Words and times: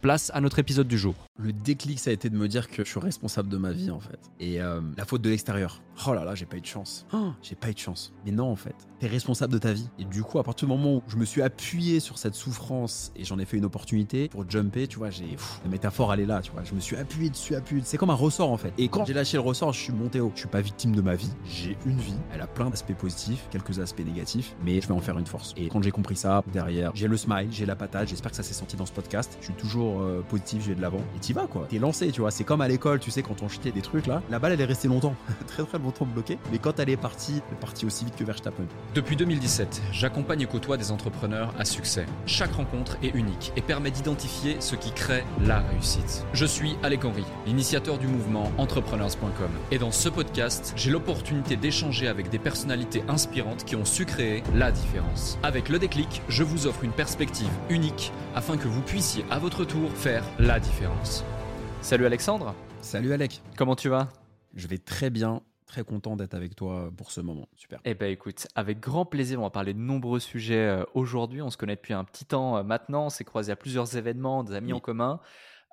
place 0.00 0.30
à 0.34 0.40
notre 0.40 0.58
épisode 0.58 0.88
du 0.88 0.98
jour. 0.98 1.14
Le 1.38 1.52
déclic, 1.52 1.98
ça 1.98 2.10
a 2.10 2.12
été 2.12 2.30
de 2.30 2.36
me 2.36 2.48
dire 2.48 2.68
que 2.68 2.84
je 2.84 2.90
suis 2.90 3.00
responsable 3.00 3.48
de 3.48 3.56
ma 3.56 3.72
vie 3.72 3.90
en 3.90 4.00
fait. 4.00 4.18
Et 4.40 4.60
euh, 4.60 4.80
la 4.96 5.04
faute 5.04 5.22
de 5.22 5.30
l'extérieur. 5.30 5.82
Oh 6.06 6.14
là 6.14 6.24
là, 6.24 6.34
j'ai 6.34 6.46
pas 6.46 6.56
eu 6.56 6.60
de 6.60 6.66
chance. 6.66 7.06
Oh, 7.12 7.32
j'ai 7.42 7.54
pas 7.54 7.70
eu 7.70 7.74
de 7.74 7.78
chance. 7.78 8.12
Mais 8.24 8.32
non 8.32 8.50
en 8.50 8.56
fait, 8.56 8.74
t'es 8.98 9.06
responsable 9.06 9.52
de 9.52 9.58
ta 9.58 9.72
vie. 9.72 9.88
Et 9.98 10.04
du 10.04 10.22
coup, 10.22 10.38
à 10.38 10.44
partir 10.44 10.66
du 10.66 10.74
moment 10.74 10.96
où 10.96 11.02
je 11.08 11.16
me 11.16 11.24
suis 11.24 11.42
appuyé 11.42 12.00
sur 12.00 12.18
cette 12.18 12.34
souffrance 12.34 13.12
et 13.16 13.24
j'en 13.24 13.38
ai 13.38 13.44
fait 13.44 13.58
une 13.58 13.64
opportunité 13.64 14.28
pour 14.28 14.48
jumper, 14.48 14.86
tu 14.86 14.98
vois, 14.98 15.10
j'ai 15.10 15.36
la 15.64 15.70
métaphore 15.70 16.12
elle 16.14 16.20
est 16.20 16.26
là, 16.26 16.40
tu 16.40 16.52
vois. 16.52 16.64
Je 16.64 16.74
me 16.74 16.80
suis 16.80 16.96
appuyé 16.96 17.30
dessus, 17.30 17.54
appuyé. 17.54 17.82
C'est 17.84 17.98
comme 17.98 18.10
un 18.10 18.14
ressort 18.14 18.50
en 18.50 18.56
fait. 18.56 18.72
Et 18.78 18.88
quand 18.88 19.04
j'ai 19.04 19.12
lâché 19.12 19.36
le 19.36 19.42
ressort, 19.42 19.72
je 19.72 19.80
suis 19.80 19.92
monté 19.92 20.20
haut. 20.20 20.32
Je 20.34 20.40
suis 20.40 20.48
pas 20.48 20.60
victime 20.60 20.94
de 20.96 21.02
ma 21.02 21.14
vie. 21.14 21.30
J'ai 21.44 21.76
une 21.84 21.98
vie. 21.98 22.16
Elle 22.32 22.40
a 22.40 22.46
plein 22.46 22.70
d'aspects 22.70 22.94
positifs, 22.94 23.46
quelques 23.50 23.78
aspects 23.78 24.04
négatifs, 24.04 24.56
mais 24.64 24.80
je 24.80 24.88
vais 24.88 24.94
en 24.94 25.00
faire 25.00 25.18
une 25.18 25.26
force. 25.26 25.54
Et 25.56 25.68
quand 25.68 25.82
j'ai 25.82 25.90
compris 25.90 26.16
ça, 26.16 26.42
derrière, 26.52 26.92
j'ai 26.94 27.08
le 27.08 27.16
smile, 27.16 27.48
j'ai 27.50 27.66
la 27.66 27.76
patate. 27.76 28.08
J'espère 28.08 28.30
que 28.30 28.36
ça 28.36 28.42
s'est 28.42 28.54
senti 28.54 28.76
dans 28.76 28.86
ce 28.86 28.92
podcast. 28.92 29.36
Je 29.40 29.46
suis 29.46 29.54
toujours 29.54 29.89
euh, 30.00 30.22
positif, 30.28 30.64
j'ai 30.66 30.74
de 30.74 30.82
l'avant. 30.82 31.00
Et 31.16 31.18
t'y 31.20 31.32
vas 31.32 31.46
quoi. 31.46 31.66
T'es 31.68 31.78
lancé, 31.78 32.10
tu 32.12 32.20
vois. 32.20 32.30
C'est 32.30 32.44
comme 32.44 32.60
à 32.60 32.68
l'école, 32.68 33.00
tu 33.00 33.10
sais, 33.10 33.22
quand 33.22 33.42
on 33.42 33.48
jetait 33.48 33.72
des 33.72 33.82
trucs 33.82 34.06
là. 34.06 34.22
La 34.30 34.38
balle, 34.38 34.52
elle 34.52 34.60
est 34.60 34.64
restée 34.64 34.88
longtemps, 34.88 35.14
très 35.46 35.64
très 35.64 35.78
longtemps 35.78 36.06
bloquée. 36.06 36.38
Mais 36.52 36.58
quand 36.58 36.78
elle 36.78 36.90
est 36.90 36.96
partie, 36.96 37.42
elle 37.48 37.56
est 37.56 37.60
partie 37.60 37.86
aussi 37.86 38.04
vite 38.04 38.16
que 38.16 38.24
Verstappen. 38.24 38.64
Depuis 38.94 39.16
2017, 39.16 39.82
j'accompagne 39.92 40.42
et 40.42 40.46
côtoie 40.46 40.76
des 40.76 40.90
entrepreneurs 40.90 41.54
à 41.58 41.64
succès. 41.64 42.06
Chaque 42.26 42.52
rencontre 42.52 42.96
est 43.02 43.14
unique 43.14 43.52
et 43.56 43.60
permet 43.60 43.90
d'identifier 43.90 44.56
ce 44.60 44.76
qui 44.76 44.92
crée 44.92 45.24
la 45.44 45.60
réussite. 45.60 46.24
Je 46.32 46.44
suis 46.46 46.76
Alec 46.82 47.04
Henry, 47.04 47.24
l'initiateur 47.46 47.98
du 47.98 48.06
mouvement 48.06 48.50
entrepreneurs.com. 48.58 49.50
Et 49.70 49.78
dans 49.78 49.92
ce 49.92 50.08
podcast, 50.08 50.72
j'ai 50.76 50.90
l'opportunité 50.90 51.56
d'échanger 51.56 52.08
avec 52.08 52.30
des 52.30 52.38
personnalités 52.38 53.02
inspirantes 53.08 53.64
qui 53.64 53.76
ont 53.76 53.84
su 53.84 54.04
créer 54.04 54.42
la 54.54 54.72
différence. 54.72 55.38
Avec 55.42 55.68
le 55.68 55.78
déclic, 55.78 56.22
je 56.28 56.42
vous 56.42 56.66
offre 56.66 56.84
une 56.84 56.92
perspective 56.92 57.50
unique 57.68 58.12
afin 58.34 58.56
que 58.56 58.68
vous 58.68 58.82
puissiez 58.82 59.24
à 59.30 59.38
votre 59.38 59.64
tour 59.64 59.79
faire 59.88 60.24
la 60.38 60.60
différence. 60.60 61.24
Salut 61.80 62.06
Alexandre. 62.06 62.54
Salut 62.80 63.12
Alec. 63.12 63.40
Comment 63.56 63.76
tu 63.76 63.88
vas? 63.88 64.08
Je 64.54 64.66
vais 64.68 64.78
très 64.78 65.10
bien. 65.10 65.42
Très 65.66 65.84
content 65.84 66.16
d'être 66.16 66.34
avec 66.34 66.56
toi 66.56 66.90
pour 66.96 67.12
ce 67.12 67.20
moment. 67.20 67.48
Super. 67.54 67.80
Eh 67.84 67.94
ben 67.94 68.10
écoute, 68.10 68.48
avec 68.56 68.80
grand 68.80 69.04
plaisir, 69.04 69.38
on 69.38 69.42
va 69.42 69.50
parler 69.50 69.72
de 69.72 69.78
nombreux 69.78 70.18
sujets 70.18 70.66
euh, 70.66 70.84
aujourd'hui. 70.94 71.42
On 71.42 71.50
se 71.50 71.56
connaît 71.56 71.76
depuis 71.76 71.94
un 71.94 72.04
petit 72.04 72.24
temps 72.24 72.56
euh, 72.56 72.62
maintenant. 72.62 73.06
On 73.06 73.10
s'est 73.10 73.24
croisé 73.24 73.52
à 73.52 73.56
plusieurs 73.56 73.96
événements, 73.96 74.42
des 74.42 74.54
amis 74.54 74.72
en 74.72 74.80
commun. 74.80 75.20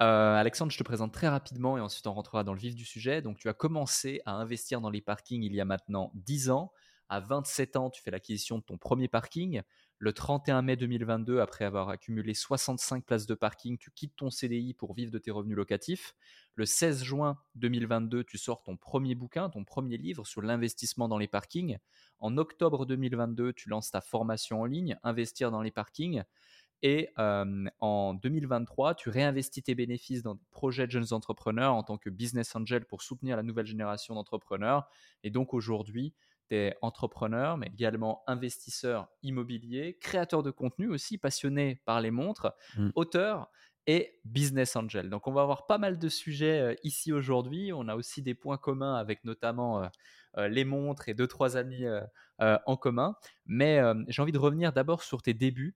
Euh, 0.02 0.36
Alexandre, 0.36 0.72
je 0.72 0.78
te 0.78 0.84
présente 0.84 1.12
très 1.12 1.28
rapidement 1.28 1.78
et 1.78 1.82
ensuite 1.82 2.06
on 2.06 2.14
rentrera 2.14 2.44
dans 2.44 2.54
le 2.54 2.60
vif 2.60 2.76
du 2.76 2.86
sujet. 2.86 3.22
Donc, 3.22 3.38
tu 3.38 3.50
as 3.50 3.54
commencé 3.54 4.22
à 4.26 4.34
investir 4.34 4.82
dans 4.82 4.92
les 4.92 5.02
parkings 5.02 5.42
il 5.44 5.56
y 5.56 5.62
a 5.62 5.66
maintenant 5.66 6.12
10 6.14 6.52
ans. 6.52 6.72
À 7.10 7.20
27 7.20 7.76
ans, 7.78 7.90
tu 7.90 8.02
fais 8.02 8.12
l'acquisition 8.12 8.58
de 8.58 8.64
ton 8.64 8.78
premier 8.78 9.08
parking. 9.08 9.62
Le 10.00 10.14
31 10.14 10.62
mai 10.62 10.76
2022, 10.76 11.40
après 11.40 11.66
avoir 11.66 11.90
accumulé 11.90 12.34
65 12.34 13.06
places 13.06 13.26
de 13.26 13.34
parking, 13.34 13.78
tu 13.78 13.92
quittes 13.92 14.16
ton 14.16 14.30
CDI 14.30 14.74
pour 14.74 14.94
vivre 14.94 15.12
de 15.12 15.18
tes 15.18 15.32
revenus 15.32 15.58
locatifs. 15.58 16.14
Le 16.56 16.66
16 16.66 17.04
juin 17.04 17.38
2022, 17.56 18.24
tu 18.24 18.38
sors 18.38 18.62
ton 18.62 18.78
premier 18.78 19.16
bouquin, 19.16 19.50
ton 19.50 19.64
premier 19.64 19.98
livre 19.98 20.28
sur 20.28 20.42
l'investissement 20.42 21.08
dans 21.08 21.18
les 21.18 21.28
parkings. 21.28 21.78
En 22.20 22.38
octobre 22.38 22.86
2022, 22.86 23.54
tu 23.54 23.70
lances 23.70 23.90
ta 23.90 24.02
formation 24.02 24.62
en 24.62 24.66
ligne, 24.66 25.00
Investir 25.04 25.50
dans 25.50 25.62
les 25.62 25.72
parkings. 25.72 26.24
Et 26.84 27.10
euh, 27.18 27.66
en 27.80 28.14
2023, 28.14 28.94
tu 28.96 29.10
réinvestis 29.10 29.64
tes 29.64 29.74
bénéfices 29.74 30.22
dans 30.22 30.36
des 30.36 30.46
projets 30.52 30.86
de 30.86 30.92
jeunes 30.92 31.12
entrepreneurs 31.12 31.74
en 31.74 31.82
tant 31.82 31.98
que 31.98 32.10
business 32.10 32.56
angel 32.56 32.86
pour 32.86 33.02
soutenir 33.02 33.36
la 33.36 33.44
nouvelle 33.44 33.66
génération 33.66 34.14
d'entrepreneurs. 34.14 34.88
Et 35.24 35.32
donc 35.32 35.56
aujourd'hui, 35.56 36.14
tu 36.50 36.72
entrepreneur, 36.82 37.58
mais 37.58 37.68
également 37.68 38.24
investisseur 38.28 39.08
immobilier, 39.24 39.98
créateur 40.00 40.44
de 40.44 40.52
contenu 40.52 40.90
aussi, 40.90 41.18
passionné 41.18 41.82
par 41.86 42.02
les 42.02 42.12
montres, 42.12 42.54
mmh. 42.78 42.90
auteur 42.96 43.50
et 43.88 44.20
business 44.26 44.76
angel. 44.76 45.10
Donc 45.10 45.28
on 45.28 45.32
va 45.32 45.42
avoir 45.42 45.66
pas 45.66 45.78
mal 45.78 45.98
de 45.98 46.10
sujets 46.10 46.60
euh, 46.60 46.76
ici 46.84 47.14
aujourd'hui. 47.14 47.72
On 47.74 47.88
a 47.88 47.96
aussi 47.96 48.22
des 48.22 48.36
points 48.36 48.58
communs 48.58 48.96
avec 48.96 49.24
notamment 49.24 49.82
euh, 49.82 49.88
euh, 50.38 50.48
les 50.50 50.66
montres 50.66 51.08
et 51.08 51.14
deux, 51.14 51.28
trois 51.28 51.56
amis 51.58 51.86
en 52.40 52.78
commun. 52.78 53.16
Mais 53.48 53.82
j'ai 54.10 54.22
envie 54.22 54.32
de 54.32 54.38
revenir 54.38 54.72
d'abord 54.72 55.02
sur 55.02 55.24
tes 55.24 55.34
débuts. 55.34 55.76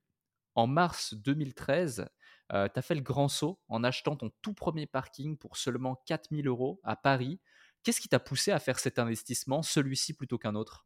En 0.54 0.68
mars 0.68 1.16
2013, 1.16 2.08
tu 2.52 2.56
as 2.56 2.82
fait 2.82 2.94
le 2.94 3.02
grand 3.02 3.30
saut 3.30 3.60
en 3.68 3.84
achetant 3.84 4.16
ton 4.16 4.30
tout 4.44 4.54
premier 4.54 4.86
parking 4.86 5.38
pour 5.38 5.58
seulement 5.58 6.00
4000 6.06 6.48
euros 6.48 6.80
à 6.84 6.96
Paris 6.96 7.40
Qu'est-ce 7.84 8.00
qui 8.00 8.10
t'a 8.10 8.20
poussé 8.20 8.52
à 8.52 8.60
faire 8.60 8.80
cet 8.80 9.00
investissement, 9.00 9.64
celui-ci 9.64 10.14
plutôt 10.14 10.38
qu'un 10.38 10.56
autre? 10.56 10.86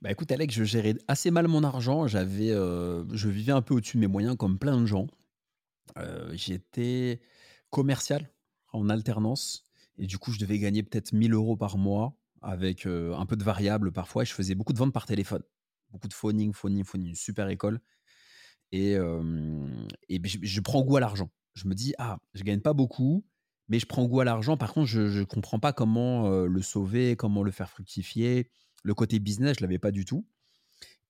Bah 0.00 0.10
écoute 0.10 0.32
Alex, 0.32 0.52
je 0.54 0.64
gérais 0.64 0.96
assez 1.06 1.30
mal 1.30 1.46
mon 1.46 1.62
argent. 1.62 2.08
J'avais, 2.08 2.50
euh, 2.50 3.04
je 3.14 3.28
vivais 3.28 3.52
un 3.52 3.62
peu 3.62 3.74
au-dessus 3.74 3.98
de 3.98 4.00
mes 4.00 4.08
moyens 4.08 4.36
comme 4.36 4.58
plein 4.58 4.80
de 4.80 4.86
gens. 4.86 5.06
Euh, 5.96 6.32
j'étais 6.34 7.20
commercial 7.70 8.28
en 8.72 8.88
alternance 8.88 9.64
et 9.98 10.06
du 10.06 10.18
coup 10.18 10.32
je 10.32 10.38
devais 10.40 10.58
gagner 10.58 10.82
peut-être 10.82 11.12
1000 11.12 11.34
euros 11.34 11.56
par 11.56 11.76
mois 11.76 12.16
avec 12.40 12.86
euh, 12.86 13.14
un 13.14 13.26
peu 13.26 13.36
de 13.36 13.44
variables 13.44 13.92
parfois. 13.92 14.22
Et 14.22 14.26
je 14.26 14.32
faisais 14.32 14.56
beaucoup 14.56 14.72
de 14.72 14.78
ventes 14.78 14.92
par 14.92 15.06
téléphone, 15.06 15.42
beaucoup 15.90 16.08
de 16.08 16.14
phoning, 16.14 16.52
phoning, 16.52 16.82
phoning, 16.82 17.10
une 17.10 17.14
super 17.14 17.48
école. 17.48 17.80
Et, 18.72 18.94
et 18.94 20.20
je, 20.24 20.38
je, 20.40 20.60
prends 20.62 20.82
goût 20.82 20.96
à 20.96 21.00
l'argent. 21.00 21.30
Je 21.54 21.68
me 21.68 21.74
dis 21.74 21.92
ah, 21.98 22.18
je 22.32 22.42
gagne 22.42 22.60
pas 22.60 22.72
beaucoup, 22.72 23.22
mais 23.68 23.78
je 23.78 23.86
prends 23.86 24.04
goût 24.06 24.20
à 24.20 24.24
l'argent. 24.24 24.56
Par 24.56 24.72
contre, 24.72 24.86
je 24.86 25.00
ne 25.20 25.24
comprends 25.24 25.58
pas 25.58 25.72
comment 25.72 26.28
le 26.28 26.62
sauver, 26.62 27.16
comment 27.16 27.42
le 27.42 27.50
faire 27.50 27.70
fructifier. 27.70 28.50
Le 28.82 28.94
côté 28.94 29.18
business, 29.18 29.56
je 29.58 29.64
ne 29.64 29.68
l'avais 29.68 29.78
pas 29.78 29.92
du 29.92 30.04
tout. 30.04 30.26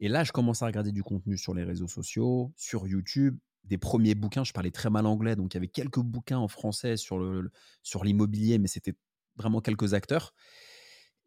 Et 0.01 0.09
là, 0.09 0.25
je 0.25 0.33
commence 0.33 0.63
à 0.63 0.67
regarder 0.67 0.93
du 0.93 1.03
contenu 1.03 1.39
sur 1.39 1.55
les 1.55 1.65
réseaux 1.65 1.87
sociaux, 1.87 2.53
sur 2.57 2.87
YouTube, 2.87 3.39
des 3.65 3.79
premiers 3.79 4.15
bouquins. 4.15 4.45
Je 4.45 4.53
parlais 4.53 4.73
très 4.73 4.91
mal 4.91 5.07
anglais, 5.07 5.37
donc 5.37 5.55
il 5.55 5.57
y 5.57 5.59
avait 5.59 5.69
quelques 5.69 6.01
bouquins 6.01 6.39
en 6.39 6.49
français 6.49 6.97
sur, 6.97 7.19
le, 7.19 7.51
sur 7.83 8.05
l'immobilier, 8.05 8.59
mais 8.59 8.69
c'était 8.69 8.95
vraiment 9.37 9.61
quelques 9.61 9.95
acteurs. 9.95 10.35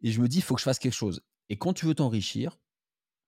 Et 0.02 0.12
je 0.12 0.22
me 0.22 0.28
dis, 0.28 0.40
il 0.40 0.42
faut 0.42 0.56
que 0.56 0.59
je 0.59 0.66
fasse 0.66 0.80
quelque 0.80 0.94
chose. 0.94 1.22
Et 1.50 1.57
quand 1.57 1.74
tu 1.74 1.86
veux 1.86 1.96
t'enrichir, 1.96 2.59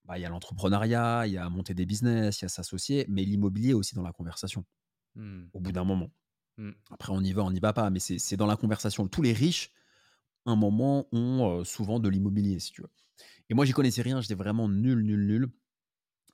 bah, 0.04 0.18
il 0.18 0.22
y 0.22 0.26
a 0.26 0.30
l'entrepreneuriat, 0.30 1.28
il 1.28 1.34
y 1.34 1.38
a 1.38 1.50
monter 1.50 1.74
des 1.74 1.86
business, 1.86 2.42
il 2.42 2.44
y 2.44 2.46
a 2.46 2.50
s'associer, 2.50 3.06
mais 3.08 3.24
l'immobilier 3.24 3.74
aussi 3.74 3.96
dans 3.96 4.04
la 4.04 4.12
conversation. 4.12 4.66
Mmh. 5.16 5.46
Au 5.54 5.60
bout 5.60 5.72
d'un 5.72 5.84
moment. 5.84 6.12
Mmh. 6.58 6.72
Après, 6.92 7.14
on 7.14 7.22
y 7.22 7.34
va, 7.34 7.44
on 7.44 7.52
n'y 7.52 7.60
va 7.60 7.74
pas, 7.74 7.90
mais 7.90 8.00
c'est 8.00 8.38
dans 8.38 8.46
la 8.46 8.56
conversation. 8.56 9.08
Tous 9.08 9.22
les 9.22 9.34
riches, 9.34 9.72
un 10.46 10.56
moment, 10.56 11.08
ont 11.12 11.64
souvent 11.64 12.00
de 12.00 12.10
l'immobilier, 12.10 12.60
si 12.60 12.72
tu 12.72 12.82
veux. 12.82 12.90
Et 13.50 13.54
moi, 13.54 13.66
j'y 13.66 13.74
connaissais 13.74 14.02
rien, 14.02 14.22
j'étais 14.22 14.36
vraiment 14.36 14.68
nul, 14.68 15.04
nul, 15.04 15.26
nul. 15.26 15.50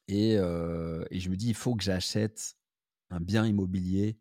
Et, 0.07 0.33
et, 0.33 1.19
je 1.19 1.29
me 1.29 1.35
dis, 1.35 1.49
il 1.49 1.55
faut 1.55 1.75
que 1.75 1.83
j'achète 1.83 2.55
un 3.09 3.19
bien 3.19 3.45
immobilier 3.45 4.17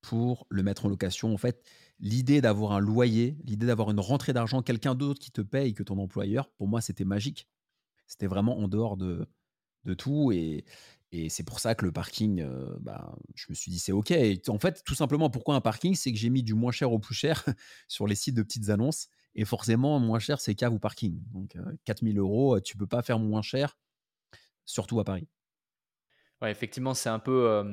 pour 0.00 0.46
le 0.50 0.62
mettre 0.62 0.86
en 0.86 0.88
location. 0.88 1.32
En 1.32 1.36
fait, 1.38 1.64
l'idée 1.98 2.40
d'avoir 2.40 2.72
un 2.72 2.78
loyer, 2.78 3.36
l'idée 3.44 3.66
d'avoir 3.66 3.90
une 3.90 4.00
rentrée 4.00 4.32
d'argent, 4.32 4.62
quelqu'un 4.62 4.94
d'autre 4.94 5.20
qui 5.20 5.30
te 5.30 5.40
paye 5.40 5.74
que 5.74 5.82
ton 5.82 5.98
employeur, 5.98 6.48
pour 6.50 6.68
moi, 6.68 6.80
c'était 6.80 7.04
magique. 7.04 7.48
C'était 8.06 8.28
vraiment 8.28 8.58
en 8.58 8.68
dehors 8.68 8.96
de, 8.96 9.26
de 9.84 9.94
tout. 9.94 10.30
Et, 10.32 10.64
et 11.16 11.28
c'est 11.28 11.44
pour 11.44 11.60
ça 11.60 11.74
que 11.74 11.84
le 11.84 11.92
parking, 11.92 12.40
euh, 12.40 12.76
bah, 12.80 13.16
je 13.34 13.46
me 13.48 13.54
suis 13.54 13.70
dit 13.70 13.78
c'est 13.78 13.92
OK. 13.92 14.10
Et 14.10 14.40
en 14.48 14.58
fait, 14.58 14.82
tout 14.84 14.94
simplement, 14.94 15.30
pourquoi 15.30 15.54
un 15.54 15.60
parking? 15.60 15.94
C'est 15.94 16.12
que 16.12 16.18
j'ai 16.18 16.30
mis 16.30 16.42
du 16.42 16.54
moins 16.54 16.72
cher 16.72 16.92
au 16.92 16.98
plus 16.98 17.14
cher 17.14 17.44
sur 17.88 18.06
les 18.06 18.14
sites 18.14 18.34
de 18.34 18.42
petites 18.42 18.68
annonces. 18.70 19.08
Et 19.34 19.44
forcément, 19.44 19.98
moins 19.98 20.18
cher, 20.18 20.40
c'est 20.40 20.54
cave 20.54 20.72
ou 20.72 20.78
parking. 20.78 21.22
Donc, 21.32 21.56
4000 21.84 22.18
euh, 22.18 22.22
euros, 22.22 22.60
tu 22.60 22.76
peux 22.76 22.86
pas 22.86 23.02
faire 23.02 23.18
moins 23.18 23.42
cher, 23.42 23.78
surtout 24.64 24.98
à 25.00 25.04
Paris. 25.04 25.28
Ouais, 26.42 26.50
effectivement, 26.50 26.94
c'est 26.94 27.08
un 27.08 27.18
peu, 27.18 27.64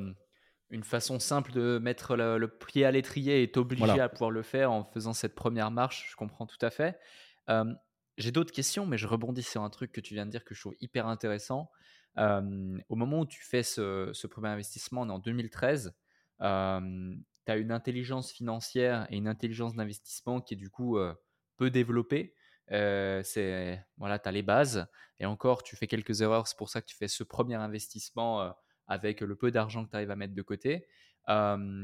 une 0.70 0.84
façon 0.84 1.20
simple 1.20 1.52
de 1.52 1.80
mettre 1.82 2.16
le 2.16 2.38
le 2.38 2.48
pied 2.48 2.86
à 2.86 2.92
l'étrier 2.92 3.44
et 3.44 3.52
t'obliger 3.52 3.86
Voilà. 3.86 4.06
à 4.06 4.10
pouvoir 4.10 4.32
le 4.32 4.42
faire 4.42 4.72
en 4.72 4.84
faisant 4.84 5.14
cette 5.14 5.36
première 5.36 5.72
marche, 5.72 6.08
je 6.12 6.16
comprends 6.16 6.46
tout 6.46 6.64
à 6.66 6.70
fait. 6.70 6.98
J'ai 8.18 8.32
d'autres 8.32 8.54
questions, 8.54 8.86
mais 8.86 8.98
je 8.98 9.08
rebondis 9.08 9.44
sur 9.44 9.64
un 9.64 9.70
truc 9.70 9.92
que 9.92 10.02
tu 10.02 10.14
viens 10.14 10.26
de 10.26 10.32
dire 10.32 10.44
que 10.44 10.54
je 10.54 10.62
trouve 10.62 10.76
hyper 10.80 11.08
intéressant. 11.08 11.72
Au 12.18 12.96
moment 12.96 13.22
où 13.22 13.26
tu 13.26 13.44
fais 13.44 13.64
ce 13.64 14.12
1 14.12 14.44
investissement, 14.44 15.02
on 15.02 15.10
est 15.10 15.12
en 15.12 15.20
2013, 15.20 15.96
hem, 16.42 17.24
tu 17.46 17.52
as 17.52 17.58
une 17.58 17.72
intelligence 17.72 18.32
financière 18.32 19.08
et 19.10 19.18
une 19.18 19.28
intelligence 19.28 19.76
d'investissement 19.76 20.42
qui 20.42 20.54
est 20.54 20.58
du 20.58 20.70
coup, 20.70 20.98
peu 21.58 21.70
développée. 21.70 22.36
C'est 22.70 23.86
voilà, 23.98 24.20
tu 24.20 24.30
as 24.30 24.32
les 24.32 24.44
bases 24.44 24.88
et 25.20 25.26
encore 25.26 25.64
tu 25.64 25.76
fais 25.76 25.88
quelques 25.88 26.22
erreurs, 26.22 26.48
c'est 26.48 26.58
pour 26.58 26.70
ça 26.70 26.82
que 26.82 26.88
tu 26.88 26.96
fais 26.96 27.08
ce 27.08 27.24
premier 27.24 27.56
investissement, 27.56 28.54
avec 28.88 29.22
le 29.22 29.36
peu 29.36 29.52
d'argent 29.52 29.86
que 29.86 29.90
tu 29.90 29.96
arrives 29.96 30.12
à 30.12 30.16
mettre 30.16 30.34
de 30.34 30.42
côté. 30.42 30.88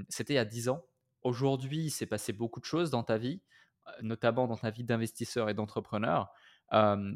C'était 0.09 0.33
il 0.33 0.37
y 0.37 0.39
a 0.39 0.45
10 0.45 0.69
ans. 0.69 0.85
Aujourd'hui, 1.21 1.85
il 1.85 1.89
s'est 1.91 2.05
passé 2.05 2.33
beaucoup 2.33 2.59
de 2.59 2.65
choses 2.65 2.91
dans 2.91 3.03
ta 3.03 3.17
vie, 3.17 3.41
notamment 4.01 4.47
dans 4.47 4.57
ta 4.57 4.69
vie 4.69 4.83
d'investisseur 4.83 5.49
et 5.49 5.53
d'entrepreneur. 5.53 6.31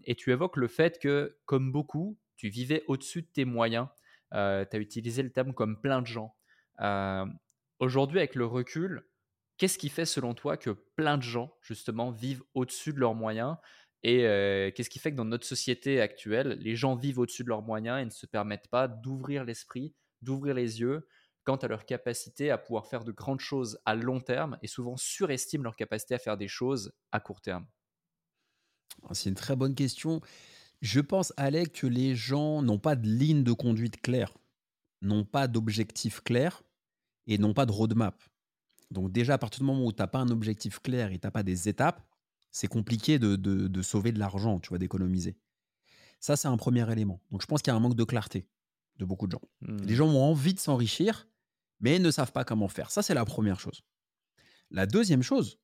Et 0.05 0.15
tu 0.15 0.31
évoques 0.31 0.57
le 0.57 0.67
fait 0.67 0.99
que, 0.99 1.37
comme 1.45 1.71
beaucoup, 1.71 2.17
tu 2.35 2.49
vivais 2.49 2.83
au-dessus 2.87 3.21
de 3.23 3.27
tes 3.27 3.45
moyens. 3.45 3.87
Heu, 4.33 4.65
tu 4.69 4.77
as 4.77 4.79
utilisé 4.79 5.23
le 5.23 5.31
terme 5.31 5.53
comme 5.53 5.79
plein 5.81 6.01
de 6.01 6.07
gens. 6.07 6.35
Hem, 6.79 7.37
aujourd'hui, 7.79 8.19
avec 8.19 8.35
le 8.35 8.45
recul, 8.45 9.07
qu'est-ce 9.57 9.77
qui 9.77 9.89
fait 9.89 10.05
selon 10.05 10.33
toi 10.33 10.57
que 10.57 10.71
plein 10.71 11.17
de 11.17 11.23
gens, 11.23 11.55
justement, 11.61 12.11
vivent 12.11 12.43
au-dessus 12.53 12.93
de 12.93 12.99
leurs 12.99 13.15
moyens? 13.15 13.57
Et 14.03 14.25
heu, 14.25 14.71
qu'est-ce 14.75 14.89
qui 14.89 14.99
fait 14.99 15.11
que 15.11 15.15
dans 15.17 15.25
notre 15.25 15.45
société 15.45 16.01
actuelle, 16.01 16.57
les 16.59 16.75
gens 16.75 16.95
vivent 16.95 17.19
au-dessus 17.19 17.43
de 17.43 17.49
leurs 17.49 17.61
moyens 17.61 18.01
et 18.01 18.05
ne 18.05 18.09
se 18.09 18.25
permettent 18.25 18.67
pas 18.69 18.87
d'ouvrir 18.87 19.45
l'esprit, 19.45 19.95
d'ouvrir 20.21 20.55
les 20.55 20.81
yeux 20.81 21.07
quant 21.45 21.55
à 21.57 21.67
leur 21.67 21.85
capacité 21.85 22.51
à 22.51 22.57
pouvoir 22.57 22.87
faire 22.87 23.03
de 23.03 23.11
grandes 23.11 23.39
choses 23.41 23.79
à 23.85 23.95
long 23.95 24.19
terme 24.21 24.57
et 24.61 24.67
souvent 24.67 24.95
surestiment 24.97 25.63
leur 25.63 25.75
capacité 25.75 26.15
à 26.15 26.19
faire 26.19 26.37
des 26.37 26.47
choses 26.47 26.93
à 27.11 27.19
court 27.19 27.41
terme? 27.41 27.67
Ah, 29.03 29.13
c'est 29.13 29.29
une 29.29 29.35
très 29.35 29.55
bonne 29.55 29.75
question. 29.75 30.21
Je 30.83 30.99
pense, 30.99 31.31
Alec, 31.37 31.71
que 31.71 31.87
les 31.87 32.13
gens 32.13 32.61
n'ont 32.61 32.77
pas 32.77 32.97
de 32.97 33.07
ligne 33.07 33.41
de 33.43 33.53
conduite 33.53 34.01
claire, 34.01 34.33
n'ont 35.01 35.23
pas 35.23 35.47
d'objectif 35.47 36.19
clair 36.19 36.61
et 37.25 37.37
n'ont 37.37 37.53
pas 37.53 37.65
de 37.65 37.71
roadmap. 37.71 38.21
Donc 38.91 39.09
déjà, 39.13 39.35
à 39.35 39.37
partir 39.37 39.61
du 39.61 39.65
moment 39.65 39.85
où 39.85 39.93
tu 39.93 40.01
as 40.03 40.07
pas 40.07 40.19
un 40.19 40.27
objectif 40.29 40.79
clair 40.79 41.13
et 41.13 41.19
tu 41.19 41.25
as 41.25 41.31
pas 41.31 41.41
des 41.41 41.69
étapes, 41.69 42.05
c'est 42.51 42.67
compliqué 42.67 43.17
de 43.17 43.37
de 43.37 43.67
de 43.69 43.81
sauver 43.81 44.11
de 44.11 44.19
l'argent, 44.19 44.59
tu 44.59 44.69
vois, 44.69 44.77
d'économiser. 44.77 45.37
Ça, 46.19 46.35
c'est 46.35 46.49
un 46.49 46.57
premier 46.57 46.89
élément. 46.91 47.21
Donc 47.31 47.41
je 47.41 47.47
pense 47.47 47.61
qu'il 47.61 47.71
y 47.71 47.73
a 47.73 47.77
un 47.77 47.79
manque 47.79 47.95
de 47.95 48.03
clarté 48.03 48.45
de 48.97 49.05
beaucoup 49.05 49.25
de 49.25 49.31
gens. 49.31 49.41
Les 49.61 49.93
Mmh. 49.93 49.95
gens 49.95 50.07
ont 50.09 50.21
envie 50.21 50.53
de 50.53 50.59
s'enrichir, 50.59 51.29
mais 51.79 51.97
ne 51.97 52.11
savent 52.11 52.33
pas 52.33 52.43
comment 52.43 52.67
faire. 52.67 52.91
Ça, 52.91 53.01
c'est 53.01 53.13
la 53.13 53.23
première 53.23 53.59
chose. 53.61 53.83
La 54.69 54.85
deuxième 54.85 55.23
chose, 55.23 55.59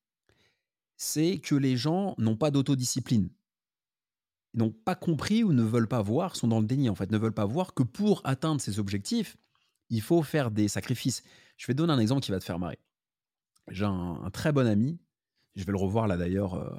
c'est 0.95 1.39
que 1.39 1.55
les 1.55 1.75
gens 1.75 2.15
n'ont 2.17 2.37
pas 2.37 2.51
d'autodiscipline. 2.51 3.29
Ils 4.53 4.59
n'ont 4.59 4.71
pas 4.71 4.95
compris 4.95 5.43
ou 5.43 5.53
ne 5.53 5.63
veulent 5.63 5.87
pas 5.87 6.01
voir, 6.01 6.35
sont 6.35 6.47
dans 6.47 6.59
le 6.59 6.65
déni 6.65 6.89
en 6.89 6.95
fait, 6.95 7.11
ne 7.11 7.17
veulent 7.17 7.33
pas 7.33 7.45
voir 7.45 7.73
que 7.73 7.83
pour 7.83 8.21
atteindre 8.23 8.61
ces 8.61 8.79
objectifs, 8.79 9.37
il 9.89 10.01
faut 10.01 10.23
faire 10.23 10.51
des 10.51 10.67
sacrifices. 10.67 11.23
Je 11.57 11.67
vais 11.67 11.73
te 11.73 11.77
donner 11.77 11.93
un 11.93 11.99
exemple 11.99 12.21
qui 12.21 12.31
va 12.31 12.39
te 12.39 12.43
faire 12.43 12.59
marrer. 12.59 12.79
J'ai 13.69 13.85
un, 13.85 14.21
un 14.23 14.29
très 14.31 14.51
bon 14.51 14.67
ami, 14.67 14.99
je 15.55 15.63
vais 15.65 15.71
le 15.71 15.77
revoir 15.77 16.07
là 16.07 16.17
d'ailleurs 16.17 16.55
euh, 16.55 16.69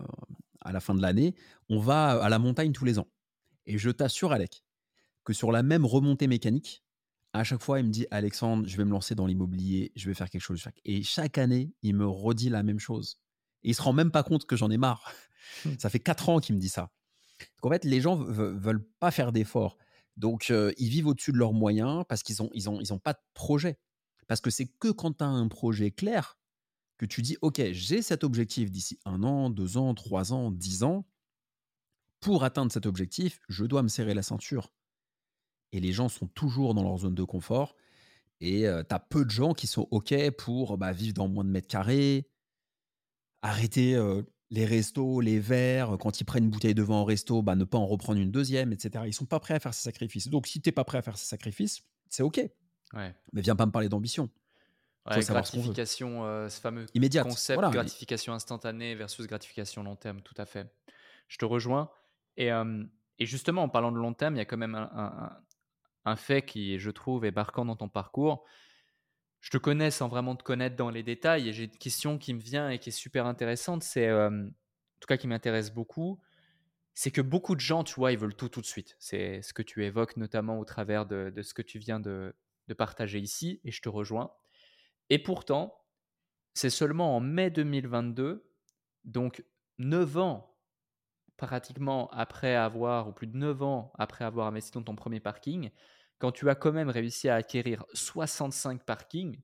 à 0.60 0.72
la 0.72 0.80
fin 0.80 0.94
de 0.94 1.02
l'année. 1.02 1.34
On 1.68 1.78
va 1.78 2.22
à 2.22 2.28
la 2.28 2.38
montagne 2.38 2.72
tous 2.72 2.84
les 2.84 2.98
ans. 2.98 3.08
Et 3.66 3.78
je 3.78 3.90
t'assure, 3.90 4.32
Alec, 4.32 4.64
que 5.24 5.32
sur 5.32 5.52
la 5.52 5.62
même 5.62 5.84
remontée 5.84 6.26
mécanique, 6.26 6.82
à 7.32 7.44
chaque 7.44 7.62
fois, 7.62 7.78
il 7.78 7.86
me 7.86 7.90
dit 7.90 8.06
Alexandre, 8.10 8.66
je 8.66 8.76
vais 8.76 8.84
me 8.84 8.90
lancer 8.90 9.14
dans 9.14 9.26
l'immobilier, 9.26 9.92
je 9.94 10.08
vais 10.08 10.14
faire 10.14 10.30
quelque 10.30 10.42
chose. 10.42 10.62
Et 10.84 11.02
chaque 11.02 11.38
année, 11.38 11.72
il 11.82 11.94
me 11.94 12.06
redit 12.06 12.48
la 12.48 12.62
même 12.62 12.80
chose. 12.80 13.20
Et 13.62 13.70
il 13.70 13.74
se 13.74 13.82
rend 13.82 13.92
même 13.92 14.10
pas 14.10 14.22
compte 14.22 14.46
que 14.46 14.56
j'en 14.56 14.70
ai 14.70 14.78
marre. 14.78 15.12
Ça 15.78 15.90
fait 15.90 16.00
quatre 16.00 16.28
ans 16.28 16.40
qu'il 16.40 16.56
me 16.56 16.60
dit 16.60 16.68
ça. 16.68 16.90
En 17.62 17.70
fait, 17.70 17.84
les 17.84 18.00
gens 18.00 18.16
ve- 18.16 18.56
veulent 18.58 18.86
pas 18.98 19.10
faire 19.10 19.32
d'efforts. 19.32 19.76
Donc 20.16 20.50
euh, 20.50 20.72
ils 20.76 20.88
vivent 20.88 21.08
au-dessus 21.08 21.32
de 21.32 21.38
leurs 21.38 21.52
moyens 21.52 22.04
parce 22.08 22.22
qu'ils 22.22 22.42
ont, 22.42 22.50
ils 22.52 22.68
ont, 22.68 22.80
ils 22.80 22.92
ont 22.92 22.98
pas 22.98 23.14
de 23.14 23.20
projet. 23.34 23.78
Parce 24.26 24.40
que 24.40 24.50
c'est 24.50 24.66
que 24.66 24.88
quand 24.88 25.18
tu 25.18 25.24
as 25.24 25.28
un 25.28 25.48
projet 25.48 25.90
clair 25.90 26.38
que 26.98 27.06
tu 27.06 27.22
dis, 27.22 27.36
OK, 27.40 27.60
j'ai 27.72 28.02
cet 28.02 28.24
objectif 28.24 28.70
d'ici 28.70 28.98
un 29.04 29.22
an, 29.22 29.50
deux 29.50 29.76
ans, 29.76 29.94
trois 29.94 30.32
ans, 30.32 30.50
dix 30.50 30.82
ans. 30.82 31.06
Pour 32.20 32.44
atteindre 32.44 32.70
cet 32.70 32.84
objectif, 32.84 33.40
je 33.48 33.64
dois 33.64 33.82
me 33.82 33.88
serrer 33.88 34.12
la 34.12 34.22
ceinture. 34.22 34.72
Et 35.72 35.80
les 35.80 35.92
gens 35.92 36.08
sont 36.10 36.26
toujours 36.26 36.74
dans 36.74 36.82
leur 36.82 36.98
zone 36.98 37.14
de 37.14 37.24
confort. 37.24 37.74
Et 38.40 38.62
tu 38.62 38.94
as 38.94 38.98
peu 38.98 39.24
de 39.24 39.30
gens 39.30 39.54
qui 39.54 39.66
sont 39.66 39.88
OK 39.90 40.14
pour 40.32 40.76
bah, 40.76 40.92
vivre 40.92 41.14
dans 41.14 41.28
moins 41.28 41.44
de 41.44 41.50
mètres 41.50 41.68
carrés, 41.68 42.28
arrêter 43.42 43.94
euh, 43.94 44.22
les 44.50 44.64
restos, 44.64 45.20
les 45.20 45.38
verres, 45.38 45.96
quand 46.00 46.20
ils 46.20 46.24
prennent 46.24 46.44
une 46.44 46.50
bouteille 46.50 46.74
de 46.74 46.82
vin 46.82 47.00
au 47.00 47.04
resto, 47.04 47.42
bah, 47.42 47.54
ne 47.54 47.64
pas 47.64 47.78
en 47.78 47.86
reprendre 47.86 48.20
une 48.20 48.30
deuxième, 48.30 48.72
etc. 48.72 49.04
Ils 49.06 49.14
sont 49.14 49.26
pas 49.26 49.40
prêts 49.40 49.54
à 49.54 49.60
faire 49.60 49.74
ces 49.74 49.82
sacrifices. 49.82 50.28
Donc 50.28 50.46
si 50.46 50.60
tu 50.60 50.68
n'es 50.68 50.72
pas 50.72 50.84
prêt 50.84 50.98
à 50.98 51.02
faire 51.02 51.16
ces 51.16 51.26
sacrifices, 51.26 51.82
c'est 52.08 52.22
OK. 52.22 52.40
Ouais. 52.94 53.14
Mais 53.32 53.40
viens 53.42 53.56
pas 53.56 53.66
me 53.66 53.70
parler 53.72 53.88
d'ambition. 53.88 54.28
Ouais, 55.08 55.22
ce 55.22 55.32
gratification, 55.32 56.26
heu, 56.26 56.48
ce 56.48 56.60
fameux 56.60 56.86
Immédiate. 56.94 57.26
concept 57.26 57.56
Voilà. 57.56 57.70
gratification 57.70 58.32
instantanée 58.34 58.94
versus 58.94 59.26
gratification 59.26 59.82
long 59.82 59.96
terme, 59.96 60.20
tout 60.20 60.34
à 60.36 60.44
fait. 60.44 60.72
Je 61.28 61.38
te 61.38 61.44
rejoins 61.44 61.90
et 62.36 62.46
hem 62.46 62.90
et 63.18 63.26
justement 63.26 63.62
en 63.62 63.68
parlant 63.68 63.92
de 63.92 63.98
long 63.98 64.14
terme, 64.14 64.34
il 64.34 64.38
y 64.38 64.42
a 64.42 64.44
quand 64.44 64.56
même 64.56 64.74
un 64.74 65.42
un 66.04 66.16
fait 66.16 66.42
qui, 66.42 66.78
je 66.78 66.90
trouve, 66.90 67.24
est 67.24 67.34
marquant 67.34 67.64
dans 67.64 67.76
ton 67.76 67.88
parcours. 67.88 68.44
Je 69.40 69.50
te 69.50 69.56
connais 69.56 69.90
sans 69.90 70.08
vraiment 70.08 70.36
te 70.36 70.42
connaître 70.42 70.76
dans 70.76 70.90
les 70.90 71.02
détails 71.02 71.48
et 71.48 71.52
j'ai 71.52 71.64
une 71.64 71.70
question 71.70 72.18
qui 72.18 72.34
me 72.34 72.40
vient 72.40 72.70
et 72.70 72.78
qui 72.78 72.90
est 72.90 72.92
super 72.92 73.26
intéressante, 73.26 73.82
c'est, 73.82 74.12
en 74.12 74.50
tout 75.00 75.06
cas 75.08 75.16
qui 75.16 75.26
m'intéresse 75.26 75.72
beaucoup, 75.72 76.20
c'est 76.94 77.10
que 77.10 77.22
beaucoup 77.22 77.54
de 77.54 77.60
gens, 77.60 77.84
tu 77.84 77.94
vois, 77.94 78.12
ils 78.12 78.18
veulent 78.18 78.36
tout, 78.36 78.50
tout 78.50 78.60
de 78.60 78.66
suite. 78.66 78.96
C'est 78.98 79.40
ce 79.42 79.54
que 79.54 79.62
tu 79.62 79.84
évoques 79.84 80.16
notamment 80.18 80.58
au 80.58 80.64
travers 80.64 81.06
de 81.06 81.32
de 81.34 81.42
ce 81.42 81.54
que 81.54 81.62
tu 81.62 81.78
viens 81.78 82.00
de 82.00 82.34
de 82.68 82.74
partager 82.74 83.18
ici 83.18 83.60
et 83.64 83.70
je 83.70 83.80
te 83.80 83.88
rejoins 83.88 84.32
et 85.10 85.18
pourtant, 85.18 85.84
c'est 86.54 86.70
seulement 86.70 87.16
en 87.16 87.20
mai 87.20 87.50
2022, 87.50 88.48
donc 89.04 89.44
9 89.78 90.16
ans 90.18 90.56
pratiquement 91.36 92.08
après 92.10 92.54
avoir 92.54 93.08
ou 93.08 93.12
plus 93.12 93.26
de 93.26 93.36
9 93.36 93.62
ans 93.62 93.92
après 93.98 94.24
avoir 94.24 94.46
investi 94.46 94.72
dans 94.72 94.82
ton 94.82 94.94
premier 94.94 95.20
parking, 95.20 95.70
quand 96.20 96.32
tu 96.32 96.50
as 96.50 96.56
quand 96.56 96.72
même 96.72 96.90
réussi 96.90 97.30
à 97.30 97.36
acquérir 97.36 97.86
65 97.94 98.84
parkings, 98.84 99.40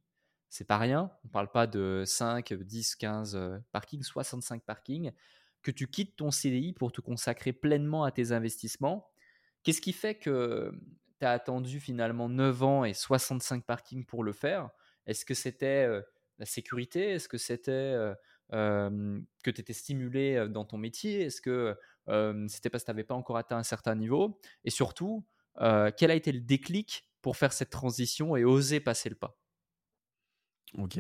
c'est 0.51 0.67
pas 0.67 0.79
rien, 0.79 1.13
on 1.25 1.29
parle 1.29 1.51
pas 1.53 1.67
de 1.69 2.05
5, 2.07 2.55
10, 2.55 2.97
15, 2.97 3.37
heu, 3.37 3.63
parkings, 3.73 4.05
65 4.05 4.65
parkings, 4.65 5.13
que 5.63 5.73
tu 5.73 5.89
quittes 5.89 6.17
ton 6.17 6.31
CDI 6.31 6.75
pour 6.75 6.93
te 6.93 7.01
consacrer 7.03 7.53
pleinement 7.55 8.05
à 8.05 8.13
tes 8.13 8.33
investissements. 8.33 9.11
Qu'est-ce 9.65 9.81
qui 9.81 9.93
fait 9.93 10.17
que, 10.17 10.73
tu 11.21 11.27
as 11.27 11.33
attendu 11.33 11.81
finalement 11.81 12.29
9 12.29 12.63
ans 12.63 12.85
et 12.85 12.95
65 12.95 13.65
parkings 13.67 14.05
pour 14.07 14.23
le 14.25 14.33
faire? 14.33 14.71
Est-ce 15.07 15.25
que 15.25 15.35
c'était, 15.35 15.87
heu, 15.87 16.05
la 16.39 16.47
sécurité? 16.47 17.11
Est-ce 17.13 17.29
que 17.29 17.39
c'était, 17.39 17.73
heu, 17.97 18.15
hem, 18.53 19.27
que 19.45 19.51
tu 19.51 19.61
étais 19.63 19.73
stimulé, 19.73 20.47
dans 20.51 20.65
ton 20.67 20.79
métier? 20.79 21.23
Est-ce 21.25 21.41
que, 21.43 21.77
c'était 22.49 22.71
parce 22.71 22.85
que 22.85 22.87
tu 22.87 22.91
avais 22.93 23.05
pas 23.05 23.15
encore 23.15 23.37
atteint 23.39 23.57
un 23.59 23.63
certain 23.65 23.95
niveau? 23.97 24.41
Et 24.65 24.71
surtout, 24.71 25.27
quel 25.59 26.11
a 26.11 26.15
été 26.15 26.33
le 26.33 26.41
déclic 26.41 27.05
pour 27.23 27.37
faire 27.37 27.53
cette 27.53 27.71
transition 27.71 28.37
et 28.37 28.45
oser 28.45 28.81
passer 28.81 29.09
le 29.09 29.17
pas? 29.17 29.39
OK. 30.79 30.99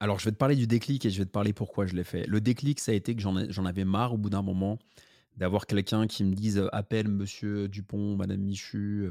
Alors, 0.00 0.18
je 0.18 0.26
vais 0.26 0.32
te 0.32 0.36
parler 0.36 0.56
du 0.56 0.66
déclic 0.66 1.06
et 1.06 1.10
je 1.10 1.18
vais 1.18 1.26
te 1.26 1.30
parler 1.30 1.52
pourquoi 1.52 1.86
je 1.86 1.94
l'ai 1.94 2.04
fait. 2.04 2.26
Le 2.26 2.40
déclic, 2.40 2.80
ça 2.80 2.92
a 2.92 2.94
été 2.94 3.14
que 3.16 3.22
j'en 3.22 3.38
ai- 3.38 3.52
j'en 3.52 3.64
avais 3.66 3.84
marre 3.84 4.14
au 4.14 4.18
bout 4.18 4.30
d'un 4.30 4.42
moment 4.42 4.78
d'avoir 5.36 5.66
quelqu'un 5.66 6.06
qui 6.08 6.24
me 6.24 6.34
dise 6.34 6.68
appelle 6.72 7.08
monsieur 7.08 7.68
Dupont, 7.68 8.16
madame 8.16 8.40
Michu, 8.42 9.10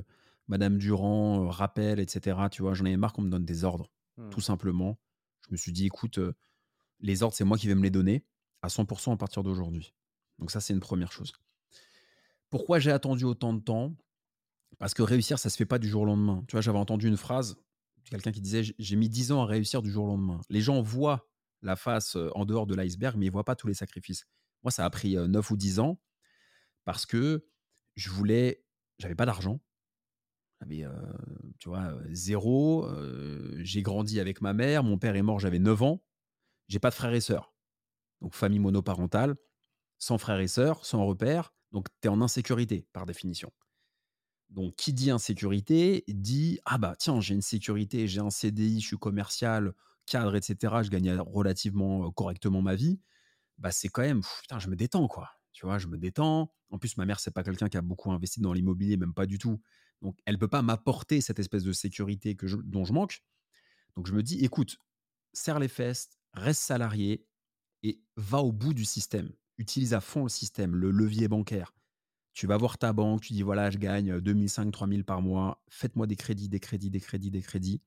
madame 0.49 0.77
Durand, 0.79 1.49
rappel, 1.49 1.99
etc. 1.99 2.49
Tu 2.49 2.61
vois, 2.63 2.73
j'en 2.75 2.85
avais 2.85 2.97
marre 2.97 3.13
qu'on 3.13 3.23
me 3.23 3.29
donne 3.31 3.45
des 3.45 3.63
ordres, 3.65 3.91
tout 4.31 4.41
Mmh. 4.41 4.41
simplement. 4.41 4.99
Je 5.47 5.53
me 5.53 5.57
suis 5.57 5.71
dit, 5.73 5.87
écoute, 5.87 6.19
les 7.01 7.23
ordres, 7.23 7.35
c'est 7.35 7.45
moi 7.45 7.57
qui 7.57 7.67
vais 7.67 7.75
me 7.75 7.83
les 7.83 7.91
donner 7.91 8.25
à 8.63 8.69
100% 8.69 9.13
à 9.13 9.17
partir 9.17 9.43
d'aujourd'hui. 9.43 9.93
Donc, 10.39 10.51
ça, 10.51 10.61
c'est 10.61 10.73
une 10.73 10.81
première 10.81 11.11
chose. 11.13 11.33
Pourquoi 12.49 12.79
j'ai 12.79 12.91
attendu 12.91 13.25
autant 13.25 13.53
de 13.53 13.59
temps? 13.59 13.95
Parce 14.79 14.93
que 14.93 15.03
réussir, 15.03 15.39
ça 15.39 15.49
se 15.49 15.57
fait 15.57 15.65
pas 15.65 15.79
du 15.79 15.87
jour 15.87 16.03
au 16.03 16.05
lendemain. 16.05 16.43
Tu 16.47 16.53
vois, 16.53 16.61
j'avais 16.61 16.77
entendu 16.77 17.07
une 17.07 17.17
phrase, 17.17 17.57
quelqu'un 18.05 18.31
qui 18.31 18.41
disait 18.41 18.63
J'ai 18.77 18.95
mis 18.95 19.09
10 19.09 19.31
ans 19.31 19.43
à 19.43 19.45
réussir 19.45 19.81
du 19.81 19.91
jour 19.91 20.05
au 20.05 20.07
lendemain. 20.07 20.41
Les 20.49 20.61
gens 20.61 20.81
voient 20.81 21.29
la 21.61 21.75
face 21.75 22.17
en 22.33 22.45
dehors 22.45 22.67
de 22.67 22.75
l'iceberg, 22.75 23.17
mais 23.17 23.27
ils 23.27 23.31
voient 23.31 23.45
pas 23.45 23.55
tous 23.55 23.67
les 23.67 23.73
sacrifices. 23.73 24.25
Moi, 24.63 24.71
ça 24.71 24.85
a 24.85 24.89
pris 24.89 25.17
euh, 25.17 25.27
9 25.27 25.51
ou 25.51 25.57
10 25.57 25.79
ans 25.79 25.99
parce 26.85 27.05
que 27.05 27.47
je 27.95 28.09
voulais, 28.09 28.65
j'avais 28.99 29.15
pas 29.15 29.25
d'argent. 29.25 29.61
J'avais, 30.59 30.85
tu 31.59 31.69
vois, 31.69 31.93
zéro. 32.11 32.87
j'ai 33.59 33.81
grandi 33.81 34.19
avec 34.21 34.39
ma 34.39 34.53
mère. 34.53 34.83
Mon 34.83 34.97
père 34.97 35.15
est 35.15 35.21
mort, 35.21 35.39
j'avais 35.39 35.59
9 35.59 35.81
ans. 35.83 36.03
J'ai 36.67 36.79
pas 36.79 36.89
de 36.89 36.95
frères 36.95 37.13
et 37.13 37.21
sœurs. 37.21 37.53
Donc, 38.21 38.33
famille 38.33 38.59
monoparentale, 38.59 39.35
sans 39.99 40.17
frères 40.17 40.39
et 40.39 40.47
sœurs, 40.47 40.85
sans 40.85 41.05
repères. 41.05 41.53
Donc, 41.71 41.87
tu 42.01 42.07
es 42.07 42.09
en 42.09 42.21
insécurité, 42.21 42.87
par 42.93 43.05
définition. 43.05 43.51
Donc, 44.53 44.75
qui 44.75 44.93
dit 44.93 45.09
insécurité 45.09 46.03
dit 46.07 46.59
ah 46.65 46.77
bah 46.77 46.95
tiens, 46.97 47.19
j'ai 47.21 47.33
une 47.33 47.41
sécurité, 47.41 48.07
j'ai 48.07 48.19
un 48.19 48.29
CDI, 48.29 48.81
je 48.81 48.87
suis 48.87 48.97
commercial, 48.97 49.73
cadre, 50.05 50.35
etc. 50.35 50.75
Je 50.83 50.89
gagne 50.89 51.11
relativement 51.19 52.11
correctement 52.11 52.61
ma 52.61 52.75
vie. 52.75 52.99
Bah 53.57 53.71
c'est 53.71 53.89
quand 53.89 54.03
même 54.03 54.21
putain, 54.41 54.59
je 54.59 54.69
me 54.69 54.75
détends 54.75 55.07
quoi. 55.07 55.31
Tu 55.53 55.65
vois, 55.65 55.79
je 55.79 55.87
me 55.87 55.97
détends. 55.97 56.53
En 56.69 56.77
plus, 56.77 56.97
ma 56.97 57.05
mère 57.05 57.19
c'est 57.19 57.31
pas 57.31 57.43
quelqu'un 57.43 57.67
qui 57.67 57.77
a 57.77 57.81
beaucoup 57.81 58.11
investi 58.11 58.41
dans 58.41 58.53
l'immobilier, 58.53 58.95
même 58.95 59.13
pas 59.13 59.25
du 59.25 59.39
tout. 59.39 59.59
Donc, 60.03 60.19
elle 60.25 60.37
peut 60.37 60.47
pas 60.47 60.61
m'apporter 60.61 61.19
cette 61.21 61.39
espèce 61.39 61.63
de 61.63 61.73
sécurité 61.73 62.35
que 62.35 62.45
dont 62.63 62.85
je 62.85 62.93
manque. 62.93 63.23
Donc, 63.95 64.07
je 64.07 64.13
me 64.13 64.21
dis 64.21 64.43
écoute, 64.45 64.77
serre 65.33 65.59
les 65.59 65.67
fesses, 65.67 66.09
reste 66.33 66.61
salarié 66.61 67.25
et 67.81 68.01
va 68.17 68.39
au 68.39 68.51
bout 68.51 68.73
du 68.75 68.85
système. 68.85 69.31
Utilise 69.57 69.93
à 69.95 70.01
fond 70.01 70.23
le 70.23 70.29
système, 70.29 70.75
le 70.75 70.91
levier 70.91 71.27
bancaire 71.27 71.73
tu 72.33 72.47
vas 72.47 72.57
voir 72.57 72.77
ta 72.77 72.93
banque, 72.93 73.21
tu 73.21 73.33
dis 73.33 73.43
voilà, 73.43 73.69
je 73.69 73.77
gagne 73.77 74.19
2005, 74.19 74.71
3000 74.71 75.03
par 75.03 75.21
mois, 75.21 75.63
faites-moi 75.69 76.07
des 76.07 76.15
crédits, 76.15 76.49
des 76.49 76.59
crédits, 76.59 76.89
des 76.89 76.99
crédits, 76.99 77.31
des 77.31 77.41
crédits. 77.41 77.81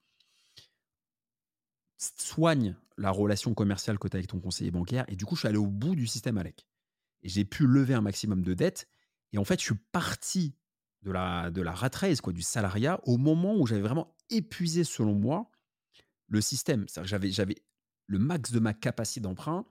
Soigne 1.98 2.76
la 2.96 3.10
relation 3.10 3.54
commerciale 3.54 3.98
que 3.98 4.06
tu 4.06 4.16
as 4.16 4.18
avec 4.18 4.28
ton 4.28 4.38
conseiller 4.38 4.70
bancaire. 4.70 5.04
Et 5.08 5.16
du 5.16 5.24
coup, 5.24 5.34
je 5.34 5.40
suis 5.40 5.48
allé 5.48 5.58
au 5.58 5.66
bout 5.66 5.96
du 5.96 6.06
système 6.06 6.38
Alec. 6.38 6.66
Et 7.22 7.28
j'ai 7.28 7.44
pu 7.44 7.66
lever 7.66 7.94
un 7.94 8.00
maximum 8.00 8.42
de 8.42 8.54
dettes. 8.54 8.86
Et 9.32 9.38
en 9.38 9.44
fait, 9.44 9.58
je 9.58 9.64
suis 9.64 9.80
parti 9.92 10.54
de 11.02 11.10
la, 11.10 11.50
de 11.50 11.62
la 11.62 11.72
rat 11.72 11.90
race, 11.94 12.22
du 12.22 12.42
salariat, 12.42 13.00
au 13.04 13.16
moment 13.16 13.56
où 13.56 13.66
j'avais 13.66 13.80
vraiment 13.80 14.14
épuisé, 14.30 14.84
selon 14.84 15.14
moi, 15.14 15.50
le 16.28 16.40
système. 16.40 16.86
J'avais, 17.02 17.30
j'avais 17.30 17.56
le 18.06 18.18
max 18.18 18.52
de 18.52 18.60
ma 18.60 18.74
capacité 18.74 19.20
d'emprunt. 19.20 19.66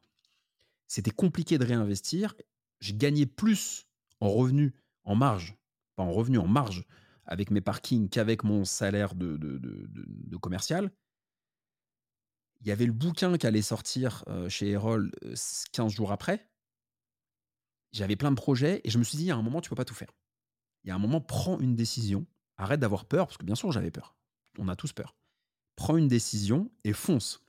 C'était 0.88 1.12
compliqué 1.12 1.58
de 1.58 1.65
réinvestir. 1.65 2.36
J'ai 2.79 2.94
gagné 2.94 3.25
plus 3.25 3.84
en 4.19 4.29
revenu, 4.29 4.74
en 5.03 5.15
marge, 5.15 5.55
pas 5.95 6.03
en 6.03 6.12
revenu, 6.12 6.38
en 6.38 6.48
marge, 6.48 6.86
avec 7.25 7.51
mes 7.51 7.62
parkings 7.62 8.10
qu'avec 8.10 8.43
mon 8.43 8.65
salaire 8.65 9.15
de, 9.15 9.38
de, 9.38 10.38
commercial. 10.38 10.91
Il 12.62 12.67
y 12.67 12.72
avait 12.72 12.86
le 12.86 12.93
bouquin 12.93 13.38
qui 13.38 13.48
allait 13.48 13.62
sortir 13.62 14.24
euh, 14.27 14.50
chez 14.50 14.69
Erol 14.72 15.12
15 15.72 15.91
jours 15.91 16.12
après. 16.12 16.50
J'avais 17.91 18.15
plein 18.15 18.31
de 18.31 18.36
projets 18.36 18.81
et 18.84 18.89
je 18.89 18.98
me 18.98 19.03
suis 19.03 19.17
dit, 19.17 19.24
il 19.24 19.27
y 19.27 19.31
a 19.31 19.36
un 19.36 19.41
moment, 19.41 19.62
tu 19.62 19.69
peux 19.69 19.75
pas 19.75 19.86
tout 19.86 19.95
faire. 19.95 20.12
Il 20.84 20.89
y 20.89 20.91
a 20.91 20.95
un 20.95 21.00
moment, 21.00 21.22
prends 21.22 21.60
une 21.60 21.75
décision. 21.75 22.25
Arrête 22.57 22.79
d'avoir 22.79 23.05
peur, 23.05 23.27
parce 23.27 23.38
que 23.38 23.45
bien 23.45 23.55
sûr, 23.55 23.72
j'avais 23.72 23.91
peur. 23.91 24.15
On 24.57 24.67
a 24.67 24.75
tous 24.75 24.93
peur. 24.93 25.15
Prends 25.75 25.98
une 25.98 26.07
décision 26.07 26.72
et 26.84 26.93
fonce. 26.93 27.43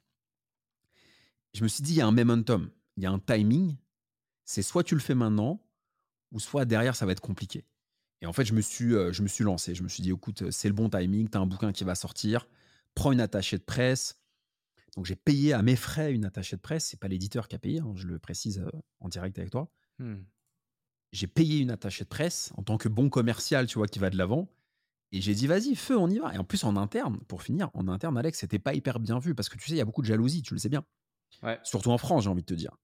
Je 1.52 1.62
me 1.62 1.68
suis 1.68 1.82
dit, 1.82 1.92
il 1.92 1.96
y 1.96 2.00
a 2.00 2.06
un 2.06 2.12
momentum, 2.12 2.70
il 2.96 3.02
y 3.02 3.06
a 3.06 3.10
un 3.10 3.18
timing. 3.18 3.76
C'est 4.44 4.62
soit 4.62 4.84
tu 4.84 4.94
le 4.94 5.00
fais 5.00 5.14
maintenant, 5.14 5.65
ou 6.32 6.40
soit 6.40 6.64
derrière, 6.64 6.96
ça 6.96 7.06
va 7.06 7.12
être 7.12 7.20
compliqué. 7.20 7.64
Et 8.22 8.26
en 8.26 8.32
fait, 8.32 8.44
je 8.44 8.54
me 8.54 8.60
suis, 8.60 8.94
euh, 8.94 9.12
je 9.12 9.22
me 9.22 9.28
suis 9.28 9.44
lancé. 9.44 9.74
Je 9.74 9.82
me 9.82 9.88
suis 9.88 10.02
dit, 10.02 10.10
écoute, 10.10 10.50
c'est 10.50 10.68
le 10.68 10.74
bon 10.74 10.88
timing, 10.88 11.28
tu 11.28 11.36
as 11.36 11.40
un 11.40 11.46
bouquin 11.46 11.72
qui 11.72 11.84
va 11.84 11.94
sortir, 11.94 12.48
prends 12.94 13.12
une 13.12 13.20
attachée 13.20 13.58
de 13.58 13.62
presse. 13.62 14.18
Donc, 14.96 15.04
j'ai 15.04 15.16
payé 15.16 15.52
à 15.52 15.62
mes 15.62 15.76
frais 15.76 16.12
une 16.12 16.24
attachée 16.24 16.56
de 16.56 16.62
presse. 16.62 16.86
C'est 16.86 16.98
pas 16.98 17.08
l'éditeur 17.08 17.48
qui 17.48 17.56
a 17.56 17.58
payé, 17.58 17.80
hein, 17.80 17.92
je 17.94 18.06
le 18.06 18.18
précise 18.18 18.60
euh, 18.60 18.70
en 19.00 19.08
direct 19.08 19.38
avec 19.38 19.50
toi. 19.50 19.70
Hmm. 19.98 20.22
J'ai 21.12 21.26
payé 21.26 21.60
une 21.60 21.70
attachée 21.70 22.04
de 22.04 22.08
presse 22.08 22.52
en 22.56 22.62
tant 22.62 22.78
que 22.78 22.88
bon 22.88 23.10
commercial, 23.10 23.66
tu 23.66 23.78
vois, 23.78 23.86
qui 23.86 23.98
va 23.98 24.10
de 24.10 24.16
l'avant. 24.16 24.48
Et 25.12 25.20
j'ai 25.20 25.34
dit, 25.34 25.46
vas-y, 25.46 25.76
feu, 25.76 25.96
on 25.96 26.08
y 26.08 26.18
va. 26.18 26.34
Et 26.34 26.38
en 26.38 26.44
plus, 26.44 26.64
en 26.64 26.76
interne, 26.76 27.18
pour 27.28 27.42
finir, 27.42 27.70
en 27.74 27.88
interne, 27.88 28.18
Alex, 28.18 28.38
c'était 28.40 28.58
pas 28.58 28.74
hyper 28.74 28.98
bien 28.98 29.18
vu 29.18 29.34
parce 29.34 29.48
que 29.48 29.56
tu 29.56 29.66
sais, 29.66 29.74
il 29.74 29.78
y 29.78 29.80
a 29.80 29.84
beaucoup 29.84 30.02
de 30.02 30.06
jalousie, 30.06 30.42
tu 30.42 30.54
le 30.54 30.58
sais 30.58 30.68
bien. 30.68 30.84
Surtout 31.62 31.90
en 31.90 31.98
France, 31.98 32.24
j'ai 32.24 32.30
envie 32.30 32.42
de 32.42 32.46
te 32.46 32.54
dire. 32.54 32.76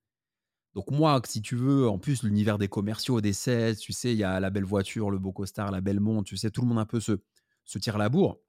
Donc 0.75 0.91
moi, 0.91 1.21
si 1.27 1.43
tu 1.43 1.55
veux, 1.55 1.89
en 1.89 1.99
plus 1.99 2.23
l'univers 2.23 2.59
des 2.59 2.69
commerciaux, 2.69 3.21
des 3.21 3.35
sets, 3.35 3.77
tu 3.77 3.93
sais, 3.93 4.13
il 4.13 4.19
y 4.19 4.25
a 4.25 4.41
la 4.41 4.51
belle 4.51 4.65
voiture, 4.65 5.11
le 5.11 5.19
beau 5.19 5.33
costard, 5.33 5.71
la 5.71 5.81
belle 5.81 6.01
montre, 6.01 6.29
tu 6.29 6.37
sais, 6.37 6.51
tout 6.51 6.63
le 6.63 6.67
monde 6.67 6.79
un 6.79 6.87
peu 6.87 7.01
se, 7.01 7.21
se 7.65 7.79
tire 7.79 7.99
la 7.99 8.09
bourre. 8.09 8.41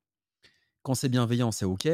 Quand 0.84 0.96
c'est 0.96 1.10
bienveillant, 1.10 1.52
c'est 1.52 1.66
ok, 1.66 1.88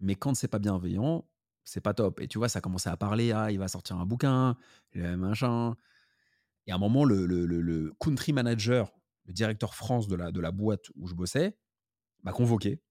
mais 0.00 0.14
quand 0.16 0.34
c'est 0.34 0.48
pas 0.48 0.58
bienveillant, 0.58 1.28
c'est 1.64 1.80
pas 1.80 1.94
top. 1.94 2.20
Et 2.20 2.28
tu 2.28 2.38
vois, 2.38 2.48
ça 2.48 2.60
commençait 2.60 2.90
à 2.90 2.96
parler, 2.96 3.32
ah, 3.32 3.52
il 3.52 3.58
va 3.58 3.68
sortir 3.68 3.96
un 3.96 4.06
bouquin, 4.06 4.56
machin. 4.94 5.76
Et 6.66 6.72
à 6.72 6.74
un 6.74 6.78
moment, 6.78 7.04
le, 7.04 7.26
le, 7.26 7.94
country 8.00 8.32
manager, 8.32 8.92
le 9.26 9.32
directeur 9.32 9.74
France 9.74 10.08
de 10.08 10.16
la, 10.16 10.32
de 10.32 10.40
la 10.40 10.50
boîte 10.50 10.86
où 10.96 11.06
je 11.06 11.14
bossais, 11.14 11.56
m'a 12.24 12.32
convoqué, 12.32 12.82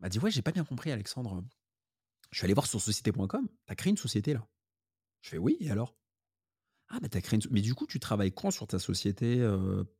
m'a 0.00 0.08
dit, 0.08 0.18
ouais, 0.18 0.30
j'ai 0.30 0.42
pas 0.42 0.52
bien 0.52 0.64
compris, 0.64 0.90
Alexandre. 0.90 1.44
Je 2.30 2.38
suis 2.38 2.44
allé 2.44 2.54
voir 2.54 2.66
sur 2.66 2.80
société.com, 2.80 3.48
t'as 3.66 3.74
créé 3.74 3.90
une 3.90 3.96
société 3.96 4.34
là. 4.34 4.46
Je 5.20 5.30
fais 5.30 5.38
oui, 5.38 5.56
et 5.60 5.70
alors? 5.70 5.96
Ah, 6.94 6.98
mais, 7.02 7.16
as 7.16 7.20
créé 7.20 7.40
mais 7.50 7.60
du 7.60 7.74
coup, 7.74 7.86
tu 7.86 7.98
travailles 8.00 8.32
quand 8.32 8.50
sur 8.50 8.66
ta 8.66 8.78
société 8.78 9.46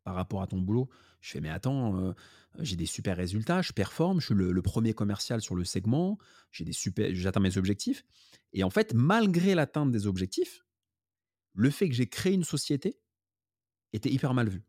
par 0.05 0.15
rapport 0.15 0.43
à 0.43 0.47
ton 0.47 0.59
boulot? 0.59 0.89
Je 1.21 1.31
fais, 1.31 1.41
mais 1.41 1.51
attends, 1.51 2.15
j'ai 2.59 2.77
des 2.77 2.87
super 2.87 3.17
résultats, 3.17 3.63
je 3.63 3.73
performe, 3.73 4.21
je 4.21 4.27
suis 4.27 4.35
le, 4.35 4.63
premier 4.63 4.95
commercial 4.95 5.41
sur 5.41 5.55
le 5.55 5.65
segment, 5.65 6.19
j'ai 6.53 6.65
des 6.65 6.73
j'atteins 7.15 7.41
mes 7.41 7.57
objectifs. 7.59 8.05
Et 8.53 8.63
en 8.63 8.71
fait, 8.71 8.95
malgré 8.95 9.55
l'atteinte 9.55 9.91
des 9.91 10.07
objectifs, 10.07 10.65
le 11.55 11.71
fait 11.71 11.89
que 11.89 11.95
j'ai 11.95 12.09
créé 12.09 12.35
une 12.35 12.45
société 12.45 12.99
était 13.93 14.11
hyper 14.11 14.35
mal 14.35 14.49
vu. 14.49 14.63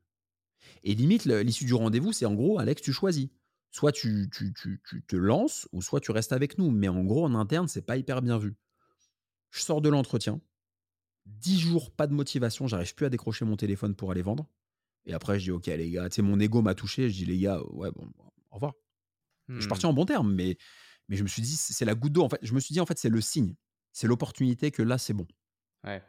Et 0.84 0.96
limite, 0.96 1.25
l'issue 1.25 1.65
du 1.65 1.74
rendez-vous, 1.74 2.13
c'est 2.13 2.25
en 2.25 2.34
gros, 2.34 2.60
Alex, 2.60 2.82
tu 2.82 2.94
choisis. 2.94 3.29
Soit 3.72 3.91
tu, 3.91 4.29
tu, 4.32 4.53
tu, 4.53 4.82
tu, 4.88 5.03
te 5.03 5.15
lances, 5.15 5.67
ou 5.74 5.82
soit 5.82 6.00
tu 6.00 6.12
restes 6.12 6.32
avec 6.32 6.58
nous. 6.58 6.72
Mais 6.72 6.88
en 6.88 7.03
gros, 7.03 7.25
en 7.25 7.36
interne, 7.36 7.67
c'est 7.67 7.82
pas 7.82 7.98
hyper 7.98 8.22
bien 8.22 8.38
vu. 8.38 8.55
Je 9.51 9.62
sors 9.62 9.82
de 9.82 9.89
l'entretien, 9.89 10.39
10 11.25 11.60
jours, 11.60 11.91
pas 11.91 12.08
de 12.08 12.13
motivation, 12.13 12.67
j'arrive 12.67 12.94
plus 12.96 13.05
à 13.05 13.10
décrocher 13.10 13.46
mon 13.46 13.55
téléphone 13.55 13.96
pour 13.96 14.12
aller 14.12 14.22
vendre. 14.22 14.48
Et 15.05 15.13
après, 15.13 15.39
je 15.39 15.46
dis, 15.46 15.51
ok, 15.51 15.67
les 15.67 15.91
gars, 15.91 16.10
tu 16.10 16.15
sais, 16.15 16.22
mon 16.22 16.39
ego 16.39 16.62
m'a 16.62 16.75
touché. 16.75 17.10
Je 17.10 17.15
dis, 17.15 17.25
les 17.25 17.38
gars, 17.38 17.62
ouais, 17.72 17.91
bon, 17.91 18.08
au 18.51 18.55
revoir. 18.55 18.74
Je 19.48 19.60
suis 19.60 19.70
parti 19.70 19.86
hmm. 19.86 19.89
en 19.89 19.94
bon 19.94 20.05
terme, 20.05 20.34
mais, 20.34 20.58
mais 21.08 21.15
je 21.15 21.24
me 21.24 21.27
suis 21.27 21.41
dit, 21.41 21.55
c'est 21.55 21.86
la 21.86 21.94
goutte 21.94 22.13
d'eau. 22.13 22.24
En 22.24 22.29
fait, 22.29 22.39
je 22.41 22.53
me 22.53 22.60
suis 22.60 22.74
dit, 22.74 22.79
en 22.79 22.86
fait, 22.86 22.98
c'est 22.98 23.10
le 23.10 23.22
signe. 23.22 23.53
C'est 23.91 24.08
l'opportunité 24.08 24.72
que 24.72 24.82
là, 24.82 24.98
c'est 24.98 25.13
bon. 25.13 25.27
Ouais. 25.84 26.01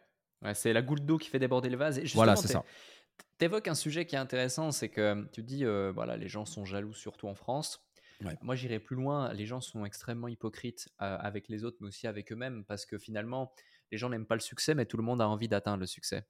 ouais 0.42 0.54
c'est 0.54 0.72
la 0.72 0.82
goutte 0.82 1.04
d'eau 1.04 1.18
qui 1.18 1.28
fait 1.28 1.38
déborder 1.38 1.68
le 1.68 1.76
vase. 1.76 1.98
Et 1.98 2.04
voilà, 2.14 2.36
c'est 2.36 2.48
ça. 2.48 2.64
Tu 3.38 3.44
évoques 3.44 3.68
un 3.68 3.74
sujet 3.74 4.06
qui 4.06 4.14
est 4.14 4.18
intéressant, 4.18 4.70
c'est 4.70 4.88
que 4.88 5.28
tu 5.32 5.42
dis, 5.42 5.64
euh, 5.64 5.92
voilà, 5.92 6.16
les 6.16 6.28
gens 6.28 6.46
sont 6.46 6.64
jaloux, 6.64 6.94
surtout 6.94 7.28
en 7.28 7.34
France. 7.34 7.82
Moi, 8.40 8.54
j'irais 8.54 8.78
plus 8.78 8.96
loin. 8.96 9.32
Les 9.34 9.44
gens 9.44 9.60
sont 9.60 9.84
extrêmement 9.84 10.28
hypocrites 10.28 10.88
euh, 11.02 11.18
avec 11.18 11.48
les 11.48 11.64
autres, 11.64 11.76
mais 11.80 11.88
aussi 11.88 12.06
avec 12.06 12.32
eux-mêmes, 12.32 12.64
parce 12.64 12.86
que 12.86 12.96
finalement, 12.96 13.52
les 13.90 13.98
gens 13.98 14.08
n'aiment 14.08 14.26
pas 14.26 14.34
le 14.34 14.40
succès, 14.40 14.74
mais 14.74 14.86
tout 14.86 14.96
le 14.96 15.02
monde 15.02 15.20
a 15.20 15.28
envie 15.28 15.48
d'atteindre 15.48 15.80
le 15.80 15.86
succès. 15.86 16.26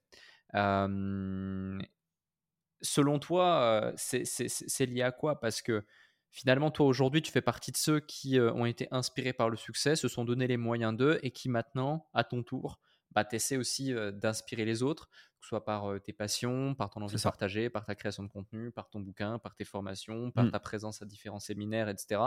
selon 2.81 3.19
toi, 3.19 3.93
c'est 3.95 4.85
lié 4.85 5.01
à 5.01 5.11
quoi? 5.11 5.39
Parce 5.39 5.61
que 5.61 5.83
finalement, 6.31 6.71
toi 6.71 6.85
aujourd'hui, 6.85 7.21
tu 7.21 7.31
fais 7.31 7.41
partie 7.41 7.71
de 7.71 7.77
ceux 7.77 7.99
qui 7.99 8.39
ont 8.39 8.65
été 8.65 8.87
inspirés 8.91 9.33
par 9.33 9.49
le 9.49 9.57
succès, 9.57 9.95
se 9.95 10.07
sont 10.07 10.25
donné 10.25 10.47
les 10.47 10.57
moyens 10.57 10.95
d'eux 10.95 11.19
et 11.23 11.31
qui 11.31 11.49
maintenant, 11.49 12.07
à 12.13 12.23
ton 12.23 12.43
tour, 12.43 12.79
bah, 13.11 13.25
tu 13.25 13.57
aussi 13.57 13.93
d'inspirer 14.13 14.65
les 14.65 14.83
autres, 14.83 15.07
que 15.07 15.45
ce 15.45 15.49
soit 15.49 15.65
par 15.65 15.99
tes 16.03 16.13
passions, 16.13 16.75
par 16.75 16.89
ton 16.89 17.01
envie 17.01 17.15
de 17.15 17.21
partager, 17.21 17.69
par 17.69 17.85
ta 17.85 17.95
création 17.95 18.23
de 18.23 18.27
contenu, 18.29 18.71
par 18.71 18.89
ton 18.89 18.99
bouquin, 18.99 19.39
par 19.39 19.55
tes 19.55 19.65
formations, 19.65 20.31
par 20.31 20.45
mmh. 20.45 20.51
ta 20.51 20.59
présence 20.59 21.01
à 21.01 21.05
différents 21.05 21.39
séminaires, 21.39 21.89
etc. 21.89 22.21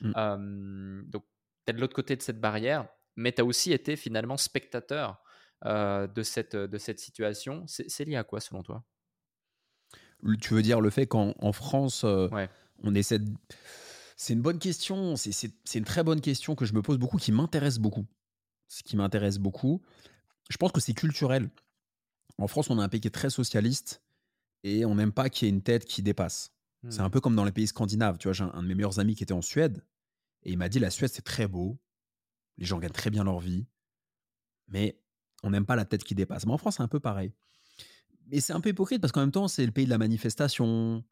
Mmh. 0.00 1.02
donc, 1.06 1.24
tu 1.64 1.70
es 1.70 1.72
de 1.72 1.80
l'autre 1.80 1.94
côté 1.94 2.16
de 2.16 2.22
cette 2.22 2.40
barrière 2.40 2.86
mais 3.16 3.32
tu 3.32 3.40
as 3.40 3.44
aussi 3.44 3.72
été 3.72 3.96
finalement 3.96 4.36
spectateur 4.36 5.22
euh, 5.64 6.06
de, 6.06 6.22
cette, 6.22 6.54
de 6.54 6.78
cette 6.78 7.00
situation. 7.00 7.64
C'est 7.66 8.04
lié 8.04 8.16
à 8.16 8.24
quoi 8.24 8.40
selon 8.40 8.62
toi? 8.62 8.84
Tu 10.40 10.54
veux 10.54 10.62
dire 10.62 10.80
le 10.80 10.90
fait 10.90 11.06
qu'en 11.06 11.52
France, 11.52 12.04
euh, 12.04 12.28
on 12.82 12.94
essaie 12.94 13.18
de... 13.18 13.32
C'est 14.16 14.32
une 14.32 14.40
bonne 14.40 14.58
question, 14.58 15.14
c'est 15.16 15.74
une 15.74 15.84
très 15.84 16.02
bonne 16.02 16.20
question 16.20 16.54
que 16.54 16.64
je 16.64 16.72
me 16.72 16.80
pose 16.80 16.98
beaucoup, 16.98 17.18
qui 17.18 17.32
m'intéresse 17.32 17.78
beaucoup. 17.78 18.06
Ce 18.68 18.82
qui 18.82 18.96
m'intéresse 18.96 19.38
beaucoup, 19.38 19.82
je 20.48 20.56
pense 20.56 20.72
que 20.72 20.80
c'est 20.80 20.94
culturel. 20.94 21.50
En 22.38 22.48
France, 22.48 22.70
on 22.70 22.78
a 22.78 22.82
un 22.82 22.88
pays 22.88 23.00
qui 23.00 23.08
est 23.08 23.12
très 23.12 23.30
socialiste 23.30 24.02
et 24.62 24.84
on 24.84 24.94
n'aime 24.94 25.12
pas 25.12 25.28
qu'il 25.28 25.46
y 25.46 25.50
ait 25.50 25.54
une 25.54 25.62
tête 25.62 25.84
qui 25.84 26.02
dépasse. 26.02 26.52
C'est 26.88 27.00
un 27.00 27.08
hmm. 27.08 27.10
peu 27.10 27.20
comme 27.20 27.36
dans 27.36 27.44
les 27.44 27.52
pays 27.52 27.66
scandinaves. 27.66 28.18
Tu 28.18 28.28
vois, 28.28 28.32
j'ai 28.32 28.44
un, 28.44 28.52
un, 28.54 28.62
de 28.62 28.68
mes 28.68 28.74
meilleurs 28.74 29.00
amis 29.00 29.14
qui 29.14 29.22
était 29.22 29.32
en 29.32 29.42
Suède 29.42 29.84
et 30.42 30.52
il 30.52 30.58
m'a 30.58 30.68
dit 30.68 30.78
la 30.78 30.90
Suède 30.90 31.10
c'est 31.12 31.24
très 31.24 31.46
beau, 31.46 31.78
les 32.58 32.64
gens 32.66 32.78
gagnent 32.78 32.90
très 32.90 33.10
bien 33.10 33.24
leur 33.24 33.40
vie, 33.40 33.66
mais 34.68 34.98
on 35.42 35.50
n'aime 35.50 35.66
pas 35.66 35.76
la 35.76 35.84
tête 35.84 36.04
qui 36.04 36.14
dépasse. 36.14 36.46
Mais 36.46 36.52
en 36.52 36.58
France, 36.58 36.76
c'est 36.76 36.82
un 36.82 36.88
peu 36.88 37.00
pareil. 37.00 37.32
Mais 38.26 38.40
c'est 38.40 38.52
un 38.52 38.60
peu 38.60 38.70
hypocrite 38.70 39.00
parce 39.00 39.12
qu'en 39.12 39.20
même 39.20 39.32
temps, 39.32 39.48
c'est 39.48 39.64
le 39.64 39.72
pays 39.72 39.84
de 39.84 39.90
la 39.90 39.98
manifestation, 39.98 41.04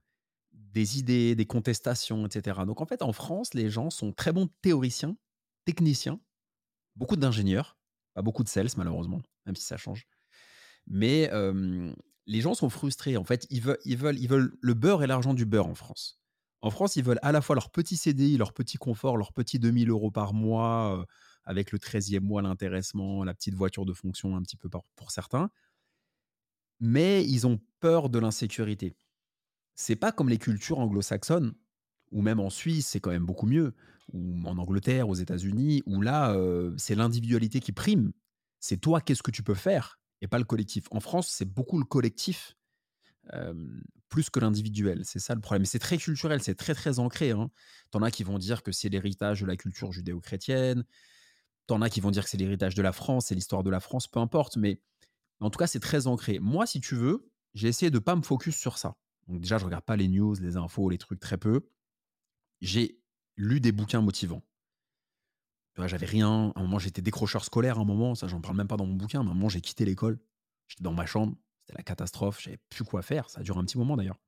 des 0.52 0.98
idées, 0.98 1.34
des 1.34 1.46
contestations, 1.46 2.26
etc. 2.26 2.60
Donc 2.66 2.80
en 2.80 2.86
fait, 2.86 3.02
en 3.02 3.12
France, 3.12 3.54
les 3.54 3.70
gens 3.70 3.90
sont 3.90 4.12
très 4.12 4.32
bons 4.32 4.48
théoriciens, 4.62 5.16
techniciens, 5.64 6.20
beaucoup 6.96 7.16
d'ingénieurs, 7.16 7.78
pas 8.14 8.22
beaucoup 8.22 8.42
de 8.42 8.48
sales 8.48 8.68
malheureusement, 8.76 9.22
même 9.46 9.54
si 9.54 9.64
ça 9.64 9.76
change. 9.76 10.06
Mais 10.86 11.30
les 12.26 12.40
gens 12.40 12.54
sont 12.54 12.70
frustrés. 12.70 13.16
En 13.16 13.24
fait, 13.24 13.46
ils 13.50 13.60
veulent, 13.60 13.78
ils 13.84 13.96
veulent, 13.96 14.18
ils 14.18 14.28
veulent 14.28 14.56
le 14.60 14.74
beurre 14.74 15.02
et 15.02 15.06
l'argent 15.06 15.34
du 15.34 15.44
beurre 15.44 15.66
en 15.66 15.74
France. 15.74 16.20
En 16.62 16.70
France, 16.70 16.96
ils 16.96 17.04
veulent 17.04 17.20
à 17.22 17.30
la 17.30 17.42
fois 17.42 17.54
leur 17.54 17.70
petit 17.70 17.96
CDI, 17.96 18.38
leur 18.38 18.54
petit 18.54 18.78
confort, 18.78 19.16
leur 19.16 19.32
petit 19.32 19.58
2000 19.58 19.90
euros 19.90 20.10
par 20.10 20.32
mois, 20.32 21.04
avec 21.46 21.72
le 21.72 21.78
13e 21.78 22.20
mois, 22.20 22.42
l'intéressement, 22.42 23.24
la 23.24 23.34
petite 23.34 23.54
voiture 23.54 23.84
de 23.84 23.92
fonction 23.92 24.36
un 24.36 24.42
petit 24.42 24.56
peu 24.56 24.68
pour, 24.68 25.10
certains. 25.10 25.50
Mais 26.80 27.24
ils 27.24 27.46
ont 27.46 27.60
peur 27.80 28.08
de 28.08 28.18
l'insécurité. 28.18 28.96
c'est 29.74 29.96
pas 29.96 30.12
comme 30.12 30.28
les 30.28 30.38
cultures 30.38 30.78
anglo-saxonnes, 30.78 31.54
ou 32.12 32.22
même 32.22 32.40
en 32.40 32.50
Suisse, 32.50 32.86
c'est 32.86 33.00
quand 33.00 33.10
même 33.10 33.26
beaucoup 33.26 33.46
mieux, 33.46 33.74
ou 34.12 34.40
en 34.44 34.58
Angleterre, 34.58 35.08
aux 35.08 35.14
États-Unis, 35.14 35.82
où 35.86 36.00
là, 36.00 36.32
euh, 36.34 36.74
c'est 36.76 36.94
l'individualité 36.94 37.60
qui 37.60 37.72
prime. 37.72 38.12
C'est 38.60 38.76
toi, 38.76 39.00
qu'est-ce 39.00 39.22
que 39.22 39.32
tu 39.32 39.42
peux 39.42 39.54
faire, 39.54 39.98
et 40.20 40.28
pas 40.28 40.38
le 40.38 40.44
collectif. 40.44 40.84
En 40.90 41.00
France, 41.00 41.28
c'est 41.28 41.44
beaucoup 41.44 41.78
le 41.78 41.84
collectif, 41.84 42.56
euh, 43.32 43.54
plus 44.08 44.30
que 44.30 44.38
l'individuel. 44.38 45.00
C'est 45.04 45.18
ça 45.18 45.34
le 45.34 45.40
problème. 45.40 45.64
C'est 45.64 45.78
très 45.78 45.98
culturel, 45.98 46.40
c'est 46.42 46.54
très, 46.54 46.74
très 46.74 46.98
ancré. 46.98 47.32
Hein. 47.32 47.50
T'en 47.90 48.02
as 48.02 48.10
qui 48.10 48.22
vont 48.22 48.38
dire 48.38 48.62
que 48.62 48.70
c'est 48.70 48.88
l'héritage 48.88 49.40
de 49.40 49.46
la 49.46 49.56
culture 49.56 49.90
judéo-chrétienne. 49.90 50.84
T'en 51.66 51.80
as 51.80 51.88
qui 51.88 52.00
vont 52.00 52.10
dire 52.10 52.24
que 52.24 52.30
c'est 52.30 52.36
l'héritage 52.36 52.74
de 52.74 52.82
la 52.82 52.92
France, 52.92 53.26
c'est 53.26 53.34
l'histoire 53.34 53.62
de 53.62 53.70
la 53.70 53.80
France, 53.80 54.06
peu 54.06 54.20
importe. 54.20 54.56
Mais 54.56 54.80
en 55.40 55.50
tout 55.50 55.58
cas, 55.58 55.66
c'est 55.66 55.80
très 55.80 56.06
ancré. 56.06 56.38
Moi, 56.38 56.66
si 56.66 56.80
tu 56.80 56.94
veux, 56.94 57.30
j'ai 57.54 57.68
essayé 57.68 57.90
de 57.90 57.98
pas 57.98 58.16
me 58.16 58.22
focus 58.22 58.56
sur 58.56 58.78
ça. 58.78 58.96
Donc 59.28 59.40
déjà, 59.40 59.58
je 59.58 59.64
regarde 59.64 59.84
pas 59.84 59.96
les 59.96 60.08
news, 60.08 60.34
les 60.34 60.56
infos, 60.56 60.90
les 60.90 60.98
trucs 60.98 61.20
très 61.20 61.38
peu. 61.38 61.68
J'ai 62.60 63.00
lu 63.36 63.60
des 63.60 63.72
bouquins 63.72 64.02
motivants. 64.02 64.42
J'avais 65.76 66.06
rien. 66.06 66.52
À 66.54 66.60
un 66.60 66.62
moment, 66.62 66.78
j'étais 66.78 67.02
décrocheur 67.02 67.44
scolaire. 67.44 67.78
À 67.78 67.80
un 67.80 67.84
moment, 67.84 68.14
ça, 68.14 68.28
j'en 68.28 68.40
parle 68.40 68.56
même 68.56 68.68
pas 68.68 68.76
dans 68.76 68.86
mon 68.86 68.94
bouquin. 68.94 69.20
À 69.20 69.22
un 69.22 69.26
moment, 69.26 69.48
j'ai 69.48 69.60
quitté 69.60 69.84
l'école. 69.84 70.20
J'étais 70.68 70.84
dans 70.84 70.92
ma 70.92 71.06
chambre. 71.06 71.36
C'était 71.60 71.78
la 71.78 71.82
catastrophe. 71.82 72.40
J'avais 72.40 72.58
plus 72.68 72.84
quoi 72.84 73.02
faire. 73.02 73.28
Ça 73.30 73.40
a 73.40 73.42
duré 73.42 73.58
un 73.58 73.64
petit 73.64 73.78
moment 73.78 73.96
d'ailleurs. 73.96 74.20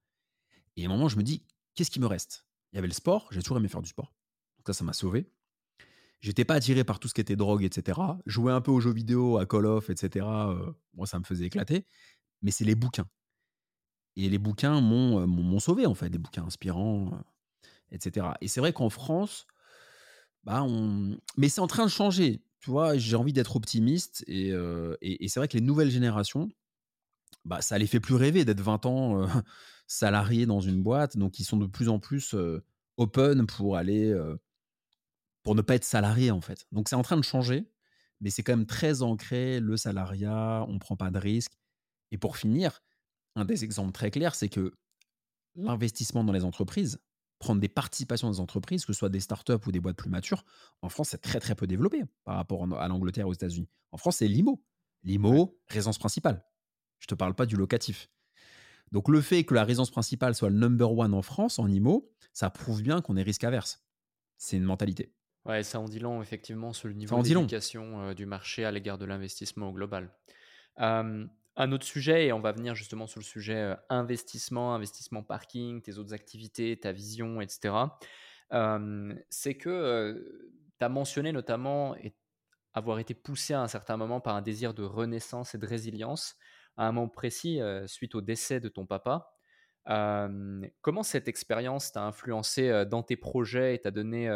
Et 0.76 0.84
à 0.84 0.86
un 0.86 0.88
moment, 0.88 1.08
je 1.08 1.16
me 1.16 1.22
dis, 1.22 1.44
qu'est-ce 1.74 1.90
qui 1.90 2.00
me 2.00 2.06
reste? 2.06 2.46
Il 2.72 2.76
y 2.76 2.78
avait 2.78 2.88
le 2.88 2.94
sport. 2.94 3.28
J'ai 3.30 3.42
toujours 3.42 3.58
aimé 3.58 3.68
faire 3.68 3.82
du 3.82 3.88
sport. 3.88 4.12
Donc 4.58 4.66
ça, 4.66 4.72
ça 4.72 4.84
m'a 4.84 4.92
sauvé. 4.92 5.30
J'étais 6.20 6.44
pas 6.44 6.54
attiré 6.54 6.85
par 6.85 6.99
tout 6.99 7.08
ce 7.08 7.14
qui 7.14 7.20
était 7.20 7.37
drogue, 7.37 7.64
etc. 7.64 8.00
Jouer 8.26 8.52
un 8.52 8.61
peu 8.61 8.70
aux 8.70 8.80
jeux 8.80 8.92
vidéo, 8.92 9.38
à 9.38 9.46
Call 9.46 9.66
of, 9.66 9.90
etc. 9.90 10.26
Euh, 10.26 10.73
moi, 10.94 11.06
ça 11.06 11.18
me 11.18 11.25
faisait 11.25 11.46
éclater. 11.46 11.87
Mais 12.42 12.50
c'est 12.50 12.64
les 12.64 12.75
bouquins. 12.75 13.08
Et 14.16 14.28
les 14.28 14.38
bouquins 14.38 14.80
m'ont, 14.80 15.26
m'ont 15.26 15.61
sauvé, 15.61 15.85
en 15.87 15.94
fait, 15.94 16.08
des 16.08 16.18
bouquins 16.18 16.44
inspirants, 16.44 17.11
etc. 17.92 18.28
Et 18.40 18.49
c'est 18.49 18.61
vrai 18.61 18.73
qu'en 18.73 18.88
France, 18.88 19.46
bah, 20.44 20.62
on... 20.62 21.18
mais 21.37 21.49
c'est 21.49 21.61
en 21.61 21.66
train 21.66 21.85
de 21.85 21.90
changer. 21.90 22.42
Tu 22.61 22.70
vois, 22.70 22.96
j'ai 22.96 23.16
envie 23.16 23.35
d'être 23.35 23.56
optimiste. 23.56 24.25
Et, 24.26 24.52
et, 25.02 25.28
c'est 25.28 25.38
vrai 25.38 25.49
que 25.49 25.56
les 25.56 25.62
nouvelles 25.62 25.90
générations, 25.90 26.49
bah, 27.44 27.61
ça 27.61 27.76
les 27.76 27.87
fait 27.87 28.00
plus 28.00 28.14
rêver 28.14 28.46
d'être 28.46 28.62
20 28.62 28.87
ans 28.87 29.26
salariés 29.87 30.46
dans 30.46 30.61
une 30.61 30.82
boîte. 30.82 31.18
Donc, 31.18 31.38
ils 31.38 31.44
sont 31.44 31.58
de 31.58 31.66
plus 31.66 31.90
en 31.90 31.99
plus 31.99 32.35
open 32.96 33.46
pour 33.46 33.76
aller, 33.76 34.14
pour 35.46 35.54
ne 35.54 35.62
pas 35.62 35.76
être 35.76 35.84
salariés, 35.84 36.32
en 36.32 36.40
fait. 36.40 36.66
Donc, 36.72 36.88
c'est 36.88 36.96
en 36.96 37.02
train 37.02 37.16
de 37.16 37.22
changer. 37.22 37.70
Mais 38.20 38.30
c'est 38.30 38.42
quand 38.42 38.56
même 38.56 38.66
très 38.66 39.02
ancré, 39.02 39.60
le 39.60 39.76
salariat, 39.76 40.64
on 40.66 40.72
ne 40.72 40.78
prend 40.80 40.96
pas 40.96 41.08
de 41.12 41.18
risques. 41.20 41.56
Et 42.10 42.18
pour 42.18 42.36
finir, 42.36 42.82
un 43.36 43.44
des 43.44 43.62
exemples 43.62 43.92
très 43.92 44.10
clairs, 44.10 44.34
c'est 44.34 44.48
que 44.48 44.74
l'investissement 45.54 46.24
dans 46.24 46.32
les 46.32 46.42
entreprises, 46.42 46.98
prendre 47.38 47.60
des 47.60 47.68
participations 47.68 48.26
dans 48.26 48.32
les 48.32 48.40
entreprises, 48.40 48.84
que 48.84 48.92
ce 48.92 48.98
soit 48.98 49.08
des 49.08 49.20
startups 49.20 49.64
ou 49.64 49.70
des 49.70 49.78
boîtes 49.78 49.96
plus 49.96 50.10
matures, 50.10 50.44
en 50.82 50.88
France, 50.88 51.10
c'est 51.10 51.22
très 51.22 51.38
très 51.38 51.54
peu 51.54 51.68
développé 51.68 52.02
par 52.24 52.34
rapport 52.34 52.64
à 52.80 52.88
l'Angleterre 52.88 53.28
ou 53.28 53.30
aux 53.30 53.34
États-Unis. 53.34 53.68
En 53.92 53.98
France, 53.98 54.16
c'est 54.16 54.26
l'IMO. 54.26 54.64
L'IMO, 55.04 55.60
résidence 55.68 55.98
principale. 55.98 56.44
Je 56.98 57.04
ne 57.04 57.10
te 57.10 57.14
parle 57.14 57.36
pas 57.36 57.46
du 57.46 57.54
locatif. 57.54 58.10
Donc 58.90 59.08
le 59.08 59.20
fait 59.20 59.44
que 59.44 59.54
la 59.54 59.62
résidence 59.62 59.92
principale 59.92 60.34
soit 60.34 60.50
le 60.50 60.58
number 60.58 60.90
one 60.90 61.14
en 61.14 61.22
France, 61.22 61.60
en 61.60 61.68
IMO, 61.68 62.10
ça 62.32 62.50
prouve 62.50 62.82
bien 62.82 63.00
qu'on 63.00 63.16
est 63.16 63.22
risque 63.22 63.44
averse. 63.44 63.86
C'est 64.38 64.56
une 64.56 64.64
mentalité. 64.64 65.15
Ouais, 65.46 65.62
ça 65.62 65.78
en 65.78 65.84
dit 65.84 66.00
long 66.00 66.22
effectivement 66.22 66.72
sur 66.72 66.88
le 66.88 66.94
niveau 66.94 67.22
d'éducation 67.22 68.00
euh, 68.02 68.14
du 68.14 68.26
marché 68.26 68.64
à 68.64 68.72
l'égard 68.72 68.98
de 68.98 69.04
l'investissement 69.04 69.68
au 69.68 69.72
global. 69.72 70.10
Euh, 70.80 71.24
un 71.58 71.72
autre 71.72 71.84
sujet, 71.84 72.26
et 72.26 72.32
on 72.32 72.40
va 72.40 72.52
venir 72.52 72.74
justement 72.74 73.06
sur 73.06 73.20
le 73.20 73.24
sujet 73.24 73.56
euh, 73.56 73.76
investissement, 73.88 74.74
investissement 74.74 75.22
parking, 75.22 75.82
tes 75.82 75.98
autres 75.98 76.12
activités, 76.14 76.76
ta 76.78 76.90
vision, 76.90 77.40
etc. 77.40 77.74
c'est 79.30 79.56
que 79.56 80.42
tu 80.78 80.84
as 80.84 80.88
mentionné 80.88 81.32
notamment 81.32 81.96
avoir 82.74 82.98
été 82.98 83.14
poussé 83.14 83.54
à 83.54 83.62
un 83.62 83.68
certain 83.68 83.97
moment 83.97 84.21
par 84.21 84.34
un 84.34 84.42
désir 84.42 84.75
de 84.75 84.82
renaissance 84.82 85.54
et 85.54 85.58
de 85.58 85.66
résilience, 85.66 86.36
à 86.76 86.88
un 86.88 86.92
moment 86.92 87.08
précis, 87.08 87.60
suite 87.86 88.14
au 88.14 88.21
décès 88.21 88.60
de 88.60 88.68
ton 88.68 88.84
papa. 88.84 89.32
comment 90.82 91.02
cette 91.02 91.28
expérience 91.28 91.92
t'a 91.92 92.02
influencé 92.02 92.84
dans 92.86 93.02
tes 93.02 93.16
projets 93.16 93.75
et 93.75 93.78
t'a 93.78 93.90
donné 93.90 94.28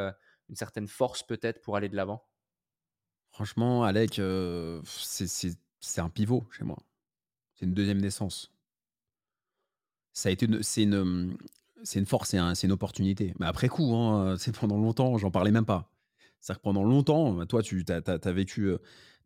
une 0.50 0.56
certaine 0.56 0.88
force 0.88 1.22
peut-être 1.22 1.62
pour 1.62 1.76
aller 1.76 1.88
de 1.88 1.96
l'avant? 1.96 2.26
Franchement, 3.30 3.84
Alec, 3.84 4.20
c'est 4.84 6.00
un 6.00 6.08
pivot 6.10 6.44
chez 6.50 6.64
moi. 6.64 6.76
C'est 7.54 7.64
une 7.64 7.74
deuxième 7.74 8.00
naissance. 8.00 8.52
Ça 10.12 10.28
a 10.28 10.32
été 10.32 10.46
c'est 10.62 10.82
une, 10.82 11.36
une 11.94 12.06
force, 12.06 12.30
c'est 12.30 12.66
une 12.66 12.72
opportunité. 12.72 13.32
Mais 13.38 13.46
après 13.46 13.68
coup, 13.68 13.94
hein, 13.94 14.36
c'est 14.38 14.56
pendant 14.56 14.76
longtemps, 14.76 15.16
j'en 15.16 15.30
parlais 15.30 15.52
même 15.52 15.64
pas. 15.64 15.90
C'est-à-dire 16.40 16.60
que 16.60 16.64
pendant 16.64 16.84
longtemps, 16.84 17.32
bah, 17.32 17.46
toi, 17.46 17.62
tu 17.62 17.84
as, 17.88 18.32
vécu 18.32 18.72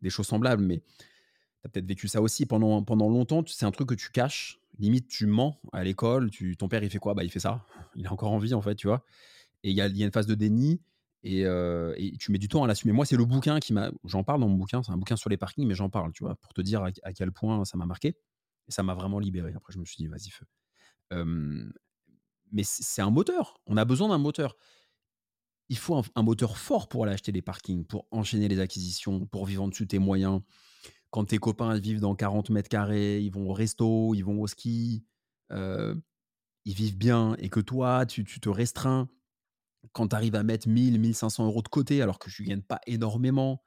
des 0.01 0.09
choses 0.09 0.27
semblables, 0.27 0.63
mais 0.63 0.79
tu 0.79 1.65
as 1.65 1.69
peut-être 1.69 1.87
vécu 1.87 2.07
ça 2.07 2.21
aussi. 2.21 2.45
Pendant, 2.45 2.83
pendant 2.83 3.09
longtemps, 3.09 3.43
c'est 3.47 3.65
un 3.65 3.71
truc 3.71 3.89
que 3.89 3.95
tu 3.95 4.11
caches. 4.11 4.59
Limite, 4.77 5.07
tu 5.07 5.25
mens 5.25 5.59
à 5.71 5.83
l'école. 5.83 6.29
Ton 6.59 6.67
père, 6.67 6.83
il 6.83 6.89
fait 6.89 6.99
quoi? 6.99 7.13
Bah, 7.13 7.23
Il 7.23 7.31
fait 7.31 7.39
ça. 7.39 7.65
Il 7.95 8.05
est 8.05 8.09
encore 8.09 8.31
en 8.31 8.37
vie, 8.37 8.53
en 8.53 8.61
fait, 8.61 8.75
tu 8.75 8.87
vois? 8.87 9.05
Et 9.63 9.71
il 9.71 9.75
y 9.75 9.81
a, 9.81 9.87
y 9.87 10.03
a, 10.03 10.05
une 10.05 10.11
phase 10.11 10.27
de 10.27 10.35
déni. 10.35 10.81
Et, 11.25 11.43
euh, 11.43 11.95
et, 11.97 12.15
tu 12.17 12.31
mets 12.31 12.37
du 12.37 12.47
temps 12.47 12.63
à 12.63 12.67
l'assumer. 12.67 12.93
Moi, 12.93 13.03
c'est 13.03 13.17
le 13.17 13.25
bouquin 13.25 13.59
qui 13.59 13.73
m'a. 13.73 13.91
J'en 14.03 14.23
parle 14.23 14.41
dans 14.41 14.47
mon 14.47 14.57
bouquin. 14.57 14.83
C'est 14.83 14.91
un 14.91 14.97
bouquin 14.97 15.15
sur 15.15 15.29
les 15.31 15.37
parkings, 15.37 15.67
mais 15.67 15.73
j'en 15.73 15.89
parle, 15.89 16.13
tu 16.13 16.23
vois, 16.23 16.35
pour 16.35 16.53
te 16.53 16.61
dire 16.61 16.83
à 16.83 17.13
quel 17.13 17.31
point 17.31 17.65
ça 17.65 17.77
m'a 17.77 17.87
marqué. 17.87 18.09
Et 18.67 18.71
ça 18.71 18.83
m'a 18.83 18.93
vraiment 18.93 19.17
libéré. 19.17 19.51
Après, 19.55 19.73
je 19.73 19.79
me 19.79 19.85
suis 19.85 19.97
dit, 19.97 20.07
vas-y, 20.07 20.29
feu. 20.29 20.45
mais 22.51 22.63
c'est 22.63 23.01
un 23.01 23.09
moteur. 23.09 23.59
On 23.65 23.75
a 23.75 23.85
besoin 23.85 24.09
d'un 24.09 24.19
moteur. 24.19 24.55
Il 25.69 25.79
faut 25.79 25.99
un, 26.13 26.21
moteur 26.21 26.59
fort 26.59 26.87
pour 26.87 27.03
aller 27.03 27.13
acheter 27.13 27.31
des 27.31 27.41
parkings, 27.41 27.85
pour 27.85 28.05
enchaîner 28.11 28.47
les 28.47 28.59
acquisitions, 28.59 29.25
pour 29.25 29.47
vivre 29.47 29.63
en 29.63 29.67
dessus 29.67 29.85
de 29.85 29.89
tes 29.89 29.99
moyens. 29.99 30.41
Quand 31.09 31.25
tes 31.25 31.39
copains 31.39 31.75
vivent 31.79 32.01
dans 32.01 32.13
40 32.13 32.51
mètres 32.51 32.69
carrés, 32.69 33.19
ils 33.19 33.31
vont 33.31 33.49
au 33.49 33.53
resto, 33.53 34.13
ils 34.13 34.21
vont 34.21 34.39
au 34.39 34.45
ski, 34.45 35.03
ils 35.49 36.73
vivent 36.73 36.97
bien, 36.97 37.35
et 37.39 37.49
que 37.49 37.59
toi, 37.59 38.05
tu, 38.05 38.23
te 38.25 38.49
restreins 38.49 39.09
quand 39.93 40.09
tu 40.09 40.15
arrives 40.15 40.35
à 40.35 40.43
mettre 40.43 40.67
1000, 40.67 40.99
1500 40.99 41.45
euros 41.45 41.61
de 41.61 41.67
côté 41.67 42.01
alors 42.01 42.19
que 42.19 42.29
tu 42.29 42.43
ne 42.43 42.49
gagnes 42.49 42.61
pas 42.61 42.79
énormément, 42.87 43.63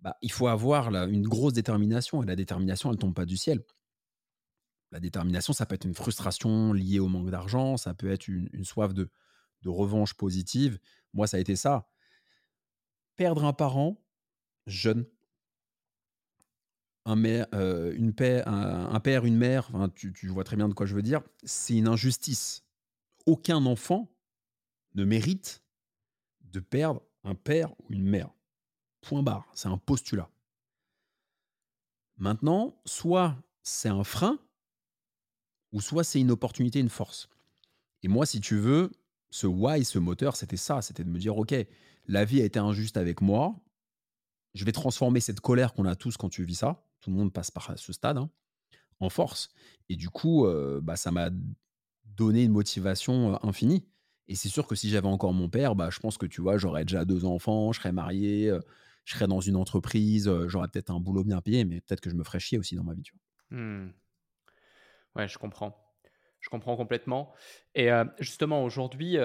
bah, 0.00 0.16
il 0.22 0.30
faut 0.30 0.46
avoir 0.48 0.90
là, 0.90 1.06
une 1.06 1.26
grosse 1.26 1.52
détermination. 1.52 2.22
Et 2.22 2.26
la 2.26 2.36
détermination, 2.36 2.90
elle 2.90 2.96
ne 2.96 3.00
tombe 3.00 3.14
pas 3.14 3.26
du 3.26 3.36
ciel. 3.36 3.62
La 4.92 5.00
détermination, 5.00 5.52
ça 5.52 5.66
peut 5.66 5.74
être 5.74 5.84
une 5.84 5.94
frustration 5.94 6.72
liée 6.72 7.00
au 7.00 7.08
manque 7.08 7.30
d'argent, 7.30 7.76
ça 7.76 7.92
peut 7.92 8.10
être 8.10 8.28
une, 8.28 8.64
soif 8.64 8.94
de, 8.94 9.10
revanche 9.64 10.14
positive. 10.14 10.78
Moi, 11.12 11.26
ça 11.26 11.38
a 11.38 11.40
été 11.40 11.56
ça. 11.56 11.88
Perdre 13.16 13.44
un 13.44 13.52
parent 13.52 14.00
jeune, 14.68 15.06
un, 17.04 17.24
euh, 17.24 18.12
père, 18.12 18.46
un, 18.46 19.00
père, 19.00 19.24
une 19.24 19.36
mère, 19.36 19.70
tu, 19.96 20.28
vois 20.28 20.44
très 20.44 20.56
bien 20.56 20.68
de 20.68 20.74
quoi 20.74 20.86
je 20.86 20.94
veux 20.94 21.02
dire, 21.02 21.20
c'est 21.42 21.76
une 21.76 21.88
injustice. 21.88 22.64
Aucun 23.26 23.66
enfant 23.66 24.15
ne 24.96 25.04
mérite 25.04 25.62
de 26.40 26.60
perdre 26.60 27.02
un 27.22 27.34
père 27.34 27.72
ou 27.80 27.92
une 27.92 28.04
mère. 28.04 28.30
Point 29.02 29.22
barre, 29.22 29.46
c'est 29.54 29.68
un 29.68 29.78
postulat. 29.78 30.28
Maintenant, 32.16 32.80
soit 32.84 33.36
c'est 33.62 33.88
un 33.88 34.04
frein, 34.04 34.38
ou 35.72 35.80
soit 35.80 36.02
c'est 36.02 36.20
une 36.20 36.30
opportunité, 36.30 36.80
une 36.80 36.88
force. 36.88 37.28
Et 38.02 38.08
moi, 38.08 38.24
si 38.26 38.40
tu 38.40 38.56
veux, 38.56 38.90
ce 39.30 39.46
why, 39.46 39.84
ce 39.84 39.98
moteur, 39.98 40.36
c'était 40.36 40.56
ça, 40.56 40.80
c'était 40.80 41.04
de 41.04 41.10
me 41.10 41.18
dire, 41.18 41.36
OK, 41.36 41.54
la 42.06 42.24
vie 42.24 42.40
a 42.40 42.44
été 42.44 42.58
injuste 42.58 42.96
avec 42.96 43.20
moi, 43.20 43.54
je 44.54 44.64
vais 44.64 44.72
transformer 44.72 45.20
cette 45.20 45.40
colère 45.40 45.74
qu'on 45.74 45.84
a 45.84 45.96
tous 45.96 46.16
quand 46.16 46.30
tu 46.30 46.44
vis 46.44 46.54
ça, 46.54 46.82
tout 47.00 47.10
le 47.10 47.16
monde 47.16 47.32
passe 47.32 47.50
par 47.50 47.78
ce 47.78 47.92
stade, 47.92 48.16
hein, 48.16 48.30
en 49.00 49.10
force. 49.10 49.50
Et 49.90 49.96
du 49.96 50.08
coup, 50.08 50.46
euh, 50.46 50.80
bah, 50.82 50.96
ça 50.96 51.10
m'a 51.10 51.28
donné 52.04 52.44
une 52.44 52.52
motivation 52.52 53.34
euh, 53.34 53.38
infinie. 53.42 53.84
Et 54.28 54.34
c'est 54.34 54.48
sûr 54.48 54.66
que 54.66 54.74
si 54.74 54.88
j'avais 54.88 55.08
encore 55.08 55.32
mon 55.32 55.48
père, 55.48 55.74
bah, 55.74 55.88
je 55.90 56.00
pense 56.00 56.18
que 56.18 56.26
tu 56.26 56.40
vois, 56.40 56.58
j'aurais 56.58 56.84
déjà 56.84 57.04
deux 57.04 57.24
enfants, 57.24 57.72
je 57.72 57.80
serais 57.80 57.92
marié, 57.92 58.52
je 59.04 59.14
serais 59.14 59.28
dans 59.28 59.40
une 59.40 59.56
entreprise, 59.56 60.30
j'aurais 60.46 60.68
peut-être 60.68 60.90
un 60.90 61.00
boulot 61.00 61.24
bien 61.24 61.40
payé, 61.40 61.64
mais 61.64 61.80
peut-être 61.80 62.00
que 62.00 62.10
je 62.10 62.16
me 62.16 62.24
ferais 62.24 62.40
chier 62.40 62.58
aussi 62.58 62.74
dans 62.74 62.84
ma 62.84 62.94
vie. 62.94 63.02
Tu 63.02 63.12
vois. 63.12 63.58
Mmh. 63.58 63.92
Ouais, 65.14 65.28
je 65.28 65.38
comprends. 65.38 65.80
Je 66.40 66.50
comprends 66.50 66.76
complètement. 66.76 67.32
Et 67.74 67.88
justement, 68.18 68.64
aujourd'hui, 68.64 69.16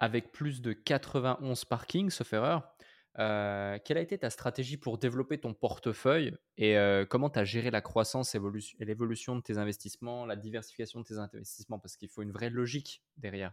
avec 0.00 0.32
plus 0.32 0.62
de 0.62 0.72
91 0.72 1.64
parkings, 1.64 2.10
sauf 2.10 2.32
erreur, 2.32 2.72
quelle 3.16 3.98
a 3.98 4.00
été 4.00 4.18
ta 4.18 4.30
stratégie 4.30 4.76
pour 4.76 4.98
développer 4.98 5.38
ton 5.38 5.52
portefeuille 5.52 6.36
et 6.56 6.76
comment 7.10 7.28
tu 7.28 7.40
as 7.40 7.44
géré 7.44 7.70
la 7.70 7.80
croissance 7.80 8.36
et 8.36 8.40
l'évolution 8.84 9.34
de 9.34 9.40
tes 9.40 9.58
investissements, 9.58 10.26
la 10.26 10.36
diversification 10.36 11.00
de 11.00 11.04
tes 11.04 11.18
investissements? 11.18 11.80
Parce 11.80 11.96
qu'il 11.96 12.08
faut 12.08 12.22
une 12.22 12.32
vraie 12.32 12.50
logique 12.50 13.02
derrière. 13.16 13.52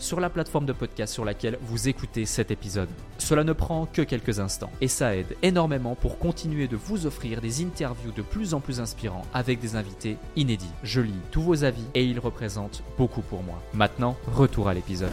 sur 0.00 0.18
la 0.18 0.30
plateforme 0.30 0.66
de 0.66 0.72
podcast 0.72 1.12
sur 1.12 1.24
laquelle 1.24 1.58
vous 1.62 1.88
écoutez 1.88 2.24
cet 2.24 2.50
épisode. 2.50 2.88
Cela 3.18 3.44
ne 3.44 3.52
prend 3.52 3.86
que 3.86 4.02
quelques 4.02 4.40
instants 4.40 4.72
et 4.80 4.88
ça 4.88 5.16
aide 5.16 5.36
énormément 5.42 5.94
pour 5.94 6.18
continuer 6.18 6.66
de 6.66 6.76
vous 6.76 7.06
offrir 7.06 7.40
des 7.40 7.62
interviews 7.62 8.12
de 8.12 8.22
plus 8.22 8.54
en 8.54 8.60
plus 8.60 8.80
inspirants 8.80 9.26
avec 9.32 9.60
des 9.60 9.76
invités 9.76 10.16
inédits. 10.36 10.72
Je 10.82 11.00
lis 11.00 11.14
tous 11.30 11.42
vos 11.42 11.64
avis 11.64 11.84
et 11.94 12.04
ils 12.04 12.18
représentent 12.18 12.82
beaucoup 12.98 13.22
pour 13.22 13.42
moi. 13.42 13.62
Maintenant, 13.74 14.16
retour 14.26 14.68
à 14.68 14.74
l'épisode. 14.74 15.12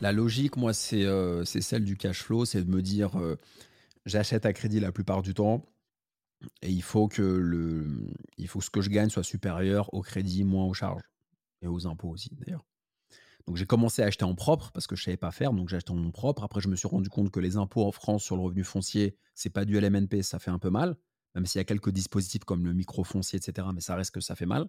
La 0.00 0.12
logique, 0.12 0.56
moi, 0.56 0.72
c'est 0.72 1.04
euh, 1.04 1.44
celle 1.44 1.84
du 1.84 1.96
cash 1.96 2.22
flow, 2.22 2.44
c'est 2.44 2.62
de 2.62 2.70
me 2.70 2.82
dire 2.82 3.18
euh, 3.20 3.38
j'achète 4.06 4.46
à 4.46 4.52
crédit 4.52 4.80
la 4.80 4.92
plupart 4.92 5.22
du 5.22 5.34
temps. 5.34 5.64
Et 6.60 6.70
il 6.70 6.82
faut 6.82 7.06
que 7.06 7.22
le, 7.22 7.86
il 8.36 8.48
faut 8.48 8.58
que 8.58 8.64
ce 8.64 8.70
que 8.70 8.80
je 8.80 8.90
gagne 8.90 9.10
soit 9.10 9.22
supérieur 9.22 9.92
au 9.94 10.02
crédit, 10.02 10.42
moins 10.42 10.64
aux 10.64 10.74
charges 10.74 11.04
et 11.60 11.68
aux 11.68 11.86
impôts 11.86 12.08
aussi 12.08 12.30
d'ailleurs. 12.34 12.64
Donc 13.46 13.56
j'ai 13.56 13.66
commencé 13.66 14.02
à 14.02 14.06
acheter 14.06 14.24
en 14.24 14.34
propre 14.34 14.70
parce 14.72 14.86
que 14.86 14.96
je 14.96 15.02
savais 15.04 15.16
pas 15.16 15.30
faire, 15.30 15.52
donc 15.52 15.68
j'ai 15.68 15.76
acheté 15.76 15.92
en 15.92 15.96
nom 15.96 16.10
propre. 16.10 16.44
Après, 16.44 16.60
je 16.60 16.68
me 16.68 16.76
suis 16.76 16.88
rendu 16.88 17.08
compte 17.08 17.30
que 17.30 17.40
les 17.40 17.56
impôts 17.56 17.84
en 17.84 17.92
France 17.92 18.22
sur 18.22 18.36
le 18.36 18.42
revenu 18.42 18.64
foncier, 18.64 19.16
c'est 19.34 19.50
pas 19.50 19.64
du 19.64 19.78
LMNP, 19.78 20.22
ça 20.22 20.38
fait 20.38 20.50
un 20.50 20.58
peu 20.58 20.70
mal, 20.70 20.96
même 21.34 21.46
s'il 21.46 21.58
y 21.58 21.62
a 21.62 21.64
quelques 21.64 21.90
dispositifs 21.90 22.44
comme 22.44 22.64
le 22.64 22.72
microfoncier, 22.72 23.38
etc. 23.38 23.68
Mais 23.74 23.80
ça 23.80 23.96
reste 23.96 24.12
que 24.12 24.20
ça 24.20 24.34
fait 24.34 24.46
mal 24.46 24.68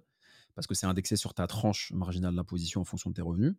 parce 0.55 0.67
que 0.67 0.75
c'est 0.75 0.85
indexé 0.85 1.15
sur 1.15 1.33
ta 1.33 1.47
tranche 1.47 1.91
marginale 1.93 2.35
d'imposition 2.35 2.81
en 2.81 2.85
fonction 2.85 3.09
de 3.09 3.15
tes 3.15 3.21
revenus. 3.21 3.55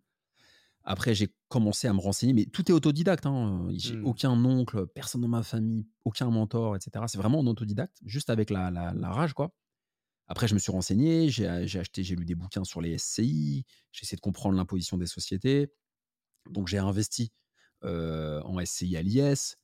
Après, 0.87 1.15
j'ai 1.15 1.35
commencé 1.49 1.89
à 1.89 1.95
me 1.95 2.01
renseigner, 2.01 2.35
mais 2.35 2.45
tout 2.45 2.71
est 2.71 2.75
autodidacte. 2.75 3.25
Hein. 3.25 3.69
J'ai 3.73 3.97
mmh. 3.97 4.07
aucun 4.07 4.45
oncle, 4.45 4.87
personne 4.89 5.23
dans 5.23 5.29
ma 5.29 5.43
famille, 5.43 5.87
aucun 6.05 6.31
mentor, 6.31 6.77
etc. 6.77 7.07
C'est 7.09 7.17
vraiment 7.17 7.39
en 7.39 7.47
autodidacte, 7.47 7.97
juste 8.05 8.29
avec 8.29 8.51
la, 8.51 8.71
la 8.71 9.11
rage, 9.11 9.33
quoi. 9.33 9.55
Après, 10.27 10.49
je 10.49 10.55
me 10.55 10.59
suis 10.59 10.73
renseigné, 10.73 11.29
j'ai 11.29 11.47
acheté, 11.47 12.03
j'ai 12.03 12.17
lu 12.17 12.25
des 12.25 12.35
bouquins 12.35 12.65
sur 12.65 12.81
les 12.81 12.97
SCI, 12.99 13.65
j'ai 13.93 14.03
essayé 14.03 14.17
de 14.17 14.23
comprendre 14.23 14.57
l'imposition 14.57 14.97
des 14.97 15.07
sociétés. 15.07 15.73
Donc, 16.51 16.69
j'ai 16.69 16.79
investi 16.79 17.33
en 17.83 18.65
SCI 18.65 18.97
à 18.97 19.03
l'IS. 19.03 19.57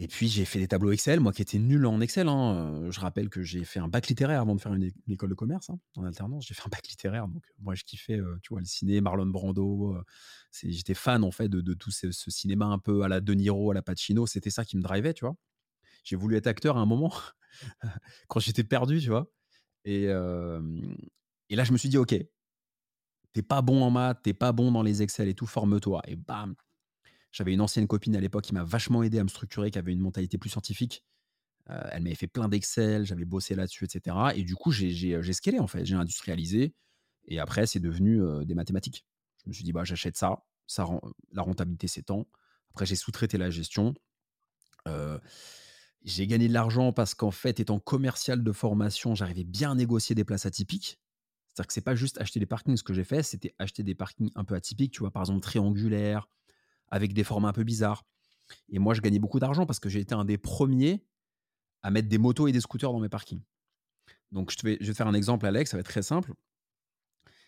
Et 0.00 0.06
puis, 0.06 0.28
j'ai 0.28 0.44
fait 0.44 0.60
des 0.60 0.68
tableaux 0.68 0.92
Excel, 0.92 1.18
moi 1.18 1.32
qui 1.32 1.42
étais 1.42 1.58
nul 1.58 1.84
en 1.84 2.00
Excel. 2.00 2.28
Hein. 2.28 2.88
Je 2.90 3.00
rappelle 3.00 3.28
que 3.28 3.42
j'ai 3.42 3.64
fait 3.64 3.80
un 3.80 3.88
bac 3.88 4.06
littéraire 4.06 4.40
avant 4.40 4.54
de 4.54 4.60
faire 4.60 4.72
une, 4.72 4.92
école 5.08 5.30
de 5.30 5.34
commerce 5.34 5.70
hein, 5.70 5.80
en 5.96 6.04
alternance. 6.04 6.46
J'ai 6.46 6.54
fait 6.54 6.62
un 6.64 6.68
bac 6.68 6.86
littéraire. 6.86 7.26
Donc, 7.26 7.42
moi, 7.58 7.74
je 7.74 7.82
kiffais, 7.82 8.20
tu 8.42 8.50
vois, 8.50 8.60
le 8.60 8.66
ciné, 8.66 9.00
Marlon 9.00 9.26
Brando. 9.26 9.96
J'étais 10.52 10.94
fan, 10.94 11.24
en 11.24 11.32
fait, 11.32 11.48
de, 11.48 11.74
tout 11.74 11.90
ce, 11.90 12.12
ce, 12.12 12.30
cinéma 12.30 12.66
un 12.66 12.78
peu 12.78 13.02
à 13.02 13.08
la 13.08 13.20
De 13.20 13.34
Niro, 13.34 13.72
à 13.72 13.74
la 13.74 13.82
Pacino. 13.82 14.26
C'était 14.26 14.50
ça 14.50 14.64
qui 14.64 14.76
me 14.76 14.82
drivait, 14.82 15.14
tu 15.14 15.24
vois. 15.24 15.34
J'ai 16.04 16.16
voulu 16.16 16.36
être 16.36 16.46
acteur 16.46 16.76
à 16.76 16.80
un 16.80 16.86
moment, 16.86 17.12
quand 18.28 18.38
j'étais 18.40 18.64
perdu, 18.64 19.00
tu 19.00 19.08
vois. 19.08 19.30
Et, 19.88 20.06
là, 21.56 21.64
je 21.64 21.72
me 21.72 21.78
suis 21.78 21.88
dit, 21.88 21.96
OK, 21.96 22.14
t'es 23.32 23.42
pas 23.42 23.62
bon 23.62 23.82
en 23.82 23.90
maths, 23.90 24.20
t'es 24.22 24.34
pas 24.34 24.52
bon 24.52 24.70
dans 24.70 24.82
les 24.82 25.02
Excel 25.02 25.28
et 25.28 25.34
tout, 25.34 25.46
forme-toi. 25.46 26.02
Et 26.06 26.16
bam, 26.16 26.54
j'avais 27.32 27.54
une 27.54 27.60
ancienne 27.60 27.86
copine 27.86 28.14
à 28.14 28.20
l'époque 28.20 28.44
qui 28.44 28.54
m'a 28.54 28.64
vachement 28.64 29.02
aidé 29.02 29.18
à 29.18 29.24
me 29.24 29.28
structurer, 29.28 29.70
qui 29.70 29.78
avait 29.78 29.92
une 29.92 30.00
mentalité 30.00 30.36
plus 30.36 30.50
scientifique. 30.50 31.04
elle 31.66 32.02
m'avait 32.02 32.14
fait 32.14 32.26
plein 32.26 32.48
d'Excel, 32.48 33.06
j'avais 33.06 33.24
bossé 33.24 33.54
là-dessus, 33.54 33.84
etc. 33.84 34.16
Et 34.34 34.42
du 34.42 34.54
coup, 34.54 34.72
j'ai 34.72 35.32
scalé 35.32 35.58
en 35.58 35.66
fait, 35.66 35.84
j'ai 35.86 35.94
industrialisé. 35.94 36.74
Et 37.26 37.38
après, 37.38 37.66
c'est 37.66 37.80
devenu 37.80 38.20
des 38.44 38.54
mathématiques. 38.54 39.06
Je 39.44 39.48
me 39.48 39.54
suis 39.54 39.64
dit, 39.64 39.72
bah, 39.72 39.84
j'achète 39.84 40.16
ça, 40.16 40.44
ça 40.66 40.84
rend, 40.84 41.00
la 41.32 41.42
rentabilité 41.42 41.88
s'étend. 41.88 42.26
Après, 42.70 42.84
j'ai 42.84 42.96
sous-traité 42.96 43.38
la 43.38 43.48
gestion. 43.48 43.94
J'ai 46.04 46.26
gagné 46.26 46.48
de 46.48 46.52
l'argent 46.52 46.92
parce 46.92 47.14
qu'en 47.14 47.30
fait, 47.30 47.60
étant 47.60 47.78
commercial 47.80 48.42
de 48.42 48.52
formation, 48.52 49.14
j'arrivais 49.14 49.44
bien 49.44 49.72
à 49.72 49.74
négocier 49.74 50.14
des 50.14 50.24
places 50.24 50.46
atypiques. 50.46 51.00
C'est-à-dire 51.48 51.66
que 51.66 51.72
c'est 51.72 51.80
pas 51.80 51.96
juste 51.96 52.20
acheter 52.20 52.38
des 52.38 52.46
parkings. 52.46 52.76
Ce 52.76 52.84
que 52.84 52.94
j'ai 52.94 53.04
fait, 53.04 53.22
c'était 53.22 53.54
acheter 53.58 53.82
des 53.82 53.94
parkings 53.94 54.30
un 54.36 54.44
peu 54.44 54.54
atypiques, 54.54 54.92
tu 54.92 55.00
vois, 55.00 55.10
par 55.10 55.22
exemple 55.22 55.40
triangulaires, 55.40 56.28
avec 56.88 57.12
des 57.12 57.24
formats 57.24 57.48
un 57.48 57.52
peu 57.52 57.64
bizarres. 57.64 58.04
Et 58.68 58.78
moi, 58.78 58.94
je 58.94 59.00
gagnais 59.00 59.18
beaucoup 59.18 59.40
d'argent 59.40 59.66
parce 59.66 59.80
que 59.80 59.88
j'ai 59.88 60.00
été 60.00 60.14
un 60.14 60.24
des 60.24 60.38
premiers 60.38 61.04
à 61.82 61.90
mettre 61.90 62.08
des 62.08 62.18
motos 62.18 62.46
et 62.46 62.52
des 62.52 62.60
scooters 62.60 62.92
dans 62.92 63.00
mes 63.00 63.08
parkings. 63.08 63.42
Donc, 64.30 64.52
je, 64.52 64.56
vais, 64.64 64.78
je 64.80 64.86
vais 64.86 64.92
te 64.92 64.96
faire 64.96 65.08
un 65.08 65.14
exemple, 65.14 65.46
Alex, 65.46 65.70
ça 65.70 65.76
va 65.76 65.80
être 65.80 65.88
très 65.88 66.02
simple. 66.02 66.32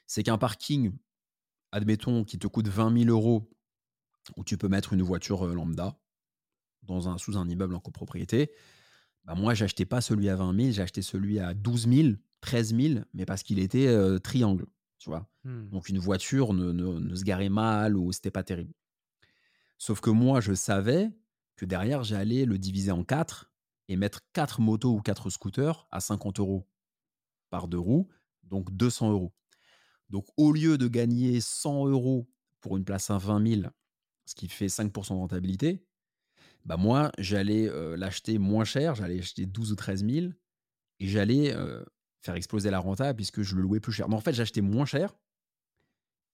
C'est 0.06 0.22
qu'un 0.22 0.38
parking, 0.38 0.92
admettons, 1.72 2.24
qui 2.24 2.38
te 2.38 2.46
coûte 2.46 2.68
20 2.68 3.04
000 3.04 3.10
euros, 3.10 3.48
où 4.36 4.44
tu 4.44 4.58
peux 4.58 4.68
mettre 4.68 4.92
une 4.92 5.02
voiture 5.02 5.46
euh, 5.46 5.54
lambda, 5.54 5.99
dans 6.83 7.09
un, 7.09 7.19
sous 7.19 7.37
un 7.37 7.49
immeuble 7.49 7.75
en 7.75 7.81
copropriété, 7.81 8.53
bah 9.25 9.35
moi, 9.35 9.55
j'achetais 9.55 9.85
pas 9.85 10.01
celui 10.01 10.29
à 10.29 10.37
20 10.37 10.59
000, 10.59 10.73
j'ai 10.73 10.83
acheté 10.83 11.03
celui 11.03 11.38
à 11.38 11.55
12 11.55 11.88
000, 11.88 12.09
13 12.40 12.75
000, 12.75 13.05
mais 13.12 13.27
parce 13.27 13.43
qu'il 13.43 13.59
était 13.59 13.87
euh, 13.87 14.19
triangle, 14.19 14.66
tu 14.99 15.11
vois. 15.11 15.29
Mmh. 15.45 15.69
Donc 15.69 15.88
une 15.88 15.99
voiture 15.99 16.55
ne, 16.55 16.73
ne, 16.73 17.14
se 17.14 17.25
garait 17.25 17.49
mal 17.49 17.97
ou 17.97 18.12
c'était 18.12 18.31
pas 18.31 18.43
terrible. 18.43 18.73
Sauf 19.79 20.01
que 20.01 20.11
moi, 20.11 20.40
je 20.40 20.55
savais 20.55 21.11
que 21.57 21.64
derrière, 21.64 22.03
j'allais 22.03 22.45
le 22.45 22.59
diviser 22.59 22.90
en 22.90 23.05
quatre 23.05 23.51
et 23.88 23.97
mettre 23.97 24.21
quatre 24.33 24.61
motos 24.61 24.95
ou 24.95 25.01
quatre 25.01 25.31
scooters 25.31 25.87
à 25.90 26.01
50 26.01 26.40
euros 26.40 26.69
par 27.51 27.69
deux 27.69 27.79
roues, 27.79 28.09
donc 28.45 28.71
200 28.71 29.11
euros. 29.11 29.35
Donc 30.09 30.27
au 30.37 30.53
lieu 30.53 30.79
de 30.79 30.88
gagner 30.88 31.40
100 31.40 31.88
euros 31.88 32.29
pour 32.61 32.77
une 32.77 32.85
place 32.85 33.11
à 33.11 33.19
20 33.19 33.61
000, 33.62 33.71
ce 34.27 34.35
qui 34.35 34.49
fait 34.49 34.66
5% 34.66 35.09
de 35.09 35.14
rentabilité, 35.14 35.85
bah 36.64 36.77
moi, 36.77 37.11
j'allais 37.18 37.70
l'acheter 37.96 38.38
moins 38.38 38.64
cher, 38.64 38.94
j'allais 38.94 39.18
acheter 39.18 39.46
12 39.46 39.73
ou 39.73 39.77
13 39.77 40.05
000 40.05 40.27
et 40.99 41.07
j'allais 41.07 41.55
faire 42.20 42.35
exploser 42.35 42.70
la 42.70 42.79
renta 42.79 43.14
puisque 43.14 43.42
je 43.42 43.57
le 43.57 43.62
louais 43.62 43.81
plus 43.81 43.92
cher. 43.92 44.09
Mais 44.09 44.14
en 44.14 44.20
fait, 44.20 44.33
j'achetais 44.33 44.61
moins 44.61 44.85
cher 44.85 45.14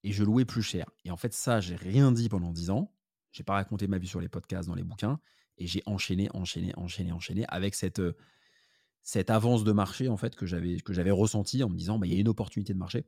et 0.03 0.12
je 0.12 0.25
louais 0.25 0.45
plus 0.45 0.62
cher. 0.62 0.87
Et 1.05 1.11
en 1.11 1.17
fait, 1.17 1.33
ça, 1.33 1.61
j'ai 1.61 1.77
rien 1.77 2.12
dit 2.12 2.29
pendant 2.29 2.53
10 2.53 2.71
ans. 2.71 2.93
J'ai 3.33 3.43
pas 3.43 3.55
raconté 3.55 3.87
ma 3.87 3.99
vie 3.99 4.07
sur 4.07 4.21
les 4.21 4.29
podcasts, 4.29 4.69
dans 4.69 4.75
les 4.75 4.85
bouquins. 4.85 5.21
Et 5.59 5.67
j'ai 5.67 5.83
enchaîné, 5.87 6.29
enchaîné, 6.35 6.73
enchaîné, 6.77 7.12
enchaîné 7.12 7.45
avec 7.49 7.75
cette, 7.75 8.01
avance 9.29 9.65
de 9.65 9.73
marché 9.73 10.09
en 10.09 10.17
fait 10.17 10.37
que 10.37 10.47
j'avais 10.47 10.77
que 10.81 10.93
j'avais 10.93 11.11
ressenti 11.11 11.62
en 11.62 11.69
me 11.69 11.77
disant 11.77 11.99
bah, 11.99 12.07
il 12.07 12.12
y 12.12 12.17
a 12.17 12.21
une 12.21 12.29
opportunité 12.29 12.73
de 12.73 12.79
marché. 12.79 13.05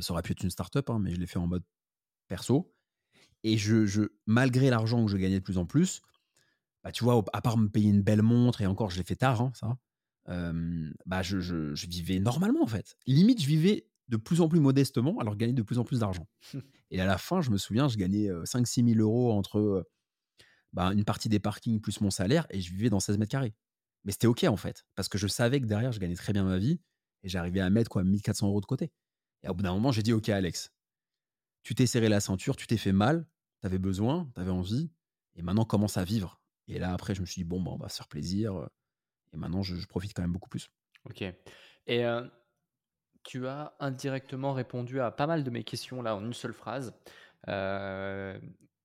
ça 0.00 0.12
aurait 0.12 0.22
pu 0.22 0.32
être 0.32 0.42
une 0.42 0.50
startup, 0.50 0.90
hein, 0.90 0.98
mais 0.98 1.14
je 1.14 1.20
l'ai 1.20 1.26
fait 1.26 1.38
en 1.38 1.46
mode 1.46 1.64
perso. 2.28 2.75
Et 3.44 3.58
je, 3.58 4.08
malgré 4.26 4.70
l'argent 4.70 5.04
que 5.04 5.10
je 5.10 5.16
gagnais 5.16 5.38
de 5.38 5.44
plus 5.44 5.58
en 5.58 5.66
plus, 5.66 6.02
bah, 6.82 6.92
tu 6.92 7.04
vois, 7.04 7.24
à 7.32 7.40
part 7.40 7.58
me 7.58 7.68
payer 7.68 7.90
une 7.90 8.02
belle 8.02 8.22
montre, 8.22 8.60
et 8.60 8.66
encore, 8.66 8.90
je 8.90 8.98
l'ai 8.98 9.04
fait 9.04 9.16
tard, 9.16 9.40
hein, 9.40 9.52
ça, 9.54 9.78
bah, 11.06 11.22
je, 11.22 11.40
je, 11.40 11.86
vivais 11.86 12.18
normalement, 12.18 12.62
en 12.62 12.66
fait. 12.66 12.96
Limite, 13.06 13.40
je 13.40 13.46
vivais 13.46 13.86
de 14.08 14.16
plus 14.16 14.40
en 14.40 14.48
plus 14.48 14.60
modestement, 14.60 15.18
alors 15.18 15.34
je 15.34 15.38
gagnais 15.38 15.52
de 15.52 15.62
plus 15.62 15.78
en 15.78 15.84
plus 15.84 16.00
d'argent. 16.00 16.28
et 16.90 17.00
à 17.00 17.06
la 17.06 17.18
fin, 17.18 17.40
je 17.40 17.50
me 17.50 17.58
souviens, 17.58 17.88
je 17.88 17.96
gagnais 17.96 18.30
5-6 18.44 18.94
000 18.94 19.00
euros 19.00 19.32
entre 19.32 19.86
bah, 20.72 20.92
une 20.92 21.04
partie 21.04 21.28
des 21.28 21.38
parkings 21.38 21.80
plus 21.80 22.00
mon 22.00 22.10
salaire, 22.10 22.46
et 22.50 22.60
je 22.60 22.72
vivais 22.72 22.90
dans 22.90 23.00
16 23.00 23.18
mètres 23.18 23.30
carrés. 23.30 23.54
Mais 24.04 24.12
c'était 24.12 24.26
OK, 24.26 24.44
en 24.44 24.56
fait, 24.56 24.84
parce 24.94 25.08
que 25.08 25.18
je 25.18 25.26
savais 25.26 25.60
que 25.60 25.66
derrière, 25.66 25.92
je 25.92 25.98
gagnais 25.98 26.14
très 26.14 26.32
bien 26.32 26.44
ma 26.44 26.58
vie, 26.58 26.80
et 27.22 27.28
j'arrivais 27.28 27.60
à 27.60 27.70
mettre 27.70 27.90
quoi, 27.90 28.04
1400 28.04 28.48
euros 28.48 28.60
de 28.60 28.66
côté. 28.66 28.92
Et 29.42 29.48
au 29.48 29.54
bout 29.54 29.62
d'un 29.62 29.72
moment, 29.72 29.90
j'ai 29.90 30.02
dit, 30.02 30.12
OK, 30.12 30.28
Alex, 30.28 30.72
tu 31.66 31.74
t'es 31.74 31.86
serré 31.86 32.08
la 32.08 32.20
ceinture, 32.20 32.54
tu 32.54 32.68
t'es 32.68 32.76
fait 32.76 32.92
mal, 32.92 33.26
tu 33.60 33.66
avais 33.66 33.78
besoin, 33.78 34.30
tu 34.36 34.40
avais 34.40 34.52
envie, 34.52 34.88
et 35.34 35.42
maintenant 35.42 35.64
commence 35.64 35.96
à 35.96 36.04
vivre. 36.04 36.40
Et 36.68 36.78
là, 36.78 36.92
après, 36.92 37.12
je 37.12 37.20
me 37.20 37.26
suis 37.26 37.42
dit, 37.42 37.44
bon, 37.44 37.60
bah, 37.60 37.72
on 37.74 37.76
va 37.76 37.88
se 37.88 37.96
faire 37.96 38.06
plaisir. 38.06 38.68
Et 39.32 39.36
maintenant, 39.36 39.62
je, 39.62 39.84
profite 39.88 40.14
quand 40.14 40.22
même 40.22 40.30
beaucoup 40.30 40.48
plus. 40.48 40.70
Ok. 41.10 41.24
Et 41.88 42.04
tu 43.24 43.48
as 43.48 43.74
indirectement 43.80 44.52
répondu 44.52 45.00
à 45.00 45.10
pas 45.10 45.26
mal 45.26 45.42
de 45.42 45.50
mes 45.50 45.64
questions 45.64 46.02
là 46.02 46.14
en 46.14 46.24
une 46.24 46.34
seule 46.34 46.52
phrase. 46.52 46.94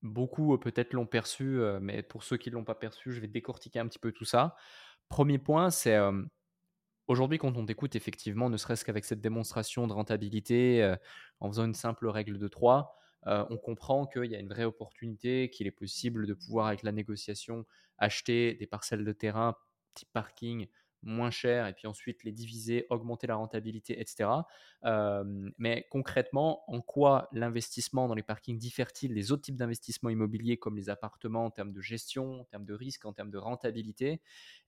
beaucoup 0.02 0.58
peut-être 0.58 0.94
l'ont 0.94 1.06
perçu, 1.06 1.60
mais 1.82 2.02
pour 2.02 2.24
ceux 2.24 2.38
qui 2.38 2.50
ne 2.50 2.56
l'ont 2.56 2.65
pas 2.65 2.74
perçu, 2.74 3.12
je 3.12 3.22
vais 3.22 3.28
décortiquer 3.28 3.78
un 3.78 3.88
petit 3.88 4.00
peu 4.00 4.12
tout 4.12 4.26
ça. 4.26 4.56
Premier 5.08 5.38
point, 5.38 5.70
c'est 5.70 6.00
Aujourd'hui, 7.12 7.39
quand 7.39 7.58
on 7.58 7.65
t'écoute, 7.65 7.97
effectivement, 7.97 8.50
ne 8.50 8.56
serait-ce 8.56 8.86
qu'avec 8.86 9.04
cette 9.04 9.19
démonstration 9.19 9.86
de 9.86 9.91
rentabilité, 9.91 10.82
euh, 10.82 10.95
en 11.41 11.50
faisant 11.50 11.65
une 11.65 11.74
simple 11.74 12.08
règle 12.08 12.38
de 12.38 12.47
3, 12.47 12.95
euh, 13.28 13.45
on 13.50 13.58
comprend 13.58 14.06
qu'il 14.08 14.32
y 14.32 14.36
a 14.38 14.39
une 14.39 14.47
vraie 14.47 14.63
opportunité, 14.63 15.50
qu'il 15.50 15.67
est 15.67 15.71
possible 15.71 16.26
de 16.26 16.34
pouvoir, 16.34 16.67
avec 16.67 16.84
la 16.84 16.93
négociation, 16.93 17.65
acheter 17.97 18.54
des 18.54 18.65
parcelles 18.65 19.04
de 19.04 19.12
terrain 19.12 19.58
type 19.93 20.08
parking 20.13 20.67
moins 21.02 21.32
cher 21.32 21.67
et 21.67 21.74
puis 21.74 21.86
ensuite 21.86 22.24
les 22.24 22.32
diviser, 22.32 22.86
augmenter 22.89 23.28
la 23.28 23.36
rentabilité, 23.36 24.00
etc. 24.00 24.30
Euh, 24.86 25.52
mais 25.58 25.88
concrètement, 25.91 26.63
en 26.67 26.80
quoi 26.80 27.28
l'investissement 27.34 28.08
dans 28.08 28.15
les 28.15 28.24
parkings 28.24 28.58
diffère-t-il 28.58 29.13
des 29.13 29.34
autres 29.34 29.41
types 29.41 29.58
d'investissements 29.58 30.12
immobiliers 30.12 30.56
comme 30.56 30.78
les 30.78 30.89
appartements 30.89 31.43
en 31.43 31.52
termes 31.52 31.74
de 31.74 31.82
gestion, 31.82 32.39
en 32.39 32.45
termes 32.45 32.65
de 32.65 32.74
risque, 32.74 33.04
en 33.04 33.12
termes 33.12 33.32
de 33.32 33.38
rentabilité? 33.38 34.21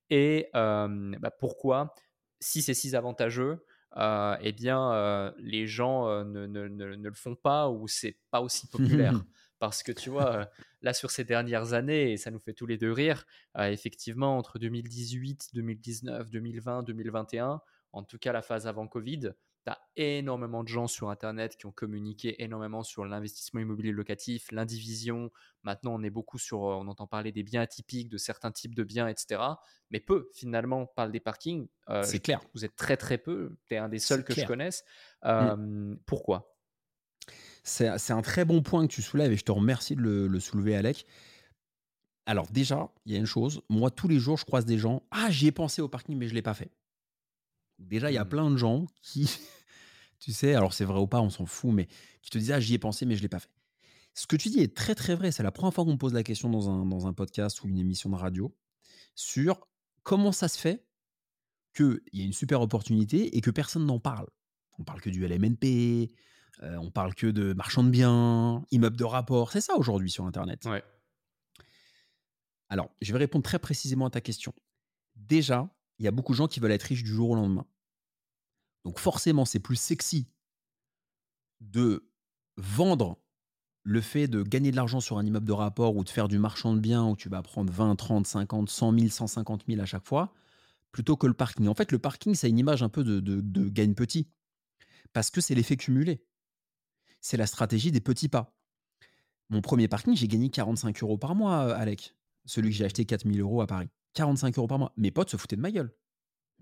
Et 0.09 0.49
bah, 0.53 1.31
pourquoi 1.39 1.95
si 2.43 2.61
c'est 2.61 2.73
si 2.73 2.95
avantageux, 2.95 3.65
eh 3.95 4.51
bien, 4.53 5.33
les 5.37 5.67
gens 5.67 6.23
ne, 6.23 6.45
ne, 6.47 6.67
ne, 6.67 6.95
ne, 6.95 7.09
le 7.09 7.15
font 7.15 7.35
pas 7.35 7.69
ou 7.69 7.87
c'est 7.87 8.17
pas 8.31 8.41
aussi 8.41 8.67
populaire. 8.67 9.13
Parce 9.59 9.81
que 9.81 9.93
tu 9.93 10.09
vois, 10.09 10.49
là, 10.81 10.93
sur 10.93 11.09
ces 11.09 11.23
dernières 11.23 11.73
années, 11.73 12.11
et 12.11 12.17
ça 12.17 12.31
nous 12.31 12.39
fait 12.39 12.53
tous 12.53 12.65
les 12.65 12.77
deux 12.77 12.91
rire, 12.91 13.25
effectivement, 13.57 14.37
entre 14.37 14.59
2018, 14.59 15.51
2019, 15.53 16.29
2020, 16.29 16.83
2021, 16.83 17.61
en 17.93 18.03
tout 18.03 18.17
cas 18.17 18.33
la 18.33 18.41
phase 18.41 18.67
avant 18.67 18.87
Covid, 18.87 19.31
tu 19.65 19.71
as 19.71 19.79
énormément 19.95 20.63
de 20.63 20.67
gens 20.67 20.87
sur 20.87 21.09
Internet 21.09 21.55
qui 21.57 21.65
ont 21.65 21.71
communiqué 21.71 22.41
énormément 22.43 22.83
sur 22.83 23.05
l'investissement 23.05 23.59
immobilier 23.59 23.91
locatif, 23.91 24.51
l'indivision. 24.51 25.31
Maintenant, 25.63 25.93
on 25.95 26.03
est 26.03 26.09
beaucoup 26.09 26.37
sur, 26.37 26.61
on 26.61 26.87
entend 26.87 27.07
parler 27.07 27.31
des 27.31 27.43
biens 27.43 27.61
atypiques, 27.61 28.09
de 28.09 28.17
certains 28.17 28.51
types 28.51 28.75
de 28.75 28.83
biens, 28.83 29.07
etc. 29.07 29.41
Mais 29.89 29.99
peu, 29.99 30.29
finalement, 30.33 30.85
parlent 30.85 31.11
des 31.11 31.19
parkings. 31.19 31.67
c'est 32.03 32.19
clair. 32.19 32.41
Vous 32.53 32.65
êtes 32.65 32.75
très, 32.75 32.97
très 32.97 33.17
peu. 33.17 33.57
Tu 33.67 33.75
es 33.75 33.77
un 33.77 33.89
des 33.89 33.99
seuls 33.99 34.23
que 34.23 34.33
je 34.33 34.45
connaisse. 34.45 34.83
Mmh. 35.23 35.95
Pourquoi? 36.05 36.53
C'est 37.63 38.11
un 38.11 38.21
très 38.21 38.43
bon 38.43 38.61
point 38.61 38.85
que 38.85 38.93
tu 38.93 39.01
soulèves 39.01 39.31
et 39.31 39.37
je 39.37 39.45
te 39.45 39.51
remercie 39.51 39.95
de 39.95 40.01
le, 40.01 40.39
soulever, 40.39 40.75
Alec. 40.75 41.05
Alors 42.25 42.47
déjà, 42.47 42.89
il 43.05 43.13
y 43.13 43.15
a 43.15 43.19
une 43.19 43.25
chose, 43.25 43.61
moi 43.69 43.91
tous 43.91 44.07
les 44.07 44.17
jours 44.17 44.37
je 44.37 44.45
croise 44.45 44.63
des 44.63 44.77
gens, 44.77 45.03
ah 45.11 45.29
j'y 45.29 45.47
ai 45.47 45.51
pensé 45.51 45.81
au 45.81 45.89
parking 45.89 46.17
mais 46.17 46.27
je 46.27 46.31
ne 46.31 46.35
l'ai 46.35 46.41
pas 46.41 46.53
fait. 46.53 46.71
Déjà, 47.79 48.11
il 48.11 48.13
y 48.13 48.17
a 48.17 48.23
mmh. 48.23 48.29
plein 48.29 48.51
de 48.51 48.57
gens 48.57 48.85
qui, 49.01 49.29
tu 50.23 50.31
sais, 50.31 50.55
alors 50.55 50.73
c'est 50.73 50.85
vrai 50.85 50.99
ou 50.99 51.07
pas, 51.07 51.21
on 51.21 51.29
s'en 51.29 51.45
fout, 51.45 51.71
mais 51.71 51.87
qui 52.21 52.29
te 52.29 52.37
disent, 52.37 52.51
ah 52.51 52.59
j'y 52.59 52.75
ai 52.75 52.79
pensé 52.79 53.05
mais 53.05 53.15
je 53.15 53.19
ne 53.19 53.23
l'ai 53.23 53.29
pas 53.29 53.39
fait. 53.39 53.49
Ce 54.13 54.25
que 54.25 54.35
tu 54.35 54.49
dis 54.49 54.59
est 54.59 54.75
très 54.75 54.95
très 54.95 55.15
vrai, 55.15 55.31
c'est 55.31 55.43
la 55.43 55.51
première 55.51 55.73
fois 55.73 55.83
qu'on 55.83 55.93
me 55.93 55.97
pose 55.97 56.13
la 56.13 56.23
question 56.23 56.49
dans 56.49 56.69
un, 56.69 56.85
dans 56.85 57.07
un 57.07 57.13
podcast 57.13 57.63
ou 57.63 57.67
une 57.67 57.77
émission 57.77 58.09
de 58.09 58.15
radio 58.15 58.55
sur 59.15 59.67
comment 60.03 60.31
ça 60.31 60.47
se 60.47 60.57
fait 60.57 60.85
qu'il 61.75 61.99
y 62.13 62.21
a 62.21 62.25
une 62.25 62.33
super 62.33 62.61
opportunité 62.61 63.35
et 63.35 63.41
que 63.41 63.51
personne 63.51 63.85
n'en 63.85 63.99
parle. 63.99 64.27
On 64.79 64.83
parle 64.83 65.01
que 65.01 65.09
du 65.09 65.27
LMNP, 65.27 66.11
on 66.61 66.91
parle 66.91 67.15
que 67.15 67.27
de 67.27 67.53
marchands 67.53 67.83
de 67.83 67.89
biens, 67.89 68.63
immeubles 68.71 68.97
de 68.97 69.03
rapport. 69.03 69.51
C'est 69.51 69.61
ça 69.61 69.75
aujourd'hui 69.75 70.09
sur 70.09 70.25
Internet. 70.25 70.65
Alors, 72.69 72.89
je 73.01 73.11
vais 73.11 73.19
répondre 73.19 73.43
très 73.43 73.59
précisément 73.59 74.05
à 74.05 74.09
ta 74.09 74.21
question. 74.21 74.53
Déjà, 75.15 75.69
il 75.99 76.05
y 76.05 76.07
a 76.07 76.11
beaucoup 76.11 76.31
de 76.31 76.37
gens 76.37 76.47
qui 76.47 76.59
veulent 76.59 76.71
être 76.71 76.83
riches 76.83 77.03
du 77.03 77.11
jour 77.11 77.31
au 77.31 77.35
lendemain. 77.35 77.65
Donc 78.85 78.99
forcément, 78.99 79.45
c'est 79.45 79.59
plus 79.59 79.75
sexy 79.75 80.27
de 81.61 82.09
vendre 82.57 83.19
le 83.83 84.01
fait 84.01 84.27
de 84.27 84.43
gagner 84.43 84.71
de 84.71 84.75
l'argent 84.75 84.99
sur 84.99 85.17
un 85.17 85.25
immeuble 85.25 85.45
de 85.45 85.51
rapport 85.51 85.95
ou 85.95 86.03
de 86.03 86.09
faire 86.09 86.27
du 86.27 86.39
marchand 86.39 86.73
de 86.73 86.79
biens 86.79 87.05
où 87.05 87.15
tu 87.15 87.29
vas 87.29 87.41
prendre 87.41 87.71
20, 87.71 87.95
30, 87.95 88.27
50, 88.27 88.69
100 88.69 88.97
000, 88.97 89.09
150 89.09 89.63
000 89.67 89.81
à 89.81 89.85
chaque 89.85 90.05
fois, 90.05 90.33
plutôt 90.91 91.17
que 91.17 91.27
le 91.27 91.33
parking. 91.33 91.67
En 91.67 91.73
fait, 91.73 91.91
le 91.91 91.99
parking, 91.99 92.35
a 92.41 92.47
une 92.47 92.59
image 92.59 92.83
un 92.83 92.89
peu 92.89 93.03
de, 93.03 93.19
de, 93.19 93.41
de 93.41 93.69
gagne 93.69 93.93
petit. 93.93 94.27
Parce 95.11 95.29
que 95.29 95.41
c'est 95.41 95.55
l'effet 95.55 95.77
cumulé 95.77 96.23
c'est 97.23 97.37
la 97.37 97.47
stratégie 97.47 97.91
des 97.91 98.01
petits 98.01 98.29
pas. 98.29 98.53
Mon 99.49 99.61
premier 99.61 99.87
parking, 99.87 100.15
j'ai 100.15 100.27
gagné 100.27 100.49
45 100.49 101.01
euros 101.01 101.17
par 101.17 101.33
mois, 101.35 101.69
euh, 101.69 101.75
Alec. 101.75 102.15
Celui 102.45 102.69
que 102.69 102.75
j'ai 102.75 102.85
acheté 102.85 103.05
4000 103.05 103.39
euros 103.39 103.61
à 103.61 103.67
Paris. 103.67 103.87
45 104.13 104.57
euros 104.57 104.67
par 104.67 104.77
mois. 104.77 104.91
Mes 104.97 105.09
potes 105.09 105.29
se 105.29 105.37
foutaient 105.37 105.55
de 105.55 105.61
ma 105.61 105.71
gueule. 105.71 105.91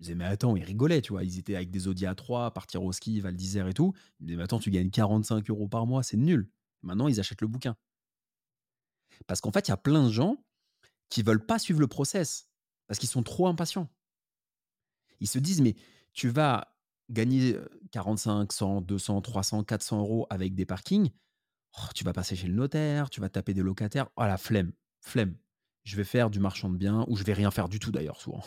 Ils 0.02 0.06
disaient, 0.06 0.16
mais 0.16 0.26
attends, 0.26 0.56
ils 0.56 0.64
rigolaient, 0.64 1.04
tu 1.04 1.12
vois. 1.12 1.24
Ils 1.24 1.38
étaient 1.38 1.56
avec 1.56 1.70
des 1.70 1.88
Audi 1.88 2.06
A3, 2.06 2.52
partir 2.54 2.82
au 2.84 2.92
ski, 2.92 3.20
Val 3.20 3.36
d'Isère 3.36 3.68
et 3.68 3.74
tout. 3.74 3.94
Ils 4.20 4.26
disaient, 4.26 4.38
mais 4.38 4.44
attends, 4.44 4.58
tu 4.58 4.72
gagnes 4.72 4.90
45 4.90 5.48
euros 5.52 5.68
par 5.68 5.86
mois, 5.86 6.02
c'est 6.02 6.18
nul. 6.18 6.50
Maintenant, 6.82 7.08
ils 7.08 7.20
achètent 7.20 7.42
le 7.42 7.48
bouquin. 7.48 7.78
Parce 9.28 9.42
qu'en 9.42 9.52
fait, 9.52 9.68
il 9.68 9.70
y 9.70 9.74
a 9.74 9.78
plein 9.78 10.08
de 10.08 10.12
gens 10.12 10.44
qui 11.10 11.22
veulent 11.22 11.46
pas 11.46 11.60
suivre 11.60 11.80
le 11.80 11.86
process 11.86 12.50
parce 12.88 12.98
qu'ils 12.98 13.10
sont 13.10 13.22
trop 13.22 13.46
impatients. 13.46 13.92
Ils 15.20 15.28
se 15.28 15.38
disent, 15.38 15.62
mais 15.62 15.76
tu 16.14 16.30
vas 16.30 16.76
gagner 17.12 17.56
45, 17.92 18.52
100, 18.52 18.82
200, 18.82 19.22
300, 19.22 19.64
400 19.66 20.00
euros 20.00 20.26
avec 20.32 20.56
des 20.56 20.66
parkings, 20.66 21.12
oh, 21.78 21.88
tu 21.94 22.04
vas 22.04 22.14
passer 22.14 22.36
chez 22.36 22.48
le 22.48 22.56
notaire, 22.56 23.12
tu 23.12 23.22
vas 23.22 23.30
taper 23.30 23.54
des 23.54 23.62
locataires. 23.62 24.10
Oh 24.16 24.24
la 24.24 24.38
flemme, 24.38 24.72
flemme. 25.00 25.36
Je 25.84 25.96
vais 25.96 26.04
faire 26.04 26.32
du 26.32 26.40
marchand 26.40 26.70
de 26.70 26.78
biens 26.78 27.06
ou 27.08 27.16
je 27.16 27.24
vais 27.24 27.34
rien 27.34 27.52
faire 27.52 27.70
du 27.70 27.80
tout 27.80 27.92
d'ailleurs 27.92 28.20
souvent. 28.20 28.44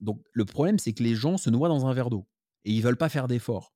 Donc 0.00 0.22
le 0.32 0.44
problème 0.44 0.78
c'est 0.78 0.92
que 0.92 1.02
les 1.02 1.14
gens 1.14 1.36
se 1.36 1.50
noient 1.50 1.68
dans 1.68 1.86
un 1.86 1.94
verre 1.94 2.10
d'eau 2.10 2.26
et 2.64 2.72
ils 2.72 2.82
veulent 2.82 2.96
pas 2.96 3.08
faire 3.08 3.28
d'efforts. 3.28 3.74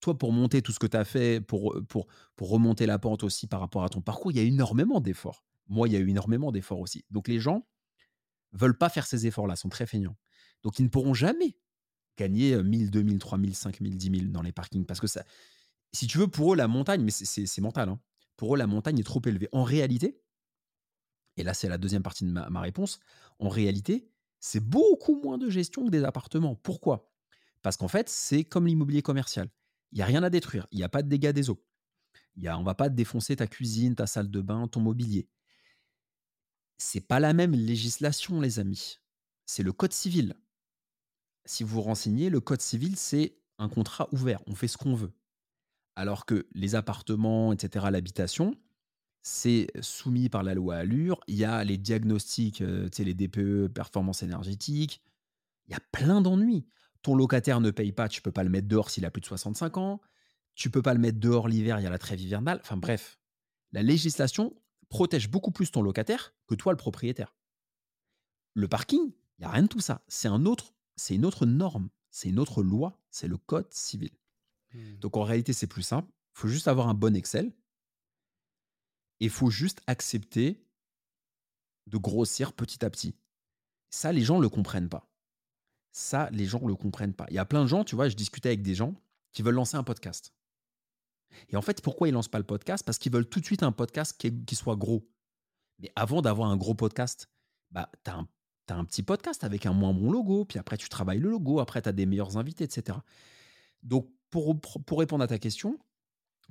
Toi 0.00 0.18
pour 0.18 0.32
monter 0.32 0.62
tout 0.62 0.72
ce 0.72 0.78
que 0.78 0.86
tu 0.86 0.96
as 0.96 1.04
fait, 1.04 1.40
pour, 1.40 1.76
pour, 1.88 2.06
pour 2.36 2.50
remonter 2.50 2.86
la 2.86 2.98
pente 2.98 3.24
aussi 3.24 3.46
par 3.46 3.60
rapport 3.60 3.84
à 3.84 3.88
ton 3.88 4.00
parcours, 4.00 4.32
il 4.32 4.36
y 4.36 4.40
a 4.40 4.44
énormément 4.44 5.00
d'efforts. 5.00 5.44
Moi, 5.68 5.88
il 5.88 5.92
y 5.92 5.96
a 5.96 6.00
eu 6.00 6.08
énormément 6.10 6.52
d'efforts 6.52 6.80
aussi. 6.80 7.04
Donc 7.10 7.28
les 7.28 7.38
gens 7.38 7.66
veulent 8.52 8.76
pas 8.76 8.88
faire 8.88 9.06
ces 9.06 9.26
efforts-là, 9.26 9.56
sont 9.56 9.68
très 9.68 9.86
feignants. 9.86 10.16
Donc 10.62 10.78
ils 10.78 10.84
ne 10.84 10.88
pourront 10.88 11.14
jamais 11.14 11.56
gagner 12.18 12.62
1000, 12.62 12.90
2000, 12.90 13.18
3000, 13.18 13.54
5000, 13.54 13.96
10 13.96 14.18
000 14.20 14.32
dans 14.32 14.42
les 14.42 14.52
parkings. 14.52 14.84
Parce 14.84 15.00
que 15.00 15.06
ça, 15.06 15.24
si 15.92 16.06
tu 16.06 16.18
veux, 16.18 16.28
pour 16.28 16.52
eux, 16.52 16.56
la 16.56 16.68
montagne, 16.68 17.02
mais 17.02 17.10
c'est 17.10 17.60
mental, 17.60 17.88
hein, 17.88 18.00
pour 18.36 18.54
eux, 18.54 18.58
la 18.58 18.66
montagne 18.66 18.98
est 18.98 19.04
trop 19.04 19.22
élevée. 19.24 19.48
En 19.52 19.62
réalité, 19.62 20.20
et 21.36 21.44
là, 21.44 21.54
c'est 21.54 21.68
la 21.68 21.78
deuxième 21.78 22.02
partie 22.02 22.24
de 22.24 22.30
ma, 22.30 22.60
réponse, 22.60 23.00
en 23.38 23.48
réalité, 23.48 24.10
c'est 24.42 24.60
beaucoup 24.60 25.18
moins 25.22 25.38
de 25.38 25.48
gestion 25.48 25.86
que 25.86 25.90
des 25.90 26.04
appartements. 26.04 26.54
Pourquoi? 26.56 27.10
Parce 27.62 27.78
qu'en 27.78 27.88
fait, 27.88 28.10
c'est 28.10 28.44
comme 28.44 28.66
l'immobilier 28.66 29.00
commercial. 29.00 29.48
Il 29.92 29.96
n'y 29.96 30.02
a 30.02 30.06
rien 30.06 30.22
à 30.22 30.28
détruire. 30.28 30.66
Il 30.72 30.76
n'y 30.76 30.84
a 30.84 30.90
pas 30.90 31.02
de 31.02 31.08
dégâts 31.08 31.32
des 31.32 31.48
eaux. 31.48 31.64
Il 32.36 32.42
y 32.42 32.48
a, 32.48 32.58
on 32.58 32.62
va 32.62 32.74
pas 32.74 32.90
défoncer 32.90 33.36
ta 33.36 33.46
cuisine, 33.46 33.94
ta 33.94 34.06
salle 34.06 34.30
de 34.30 34.40
bain, 34.42 34.68
ton 34.68 34.80
mobilier. 34.80 35.30
C'est 36.76 37.06
pas 37.06 37.20
la 37.20 37.32
même 37.32 37.52
législation, 37.52 38.40
les 38.40 38.58
amis. 38.58 38.98
C'est 39.46 39.62
le 39.62 39.72
code 39.72 39.94
civil 39.94 40.34
si 41.44 41.62
vous 41.64 41.76
vous 41.76 41.82
renseignez, 41.82 42.30
le 42.30 42.40
code 42.40 42.60
civil, 42.60 42.96
c'est 42.96 43.36
un 43.58 43.68
contrat 43.68 44.08
ouvert. 44.12 44.40
On 44.46 44.54
fait 44.54 44.68
ce 44.68 44.76
qu'on 44.76 44.94
veut. 44.94 45.12
Alors 45.96 46.24
que 46.24 46.46
les 46.52 46.74
appartements, 46.74 47.52
etc., 47.52 47.86
l'habitation, 47.90 48.56
c'est 49.22 49.68
soumis 49.80 50.28
par 50.28 50.42
la 50.42 50.54
loi 50.54 50.76
Allure. 50.76 51.20
Il 51.26 51.36
y 51.36 51.44
a 51.44 51.64
les 51.64 51.78
diagnostics, 51.78 52.60
euh, 52.60 52.88
les 52.98 53.14
DPE, 53.14 53.68
performance 53.72 54.22
énergétique. 54.22 55.02
Il 55.68 55.72
y 55.72 55.74
a 55.74 55.80
plein 55.92 56.20
d'ennuis. 56.20 56.66
Ton 57.02 57.14
locataire 57.14 57.60
ne 57.60 57.70
paye 57.70 57.92
pas, 57.92 58.08
tu 58.08 58.20
ne 58.20 58.22
peux 58.22 58.32
pas 58.32 58.44
le 58.44 58.50
mettre 58.50 58.68
dehors 58.68 58.90
s'il 58.90 59.04
a 59.04 59.10
plus 59.10 59.20
de 59.20 59.26
65 59.26 59.76
ans. 59.76 60.00
Tu 60.54 60.70
peux 60.70 60.82
pas 60.82 60.94
le 60.94 61.00
mettre 61.00 61.18
dehors 61.18 61.48
l'hiver, 61.48 61.80
il 61.80 61.84
y 61.84 61.86
a 61.86 61.90
la 61.90 61.98
trêve 61.98 62.20
hivernale. 62.20 62.58
Enfin 62.62 62.76
bref, 62.76 63.18
la 63.72 63.82
législation 63.82 64.54
protège 64.88 65.30
beaucoup 65.30 65.50
plus 65.50 65.70
ton 65.70 65.82
locataire 65.82 66.34
que 66.46 66.54
toi, 66.54 66.72
le 66.72 66.76
propriétaire. 66.76 67.34
Le 68.54 68.68
parking, 68.68 69.00
il 69.00 69.40
n'y 69.40 69.44
a 69.46 69.50
rien 69.50 69.62
de 69.62 69.68
tout 69.68 69.80
ça. 69.80 70.04
C'est 70.08 70.28
un 70.28 70.44
autre 70.44 70.74
c'est 70.96 71.14
une 71.14 71.24
autre 71.24 71.46
norme, 71.46 71.88
c'est 72.10 72.28
une 72.28 72.38
autre 72.38 72.62
loi, 72.62 72.98
c'est 73.10 73.28
le 73.28 73.36
code 73.36 73.72
civil. 73.72 74.10
Mmh. 74.72 74.96
Donc 75.00 75.16
en 75.16 75.22
réalité, 75.22 75.52
c'est 75.52 75.66
plus 75.66 75.82
simple. 75.82 76.08
Il 76.34 76.40
faut 76.40 76.48
juste 76.48 76.68
avoir 76.68 76.88
un 76.88 76.94
bon 76.94 77.16
Excel. 77.16 77.52
Il 79.22 79.30
faut 79.30 79.50
juste 79.50 79.80
accepter 79.86 80.66
de 81.86 81.96
grossir 81.96 82.52
petit 82.52 82.84
à 82.84 82.90
petit. 82.90 83.14
Ça, 83.88 84.10
les 84.10 84.22
gens 84.22 84.38
ne 84.38 84.42
le 84.42 84.48
comprennent 84.48 84.88
pas. 84.88 85.08
Ça, 85.92 86.28
les 86.32 86.44
gens 86.44 86.60
ne 86.60 86.66
le 86.66 86.74
comprennent 86.74 87.14
pas. 87.14 87.26
Il 87.30 87.34
y 87.34 87.38
a 87.38 87.44
plein 87.44 87.62
de 87.62 87.68
gens, 87.68 87.84
tu 87.84 87.94
vois, 87.94 88.08
je 88.08 88.16
discutais 88.16 88.48
avec 88.48 88.62
des 88.62 88.74
gens 88.74 88.96
qui 89.30 89.42
veulent 89.42 89.54
lancer 89.54 89.76
un 89.76 89.84
podcast. 89.84 90.34
Et 91.50 91.56
en 91.56 91.62
fait, 91.62 91.82
pourquoi 91.82 92.08
ils 92.08 92.10
ne 92.10 92.16
lancent 92.16 92.26
pas 92.26 92.40
le 92.40 92.44
podcast? 92.44 92.84
Parce 92.84 92.98
qu'ils 92.98 93.12
veulent 93.12 93.28
tout 93.28 93.38
de 93.38 93.44
suite 93.44 93.62
un 93.62 93.70
podcast 93.70 94.20
qui, 94.20 94.56
soit 94.56 94.74
gros. 94.74 95.08
Mais 95.78 95.92
avant 95.94 96.20
d'avoir 96.20 96.50
un 96.50 96.56
gros 96.56 96.74
podcast, 96.74 97.30
bah, 97.70 97.92
tu 98.04 98.10
as 98.10 98.76
un 98.76 98.84
petit 98.84 99.04
podcast 99.04 99.44
avec 99.44 99.66
un 99.66 99.72
moins 99.72 99.94
bon 99.94 100.10
logo, 100.10 100.46
puis 100.46 100.58
après 100.58 100.78
tu 100.78 100.88
travailles 100.88 101.20
le 101.20 101.30
logo, 101.30 101.60
après 101.60 101.80
tu 101.80 101.88
as 101.88 101.92
des 101.92 102.06
meilleurs 102.06 102.38
invités, 102.38 102.64
etc. 102.64 102.98
Donc 103.84 104.10
pour 104.30 104.98
répondre 104.98 105.22
à 105.22 105.28
ta 105.28 105.38
question, 105.38 105.78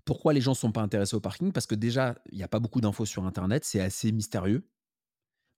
pourquoi 0.05 0.33
les 0.33 0.41
gens 0.41 0.51
ne 0.51 0.57
sont 0.57 0.71
pas 0.71 0.81
intéressés 0.81 1.15
au 1.15 1.19
parking? 1.19 1.51
Parce 1.51 1.67
que 1.67 1.75
déjà, 1.75 2.15
il 2.31 2.37
n'y 2.37 2.43
a 2.43 2.47
pas 2.47 2.59
beaucoup 2.59 2.81
d'infos 2.81 3.05
sur 3.05 3.25
Internet, 3.25 3.65
c'est 3.65 3.81
assez 3.81 4.11
mystérieux. 4.11 4.67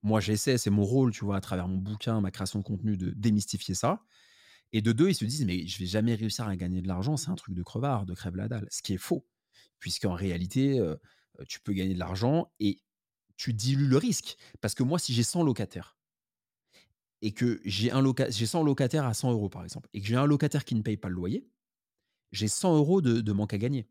Moi, 0.01 0.19
j'essaie, 0.19 0.57
c'est 0.57 0.69
mon 0.69 0.83
rôle, 0.83 1.11
tu 1.11 1.23
vois, 1.23 1.37
à 1.37 1.41
travers 1.41 1.67
mon 1.67 1.77
bouquin, 1.77 2.19
ma 2.19 2.31
création 2.31 2.59
de 2.59 2.63
contenu, 2.63 2.97
de 2.97 3.11
démystifier 3.11 3.73
ça. 3.73 4.03
Et 4.73 4.81
de 4.81 4.91
deux, 4.91 5.09
ils 5.09 5.15
se 5.15 5.23
disent, 5.23 5.45
mais 5.45 5.65
je 5.67 5.79
vais 5.79 5.85
jamais 5.85 6.15
réussir 6.15 6.47
à 6.47 6.55
gagner 6.55 6.81
de 6.81 6.87
l'argent, 6.87 7.15
c'est 7.15 7.29
un 7.29 7.35
truc 7.35 7.55
de 7.55 7.63
crevard, 7.63 8.05
de 8.05 8.13
crève 8.13 8.35
la 8.35 8.47
dalle. 8.47 8.67
Ce 8.71 8.81
qui 8.81 8.93
est 8.93 8.97
faux, 8.97 9.25
puisqu'en 9.79 10.13
réalité, 10.13 10.79
euh, 10.79 10.95
tu 11.47 11.59
peux 11.59 11.73
gagner 11.73 11.93
de 11.93 11.99
l'argent 11.99 12.51
et 12.59 12.79
tu 13.37 13.53
dilues 13.53 13.87
le 13.87 13.97
risque. 13.97 14.35
Parce 14.61 14.73
que 14.73 14.83
moi, 14.83 14.99
si 14.99 15.13
j'ai 15.13 15.23
100 15.23 15.43
locataires, 15.43 15.97
et 17.23 17.31
que 17.31 17.61
j'ai 17.63 17.89
loca 17.89 18.29
100 18.29 18.63
locataires 18.63 19.05
à 19.05 19.13
100 19.13 19.31
euros, 19.31 19.47
par 19.47 19.63
exemple, 19.63 19.89
et 19.93 20.01
que 20.01 20.07
j'ai 20.07 20.17
un 20.17 20.25
locataire 20.25 20.65
qui 20.65 20.75
ne 20.75 20.81
paye 20.81 20.97
pas 20.97 21.07
le 21.07 21.15
loyer, 21.15 21.47
j'ai 22.33 22.49
100 22.49 22.75
euros 22.75 23.01
de, 23.01 23.31
manque 23.31 23.53
à 23.53 23.57
gagner. 23.57 23.87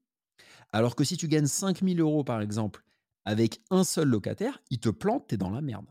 Alors 0.72 0.96
que 0.96 1.04
si 1.04 1.16
tu 1.16 1.28
gagnes 1.28 1.46
5000 1.46 2.00
euros, 2.00 2.24
par 2.24 2.40
exemple, 2.40 2.82
avec 3.24 3.60
un 3.70 3.84
seul 3.84 4.08
locataire, 4.08 4.62
il 4.70 4.80
te 4.80 4.88
plante, 4.88 5.28
tu 5.28 5.34
es 5.34 5.38
dans 5.38 5.50
la 5.50 5.60
merde. 5.60 5.86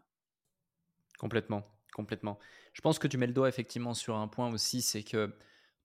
Complètement, 1.20 1.64
complètement. 1.94 2.40
Je 2.74 2.82
pense 2.82 3.00
que 3.00 3.08
tu 3.08 3.18
mets 3.18 3.28
le 3.28 3.34
doigt 3.34 3.50
effectivement 3.50 3.94
sur 3.94 4.16
un 4.16 4.28
point 4.28 4.52
aussi, 4.52 4.82
c'est 4.82 5.04
que 5.04 5.34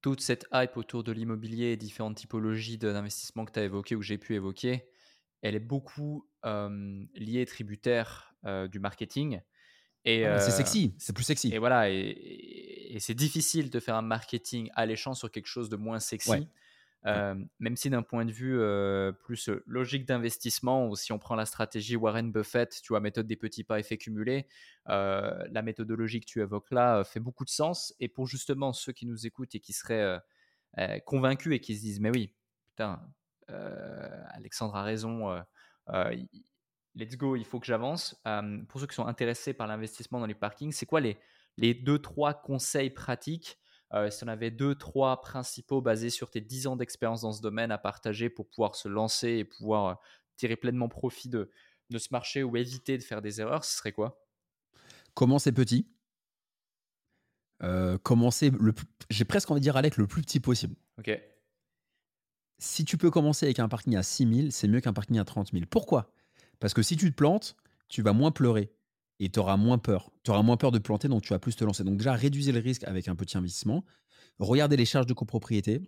toute 0.01 0.21
cette 0.21 0.47
hype 0.53 0.77
autour 0.77 1.05
de 1.05 1.13
l'immobilier 1.13 1.73
et 1.73 1.77
différentes 1.77 2.17
typologies 2.17 2.79
d'investissement 2.79 3.45
que 3.45 3.53
tu 3.53 3.59
as 3.61 3.65
évoquées 3.65 3.97
ou 3.97 4.01
que 4.01 4.05
j'ai 4.05 4.19
pu 4.19 4.35
évoquer, 4.35 4.89
elle 5.43 5.55
est 5.55 5.61
beaucoup 5.61 6.29
liée 6.45 7.45
tributaire 7.47 8.35
du 8.71 8.79
marketing 8.79 9.41
c'est 10.07 10.51
sexy, 10.51 10.95
c'est 10.99 11.13
plus 11.13 11.25
sexy. 11.25 11.53
Et 11.53 11.59
voilà, 11.59 11.91
et, 11.91 12.95
et 12.95 13.01
c'est 13.01 13.15
difficile 13.15 13.71
de 13.71 13.81
faire 13.81 13.97
un 13.97 14.03
marketing 14.03 14.71
alléchant 14.75 15.15
sur 15.15 15.31
quelque 15.31 15.49
chose 15.49 15.69
de 15.69 15.77
moins 15.77 15.99
sexy. 15.99 16.31
Ouais. 16.31 16.47
Euh, 17.07 17.35
même 17.61 17.77
si 17.77 17.89
d'un 17.89 18.03
point 18.03 18.25
de 18.25 18.33
vue 18.33 18.59
euh, 18.59 19.13
plus 19.13 19.49
euh, 19.49 19.63
logique 19.67 20.07
d'investissement, 20.07 20.93
si 20.97 21.13
on 21.13 21.19
prend 21.19 21.37
la 21.37 21.47
stratégie 21.47 21.95
Warren 21.95 22.33
Buffett, 22.33 22.81
tu 22.83 22.89
vois, 22.89 23.01
méthode 23.01 23.27
des 23.27 23.37
petits 23.37 23.63
pas 23.63 23.79
effets 23.79 23.97
cumulés, 23.97 24.49
la 24.87 25.63
méthodologie 25.63 26.21
que 26.21 26.27
tu 26.27 26.41
évoques 26.41 26.71
là 26.71 27.05
fait 27.05 27.21
beaucoup 27.21 27.45
de 27.45 27.51
sens. 27.51 27.95
Et 28.01 28.09
pour 28.09 28.27
justement 28.27 28.73
ceux 28.73 28.93
qui 28.93 29.07
nous 29.07 29.27
écoutent 29.27 29.55
et 29.55 29.61
qui 29.61 29.73
seraient 29.73 30.21
convaincus 31.05 31.55
et 31.55 31.61
qui 31.61 31.77
se 31.77 31.81
disent, 31.81 32.01
mais 32.01 32.11
oui, 32.11 32.35
putain, 32.67 33.01
Alexandre 33.49 34.77
a 34.77 34.83
raison, 34.83 35.37
let's 36.95 37.17
go, 37.17 37.37
il 37.37 37.45
faut 37.45 37.61
que 37.61 37.67
j'avance. 37.67 38.21
pour 38.69 38.81
ceux 38.81 38.87
qui 38.87 38.95
sont 38.95 39.07
intéressés 39.07 39.55
par 39.55 39.67
l'investissement 39.67 40.21
dans 40.21 40.27
les 40.27 40.35
parkings, 40.35 40.73
c'est 40.73 40.87
quoi 40.87 41.01
les, 41.01 41.19
les 41.57 41.75
deux, 41.75 41.99
trois 41.99 42.35
conseils 42.35 42.91
pratiques 42.91 43.59
euh, 43.95 44.11
si 44.11 44.25
on 44.25 44.29
avait 44.29 44.51
deux, 44.51 44.75
trois 44.75 45.21
principaux 45.21 45.81
basés 45.81 46.11
sur 46.11 46.31
tes 46.31 46.41
10 46.41 46.67
ans 46.67 46.77
d'expérience 46.77 47.23
dans 47.23 47.33
ce 47.33 47.41
domaine 47.41 47.71
à 47.71 47.79
partager 47.79 48.29
pour 48.29 48.49
pouvoir 48.49 48.75
se 48.75 48.89
lancer 48.89 49.29
et 49.29 49.45
pouvoir 49.45 49.87
euh, 49.87 49.95
tirer 50.37 50.57
pleinement 50.57 50.89
profit 50.89 51.29
de, 51.29 51.51
de 51.91 51.99
ce 51.99 52.09
marché 52.11 52.43
ou 52.43 52.57
éviter 52.57 52.99
de 52.99 53.03
faire 53.03 53.23
des 53.23 53.41
erreurs, 53.41 53.65
ce 53.65 53.77
serait 53.77 53.93
quoi? 53.93 54.27
Commencer 55.15 55.53
petit? 55.53 55.89
Euh, 57.63 57.97
commencer, 57.99 58.51
le, 58.51 58.75
j'ai 59.09 59.25
presque 59.25 59.51
envie 59.51 59.61
de 59.61 59.63
dire 59.63 59.77
avec 59.77 59.97
le 59.97 60.07
plus 60.07 60.23
petit 60.23 60.41
possible. 60.41 60.77
Ok. 60.99 61.19
Si 62.59 62.85
tu 62.85 62.99
peux 62.99 63.11
commencer 63.11 63.47
avec 63.47 63.59
un 63.61 63.69
parking 63.69 63.97
à 63.97 64.03
6000, 64.03 64.53
c'est 64.53 64.69
mieux 64.69 64.81
qu'un 64.81 64.93
parking 64.93 65.19
à 65.19 65.25
30 65.25 65.53
000. 65.53 65.65
Pourquoi? 65.71 66.13
Parce 66.59 66.75
que 66.75 66.83
si 66.83 66.97
tu 66.97 67.11
te 67.11 67.17
plantes, 67.17 67.57
tu 67.89 68.03
vas 68.03 68.13
moins 68.13 68.31
pleurer 68.31 68.73
et 69.19 69.31
tu 69.31 69.39
auras 69.39 69.57
moins 69.57 69.79
peur. 69.79 70.11
Tu 70.23 70.31
auras 70.31 70.43
moins 70.43 70.57
peur 70.57 70.73
de 70.73 70.79
planter, 70.79 71.09
donc 71.09 71.23
tu 71.23 71.31
vas 71.31 71.39
plus 71.39 71.57
te 71.57 71.65
lancer. 71.65 71.85
Donc 71.85 71.99
déjà, 71.99 72.15
réduisez 72.15 72.53
le 72.53 72.61
risque 72.61 72.85
avec 72.85 73.09
un 73.09 73.15
petit 73.15 73.37
investissement. 73.39 73.85
Regardez 74.39 74.77
les 74.77 74.85
charges 74.85 75.07
de 75.07 75.15
copropriété. 75.15 75.81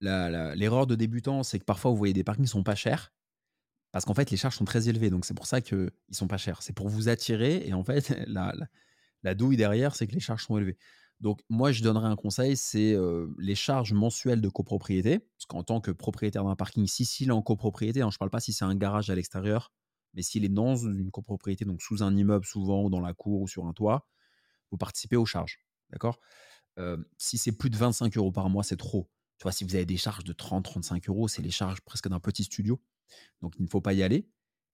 L'erreur 0.00 0.86
de 0.86 0.94
débutant, 0.94 1.42
c'est 1.42 1.58
que 1.58 1.64
parfois, 1.64 1.90
vous 1.90 1.96
voyez 1.96 2.12
des 2.12 2.24
parkings 2.24 2.44
qui 2.44 2.50
sont 2.50 2.62
pas 2.62 2.74
chers. 2.74 3.12
Parce 3.92 4.04
qu'en 4.04 4.14
fait, 4.14 4.30
les 4.30 4.36
charges 4.36 4.56
sont 4.56 4.64
très 4.64 4.88
élevées. 4.88 5.08
Donc 5.08 5.24
c'est 5.24 5.34
pour 5.34 5.46
ça 5.46 5.60
qu'ils 5.60 5.90
sont 6.10 6.26
pas 6.26 6.36
chers. 6.36 6.62
C'est 6.62 6.72
pour 6.72 6.88
vous 6.88 7.08
attirer. 7.08 7.66
Et 7.66 7.72
en 7.72 7.84
fait, 7.84 8.14
la, 8.26 8.52
la, 9.22 9.34
douille 9.34 9.56
derrière, 9.56 9.94
c'est 9.94 10.06
que 10.06 10.14
les 10.14 10.20
charges 10.20 10.44
sont 10.44 10.58
élevées. 10.58 10.76
Donc 11.20 11.40
moi, 11.48 11.72
je 11.72 11.82
donnerais 11.82 12.08
un 12.08 12.16
conseil, 12.16 12.56
c'est 12.56 12.92
euh, 12.92 13.28
les 13.38 13.54
charges 13.54 13.92
mensuelles 13.92 14.40
de 14.40 14.48
copropriété. 14.48 15.20
Parce 15.20 15.46
qu'en 15.46 15.62
tant 15.62 15.80
que 15.80 15.90
propriétaire 15.90 16.44
d'un 16.44 16.56
parking, 16.56 16.86
si 16.86 17.06
s'il 17.06 17.28
est 17.28 17.32
en 17.32 17.40
copropriété, 17.40 18.02
hein, 18.02 18.10
je 18.10 18.16
ne 18.16 18.18
parle 18.18 18.30
pas 18.30 18.40
si 18.40 18.52
c'est 18.52 18.64
un 18.64 18.74
garage 18.74 19.10
à 19.10 19.14
l'extérieur, 19.14 19.72
mais 20.14 20.22
s'il 20.22 20.44
est 20.44 20.48
dans 20.48 20.76
une 20.76 21.10
copropriété, 21.10 21.64
donc 21.64 21.82
sous 21.82 22.02
un 22.02 22.16
immeuble 22.16 22.44
souvent, 22.44 22.82
ou 22.82 22.90
dans 22.90 23.00
la 23.00 23.14
cour, 23.14 23.42
ou 23.42 23.48
sur 23.48 23.66
un 23.66 23.72
toit, 23.72 24.08
vous 24.70 24.78
participez 24.78 25.16
aux 25.16 25.26
charges. 25.26 25.60
D'accord? 25.90 26.18
Si 27.18 27.38
c'est 27.38 27.52
plus 27.52 27.70
de 27.70 27.76
25 27.76 28.16
euros 28.16 28.32
par 28.32 28.48
mois, 28.48 28.62
c'est 28.62 28.76
trop. 28.76 29.10
Tu 29.38 29.42
vois, 29.42 29.52
si 29.52 29.64
vous 29.64 29.74
avez 29.74 29.86
des 29.86 29.96
charges 29.96 30.24
de 30.24 30.32
30-35 30.32 31.08
euros, 31.08 31.28
c'est 31.28 31.42
les 31.42 31.50
charges 31.50 31.80
presque 31.80 32.08
d'un 32.08 32.20
petit 32.20 32.44
studio. 32.44 32.80
Donc, 33.42 33.54
il 33.58 33.62
ne 33.62 33.68
faut 33.68 33.80
pas 33.80 33.92
y 33.92 34.02
aller. 34.02 34.28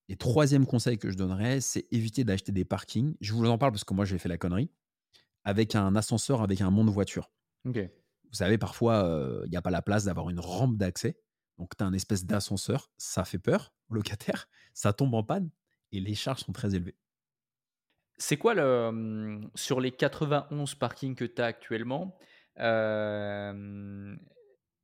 Et 0.09 0.17
troisième 0.17 0.67
conseil 0.67 0.99
que 0.99 1.11
je 1.11 1.17
donnerais, 1.17 1.61
c'est 1.61 1.87
éviter 1.93 2.25
d'acheter 2.25 2.53
des 2.53 2.65
parkings. 2.65 3.15
Je 3.21 3.33
vous 3.33 3.45
en 3.47 3.59
parle 3.59 3.73
parce 3.73 3.85
que 3.85 3.95
moi, 3.95 4.05
j'ai 4.05 4.19
fait 4.19 4.29
la 4.29 4.39
connerie. 4.39 4.71
Avec 5.45 5.75
un 5.75 5.97
ascenseur, 5.97 6.43
avec 6.43 6.61
un 6.61 6.71
de 6.71 6.91
voiture. 6.91 7.31
Vous 8.31 8.37
savez, 8.37 8.59
parfois, 8.59 9.43
il 9.45 9.51
n'y 9.51 9.57
a 9.57 9.63
pas 9.63 9.71
la 9.71 9.83
place 9.83 10.05
d'avoir 10.05 10.31
une 10.31 10.41
rampe 10.41 10.77
d'accès. 10.77 11.19
Donc, 11.61 11.77
tu 11.77 11.85
as 11.85 11.87
un 11.87 11.93
espèce 11.93 12.25
d'ascenseur. 12.25 12.91
Ça 12.97 13.25
fait 13.25 13.39
peur 13.39 13.75
au 13.91 13.95
locataire. 13.95 14.49
Ça 14.75 14.93
tombe 14.95 15.15
en 15.15 15.23
panne 15.23 15.51
et 15.93 16.01
les 16.01 16.15
charges 16.15 16.41
sont 16.41 16.53
très 16.53 16.75
élevées. 16.75 16.97
C'est 18.17 18.39
quoi 18.39 18.55
le. 18.55 18.91
Mmh, 18.91 19.51
sur 19.55 19.81
les 19.81 19.93
91 19.93 20.75
parkings 20.75 21.15
que 21.15 21.25
tu 21.27 21.41
as 21.43 21.47
actuellement, 21.47 22.19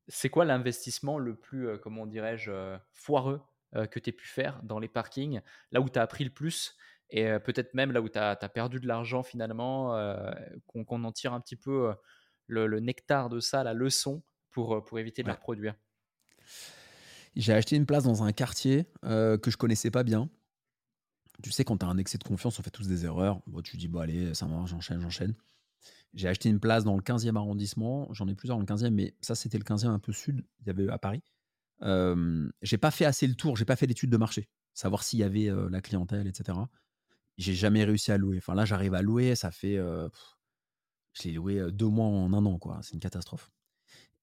c'est 0.09 0.29
quoi 0.31 0.45
l'investissement 0.45 1.19
le 1.19 1.35
plus, 1.35 1.79
comment 1.81 2.07
dirais-je, 2.07 2.79
foireux 2.93 3.41
que 3.73 3.99
tu 3.99 4.11
aies 4.11 4.13
pu 4.13 4.27
faire 4.27 4.63
dans 4.63 4.79
les 4.79 4.89
parkings 4.89 5.41
Là 5.73 5.81
où 5.81 5.89
tu 5.91 5.99
as 5.99 6.03
appris 6.03 6.25
le 6.25 6.31
plus 6.31 6.77
et 7.11 7.27
peut-être 7.41 7.75
même 7.75 7.93
là 7.93 8.01
où 8.01 8.09
tu 8.09 8.19
as, 8.19 8.37
perdu 8.49 8.81
de 8.81 8.87
l'argent 8.87 9.23
finalement, 9.23 9.95
qu'on 10.67 11.05
en 11.05 11.13
tire 11.13 11.35
un 11.35 11.41
petit 11.41 11.57
peu 11.57 11.93
le, 12.47 12.81
nectar 12.81 13.29
de 13.29 13.41
ça, 13.41 13.63
la 13.63 13.75
leçon 13.75 14.23
pour, 14.51 14.83
pour 14.85 14.99
éviter 14.99 15.23
de 15.23 15.29
la 15.29 15.35
reproduire? 15.35 15.75
J'ai 17.37 17.53
acheté 17.53 17.77
une 17.77 17.87
place 17.87 18.05
dans 18.05 18.23
un 18.23 18.33
quartier 18.33 18.87
euh, 19.05 19.37
que 19.39 19.51
je 19.51 19.57
connaissais 19.57 19.91
pas 19.91 20.03
bien. 20.03 20.31
Tu 21.43 21.51
sais, 21.51 21.65
quand 21.65 21.77
tu 21.77 21.85
as 21.85 21.89
un 21.89 21.99
excès 21.99 22.17
de 22.17 22.25
confiance, 22.25 22.59
on 22.59 22.63
fait 22.63 22.71
tous 22.71 22.89
des 22.89 23.05
erreurs. 23.05 23.43
Bon, 23.47 23.61
tu 23.61 23.77
dis, 23.77 23.89
bon, 23.89 24.01
allez, 24.01 24.35
ça 24.35 24.47
marche, 24.47 24.71
j'enchaîne, 24.71 25.01
j'enchaîne. 25.01 25.35
J'ai 26.15 26.29
acheté 26.29 26.49
une 26.49 26.61
place 26.61 26.83
dans 26.85 26.97
le 26.97 27.03
15e 27.03 27.37
arrondissement. 27.37 28.09
J'en 28.13 28.27
ai 28.27 28.35
plusieurs 28.35 28.57
dans 28.57 28.63
le 28.63 28.67
15e, 28.67 28.91
mais 28.91 29.15
ça, 29.21 29.35
c'était 29.35 29.59
le 29.59 29.65
15e 29.65 29.89
un 29.89 29.99
peu 29.99 30.13
sud. 30.13 30.47
Il 30.61 30.67
y 30.67 30.71
avait 30.71 30.89
à 30.89 30.99
Paris. 30.99 31.23
Euh, 31.83 32.49
j'ai 32.63 32.79
pas 32.79 32.91
fait 32.91 33.05
assez 33.05 33.27
le 33.27 33.35
tour, 33.35 33.55
j'ai 33.59 33.67
pas 33.67 33.77
fait 33.77 33.87
d'études 33.87 34.09
de 34.09 34.17
marché, 34.17 34.49
savoir 34.73 35.03
s'il 35.03 35.19
y 35.19 35.23
avait 35.23 35.51
euh, 35.51 35.69
la 35.69 35.83
clientèle, 35.83 36.27
etc. 36.27 36.59
J'ai 37.37 37.53
jamais 37.53 37.85
réussi 37.85 38.13
à 38.13 38.17
louer. 38.17 38.39
Enfin, 38.39 38.55
là, 38.55 38.65
j'arrive 38.65 38.95
à 38.95 39.03
louer, 39.03 39.35
ça 39.35 39.51
fait. 39.51 39.77
Je 39.77 41.23
l'ai 41.25 41.33
loué 41.33 41.71
deux 41.71 41.89
mois 41.89 42.07
en 42.07 42.33
un 42.33 42.47
an, 42.47 42.59
quoi. 42.59 42.81
C'est 42.83 42.95
une 42.95 43.01
catastrophe 43.01 43.51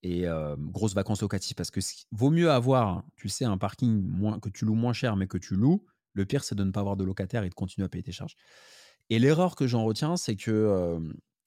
et 0.03 0.25
grosses 0.57 0.93
vacances 0.93 1.21
locatives 1.21 1.55
parce 1.55 1.71
que 1.71 1.79
vaut 2.11 2.29
mieux 2.29 2.51
avoir, 2.51 3.03
tu 3.15 3.29
sais, 3.29 3.45
un 3.45 3.57
parking 3.57 4.01
moins, 4.01 4.39
que 4.39 4.49
tu 4.49 4.65
loues 4.65 4.75
moins 4.75 4.93
cher 4.93 5.15
mais 5.15 5.27
que 5.27 5.37
tu 5.37 5.55
loues. 5.55 5.85
Le 6.13 6.25
pire, 6.25 6.43
c'est 6.43 6.55
de 6.55 6.63
ne 6.63 6.71
pas 6.71 6.81
avoir 6.81 6.97
de 6.97 7.03
locataire 7.03 7.43
et 7.43 7.49
de 7.49 7.53
continuer 7.53 7.85
à 7.85 7.89
payer 7.89 8.03
tes 8.03 8.11
charges. 8.11 8.35
Et 9.09 9.17
l'erreur 9.17 9.55
que 9.55 9.65
j'en 9.65 9.83
retiens, 9.83 10.17
c'est 10.17 10.35
que 10.35 10.99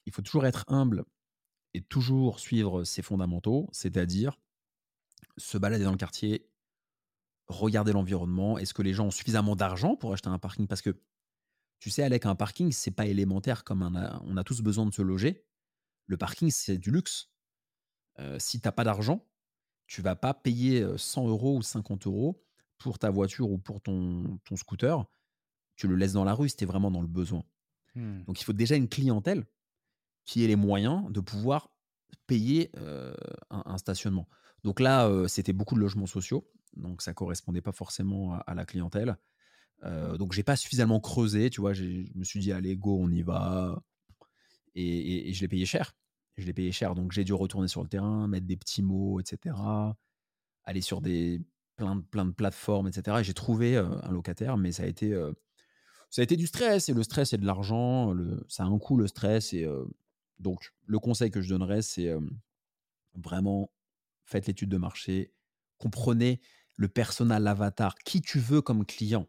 il 0.05 0.13
faut 0.13 0.21
toujours 0.21 0.45
être 0.45 0.65
humble 0.67 1.05
et 1.73 1.81
toujours 1.81 2.39
suivre 2.39 2.83
ses 2.83 3.01
fondamentaux, 3.01 3.69
c'est-à-dire 3.71 4.39
se 5.37 5.57
balader 5.57 5.83
dans 5.83 5.91
le 5.91 5.97
quartier, 5.97 6.49
regarder 7.47 7.93
l'environnement. 7.93 8.57
Est-ce 8.57 8.73
que 8.73 8.81
les 8.81 8.93
gens 8.93 9.05
ont 9.05 9.11
suffisamment 9.11 9.55
d'argent 9.55 9.95
pour 9.95 10.13
acheter 10.13 10.29
un 10.29 10.39
parking? 10.39 10.67
Parce 10.67 10.81
que 10.81 10.99
tu 11.79 11.91
sais, 11.91 12.01
avec 12.01 12.25
un 12.25 12.33
parking, 12.33 12.71
c'est 12.71 12.91
pas 12.91 13.05
élémentaire 13.05 13.63
comme 13.63 13.83
on 13.83 14.37
a 14.37 14.43
tous 14.43 14.61
besoin 14.61 14.87
de 14.87 14.93
se 14.93 15.03
loger. 15.03 15.45
Le 16.07 16.17
parking, 16.17 16.49
c'est 16.49 16.79
du 16.79 16.89
luxe 16.89 17.29
si 18.39 18.59
tu 18.59 18.67
n'as 18.67 18.71
pas 18.71 18.83
d'argent, 18.83 19.25
tu 19.87 20.01
vas 20.01 20.15
pas 20.15 20.33
payer 20.33 20.85
100 20.97 21.27
euros 21.27 21.57
ou 21.57 21.61
50 21.61 22.07
euros 22.07 22.43
pour 22.77 22.99
ta 22.99 23.09
voiture 23.09 23.49
ou 23.49 23.57
pour 23.57 23.81
ton, 23.81 24.39
ton 24.45 24.55
scooter. 24.55 25.05
Tu 25.75 25.87
le 25.87 25.95
laisses 25.95 26.13
dans 26.13 26.23
la 26.23 26.33
rue 26.33 26.49
si 26.49 26.57
tu 26.57 26.63
es 26.63 26.67
vraiment 26.67 26.91
dans 26.91 27.01
le 27.01 27.07
besoin. 27.07 27.43
Mmh. 27.95 28.23
Donc 28.23 28.41
il 28.41 28.43
faut 28.43 28.53
déjà 28.53 28.75
une 28.75 28.89
clientèle 28.89 29.45
qui 30.25 30.43
ait 30.43 30.47
les 30.47 30.55
moyens 30.55 31.09
de 31.11 31.19
pouvoir 31.19 31.71
payer 32.25 32.71
un, 33.49 33.77
stationnement. 33.77 34.27
Donc 34.63 34.79
là, 34.79 35.09
c'était 35.27 35.53
beaucoup 35.53 35.75
de 35.75 35.79
logements 35.79 36.05
sociaux, 36.05 36.49
donc 36.75 37.01
ça 37.01 37.13
correspondait 37.13 37.61
pas 37.61 37.71
forcément 37.71 38.33
à, 38.33 38.53
la 38.53 38.65
clientèle. 38.65 39.17
donc 39.83 40.33
j'ai 40.33 40.43
pas 40.43 40.57
suffisamment 40.57 40.99
creusé, 40.99 41.49
tu 41.49 41.61
vois. 41.61 41.73
Je 41.73 41.85
me 42.15 42.23
suis 42.23 42.41
dit 42.41 42.51
allez 42.51 42.75
go, 42.75 42.97
on 42.99 43.09
y 43.09 43.21
va, 43.21 43.81
et 44.75 45.31
je 45.33 45.41
l'ai 45.41 45.47
payé 45.47 45.65
cher 45.65 45.95
je 46.37 46.45
l'ai 46.45 46.53
payé 46.53 46.71
cher, 46.71 46.95
donc 46.95 47.11
j'ai 47.11 47.23
dû 47.23 47.33
retourner 47.33 47.67
sur 47.67 47.81
le 47.81 47.89
terrain, 47.89 48.27
mettre 48.27 48.45
des 48.45 48.57
petits 48.57 48.83
mots, 48.83 49.19
etc. 49.19 49.55
Aller 50.63 50.81
sur 50.81 51.01
des 51.01 51.41
plein 51.75 51.95
de, 51.95 52.01
plein 52.01 52.25
de 52.25 52.31
plateformes, 52.31 52.87
etc. 52.87 53.17
Et 53.19 53.23
j'ai 53.23 53.33
trouvé 53.33 53.77
euh, 53.77 53.87
un 54.03 54.11
locataire, 54.11 54.57
mais 54.57 54.71
ça 54.71 54.83
a 54.83 54.85
été 54.87 55.13
euh, 55.13 55.31
ça 56.09 56.21
a 56.21 56.23
été 56.23 56.35
du 56.35 56.47
stress 56.47 56.89
et 56.89 56.93
le 56.93 57.03
stress 57.03 57.29
c'est 57.31 57.37
de 57.37 57.45
l'argent, 57.45 58.13
ça 58.47 58.63
a 58.63 58.67
un 58.67 58.79
coût 58.79 58.97
le 58.97 59.07
stress 59.07 59.53
et 59.53 59.65
euh, 59.65 59.85
donc 60.39 60.73
le 60.85 60.99
conseil 60.99 61.31
que 61.31 61.41
je 61.41 61.49
donnerais 61.49 61.81
c'est 61.81 62.09
vraiment 63.15 63.71
faites 64.23 64.47
l'étude 64.47 64.69
de 64.69 64.77
marché, 64.77 65.33
comprenez 65.77 66.39
le 66.77 66.87
personnel, 66.87 67.43
l'avatar, 67.43 67.95
qui 67.95 68.21
tu 68.21 68.39
veux 68.39 68.61
comme 68.61 68.85
client. 68.85 69.27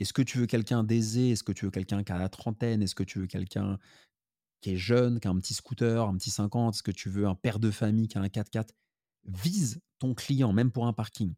Est-ce 0.00 0.12
que 0.12 0.22
tu 0.22 0.38
veux 0.38 0.46
quelqu'un 0.46 0.82
d'aisé? 0.82 1.30
Est-ce 1.30 1.44
que 1.44 1.52
tu 1.52 1.66
veux 1.66 1.70
quelqu'un 1.70 2.02
qui 2.02 2.10
a 2.10 2.18
la 2.18 2.28
trentaine? 2.28 2.82
Est-ce 2.82 2.94
que 2.94 3.04
tu 3.04 3.20
veux 3.20 3.26
quelqu'un 3.26 3.78
qui 4.62 4.70
est 4.70 4.76
jeune, 4.76 5.20
qui 5.20 5.28
a 5.28 5.30
un 5.30 5.38
petit 5.38 5.54
scooter, 5.54 6.06
un 6.06 6.16
petit 6.16 6.30
50, 6.30 6.74
est-ce 6.74 6.82
que 6.82 6.90
tu 6.90 7.10
veux 7.10 7.26
un 7.26 7.34
père 7.34 7.58
de 7.58 7.70
famille 7.70 8.08
qui 8.08 8.16
a 8.16 8.22
un 8.22 8.28
4x4 8.28 8.68
Vise 9.24 9.82
ton 9.98 10.14
client, 10.14 10.52
même 10.52 10.70
pour 10.70 10.86
un 10.86 10.92
parking. 10.92 11.34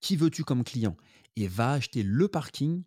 Qui 0.00 0.16
veux-tu 0.16 0.44
comme 0.44 0.64
client? 0.64 0.96
Et 1.36 1.46
va 1.46 1.72
acheter 1.72 2.02
le 2.02 2.26
parking 2.26 2.82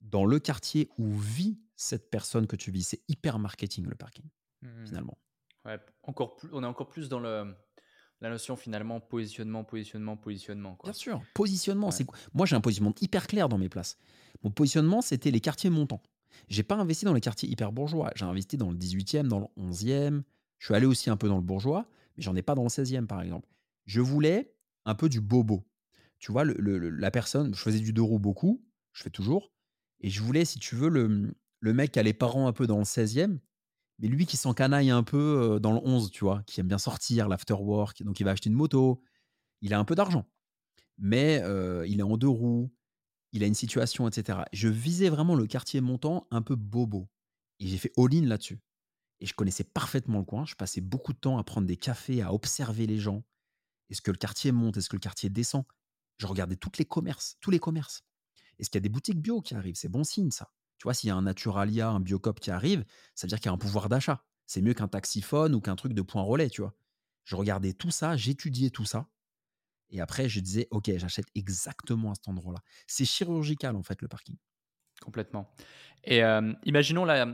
dans 0.00 0.24
le 0.24 0.38
quartier 0.38 0.90
où 0.98 1.16
vit 1.16 1.58
cette 1.76 2.10
personne 2.10 2.46
que 2.46 2.56
tu 2.56 2.70
vis. 2.70 2.82
C'est 2.82 3.02
hyper 3.08 3.38
marketing 3.38 3.86
le 3.86 3.96
parking, 3.96 4.26
mmh. 4.62 4.86
finalement. 4.86 5.18
Ouais, 5.64 5.78
encore 6.02 6.36
plus, 6.36 6.48
on 6.52 6.62
est 6.62 6.66
encore 6.66 6.88
plus 6.88 7.08
dans 7.08 7.20
le, 7.20 7.54
la 8.20 8.30
notion 8.30 8.56
finalement 8.56 9.00
positionnement, 9.00 9.64
positionnement, 9.64 10.16
positionnement. 10.16 10.78
Bien 10.82 10.92
sûr, 10.92 11.22
positionnement. 11.34 11.90
C'est 11.90 12.06
Moi, 12.34 12.46
j'ai 12.46 12.56
un 12.56 12.60
positionnement 12.60 12.94
hyper 13.00 13.26
clair 13.26 13.48
dans 13.48 13.58
mes 13.58 13.68
places. 13.68 13.98
Mon 14.42 14.50
positionnement, 14.50 15.00
c'était 15.00 15.30
les 15.30 15.40
quartiers 15.40 15.70
montants. 15.70 16.02
J'ai 16.48 16.62
pas 16.62 16.76
investi 16.76 17.04
dans 17.04 17.14
les 17.14 17.20
quartiers 17.20 17.48
hyper 17.48 17.72
bourgeois. 17.72 18.10
J'ai 18.16 18.24
investi 18.24 18.56
dans 18.56 18.70
le 18.70 18.76
18e, 18.76 19.28
dans 19.28 19.40
le 19.40 19.46
11e. 19.56 20.22
Je 20.58 20.66
suis 20.66 20.74
allé 20.74 20.86
aussi 20.86 21.10
un 21.10 21.16
peu 21.16 21.28
dans 21.28 21.36
le 21.36 21.42
bourgeois, 21.42 21.86
mais 22.16 22.22
j'en 22.22 22.34
ai 22.36 22.42
pas 22.42 22.54
dans 22.54 22.62
le 22.62 22.68
16e, 22.68 23.06
par 23.06 23.20
exemple. 23.20 23.48
Je 23.86 24.00
voulais 24.00 24.54
un 24.84 24.94
peu 24.94 25.08
du 25.08 25.20
bobo. 25.20 25.64
Tu 26.18 26.32
vois, 26.32 26.44
la 26.44 27.10
personne, 27.10 27.54
je 27.54 27.60
faisais 27.60 27.80
du 27.80 27.92
deux 27.92 28.02
roues 28.02 28.18
beaucoup, 28.18 28.64
je 28.92 29.02
fais 29.02 29.10
toujours. 29.10 29.52
Et 30.00 30.10
je 30.10 30.22
voulais, 30.22 30.44
si 30.44 30.58
tu 30.58 30.74
veux, 30.74 30.88
le, 30.88 31.34
mec 31.72 31.92
qui 31.92 31.98
a 31.98 32.02
les 32.02 32.14
parents 32.14 32.46
un 32.46 32.52
peu 32.52 32.66
dans 32.66 32.78
le 32.78 32.84
16e, 32.84 33.38
Mais 33.98 34.08
lui 34.08 34.26
qui 34.26 34.36
s'encanaille 34.36 34.90
un 34.90 35.02
peu, 35.02 35.54
heu, 35.56 35.60
dans 35.60 35.72
le 35.72 35.80
11, 35.84 36.10
tu 36.10 36.24
vois? 36.24 36.42
Qui 36.46 36.60
aime 36.60 36.68
bien 36.68 36.78
sortir, 36.78 37.28
l'afterwork, 37.28 38.02
donc 38.02 38.20
il 38.20 38.24
va 38.24 38.32
acheter 38.32 38.50
une 38.50 38.56
moto. 38.56 39.02
Il 39.62 39.74
a 39.74 39.78
un 39.78 39.84
peu 39.84 39.94
d'argent, 39.94 40.26
mais 40.98 41.42
heu, 41.44 41.84
il 41.88 42.00
est 42.00 42.02
en 42.04 42.16
2 42.16 42.28
roues, 42.28 42.72
il 43.34 43.42
a 43.42 43.46
une 43.46 43.54
situation 43.54 44.08
et 44.08 44.12
cetera. 44.12 44.46
Je 44.52 44.68
visais 44.68 45.10
vraiment 45.10 45.34
le 45.34 45.46
quartier 45.46 45.80
montant 45.80 46.28
un 46.30 46.40
peu 46.40 46.54
bobo 46.54 47.08
et 47.58 47.66
j'ai 47.66 47.78
fait 47.78 47.92
all-in 47.98 48.24
là-dessus 48.26 48.60
et 49.20 49.26
je 49.26 49.34
connaissais 49.34 49.64
parfaitement 49.64 50.18
le 50.18 50.24
coin. 50.24 50.46
Je 50.46 50.54
passais 50.54 50.80
beaucoup 50.80 51.12
de 51.12 51.18
temps 51.18 51.36
à 51.36 51.44
prendre 51.44 51.66
des 51.66 51.76
cafés, 51.76 52.22
à 52.22 52.32
observer 52.32 52.86
les 52.86 52.98
gens. 52.98 53.24
Est-ce 53.90 54.02
que 54.02 54.12
le 54.12 54.16
quartier 54.16 54.52
monte? 54.52 54.76
Est-ce 54.76 54.88
que 54.88 54.96
le 54.96 55.00
quartier 55.00 55.30
descend? 55.30 55.64
Je 56.18 56.28
regardais 56.28 56.54
toutes 56.54 56.78
les 56.78 56.84
commerces, 56.84 57.36
tous 57.40 57.50
les 57.50 57.58
commerces. 57.58 58.04
Est-ce 58.60 58.70
qu'il 58.70 58.78
y 58.78 58.82
a 58.82 58.86
des 58.86 58.88
boutiques 58.88 59.20
bio 59.20 59.42
qui 59.42 59.56
arrivent? 59.56 59.74
C'est 59.74 59.88
bon 59.88 60.04
signe 60.04 60.30
ça. 60.30 60.52
Tu 60.78 60.84
vois, 60.84 60.94
s'il 60.94 61.08
y 61.08 61.10
a 61.10 61.16
un 61.16 61.22
Naturalia, 61.22 61.88
un 61.88 61.98
Biocop 61.98 62.38
qui 62.38 62.52
arrive, 62.52 62.84
ça 63.16 63.26
veut 63.26 63.30
dire 63.30 63.40
qu'il 63.40 63.46
y 63.46 63.50
a 63.50 63.52
un 63.52 63.58
pouvoir 63.58 63.88
d'achat. 63.88 64.24
C'est 64.46 64.62
mieux 64.62 64.74
qu'un 64.74 64.86
taxiphone 64.88 65.56
ou 65.56 65.60
qu'un 65.60 65.74
truc 65.74 65.92
de 65.92 66.02
point 66.02 66.22
relais, 66.22 66.50
tu 66.50 66.60
vois? 66.60 66.76
Je 67.24 67.34
regardais 67.34 67.72
tout 67.72 67.90
ça, 67.90 68.16
j'étudiais 68.16 68.70
tout 68.70 68.84
ça 68.84 69.08
et 69.94 70.00
après 70.00 70.28
je 70.28 70.40
disais: 70.40 70.68
«OK, 70.70 70.90
j'achète 70.96 71.26
exactement 71.34 72.10
à 72.10 72.14
cet 72.14 72.28
endroit-là». 72.28 72.60
C'est 72.86 73.06
chirurgical 73.06 73.76
en 73.76 73.82
fait 73.82 74.02
le 74.02 74.08
parking. 74.08 74.36
Complètement 75.00 75.50
et 76.04 76.18
hem, 76.18 76.56
imaginons 76.64 77.04
là, 77.04 77.26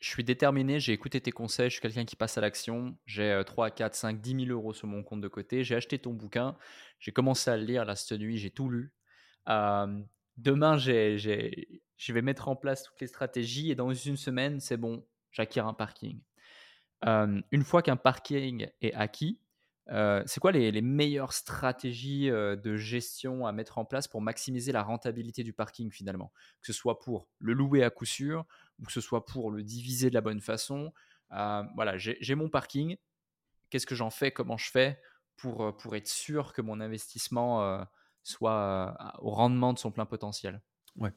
je 0.00 0.08
suis 0.08 0.24
déterminé, 0.24 0.80
j'ai 0.80 0.92
écouté 0.92 1.20
tes 1.20 1.32
conseils, 1.32 1.70
je 1.70 1.74
suis 1.74 1.80
quelqu'un 1.82 2.04
qui 2.04 2.16
passe 2.16 2.38
à 2.38 2.40
l'action, 2.40 2.96
j'ai, 3.06 3.32
heu, 3.32 3.44
3-4-5-10 3.44 4.46
000 4.46 4.72
€ 4.72 4.74
sur 4.74 4.86
mon 4.86 5.02
compte 5.02 5.20
de 5.20 5.28
côté, 5.28 5.64
j'ai 5.64 5.74
acheté 5.74 5.98
ton 5.98 6.12
bouquin, 6.12 6.56
j'ai 7.00 7.12
commencé 7.12 7.50
à 7.50 7.56
le 7.56 7.64
lire 7.64 7.84
là 7.84 7.96
cette 7.96 8.18
nuit, 8.18 8.38
j'ai 8.38 8.50
tout 8.50 8.68
lu. 8.70 8.92
Demain 10.36 10.76
j'ai 10.78 11.18
j'ai 11.18 11.82
je 11.96 12.12
vais 12.12 12.22
mettre 12.22 12.48
en 12.48 12.54
place 12.54 12.84
toutes 12.84 13.00
les 13.00 13.08
stratégies 13.08 13.70
et 13.72 13.74
dans 13.74 13.92
une 13.92 14.16
semaine, 14.16 14.60
c'est 14.60 14.76
bon, 14.76 15.04
j'acquiers 15.32 15.62
un 15.62 15.74
parking. 15.74 16.20
Une 17.04 17.64
fois 17.64 17.82
qu'un 17.82 17.96
parking 17.96 18.68
est 18.80 18.94
acquis, 18.94 19.40
c'est 19.88 20.40
quoi 20.40 20.52
les 20.52 20.82
meilleures 20.82 21.32
stratégies, 21.32 22.28
de 22.28 22.76
gestion 22.76 23.46
à 23.46 23.52
mettre 23.52 23.78
en 23.78 23.84
place 23.84 24.06
pour 24.06 24.20
maximiser 24.20 24.72
la 24.72 24.82
rentabilité 24.82 25.42
du 25.42 25.52
parking 25.52 25.90
finalement? 25.90 26.32
Que 26.60 26.66
ce 26.66 26.72
soit 26.72 26.98
pour 26.98 27.28
le 27.38 27.52
louer 27.52 27.82
à 27.82 27.90
coup 27.90 28.04
sûr 28.04 28.44
ou 28.78 28.84
que 28.84 28.92
ce 28.92 29.00
soit 29.00 29.24
pour 29.24 29.50
le 29.50 29.62
diviser 29.62 30.10
de 30.10 30.14
la 30.14 30.20
bonne 30.20 30.40
façon? 30.40 30.92
Voilà, 31.30 31.96
j'ai 31.96 32.34
mon 32.34 32.48
parking, 32.48 32.96
qu'est-ce 33.70 33.86
que 33.86 33.94
j'en 33.94 34.10
fais? 34.10 34.30
Comment 34.30 34.56
je 34.56 34.70
fais 34.70 35.00
pour, 35.36 35.76
pour 35.76 35.96
être 35.96 36.08
sûr 36.08 36.52
que 36.52 36.60
mon 36.62 36.80
investissement, 36.80 37.86
soit, 38.22 39.16
au 39.20 39.30
rendement 39.30 39.72
de 39.72 39.78
son 39.78 39.90
plein 39.90 40.06
potentiel? 40.06 40.60
Ouais. 40.96 41.12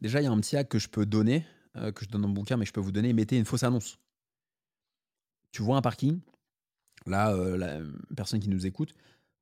Déjà, 0.00 0.20
il 0.20 0.24
y 0.24 0.26
a 0.26 0.30
un 0.30 0.40
petit 0.40 0.56
hack 0.56 0.68
que 0.68 0.78
je 0.78 0.88
peux 0.88 1.06
donner, 1.06 1.46
que 1.74 2.04
je 2.04 2.10
donne 2.10 2.22
dans 2.22 2.28
mon 2.28 2.34
bouquin, 2.34 2.56
mais 2.56 2.66
je 2.66 2.72
peux 2.72 2.80
vous 2.80 2.92
donner, 2.92 3.12
mettez 3.12 3.38
une 3.38 3.44
fausse 3.44 3.62
annonce. 3.64 3.98
Tu 5.50 5.62
vois 5.62 5.76
un 5.76 5.82
parking, 5.82 6.20
là, 7.06 7.34
heu, 7.34 7.56
la 7.56 7.80
personne 8.16 8.40
qui 8.40 8.48
nous 8.48 8.66
écoute, 8.66 8.94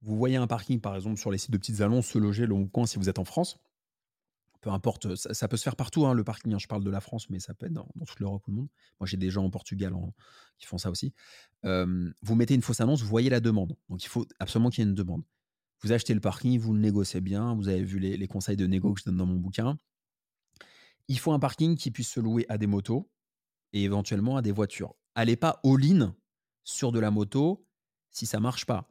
vous 0.02 0.16
voyez 0.16 0.36
un 0.36 0.46
parking, 0.46 0.80
par 0.80 0.96
exemple, 0.96 1.18
sur 1.18 1.30
les 1.30 1.38
sites 1.38 1.52
de 1.52 1.58
petites 1.58 1.80
annonces, 1.80 2.06
Se 2.06 2.18
Loger, 2.18 2.46
Le 2.46 2.66
Coin, 2.66 2.86
si 2.86 2.98
vous 2.98 3.08
êtes 3.08 3.18
en 3.18 3.24
France. 3.24 3.58
Peu 4.60 4.70
importe, 4.70 5.16
ça 5.16 5.48
peut 5.48 5.56
se 5.56 5.64
faire 5.64 5.74
partout, 5.74 6.06
hein, 6.06 6.14
le 6.14 6.22
parking, 6.22 6.54
hein. 6.54 6.58
Je 6.58 6.68
parle 6.68 6.84
de 6.84 6.90
la 6.90 7.00
France, 7.00 7.28
mais 7.30 7.40
ça 7.40 7.52
peut 7.52 7.66
être 7.66 7.72
dans 7.72 7.88
dans 7.96 8.04
toute 8.04 8.20
l'Europe 8.20 8.46
ou 8.46 8.52
le 8.52 8.56
monde. 8.58 8.68
Moi, 9.00 9.08
j'ai 9.08 9.16
des 9.16 9.28
gens 9.28 9.44
au 9.44 9.50
Portugal 9.50 9.92
en 9.92 10.14
qui 10.58 10.66
font 10.66 10.78
ça 10.78 10.88
aussi. 10.90 11.12
Vous 11.64 12.34
mettez 12.36 12.54
une 12.54 12.62
fausse 12.62 12.80
annonce, 12.80 13.02
vous 13.02 13.08
voyez 13.08 13.28
la 13.28 13.40
demande. 13.40 13.76
Donc 13.88 14.04
il 14.04 14.08
faut 14.08 14.24
absolument 14.38 14.70
qu'il 14.70 14.84
y 14.84 14.86
ait 14.86 14.90
une 14.90 14.94
demande. 14.94 15.24
Vous 15.82 15.90
achetez 15.90 16.14
le 16.14 16.20
parking, 16.20 16.60
vous 16.60 16.74
le 16.74 16.78
négociez 16.78 17.20
bien, 17.20 17.56
vous 17.56 17.68
avez 17.68 17.82
vu 17.82 17.98
les 17.98 18.16
les 18.16 18.28
conseils 18.28 18.56
de 18.56 18.66
négo 18.68 18.92
que 18.94 19.00
je 19.00 19.04
donne 19.04 19.16
dans 19.16 19.26
mon 19.26 19.34
bouquin. 19.36 19.76
Il 21.08 21.18
faut 21.18 21.32
un 21.32 21.40
parking 21.40 21.76
qui 21.76 21.90
puisse 21.90 22.10
se 22.10 22.20
louer 22.20 22.46
à 22.48 22.56
des 22.56 22.68
motos 22.68 23.10
et 23.72 23.82
éventuellement 23.82 24.36
à 24.36 24.42
des 24.42 24.52
voitures. 24.52 24.94
Allez 25.16 25.34
pas 25.36 25.60
all-in 25.64 26.14
sur 26.64 26.92
de 26.92 26.98
la 26.98 27.10
moto 27.10 27.66
si 28.10 28.26
ça 28.26 28.40
marche 28.40 28.66
pas. 28.66 28.88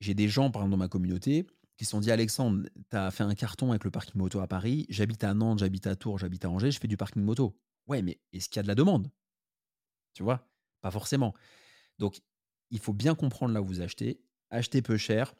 J'ai 0.00 0.14
des 0.14 0.28
gens, 0.28 0.50
par 0.50 0.62
exemple, 0.62 0.72
dans 0.72 0.76
ma 0.76 0.88
communauté 0.88 1.46
qui 1.76 1.84
se 1.84 1.90
sont 1.90 2.00
dit: 2.00 2.10
«Alexandre, 2.10 2.68
tu 2.90 2.96
as 2.96 3.10
fait 3.10 3.24
un 3.24 3.34
carton 3.34 3.70
avec 3.70 3.84
le 3.84 3.90
parking 3.90 4.16
moto 4.16 4.40
à 4.40 4.46
Paris. 4.46 4.86
J'habite 4.88 5.24
à 5.24 5.34
Nantes, 5.34 5.58
j'habite 5.58 5.86
à 5.86 5.96
Tours, 5.96 6.18
j'habite 6.18 6.44
à 6.44 6.50
Angers, 6.50 6.70
je 6.70 6.78
fais 6.78 6.88
du 6.88 6.96
parking 6.96 7.22
moto». 7.22 7.58
Ouais, 7.86 8.02
mais 8.02 8.20
est-ce 8.32 8.48
qu'il 8.48 8.56
y 8.56 8.60
a 8.60 8.62
de 8.62 8.68
la 8.68 8.74
demande? 8.74 9.10
Tu 10.12 10.22
vois? 10.22 10.48
Pas 10.80 10.90
forcément. 10.90 11.34
Donc 11.98 12.20
il 12.70 12.78
faut 12.78 12.92
bien 12.92 13.14
comprendre 13.14 13.54
là 13.54 13.62
où 13.62 13.64
vous 13.64 13.80
achetez. 13.80 14.22
Achetez 14.50 14.82
peu 14.82 14.96
cher. 14.96 15.34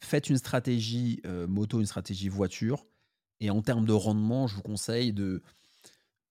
Faites 0.00 0.28
une 0.28 0.38
stratégie, 0.38 1.20
heu, 1.24 1.46
moto, 1.46 1.80
une 1.80 1.86
stratégie 1.86 2.28
voiture 2.28 2.86
et 3.40 3.50
en 3.50 3.62
termes 3.62 3.86
de 3.86 3.92
rendement, 3.92 4.46
je 4.46 4.54
vous 4.54 4.62
conseille 4.62 5.12
de 5.12 5.42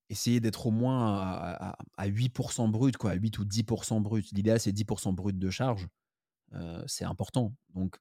essayer 0.09 0.39
d'être 0.39 0.67
au 0.67 0.71
moins 0.71 1.17
à 1.21 1.71
à 1.71 1.77
à 1.97 2.05
8% 2.07 2.67
brut 2.67 2.97
quoi, 2.97 3.11
à 3.11 3.15
8 3.15 3.37
ou 3.39 3.45
10% 3.45 4.01
brut. 4.01 4.31
L'idéal, 4.33 4.59
c'est 4.59 4.71
10% 4.73 5.13
brut 5.13 5.37
de 5.39 5.49
charge, 5.49 5.87
heu, 6.55 6.83
c'est 6.87 7.05
important. 7.05 7.55
Donc 7.75 7.97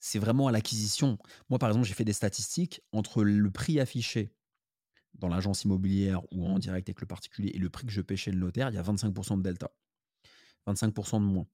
c'est 0.00 0.18
vraiment 0.18 0.48
à 0.48 0.52
l'acquisition. 0.52 1.18
Moi, 1.50 1.58
par 1.58 1.68
exemple, 1.70 1.86
j'ai 1.86 1.94
fait 1.94 2.04
des 2.04 2.12
statistiques 2.12 2.82
entre 2.92 3.24
le 3.24 3.50
prix 3.50 3.80
affiché 3.80 4.32
dans 5.14 5.28
l'agence 5.28 5.64
immobilière 5.64 6.22
ou 6.32 6.46
en 6.46 6.58
direct 6.58 6.88
avec 6.88 7.00
le 7.00 7.06
particulier 7.06 7.50
et 7.54 7.58
le 7.58 7.70
prix 7.70 7.86
que 7.86 7.92
je 7.92 8.00
paie 8.02 8.16
chez 8.16 8.32
le 8.32 8.38
notaire, 8.38 8.70
il 8.70 8.74
y 8.74 8.78
a 8.78 8.82
25% 8.82 9.38
de 9.38 9.42
delta. 9.42 9.72
25% 10.66 11.20
de 11.20 11.26
moins. 11.26 11.46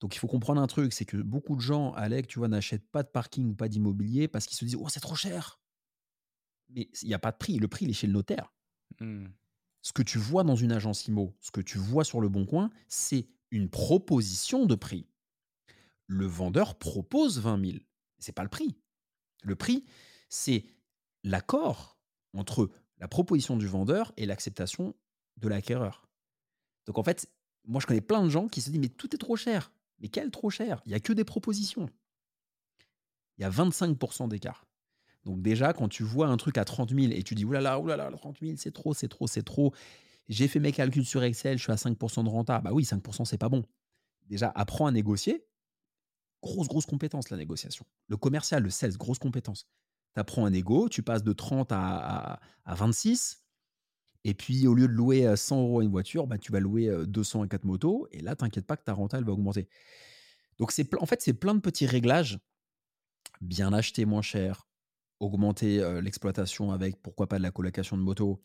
Donc 0.00 0.16
il 0.16 0.20
faut 0.20 0.28
comprendre 0.28 0.60
un 0.62 0.66
truc, 0.68 0.92
c'est 0.94 1.06
que 1.06 1.16
beaucoup 1.18 1.56
de 1.56 1.62
gens, 1.62 1.92
Alec, 1.94 2.28
tu 2.28 2.38
vois, 2.40 2.48
n'achètent 2.48 2.90
pas 2.90 3.02
de 3.04 3.08
parking 3.10 3.50
ou 3.50 3.54
pas 3.54 3.68
d'immobilier 3.68 4.28
parce 4.28 4.46
qu'ils 4.46 4.56
se 4.58 4.64
disent: 4.66 4.76
«Oh, 4.80 4.88
c'est 4.90 5.00
trop 5.00 5.16
cher!» 5.16 5.60
mais 6.68 6.88
il 7.02 7.08
y 7.08 7.14
a 7.14 7.18
pas 7.18 7.32
de 7.32 7.36
prix, 7.38 7.58
le 7.58 7.68
prix, 7.68 7.84
il 7.86 7.90
est 7.90 7.94
chez 7.94 8.06
le 8.06 8.12
notaire. 8.12 8.53
Mmh. 9.00 9.26
Ce 9.82 9.92
que 9.92 10.02
tu 10.02 10.18
vois 10.18 10.44
dans 10.44 10.56
une 10.56 10.72
agence 10.72 11.06
IMO, 11.06 11.36
ce 11.40 11.50
que 11.50 11.60
tu 11.60 11.78
vois 11.78 12.04
sur 12.04 12.20
Le 12.20 12.28
Bon 12.28 12.46
Coin, 12.46 12.70
c'est 12.88 13.28
une 13.50 13.68
proposition 13.68 14.66
de 14.66 14.74
prix. 14.74 15.06
Le 16.06 16.26
vendeur 16.26 16.78
propose 16.78 17.38
20 17.38 17.64
000. 17.64 17.78
C'est 18.18 18.32
pas 18.32 18.42
le 18.42 18.48
prix. 18.48 18.76
Le 19.42 19.56
prix, 19.56 19.84
c'est 20.28 20.64
l'accord 21.22 21.98
entre 22.32 22.70
la 22.98 23.08
proposition 23.08 23.56
du 23.56 23.66
vendeur 23.66 24.12
et 24.16 24.26
l'acceptation 24.26 24.94
de 25.36 25.48
l'acquéreur. 25.48 26.08
Donc 26.86 26.98
en 26.98 27.02
fait, 27.02 27.30
moi 27.64 27.80
je 27.80 27.86
connais 27.86 28.00
plein 28.00 28.22
de 28.22 28.28
gens 28.28 28.48
qui 28.48 28.60
se 28.60 28.70
disent 28.70 28.80
mais 28.80 28.88
tout 28.88 29.14
est 29.14 29.18
trop 29.18 29.36
cher. 29.36 29.72
Mais 30.00 30.08
quel 30.08 30.30
trop 30.30 30.50
cher? 30.50 30.82
Il 30.86 30.92
y 30.92 30.94
a 30.94 31.00
que 31.00 31.12
des 31.12 31.24
propositions. 31.24 31.88
Il 33.38 33.42
y 33.42 33.44
a 33.44 33.50
25% 33.50 34.28
d'écart. 34.28 34.66
Donc 35.24 35.40
déjà, 35.40 35.72
quand 35.72 35.88
tu 35.88 36.02
vois 36.02 36.28
un 36.28 36.36
truc 36.36 36.58
à 36.58 36.64
30 36.64 36.90
000 36.94 37.12
et 37.12 37.22
tu 37.22 37.34
dis 37.34 37.44
oulala, 37.44 37.80
oulala, 37.80 38.10
30 38.10 38.38
000, 38.40 38.54
c'est 38.56 38.72
trop, 38.72 38.92
c'est 38.92 39.08
trop, 39.08 39.26
c'est 39.26 39.42
trop. 39.42 39.72
J'ai 40.28 40.48
fait 40.48 40.60
mes 40.60 40.72
calculs 40.72 41.04
sur 41.04 41.22
Excel, 41.22 41.58
je 41.58 41.62
suis 41.62 41.72
à 41.72 41.76
5% 41.76 42.24
de 42.24 42.28
renta. 42.28 42.60
Bah 42.60 42.70
oui, 42.72 42.84
5%, 42.84 43.24
c'est 43.24 43.38
pas 43.38 43.48
bon. 43.48 43.64
Déjà, 44.26 44.52
apprends 44.54 44.86
à 44.86 44.90
négocier. 44.90 45.46
Grosse, 46.42 46.68
grosse 46.68 46.86
compétence, 46.86 47.30
la 47.30 47.36
négociation. 47.36 47.86
Le 48.08 48.16
commercial, 48.16 48.62
le 48.62 48.70
sales, 48.70 48.96
grosse 48.96 49.18
compétence. 49.18 49.66
Tu 50.14 50.20
apprends 50.20 50.44
un 50.44 50.50
négo, 50.50 50.88
tu 50.88 51.02
passes 51.02 51.24
de 51.24 51.32
30 51.32 51.72
à, 51.72 52.40
à, 52.64 52.74
26. 52.74 53.44
Et 54.24 54.34
puis, 54.34 54.66
au 54.66 54.74
lieu 54.74 54.88
de 54.88 54.92
louer 54.92 55.36
100 55.36 55.60
euros 55.60 55.82
une 55.82 55.90
voiture, 55.90 56.26
bah, 56.26 56.38
tu 56.38 56.52
vas 56.52 56.60
louer 56.60 56.90
200 57.06 57.42
à 57.42 57.48
4 57.48 57.64
motos. 57.64 58.08
Et 58.12 58.20
là, 58.20 58.36
t'inquiète 58.36 58.66
pas 58.66 58.76
que 58.76 58.84
ta 58.84 58.92
renta, 58.92 59.18
elle 59.18 59.24
va 59.24 59.32
augmenter. 59.32 59.68
Donc, 60.58 60.72
c'est, 60.72 60.94
en 60.96 61.06
fait, 61.06 61.20
c'est 61.22 61.34
plein 61.34 61.54
de 61.54 61.60
petits 61.60 61.86
réglages. 61.86 62.38
Bien 63.40 63.72
acheter 63.72 64.04
moins 64.04 64.22
cher, 64.22 64.66
augmenter 65.24 66.00
l'exploitation 66.00 66.70
avec, 66.72 67.00
pourquoi 67.02 67.26
pas, 67.28 67.38
de 67.38 67.42
la 67.42 67.50
colocation 67.50 67.96
de 67.96 68.02
motos. 68.02 68.42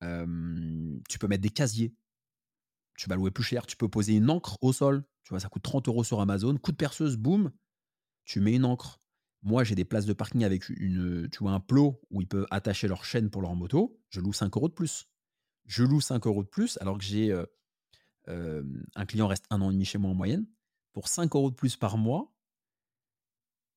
tu 0.00 1.18
peux 1.18 1.26
mettre 1.26 1.42
des 1.42 1.50
casiers. 1.50 1.94
Tu 2.96 3.08
vas 3.08 3.16
louer 3.16 3.30
plus 3.30 3.44
cher. 3.44 3.66
Tu 3.66 3.76
peux 3.76 3.88
poser 3.88 4.14
une 4.14 4.30
encre 4.30 4.56
au 4.60 4.72
sol. 4.72 5.04
Tu 5.24 5.30
vois, 5.30 5.40
ça 5.40 5.48
coûte 5.48 5.62
30 5.62 5.88
euros 5.88 6.04
sur 6.04 6.20
Amazon. 6.20 6.56
Coup 6.58 6.70
de 6.70 6.76
perceuse, 6.76 7.16
boum, 7.16 7.50
tu 8.24 8.40
mets 8.40 8.54
une 8.54 8.64
encre. 8.64 9.00
Moi, 9.42 9.64
j'ai 9.64 9.74
des 9.74 9.84
places 9.84 10.06
de 10.06 10.12
parking 10.12 10.44
avec 10.44 10.68
une, 10.68 11.28
tu 11.30 11.38
vois, 11.40 11.52
un 11.52 11.60
plot 11.60 12.00
où 12.10 12.20
ils 12.22 12.28
peuvent 12.28 12.46
attacher 12.50 12.88
leur 12.88 13.04
chaîne 13.04 13.30
pour 13.30 13.42
leur 13.42 13.54
moto. 13.54 14.00
Je 14.08 14.20
loue 14.20 14.32
5 14.32 14.56
euros 14.56 14.68
de 14.68 14.74
plus. 14.74 15.06
Je 15.66 15.82
loue 15.82 16.00
5 16.00 16.26
euros 16.26 16.42
de 16.42 16.48
plus 16.48 16.78
alors 16.80 16.98
que 16.98 17.04
j'ai 17.04 17.34
un 18.26 19.06
client 19.06 19.26
reste 19.26 19.44
un 19.50 19.60
an 19.60 19.70
et 19.70 19.74
demi 19.74 19.84
chez 19.84 19.98
moi 19.98 20.10
en 20.10 20.14
moyenne. 20.14 20.46
Pour 20.92 21.08
5 21.08 21.34
euros 21.34 21.50
de 21.50 21.56
plus 21.56 21.76
par 21.76 21.98
mois, 21.98 22.32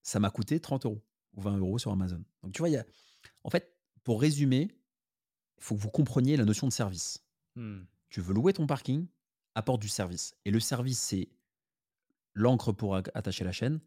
ça 0.03 0.19
m'a 0.19 0.29
coûté 0.29 0.59
30 0.59 0.85
euros 0.85 1.03
ou 1.37 1.41
20 1.41 1.57
euros 1.57 1.77
sur 1.79 1.91
Amazon. 1.91 2.21
Donc, 2.43 2.51
tu 2.53 2.59
vois, 2.59 2.69
il 2.69 2.73
y 2.73 2.77
a, 2.77 2.85
en 3.43 3.49
fait, 3.49 3.73
pour 4.03 4.19
résumer, 4.19 4.67
il 5.57 5.63
faut 5.63 5.75
que 5.75 5.81
vous 5.81 5.89
compreniez 5.89 6.35
la 6.35 6.45
notion 6.45 6.67
de 6.67 6.73
service. 6.73 7.23
Mmh. 7.55 7.81
Tu 8.09 8.21
veux 8.21 8.33
louer 8.33 8.53
ton 8.53 8.67
parking, 8.67 9.07
apporte 9.55 9.81
du 9.81 9.89
service. 9.89 10.35
Et 10.45 10.51
le 10.51 10.59
service, 10.59 10.99
c'est 10.99 11.29
l'encre 12.33 12.71
pour 12.71 12.95
attacher 12.95 13.43
la 13.43 13.51
chaîne, 13.51 13.79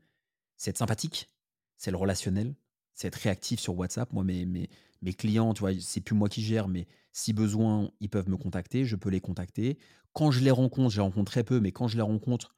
c'est 0.57 0.71
être 0.71 0.79
sympathique, 0.79 1.29
c'est 1.77 1.91
le 1.91 1.97
relationnel, 1.97 2.55
c'est 2.95 3.09
être 3.09 3.17
réactif 3.17 3.61
sur 3.61 3.77
WhatsApp. 3.77 4.13
Moi, 4.13 4.25
mes, 4.25 4.45
mes, 4.45 4.69
mes 5.03 5.13
clients, 5.15 5.55
tu 5.55 5.61
vois, 5.61 5.73
c'est 5.81 6.01
plus 6.01 6.15
moi 6.15 6.29
qui 6.29 6.43
gère, 6.43 6.69
mais 6.69 6.87
si 7.13 7.33
besoin, 7.33 7.91
ils 8.01 8.11
peuvent 8.11 8.29
me 8.29 8.37
contacter, 8.37 8.85
je 8.85 8.97
peux 8.97 9.11
les 9.11 9.21
contacter. 9.21 9.79
Quand 10.13 10.31
je 10.31 10.41
les 10.41 10.51
rencontre, 10.51 10.91
je 10.91 10.97
les 10.97 11.03
rencontre 11.03 11.31
très 11.31 11.45
peu, 11.45 11.61
mais 11.61 11.73
quand 11.73 11.89
je 11.89 11.97
les 11.97 12.03
rencontre, 12.03 12.55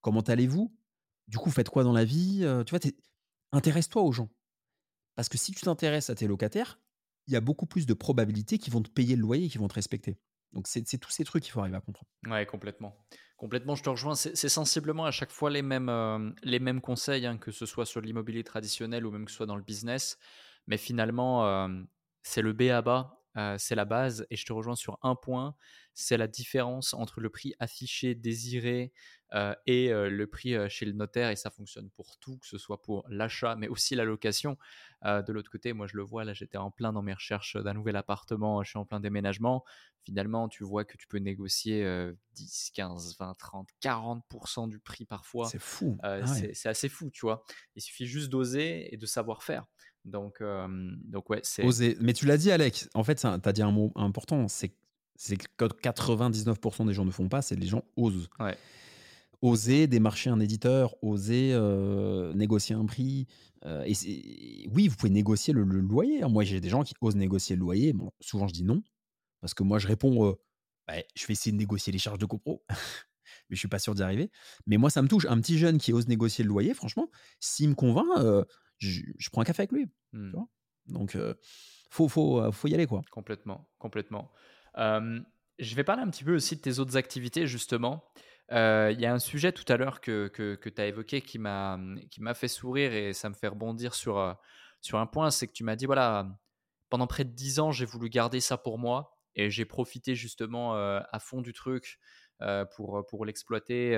comment 0.00 0.20
allez-vous? 0.20 0.74
Du 1.28 1.38
coup, 1.38 1.50
faites 1.50 1.68
quoi 1.68 1.84
dans 1.84 1.92
la 1.92 2.04
vie? 2.04 2.40
Euh, 2.42 2.64
Tu 2.64 2.70
vois, 2.70 2.80
intéresse-toi 3.52 4.02
aux 4.02 4.12
gens. 4.12 4.30
Parce 5.14 5.28
que 5.28 5.38
si 5.38 5.52
tu 5.52 5.62
t'intéresses 5.62 6.10
à 6.10 6.14
tes 6.14 6.26
locataires, 6.26 6.80
il 7.26 7.34
y 7.34 7.36
a 7.36 7.40
beaucoup 7.40 7.66
plus 7.66 7.86
de 7.86 7.94
probabilités 7.94 8.58
qu'ils 8.58 8.72
vont 8.72 8.82
te 8.82 8.90
payer 8.90 9.16
le 9.16 9.22
loyer, 9.22 9.48
qu'ils 9.48 9.60
vont 9.60 9.68
te 9.68 9.74
respecter. 9.74 10.18
Donc 10.52 10.66
c'est 10.66 10.82
tous 10.98 11.10
ces 11.10 11.24
trucs 11.24 11.44
qu'il 11.44 11.52
faut 11.52 11.60
arriver 11.60 11.76
à 11.76 11.80
comprendre. 11.80 12.08
Ouais, 12.26 12.44
complètement. 12.44 12.94
Complètement, 13.36 13.74
je 13.74 13.82
te 13.82 13.88
rejoins. 13.88 14.14
C'est 14.14 14.48
sensiblement 14.48 15.04
à 15.04 15.10
chaque 15.10 15.30
fois 15.30 15.50
les 15.50 15.62
mêmes, 15.62 15.88
euh, 15.88 16.30
les 16.42 16.58
mêmes 16.58 16.80
conseils, 16.80 17.26
hein, 17.26 17.38
que 17.38 17.50
ce 17.50 17.66
soit 17.66 17.86
sur 17.86 18.00
l'immobilier 18.00 18.44
traditionnel 18.44 19.06
ou 19.06 19.10
même 19.10 19.24
que 19.24 19.30
ce 19.30 19.38
soit 19.38 19.46
dans 19.46 19.56
le 19.56 19.62
business. 19.62 20.18
Mais 20.66 20.76
finalement, 20.76 21.46
euh, 21.46 21.68
c'est 22.22 22.42
le 22.42 22.52
B 22.52 22.62
à 22.62 22.82
bas, 22.82 23.21
euh, 23.36 23.56
c'est 23.58 23.74
la 23.74 23.84
base. 23.84 24.26
Et 24.30 24.36
je 24.36 24.44
te 24.44 24.52
rejoins 24.52 24.76
sur 24.76 24.98
un 25.02 25.14
point, 25.14 25.54
c'est 25.94 26.16
la 26.16 26.28
différence 26.28 26.94
entre 26.94 27.20
le 27.20 27.30
prix 27.30 27.54
affiché, 27.58 28.14
désiré 28.14 28.92
euh, 29.34 29.54
et 29.66 29.90
euh, 29.90 30.10
le 30.10 30.26
prix 30.26 30.54
chez 30.68 30.84
le 30.84 30.92
notaire. 30.92 31.30
Et 31.30 31.36
ça 31.36 31.50
fonctionne 31.50 31.90
pour 31.90 32.18
tout, 32.18 32.38
que 32.38 32.46
ce 32.46 32.58
soit 32.58 32.82
pour 32.82 33.04
l'achat, 33.08 33.56
mais 33.56 33.68
aussi 33.68 33.94
la 33.94 34.04
location. 34.04 34.58
de 35.04 35.32
l'autre 35.32 35.50
côté, 35.50 35.72
moi 35.72 35.86
je 35.86 35.96
le 35.96 36.02
vois, 36.02 36.24
là 36.24 36.32
j'étais 36.32 36.58
en 36.58 36.70
plein 36.70 36.92
dans 36.92 37.02
mes 37.02 37.14
recherches 37.14 37.56
d'un 37.56 37.74
nouvel 37.74 37.96
appartement, 37.96 38.62
je 38.62 38.70
suis 38.70 38.78
en 38.78 38.84
plein 38.84 39.00
déménagement. 39.00 39.64
Finalement, 40.04 40.48
tu 40.48 40.64
vois 40.64 40.84
que 40.84 40.96
tu 40.96 41.06
peux 41.06 41.18
négocier 41.18 41.84
10, 42.34 42.70
15, 42.74 43.16
20, 43.18 43.34
30, 43.34 43.68
40% 43.80 44.68
du 44.68 44.78
prix 44.78 45.04
parfois. 45.06 45.46
C'est 45.46 45.60
fou. 45.60 45.96
Ah 46.02 46.26
c'est 46.26 46.68
assez 46.68 46.88
fou, 46.88 47.10
tu 47.10 47.22
vois. 47.22 47.44
Il 47.76 47.82
suffit 47.82 48.06
juste 48.06 48.30
d'oser 48.30 48.92
et 48.92 48.96
de 48.96 49.06
savoir 49.06 49.42
faire. 49.42 49.66
Donc, 50.04 50.42
donc 51.04 51.30
ouais, 51.30 51.40
c'est. 51.42 51.64
Oser. 51.64 51.96
Mais 52.00 52.12
tu 52.12 52.26
l'as 52.26 52.36
dit, 52.36 52.50
Alex. 52.50 52.88
En 52.94 53.04
fait, 53.04 53.16
tu 53.16 53.26
as 53.26 53.52
dit 53.52 53.62
un 53.62 53.70
mot 53.70 53.92
important. 53.94 54.48
C'est 54.48 54.68
que 54.68 55.46
99% 55.56 56.86
des 56.86 56.94
gens 56.94 57.04
ne 57.04 57.10
font 57.10 57.28
pas, 57.28 57.42
c'est 57.42 57.54
les 57.54 57.66
gens 57.66 57.84
osent. 57.96 58.28
Ouais. 58.40 58.56
Oser 59.40 59.86
démarcher 59.86 60.30
un 60.30 60.40
éditeur, 60.40 60.96
oser 61.02 61.56
négocier 62.34 62.74
un 62.74 62.86
prix. 62.86 63.26
et 63.64 64.68
oui, 64.72 64.88
vous 64.88 64.96
pouvez 64.96 65.10
négocier 65.10 65.52
le, 65.52 65.62
loyer. 65.62 66.22
Hein. 66.22 66.28
Moi, 66.28 66.44
j'ai 66.44 66.60
des 66.60 66.68
gens 66.68 66.82
qui 66.82 66.94
osent 67.00 67.16
négocier 67.16 67.56
le 67.56 67.60
loyer. 67.60 67.92
Bon, 67.92 68.10
souvent, 68.20 68.48
je 68.48 68.54
dis 68.54 68.64
non. 68.64 68.82
Parce 69.40 69.54
que 69.54 69.62
moi, 69.62 69.78
je 69.78 69.88
réponds 69.88 70.36
bah, 70.86 70.94
je 71.14 71.26
vais 71.26 71.32
essayer 71.32 71.52
de 71.52 71.56
négocier 71.56 71.92
les 71.92 71.98
charges 71.98 72.18
de 72.18 72.26
copro. 72.26 72.64
mais 73.48 73.56
je 73.56 73.58
suis 73.58 73.68
pas 73.68 73.78
sûr 73.78 73.94
d'y 73.94 74.02
arriver. 74.02 74.30
Mais 74.66 74.76
moi, 74.76 74.90
ça 74.90 75.02
me 75.02 75.08
touche. 75.08 75.26
Un 75.26 75.40
petit 75.40 75.58
jeune 75.58 75.78
qui 75.78 75.92
ose 75.92 76.08
négocier 76.08 76.44
le 76.44 76.48
loyer, 76.48 76.74
franchement, 76.74 77.10
s'il 77.40 77.70
me 77.70 77.74
convainc, 77.74 78.06
je, 78.88 79.30
prends 79.30 79.42
un 79.42 79.44
café 79.44 79.62
avec 79.62 79.72
lui. 79.72 79.88
Mmh. 80.12 80.32
Donc, 80.86 81.14
il 81.14 81.34
faut, 81.90 82.08
faut, 82.08 82.50
faut 82.52 82.68
y 82.68 82.74
aller. 82.74 82.86
quoi. 82.86 83.02
Complètement, 83.10 83.68
complètement. 83.78 84.32
je 84.76 85.74
vais 85.74 85.84
parler 85.84 86.02
un 86.02 86.10
petit 86.10 86.24
peu 86.24 86.34
aussi 86.34 86.56
de 86.56 86.60
tes 86.60 86.78
autres 86.78 86.96
activités, 86.96 87.46
justement. 87.46 88.04
Il 88.50 89.00
y 89.00 89.06
a 89.06 89.12
un 89.12 89.18
sujet 89.18 89.52
tout 89.52 89.70
à 89.72 89.76
l'heure 89.76 90.00
que, 90.00 90.28
que, 90.28 90.56
que 90.56 90.68
tu 90.68 90.80
as 90.80 90.86
évoqué 90.86 91.22
qui 91.22 91.38
m'a 91.38 91.78
fait 92.34 92.48
sourire 92.48 92.92
et 92.92 93.12
ça 93.12 93.28
me 93.28 93.34
fait 93.34 93.48
rebondir 93.48 93.94
sur, 93.94 94.36
sur 94.80 94.98
un 94.98 95.06
point, 95.06 95.30
c'est 95.30 95.46
que 95.46 95.52
tu 95.52 95.64
m'as 95.64 95.76
dit, 95.76 95.86
voilà, 95.86 96.28
pendant 96.90 97.06
près 97.06 97.24
de 97.24 97.30
10 97.30 97.60
ans, 97.60 97.72
j'ai 97.72 97.86
voulu 97.86 98.10
garder 98.10 98.40
ça 98.40 98.58
pour 98.58 98.78
moi 98.78 99.16
et 99.34 99.48
j'ai 99.48 99.64
profité 99.64 100.14
justement 100.14 100.74
à 100.74 101.18
fond 101.20 101.40
du 101.40 101.52
truc 101.52 101.98
pour, 102.74 103.06
pour 103.08 103.24
l'exploiter 103.24 103.96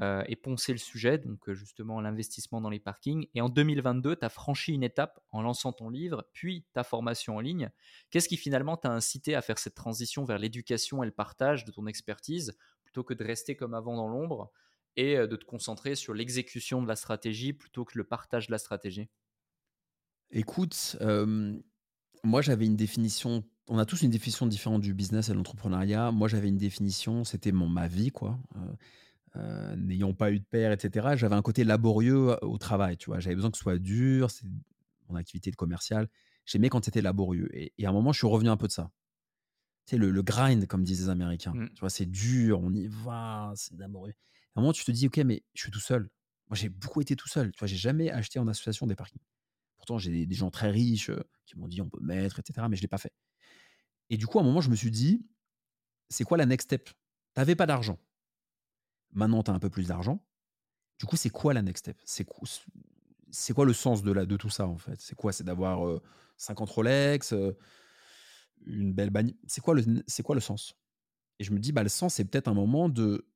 euh, 0.00 0.22
et 0.28 0.36
poncer 0.36 0.70
le 0.70 0.78
sujet, 0.78 1.18
donc 1.18 1.48
euh, 1.48 1.54
justement 1.54 2.00
l'investissement 2.00 2.60
dans 2.60 2.70
les 2.70 2.78
parkings. 2.78 3.26
Et 3.34 3.40
en 3.40 3.48
2022, 3.48 4.14
tu 4.14 4.24
as 4.24 4.28
franchi 4.28 4.72
une 4.72 4.84
étape 4.84 5.18
en 5.32 5.42
lançant 5.42 5.72
ton 5.72 5.88
livre, 5.88 6.28
puis 6.32 6.64
ta 6.72 6.84
formation 6.84 7.34
en 7.34 7.40
ligne. 7.40 7.70
Qu'est-ce 8.10 8.28
qui 8.28 8.36
finalement 8.36 8.76
t'a 8.76 8.92
incité 8.92 9.34
à 9.34 9.42
faire 9.42 9.58
cette 9.58 9.74
transition 9.74 10.22
vers 10.22 10.38
l'éducation 10.38 11.02
et 11.02 11.06
le 11.06 11.12
partage 11.12 11.64
de 11.64 11.72
ton 11.72 11.88
expertise, 11.88 12.56
plutôt 12.84 13.02
que 13.02 13.14
de 13.14 13.24
rester 13.24 13.56
comme 13.56 13.74
avant 13.74 13.96
dans 13.96 14.06
l'ombre 14.06 14.52
et 14.94 15.16
euh, 15.16 15.26
de 15.26 15.34
te 15.34 15.44
concentrer 15.44 15.96
sur 15.96 16.14
l'exécution 16.14 16.82
de 16.82 16.86
la 16.86 16.94
stratégie 16.94 17.52
plutôt 17.52 17.84
que 17.84 17.98
le 17.98 18.04
partage 18.04 18.46
de 18.46 18.52
la 18.52 18.58
stratégie? 18.58 19.08
Écoute, 20.30 20.96
moi 22.22 22.42
j'avais 22.42 22.66
une 22.66 22.76
définition 22.76 23.42
on 23.66 23.78
a 23.78 23.86
tous 23.86 24.02
une 24.02 24.10
définition 24.10 24.46
différente 24.46 24.82
du 24.82 24.94
business 24.94 25.28
et 25.28 25.32
de 25.32 25.36
l'entrepreneuriat. 25.36 26.10
Moi, 26.10 26.26
j'avais 26.26 26.48
une 26.48 26.58
définition, 26.58 27.22
c'était 27.22 27.52
ma 27.52 27.86
vie, 27.86 28.10
quoi. 28.10 28.36
N'ayant 29.34 30.12
pas 30.12 30.32
eu 30.32 30.40
de 30.40 30.44
père, 30.44 30.72
etc., 30.72 31.10
j'avais 31.16 31.34
un 31.34 31.42
côté 31.42 31.64
laborieux 31.64 32.36
au 32.42 32.58
travail, 32.58 32.96
tu 32.96 33.06
vois. 33.06 33.20
J'avais 33.20 33.36
besoin 33.36 33.50
que 33.50 33.56
ce 33.56 33.62
soit 33.62 33.78
dur, 33.78 34.30
c'est 34.30 34.46
mon 35.08 35.16
activité 35.16 35.50
de 35.50 35.56
commercial. 35.56 36.08
J'aimais 36.46 36.68
quand 36.68 36.84
c'était 36.84 37.02
laborieux. 37.02 37.48
Et, 37.52 37.72
à 37.84 37.90
un 37.90 37.92
moment, 37.92 38.12
je 38.12 38.18
suis 38.18 38.26
revenu 38.26 38.48
un 38.48 38.56
peu 38.56 38.66
de 38.66 38.72
ça. 38.72 38.90
Tu 39.86 39.92
sais, 39.92 39.98
le, 39.98 40.22
grind, 40.22 40.66
comme 40.66 40.84
disent 40.84 41.02
les 41.02 41.08
Américains. 41.08 41.52
Mmh. 41.54 41.70
Tu 41.74 41.80
vois, 41.80 41.90
c'est 41.90 42.06
dur, 42.06 42.60
on 42.60 42.72
y 42.72 42.86
va, 42.88 43.52
c'est 43.56 43.76
laborieux. 43.76 44.14
À 44.54 44.60
un 44.60 44.62
moment, 44.62 44.72
tu 44.72 44.84
te 44.84 44.90
dis, 44.90 45.06
OK, 45.06 45.18
mais 45.18 45.44
je 45.54 45.62
suis 45.62 45.70
tout 45.70 45.80
seul. 45.80 46.10
Moi, 46.48 46.56
j'ai 46.56 46.68
beaucoup 46.68 47.00
été 47.00 47.14
tout 47.14 47.28
seul. 47.28 47.52
Tu 47.52 47.58
vois, 47.58 47.68
j'ai 47.68 47.76
jamais 47.76 48.10
acheté 48.10 48.38
en 48.38 48.48
association 48.48 48.86
des 48.86 48.96
parkings. 48.96 49.22
Pourtant, 49.76 49.98
j'ai 49.98 50.26
des, 50.26 50.34
gens 50.34 50.50
très 50.50 50.70
riches 50.70 51.10
euh, 51.10 51.22
qui 51.46 51.56
m'ont 51.56 51.68
dit, 51.68 51.80
on 51.80 51.88
peut 51.88 52.00
mettre, 52.02 52.40
etc., 52.40 52.66
mais 52.68 52.76
je 52.76 52.80
ne 52.80 52.82
l'ai 52.82 52.88
pas 52.88 52.98
fait. 52.98 53.12
Et 54.10 54.16
du 54.16 54.26
coup, 54.26 54.38
à 54.38 54.42
un 54.42 54.44
moment, 54.44 54.60
je 54.60 54.70
me 54.70 54.76
suis 54.76 54.90
dit, 54.90 55.24
c'est 56.08 56.24
quoi 56.24 56.36
la 56.36 56.46
next 56.46 56.66
step? 56.66 56.86
Tu 56.86 56.94
n'avais 57.36 57.54
pas 57.54 57.66
d'argent 57.66 57.98
Maintenant, 59.12 59.42
tu 59.42 59.50
as 59.50 59.54
un 59.54 59.58
peu 59.58 59.70
plus 59.70 59.88
d'argent. 59.88 60.24
Du 60.98 61.06
coup, 61.06 61.16
c'est 61.16 61.30
quoi 61.30 61.54
la 61.54 61.62
next 61.62 61.84
step? 61.84 62.00
C'est 62.04 62.24
quoi, 62.24 62.48
quoi 63.54 63.64
le 63.64 63.72
sens 63.72 64.02
de, 64.02 64.12
la, 64.12 64.26
de 64.26 64.36
tout 64.36 64.50
ça, 64.50 64.66
en 64.66 64.76
fait? 64.76 65.00
C'est 65.00 65.14
quoi? 65.14 65.32
C'est 65.32 65.44
d'avoir 65.44 66.00
50 66.36 66.68
Rolex, 66.70 67.34
une 68.66 68.92
belle 68.92 69.10
bagnole 69.10 69.34
C'est 69.46 69.60
quoi, 69.60 69.74
quoi 70.24 70.34
le 70.34 70.40
sens? 70.40 70.76
Et 71.38 71.44
je 71.44 71.52
me 71.52 71.58
dis, 71.58 71.72
bah, 71.72 71.82
le 71.82 71.88
sens, 71.88 72.14
c'est 72.14 72.24
peut-être 72.24 72.48
un 72.48 72.54
moment 72.54 72.88
de, 72.88 73.26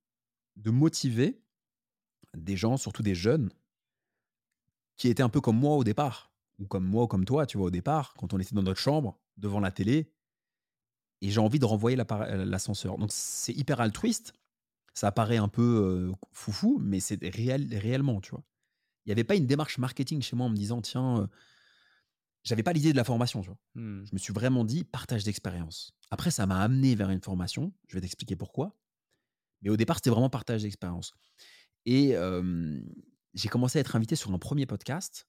de 0.56 0.70
motiver 0.70 1.42
des 2.36 2.56
gens, 2.56 2.76
surtout 2.76 3.02
des 3.02 3.14
jeunes, 3.14 3.50
qui 4.96 5.08
étaient 5.08 5.22
un 5.22 5.28
peu 5.28 5.40
comme 5.40 5.58
moi 5.58 5.76
au 5.76 5.84
départ, 5.84 6.32
ou 6.58 6.66
comme 6.66 6.84
moi 6.84 7.04
ou 7.04 7.06
comme 7.06 7.24
toi, 7.24 7.46
tu 7.46 7.56
vois, 7.56 7.66
au 7.66 7.70
départ, 7.70 8.14
quand 8.14 8.32
on 8.32 8.38
était 8.38 8.54
dans 8.54 8.62
notre 8.62 8.80
chambre, 8.80 9.18
devant 9.36 9.60
la 9.60 9.70
télé, 9.70 10.12
et 11.20 11.30
j'ai 11.30 11.40
envie 11.40 11.58
de 11.58 11.64
renvoyer 11.64 11.96
l'ascenseur. 11.96 12.98
Donc 12.98 13.10
c'est 13.10 13.52
hyper 13.52 13.80
altruiste, 13.80 14.34
ça 14.94 15.12
paraît 15.12 15.36
un 15.36 15.48
peu 15.48 16.12
foufou, 16.32 16.78
mais 16.82 17.00
c'est 17.00 17.18
réel, 17.22 17.68
réellement, 17.76 18.20
tu 18.20 18.30
vois? 18.30 18.44
Il 19.04 19.10
n'y 19.10 19.12
avait 19.12 19.24
pas 19.24 19.34
une 19.34 19.46
démarche 19.46 19.76
marketing 19.76 20.22
chez 20.22 20.34
moi 20.34 20.46
en 20.46 20.50
me 20.50 20.56
disant, 20.56 20.80
tiens, 20.80 21.28
j'avais 22.44 22.62
pas 22.62 22.72
l'idée 22.72 22.92
de 22.92 22.96
la 22.96 23.04
formation, 23.04 23.42
tu 23.42 23.48
vois? 23.48 23.58
Mmh. 23.74 24.04
Je 24.06 24.10
me 24.14 24.18
suis 24.18 24.32
vraiment 24.32 24.64
dit, 24.64 24.84
partage 24.84 25.24
d'expérience. 25.24 25.92
Après, 26.10 26.30
ça 26.30 26.46
m'a 26.46 26.60
amené 26.60 26.94
vers 26.94 27.10
une 27.10 27.20
formation. 27.20 27.72
Je 27.88 27.94
vais 27.94 28.00
t'expliquer 28.00 28.36
pourquoi. 28.36 28.76
Mais 29.62 29.70
au 29.70 29.76
départ, 29.76 29.96
c'était 29.96 30.10
vraiment 30.10 30.30
partage 30.30 30.62
d'expérience. 30.62 31.14
Et 31.86 32.14
j'ai 33.34 33.48
commencé 33.48 33.78
à 33.78 33.80
être 33.80 33.96
invité 33.96 34.14
sur 34.14 34.32
un 34.32 34.38
premier 34.38 34.66
podcast. 34.66 35.26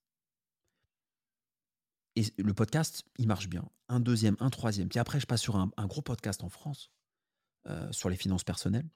Et 2.17 2.23
le 2.37 2.53
podcast, 2.53 3.03
il 3.17 3.27
marche 3.27 3.49
bien. 3.49 3.67
Un 3.89 3.99
deuxième, 3.99 4.37
un 4.39 4.49
troisième. 4.49 4.89
Puis 4.89 4.99
après, 4.99 5.19
je 5.19 5.25
passe 5.25 5.41
sur 5.41 5.55
un, 5.55 5.87
gros 5.87 6.01
podcast 6.01 6.43
en 6.43 6.49
France 6.49 6.91
sur 7.91 8.09
les 8.09 8.17
finances 8.17 8.43
personnelles. 8.43 8.87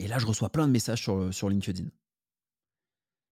Et 0.00 0.08
là, 0.08 0.18
je 0.18 0.26
reçois 0.26 0.48
plein 0.48 0.66
de 0.66 0.72
messages 0.72 1.02
sur, 1.02 1.48
LinkedIn. 1.50 1.86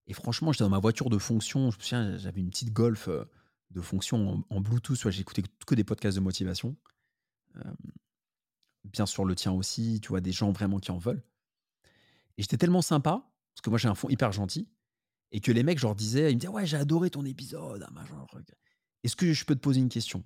Et 0.07 0.12
franchement, 0.12 0.53
j'étais 0.53 0.64
dans 0.64 0.71
ma 0.71 0.79
voiture 0.79 1.09
de 1.09 1.16
fonction. 1.16 1.71
J'avais 1.81 2.41
une 2.41 2.51
petite 2.51 2.75
Golf 2.75 3.09
euh, 3.09 3.25
de 3.71 3.81
fonction 3.81 4.45
en, 4.51 4.61
Bluetooth. 4.61 4.95
Soit 4.95 5.11
j'écoutais 5.11 5.43
que 5.66 5.75
des 5.75 5.83
podcasts 5.83 6.16
de 6.19 6.23
motivation. 6.23 6.77
Euh, 7.57 7.73
bien 8.85 9.07
sûr, 9.07 9.25
le 9.25 9.35
tien 9.35 9.53
aussi. 9.53 9.99
Tu 10.03 10.09
vois, 10.11 10.21
des 10.21 10.31
gens 10.31 10.53
vraiment 10.53 10.79
qui 10.79 10.91
en 10.91 10.99
veulent. 10.99 11.23
Et 12.37 12.43
j'étais 12.43 12.59
tellement 12.59 12.83
sympa, 12.83 13.33
parce 13.55 13.62
que 13.62 13.71
moi, 13.71 13.79
j'ai 13.79 13.89
un 13.89 13.95
fond 13.95 14.11
hyper 14.11 14.33
gentil. 14.33 14.69
Et 15.33 15.41
que 15.41 15.51
les 15.53 15.62
mecs, 15.62 15.79
je 15.79 15.87
leur 15.87 15.95
disais, 15.95 16.31
ils 16.31 16.35
me 16.35 16.41
disaient, 16.41 16.53
ouais, 16.53 16.66
j'ai 16.66 16.77
adoré 16.77 17.09
ton 17.09 17.25
épisode. 17.25 17.87
Est-ce 19.05 19.16
que 19.16 19.33
je 19.33 19.45
peux 19.47 19.55
te 19.55 19.61
poser 19.61 19.81
une 19.81 19.89
question? 19.89 20.23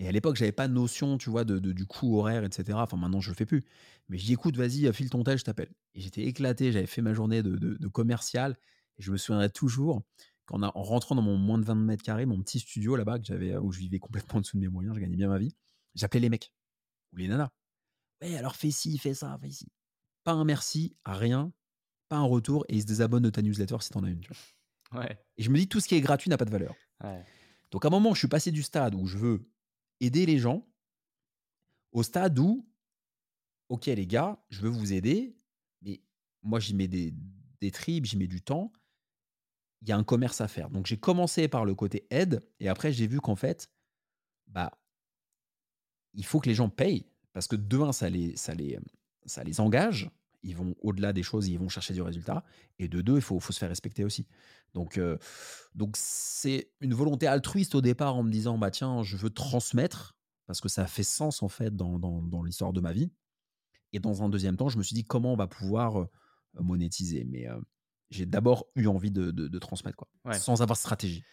Et 0.00 0.06
à 0.06 0.12
l'époque, 0.12 0.36
j'avais 0.36 0.52
pas 0.52 0.68
de 0.68 0.72
notion, 0.72 1.18
tu 1.18 1.28
vois, 1.28 1.44
de, 1.44 1.58
du 1.58 1.86
coût 1.86 2.18
horaire, 2.18 2.44
etc. 2.44 2.78
Enfin, 2.80 2.96
maintenant, 2.96 3.20
je 3.20 3.30
le 3.30 3.34
fais 3.34 3.46
plus. 3.46 3.64
Mais 4.08 4.16
je 4.16 4.24
dis, 4.24 4.32
écoute, 4.32 4.56
vas-y, 4.56 4.92
file 4.92 5.10
ton 5.10 5.24
tel, 5.24 5.38
je 5.38 5.44
t'appelle. 5.44 5.72
Et 5.94 6.00
j'étais 6.00 6.22
éclaté, 6.22 6.70
j'avais 6.70 6.86
fait 6.86 7.02
ma 7.02 7.14
journée 7.14 7.42
de, 7.42 7.88
commercial. 7.88 8.56
Et 8.98 9.02
je 9.02 9.10
me 9.10 9.16
souviendrai 9.16 9.50
toujours 9.50 10.02
qu'en 10.46 10.62
en 10.62 10.82
rentrant 10.82 11.14
dans 11.14 11.22
mon 11.22 11.36
moins 11.36 11.58
de 11.58 11.64
20 11.64 11.74
mètres 11.74 12.04
carrés, 12.04 12.26
mon 12.26 12.40
petit 12.42 12.60
studio 12.60 12.94
là-bas, 12.94 13.18
que 13.18 13.24
j'avais, 13.24 13.56
où 13.56 13.72
je 13.72 13.80
vivais 13.80 13.98
complètement 13.98 14.38
en 14.38 14.40
dessous 14.40 14.56
de 14.56 14.62
mes 14.62 14.68
moyens, 14.68 14.94
je 14.94 15.00
gagnais 15.00 15.16
bien 15.16 15.28
ma 15.28 15.38
vie, 15.38 15.54
j'appelais 15.94 16.20
les 16.20 16.30
mecs 16.30 16.52
ou 17.12 17.16
les 17.16 17.28
nanas. 17.28 17.50
Ouais, 18.22 18.36
alors 18.36 18.56
fais 18.56 18.70
ci, 18.70 18.98
fais 18.98 19.14
ça, 19.14 19.38
fais 19.42 19.50
ci. 19.50 19.68
Pas 20.24 20.32
un 20.32 20.44
merci, 20.44 20.96
rien, 21.04 21.52
pas 22.08 22.16
un 22.16 22.24
retour, 22.24 22.64
et 22.68 22.76
ils 22.76 22.82
se 22.82 22.86
désabonnent 22.86 23.24
de 23.24 23.30
ta 23.30 23.42
newsletter 23.42 23.76
si 23.80 23.90
t'en 23.90 24.04
as 24.04 24.10
une. 24.10 24.22
Ouais. 24.92 25.18
Et 25.36 25.42
je 25.42 25.50
me 25.50 25.58
dis, 25.58 25.68
tout 25.68 25.80
ce 25.80 25.88
qui 25.88 25.96
est 25.96 26.00
gratuit 26.00 26.30
n'a 26.30 26.38
pas 26.38 26.44
de 26.44 26.50
valeur. 26.50 26.74
Donc 27.70 27.84
à 27.84 27.88
un 27.88 27.90
moment, 27.90 28.14
je 28.14 28.20
suis 28.20 28.28
passé 28.28 28.50
du 28.50 28.62
stade 28.62 28.94
où 28.94 29.06
je 29.06 29.18
veux 29.18 29.48
aider 30.00 30.26
les 30.26 30.38
gens 30.38 30.66
au 31.92 32.02
stade 32.02 32.38
où, 32.38 32.68
ok 33.68 33.86
les 33.86 34.06
gars, 34.06 34.42
je 34.50 34.60
veux 34.62 34.68
vous 34.68 34.92
aider, 34.92 35.36
mais 35.82 36.02
moi 36.42 36.60
j'y 36.60 36.74
mets 36.74 36.88
des, 36.88 37.14
des 37.60 37.70
tripes, 37.70 38.04
j'y 38.04 38.16
mets 38.16 38.26
du 38.26 38.42
temps, 38.42 38.72
il 39.82 39.88
y 39.88 39.92
a 39.92 39.96
un 39.96 40.04
commerce 40.04 40.40
à 40.40 40.48
faire. 40.48 40.70
Donc 40.70 40.86
j'ai 40.86 40.98
commencé 40.98 41.48
par 41.48 41.64
le 41.64 41.74
côté 41.74 42.06
aide, 42.10 42.46
et 42.60 42.68
après 42.68 42.92
j'ai 42.92 43.06
vu 43.06 43.20
qu'en 43.20 43.36
fait, 43.36 43.70
bah, 44.46 44.78
il 46.14 46.24
faut 46.24 46.40
que 46.40 46.48
les 46.48 46.54
gens 46.54 46.68
payent, 46.68 47.06
parce 47.32 47.46
que 47.46 47.56
demain 47.56 47.92
ça 47.92 48.08
les, 48.08 48.36
ça 48.36 48.54
les, 48.54 48.78
ça 49.26 49.44
les 49.44 49.60
engage, 49.60 50.10
ils 50.42 50.56
vont 50.56 50.74
au-delà 50.80 51.12
des 51.12 51.22
choses, 51.22 51.48
ils 51.48 51.58
vont 51.58 51.68
chercher 51.68 51.94
du 51.94 52.02
résultat. 52.02 52.44
Et 52.78 52.88
de 52.88 53.00
deux, 53.00 53.16
il 53.16 53.22
faut, 53.22 53.40
faut 53.40 53.52
se 53.52 53.58
faire 53.58 53.68
respecter 53.68 54.04
aussi. 54.04 54.26
Donc, 54.74 55.00
donc 55.74 55.96
c'est 55.96 56.70
une 56.80 56.94
volonté 56.94 57.26
altruiste 57.26 57.74
au 57.74 57.80
départ 57.80 58.16
en 58.16 58.22
me 58.22 58.30
disant, 58.30 58.58
bah 58.58 58.70
tiens, 58.70 59.02
je 59.02 59.16
veux 59.16 59.30
transmettre, 59.30 60.16
parce 60.46 60.60
que 60.60 60.68
ça 60.68 60.86
fait 60.86 61.02
sens 61.02 61.42
en 61.42 61.48
fait 61.48 61.74
dans, 61.74 61.98
dans, 61.98 62.22
dans 62.22 62.42
l'histoire 62.42 62.72
de 62.72 62.80
ma 62.80 62.92
vie. 62.92 63.10
Et 63.92 64.00
dans 64.00 64.22
un 64.22 64.28
deuxième 64.28 64.56
temps, 64.56 64.68
je 64.68 64.78
me 64.78 64.82
suis 64.82 64.94
dit 64.94 65.04
comment 65.04 65.32
on 65.32 65.36
va 65.36 65.46
pouvoir 65.46 66.08
monétiser? 66.54 67.24
Mais 67.24 67.46
j'ai 68.10 68.26
d'abord 68.26 68.66
eu 68.74 68.86
envie 68.86 69.10
de, 69.10 69.30
de, 69.30 69.58
transmettre, 69.58 69.96
quoi, 69.96 70.08
sans 70.34 70.62
avoir 70.62 70.76
de 70.76 70.80
stratégie. 70.80 71.24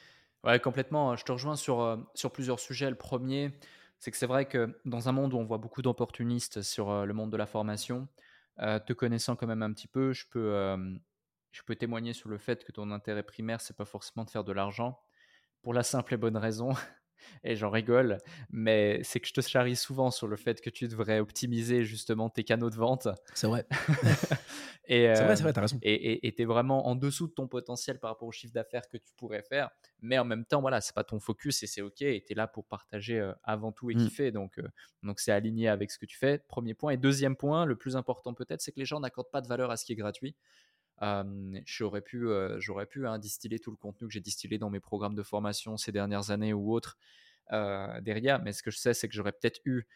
Ouais, 0.44 0.60
complètement. 0.60 1.16
Je 1.16 1.24
te 1.26 1.32
rejoins 1.32 1.56
sur, 1.56 2.06
sur 2.14 2.32
plusieurs 2.32 2.60
sujets. 2.60 2.90
Le 2.90 2.96
premier, 2.96 3.52
c'est 4.00 4.12
que 4.12 4.18
c'est 4.18 4.28
vrai 4.28 4.46
que 4.46 4.80
dans 4.86 5.10
un 5.10 5.12
monde 5.12 5.34
où 5.34 5.38
on 5.38 5.46
voit 5.46 5.58
beaucoup 5.58 5.82
d'opportunistes 5.82 6.62
sur 6.62 7.06
le 7.06 7.14
monde 7.14 7.32
de 7.32 7.38
la 7.38 7.46
formation, 7.46 8.08
te 8.58 8.94
connaissant 8.94 9.36
quand 9.36 9.48
même 9.48 9.64
un 9.64 9.74
petit 9.74 9.88
peu, 9.88 10.14
je 10.14 10.26
peux, 10.30 10.78
je 11.52 11.62
peux 11.64 11.76
témoigner 11.76 12.14
sur 12.14 12.30
le 12.30 12.38
fait 12.38 12.64
que 12.64 12.72
ton 12.72 12.92
intérêt 12.92 13.24
primaire, 13.24 13.62
c'est 13.62 13.76
pas 13.76 13.86
forcément 13.86 14.24
de 14.24 14.30
faire 14.30 14.44
de 14.44 14.52
l'argent, 14.52 15.00
pour 15.62 15.74
la 15.74 15.84
simple 15.84 16.14
et 16.14 16.18
bonne 16.18 16.38
raison, 16.38 16.74
et 17.44 17.56
j'en 17.56 17.70
rigole, 17.70 18.18
mais 18.50 19.02
c'est 19.04 19.20
que 19.20 19.28
je 19.28 19.34
te 19.34 19.42
charrie 19.42 19.76
souvent 19.76 20.12
sur 20.12 20.28
le 20.28 20.36
fait 20.36 20.62
que 20.62 20.70
tu 20.70 20.88
devrais 20.88 21.20
optimiser 21.20 21.84
justement 21.84 22.30
tes 22.30 22.44
canaux 22.44 22.70
de 22.70 22.76
vente. 22.76 23.08
C'est 23.34 23.48
vrai. 23.48 23.66
et 24.88 25.14
c'est 25.16 25.24
vrai, 25.24 25.36
c'est 25.36 25.44
vrai, 25.44 25.54
t'as 25.54 25.62
raison. 25.62 25.80
Et 25.82 26.34
tu 26.36 26.42
es 26.42 26.46
vraiment 26.46 26.88
en 26.88 26.96
dessous 26.96 27.28
de 27.28 27.34
ton 27.34 27.48
potentiel 27.48 28.00
par 28.00 28.12
rapport 28.12 28.28
au 28.28 28.32
chiffre 28.32 28.54
d'affaires 28.54 28.88
que 28.90 28.98
tu 28.98 29.14
pourrais 29.16 29.44
faire, 29.44 29.70
mais 30.02 30.18
en 30.18 30.26
même 30.26 30.46
temps, 30.46 30.62
voilà, 30.62 30.82
c'est 30.82 30.96
pas 30.96 31.04
ton 31.04 31.20
focus 31.20 31.64
et 31.64 31.68
c'est 31.68 31.82
ok, 31.82 32.02
et 32.02 32.24
tu 32.26 32.34
es 32.34 32.36
là 32.36 32.48
pour 32.48 32.66
partager 32.66 33.32
avant 33.44 33.72
tout 33.72 33.92
et 33.92 33.96
mmh. 33.96 33.98
kiffer, 33.98 34.32
donc 34.32 34.60
donc 35.04 35.20
c'est 35.20 35.32
aligné 35.32 35.68
avec 35.68 35.92
ce 35.92 36.00
que 36.00 36.06
tu 36.06 36.18
fais, 36.18 36.40
premier 36.40 36.74
point. 36.74 36.92
Et 36.92 36.98
deuxième 36.98 37.36
point, 37.36 37.66
le 37.66 37.76
plus 37.76 37.96
important 37.96 38.34
peut-être, 38.34 38.62
c'est 38.62 38.72
que 38.72 38.80
les 38.80 38.86
gens 38.86 39.00
n'accordent 39.00 39.32
pas 39.32 39.42
de 39.42 39.48
valeur 39.48 39.72
à 39.72 39.78
ce 39.78 39.86
qui 39.86 39.94
est 39.94 39.96
gratuit 39.96 40.36
j'aurais 41.66 42.02
pu, 42.02 42.28
j'aurais 42.58 42.86
pu 42.86 43.08
hein, 43.08 43.20
distiller 43.20 43.60
tout 43.60 43.72
le 43.72 43.78
contenu 43.78 44.08
que 44.08 44.14
j'ai 44.14 44.22
distillé 44.22 44.58
dans 44.58 44.70
mes 44.70 44.80
programmes 44.80 45.16
de 45.16 45.24
formation 45.24 45.78
ces 45.78 45.92
dernières 45.92 46.32
années 46.32 46.54
ou 46.54 46.74
autres 46.74 46.98
derrière. 47.52 48.42
Mais 48.42 48.54
ce 48.54 48.64
que 48.64 48.72
je 48.72 48.78
sais, 48.78 48.94
c'est 48.94 49.08
que 49.08 49.14
j'aurais 49.14 49.34
peut-être 49.34 49.60
eu 49.66 49.88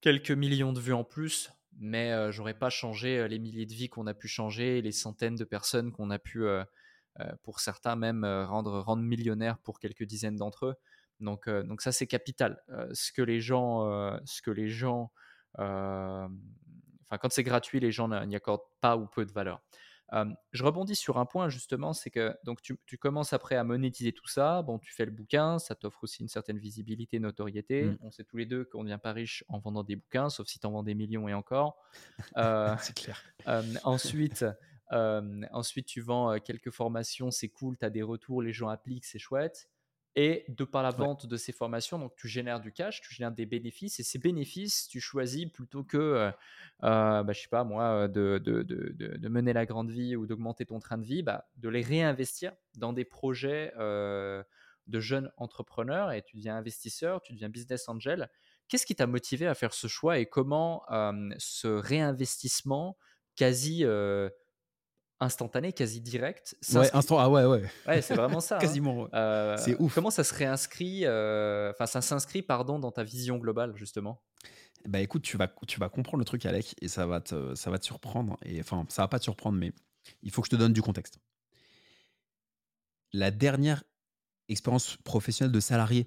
quelques 0.00 0.30
millions 0.30 0.72
de 0.72 0.80
vues 0.80 0.92
en 0.92 1.04
plus, 1.04 1.50
mais 1.78 2.32
j'aurais 2.32 2.58
pas 2.58 2.70
changé 2.70 3.26
les 3.28 3.38
milliers 3.38 3.66
de 3.66 3.74
vies 3.74 3.88
qu'on 3.88 4.06
a 4.06 4.14
pu 4.14 4.28
changer, 4.28 4.82
les 4.82 4.92
centaines 4.92 5.36
de 5.36 5.44
personnes 5.44 5.90
qu'on 5.92 6.10
a 6.10 6.18
pu, 6.18 6.44
pour 7.42 7.60
certains 7.60 7.96
même, 7.96 8.24
rendre, 8.24 8.80
rendre 8.80 9.02
millionnaires 9.02 9.58
pour 9.58 9.78
quelques 9.80 10.04
dizaines 10.04 10.36
d'entre 10.36 10.66
eux. 10.66 10.74
Donc, 11.18 11.48
donc 11.48 11.80
ça, 11.80 11.92
c'est 11.92 12.06
capital. 12.06 12.62
ce 12.92 13.10
que 13.10 13.22
les 13.22 13.40
gens, 13.40 14.18
ce 14.26 14.42
que 14.42 14.50
les 14.50 14.68
gens, 14.68 15.10
enfin, 15.56 16.28
quand 17.10 17.32
c'est 17.32 17.42
gratuit, 17.42 17.80
les 17.80 17.90
gens 17.90 18.08
n'y 18.26 18.36
accordent 18.36 18.68
pas 18.82 18.98
ou 18.98 19.06
peu 19.06 19.24
de 19.24 19.32
valeur 19.32 19.62
je 20.12 20.62
rebondis 20.62 20.96
sur 20.96 21.18
un 21.18 21.26
point 21.26 21.48
justement, 21.48 21.92
c'est 21.92 22.10
que 22.10 22.36
donc 22.44 22.62
tu, 22.62 22.76
commences 22.98 23.32
après 23.32 23.56
à 23.56 23.64
monétiser 23.64 24.12
tout 24.12 24.28
ça. 24.28 24.62
Bon, 24.62 24.78
tu 24.78 24.92
fais 24.92 25.04
le 25.04 25.10
bouquin, 25.10 25.58
ça 25.58 25.74
t'offre 25.74 26.04
aussi 26.04 26.22
une 26.22 26.28
certaine 26.28 26.58
visibilité, 26.58 27.18
notoriété. 27.18 27.84
Mmh. 27.84 27.98
On 28.02 28.10
sait 28.10 28.24
tous 28.24 28.36
les 28.36 28.46
deux 28.46 28.64
qu'on 28.64 28.82
ne 28.82 28.88
devient 28.88 29.00
pas 29.02 29.12
riche 29.12 29.44
en 29.48 29.58
vendant 29.58 29.84
des 29.84 29.96
bouquins, 29.96 30.30
sauf 30.30 30.46
si 30.46 30.58
tu 30.58 30.66
en 30.66 30.72
vends 30.72 30.82
des 30.82 30.94
millions 30.94 31.28
et 31.28 31.34
encore. 31.34 31.78
c'est 32.80 32.94
clair. 32.94 33.22
ensuite, 33.84 34.44
ensuite, 34.90 35.86
tu 35.86 36.00
vends 36.00 36.38
quelques 36.38 36.70
formations, 36.70 37.30
c'est 37.30 37.48
cool, 37.48 37.76
tu 37.76 37.84
as 37.84 37.90
des 37.90 38.02
retours, 38.02 38.42
les 38.42 38.52
gens 38.52 38.68
appliquent, 38.68 39.04
c'est 39.04 39.18
chouette. 39.18 39.68
Et 40.18 40.46
de 40.48 40.64
par 40.64 40.82
la 40.82 40.90
vente 40.90 41.26
de 41.26 41.36
ces 41.36 41.52
formations, 41.52 41.98
donc 41.98 42.16
tu 42.16 42.26
génères 42.26 42.60
du 42.60 42.72
cash, 42.72 43.02
tu 43.02 43.14
génères 43.14 43.32
des 43.32 43.44
bénéfices, 43.44 44.00
et 44.00 44.02
ces 44.02 44.18
bénéfices, 44.18 44.88
tu 44.88 44.98
choisis 44.98 45.44
plutôt 45.44 45.84
que, 45.84 45.98
euh, 45.98 46.30
euh 46.84 47.22
bah, 47.22 47.32
je 47.34 47.42
sais 47.42 47.48
pas 47.48 47.64
moi, 47.64 48.08
de, 48.08 48.38
de, 48.42 48.62
de, 48.62 48.94
de, 48.94 49.28
mener 49.28 49.52
la 49.52 49.66
grande 49.66 49.90
vie 49.90 50.16
ou 50.16 50.26
d'augmenter 50.26 50.64
ton 50.64 50.78
train 50.78 50.96
de 50.96 51.04
vie, 51.04 51.22
bah, 51.22 51.46
de 51.58 51.68
les 51.68 51.82
réinvestir 51.82 52.52
dans 52.78 52.94
des 52.94 53.04
projets 53.04 53.74
euh, 53.76 54.42
de 54.86 55.00
jeunes 55.00 55.30
entrepreneurs, 55.36 56.10
et 56.12 56.22
tu 56.22 56.36
deviens 56.38 56.56
investisseur, 56.56 57.20
tu 57.20 57.34
deviens 57.34 57.50
business 57.50 57.86
angel. 57.86 58.30
Qu'est-ce 58.68 58.86
qui 58.86 58.94
t'a 58.94 59.06
motivé 59.06 59.46
à 59.46 59.54
faire 59.54 59.74
ce 59.74 59.86
choix 59.86 60.18
et 60.18 60.24
comment 60.24 60.82
ce 61.38 61.68
réinvestissement 61.68 62.96
quasi 63.36 63.84
instantané, 65.20 65.72
quasi 65.72 66.00
direct. 66.00 66.56
Ouais, 66.74 66.94
instant, 66.94 67.18
ah 67.18 67.28
ouais, 67.28 67.44
ouais. 67.44 67.62
Ouais, 67.86 68.02
c'est 68.02 68.14
vraiment 68.14 68.40
ça. 68.40 68.56
Hein. 68.56 68.58
Quasiment. 68.58 69.08
Euh, 69.12 69.56
c'est 69.58 69.76
ouf. 69.80 69.94
Comment 69.94 70.10
ça 70.10 70.24
se 70.24 70.32
réinscrit, 70.34 71.04
euh, 71.04 71.70
enfin, 71.70 71.86
ça 71.86 72.00
s'inscrit, 72.00 72.42
pardon, 72.42 72.78
dans 72.78 72.92
ta 72.92 73.02
vision 73.02 73.36
globale, 73.38 73.74
justement? 73.76 74.22
Bah 74.86 75.00
écoute, 75.00 75.22
tu 75.22 75.36
vas, 75.36 75.48
tu 75.66 75.80
vas 75.80 75.88
comprendre 75.88 76.20
le 76.20 76.24
truc, 76.24 76.46
Alec, 76.46 76.74
et 76.80 76.88
ça 76.88 77.06
va 77.06 77.20
te, 77.20 77.54
ça 77.54 77.70
va 77.70 77.78
te 77.78 77.84
surprendre. 77.84 78.36
Et 78.44 78.60
enfin, 78.60 78.86
ça 78.88 79.02
va 79.02 79.08
pas 79.08 79.18
te 79.18 79.24
surprendre, 79.24 79.58
mais 79.58 79.72
il 80.22 80.30
faut 80.30 80.42
que 80.42 80.46
je 80.46 80.50
te 80.50 80.56
donne 80.56 80.72
du 80.72 80.82
contexte. 80.82 81.18
La 83.12 83.30
dernière 83.30 83.82
expérience 84.48 84.96
professionnelle 84.98 85.52
de 85.52 85.60
salarié, 85.60 86.06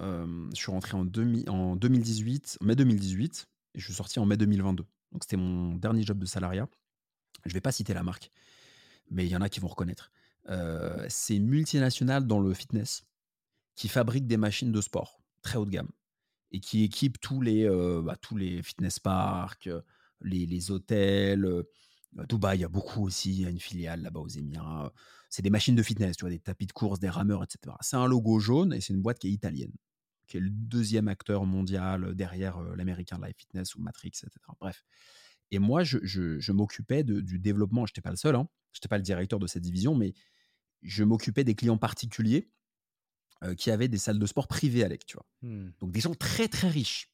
euh, 0.00 0.48
je 0.52 0.56
suis 0.56 0.70
rentré 0.70 0.96
en, 0.96 1.04
demi, 1.04 1.48
en 1.48 1.76
2018, 1.76 2.58
mai 2.60 2.76
2018, 2.76 3.46
et 3.74 3.80
je 3.80 3.84
suis 3.84 3.94
sorti 3.94 4.18
en 4.18 4.26
mai 4.26 4.36
2022. 4.36 4.84
Donc 5.12 5.22
c'était 5.22 5.36
mon 5.36 5.74
dernier 5.74 6.02
job 6.02 6.18
de 6.18 6.26
salariat. 6.26 6.68
Je 7.44 7.52
vais 7.52 7.60
pas 7.60 7.72
citer 7.72 7.94
la 7.94 8.02
marque, 8.02 8.30
mais 9.10 9.26
il 9.26 9.30
y 9.30 9.36
en 9.36 9.40
a 9.40 9.48
qui 9.48 9.60
vont 9.60 9.68
reconnaître. 9.68 10.12
Euh, 10.48 11.06
c'est 11.08 11.36
une 11.36 11.46
multinationale 11.46 12.26
dans 12.26 12.40
le 12.40 12.52
fitness 12.54 13.06
qui 13.76 13.88
fabrique 13.88 14.26
des 14.26 14.36
machines 14.36 14.72
de 14.72 14.80
sport 14.80 15.22
très 15.40 15.58
haut 15.58 15.64
de 15.64 15.70
gamme 15.70 15.90
et 16.50 16.60
qui 16.60 16.84
équipe 16.84 17.20
tous 17.20 17.40
les, 17.40 17.64
euh, 17.64 18.02
bah, 18.02 18.16
tous 18.20 18.36
les 18.36 18.62
fitness 18.62 18.98
parks, 18.98 19.68
les, 20.20 20.46
les 20.46 20.70
hôtels. 20.70 21.44
Euh, 21.44 21.62
Dubaï, 22.28 22.58
il 22.58 22.60
y 22.60 22.64
a 22.64 22.68
beaucoup 22.68 23.04
aussi, 23.06 23.30
il 23.30 23.40
y 23.40 23.46
a 23.46 23.48
une 23.48 23.60
filiale 23.60 24.02
là-bas 24.02 24.20
aux 24.20 24.28
Émirats. 24.28 24.92
C'est 25.30 25.40
des 25.40 25.50
machines 25.50 25.74
de 25.74 25.82
fitness, 25.82 26.16
tu 26.16 26.22
vois, 26.22 26.30
des 26.30 26.38
tapis 26.38 26.66
de 26.66 26.72
course, 26.72 27.00
des 27.00 27.08
rameurs, 27.08 27.42
etc. 27.42 27.74
C'est 27.80 27.96
un 27.96 28.06
logo 28.06 28.38
jaune 28.38 28.74
et 28.74 28.82
c'est 28.82 28.92
une 28.92 29.00
boîte 29.00 29.18
qui 29.18 29.28
est 29.28 29.30
italienne, 29.30 29.72
qui 30.26 30.36
est 30.36 30.40
le 30.40 30.50
deuxième 30.50 31.08
acteur 31.08 31.46
mondial 31.46 32.14
derrière 32.14 32.60
l'américain 32.60 33.18
Life 33.22 33.36
Fitness 33.38 33.74
ou 33.76 33.80
Matrix, 33.80 34.08
etc. 34.08 34.30
Bref. 34.60 34.84
Et 35.52 35.58
moi, 35.58 35.84
je, 35.84 36.50
m'occupais 36.50 37.04
du 37.04 37.38
développement. 37.38 37.86
Je 37.86 37.92
n'étais 37.92 38.00
pas 38.00 38.10
le 38.10 38.16
seul, 38.16 38.34
hein, 38.34 38.48
je 38.72 38.78
n'étais 38.78 38.88
pas 38.88 38.96
le 38.96 39.02
directeur 39.02 39.38
de 39.38 39.46
cette 39.46 39.62
division, 39.62 39.94
mais 39.94 40.14
je 40.80 41.04
m'occupais 41.04 41.44
des 41.44 41.54
clients 41.54 41.78
particuliers 41.78 42.50
euh, 43.44 43.54
qui 43.54 43.70
avaient 43.70 43.88
des 43.88 43.98
salles 43.98 44.18
de 44.18 44.26
sport 44.26 44.48
privées 44.48 44.82
avec, 44.82 45.06
tu 45.06 45.14
vois. 45.14 45.26
Mmh. 45.42 45.70
Donc 45.78 45.92
des 45.92 46.00
gens 46.00 46.14
très 46.14 46.48
très 46.48 46.68
riches. 46.68 47.12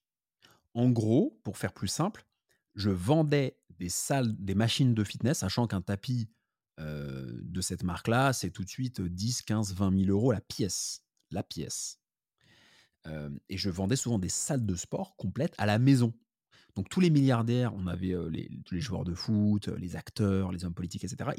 En 0.72 0.88
gros, 0.88 1.40
pour 1.42 1.58
faire 1.58 1.72
plus 1.72 1.88
simple, 1.88 2.24
je 2.76 2.90
vendais 2.90 3.58
des 3.78 3.88
salles, 3.88 4.34
des 4.38 4.54
machines 4.54 4.94
de 4.94 5.04
fitness, 5.04 5.38
sachant 5.38 5.66
qu'un 5.66 5.82
tapis 5.82 6.30
euh, 6.78 7.40
de 7.42 7.60
cette 7.60 7.82
marque-là, 7.82 8.32
c'est 8.32 8.50
tout 8.50 8.62
de 8.62 8.68
suite 8.68 9.00
10, 9.00 9.42
15, 9.42 9.74
20 9.74 10.04
000 10.04 10.10
euros 10.10 10.30
la 10.30 10.40
pièce. 10.40 11.02
La 11.32 11.42
pièce. 11.42 11.98
Euh, 13.06 13.30
et 13.48 13.56
je 13.56 13.68
vendais 13.68 13.96
souvent 13.96 14.18
des 14.18 14.28
salles 14.28 14.64
de 14.64 14.74
sport 14.76 15.16
complètes 15.16 15.54
à 15.58 15.66
la 15.66 15.78
maison. 15.78 16.14
Donc 16.78 16.88
tous 16.88 17.00
les 17.00 17.10
milliardaires, 17.10 17.74
on 17.74 17.88
avait 17.88 18.14
les, 18.30 18.48
tous 18.64 18.76
les 18.76 18.80
joueurs 18.80 19.02
de 19.02 19.12
foot, 19.12 19.66
les 19.66 19.96
acteurs, 19.96 20.52
les 20.52 20.64
hommes 20.64 20.74
politiques, 20.74 21.02
etc. 21.02 21.30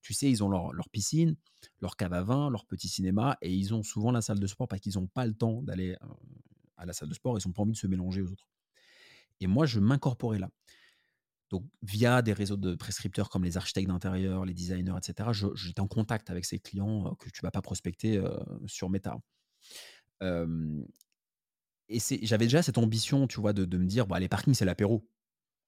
tu 0.00 0.14
sais, 0.14 0.30
ils 0.30 0.44
ont 0.44 0.48
leur, 0.48 0.88
piscine, 0.90 1.34
leur 1.80 1.96
cave 1.96 2.12
à 2.12 2.22
vin, 2.22 2.50
leur 2.50 2.64
petit 2.66 2.86
cinéma, 2.86 3.36
et 3.42 3.52
ils 3.52 3.74
ont 3.74 3.82
souvent 3.82 4.12
la 4.12 4.22
salle 4.22 4.38
de 4.38 4.46
sport 4.46 4.68
parce 4.68 4.80
qu'ils 4.80 4.94
n'ont 4.94 5.08
pas 5.08 5.26
le 5.26 5.34
temps 5.34 5.60
d'aller 5.60 5.96
à 6.76 6.86
la 6.86 6.92
salle 6.92 7.08
de 7.08 7.14
sport, 7.14 7.36
ils 7.36 7.48
n'ont 7.48 7.52
pas 7.52 7.62
envie 7.62 7.72
de 7.72 7.76
se 7.76 7.88
mélanger 7.88 8.22
aux 8.22 8.30
autres. 8.30 8.46
Et 9.40 9.48
moi, 9.48 9.66
je 9.66 9.80
m'incorporais 9.80 10.38
là. 10.38 10.50
Donc, 11.50 11.64
via 11.82 12.22
des 12.22 12.32
réseaux 12.32 12.56
de 12.56 12.76
prescripteurs 12.76 13.28
comme 13.28 13.42
les 13.42 13.56
architectes 13.56 13.88
d'intérieur, 13.88 14.44
les 14.44 14.54
designers, 14.54 14.94
etc., 14.96 15.30
j'étais 15.56 15.80
en 15.80 15.88
contact 15.88 16.30
avec 16.30 16.44
ces 16.44 16.60
clients 16.60 17.12
que 17.16 17.28
tu 17.28 17.40
ne 17.42 17.46
vas 17.48 17.50
pas 17.50 17.60
prospecter 17.60 18.22
sur 18.66 18.88
Meta 18.88 19.18
et 21.88 21.98
j'avais 22.22 22.46
déjà 22.46 22.62
cette 22.62 22.78
ambition, 22.78 23.26
tu 23.26 23.40
vois, 23.40 23.52
de, 23.52 23.64
de 23.64 23.78
me 23.78 23.86
dire, 23.86 24.06
bah, 24.06 24.18
les 24.18 24.28
parkings, 24.28 24.54
c'est 24.54 24.64
l'apéro. 24.64 25.08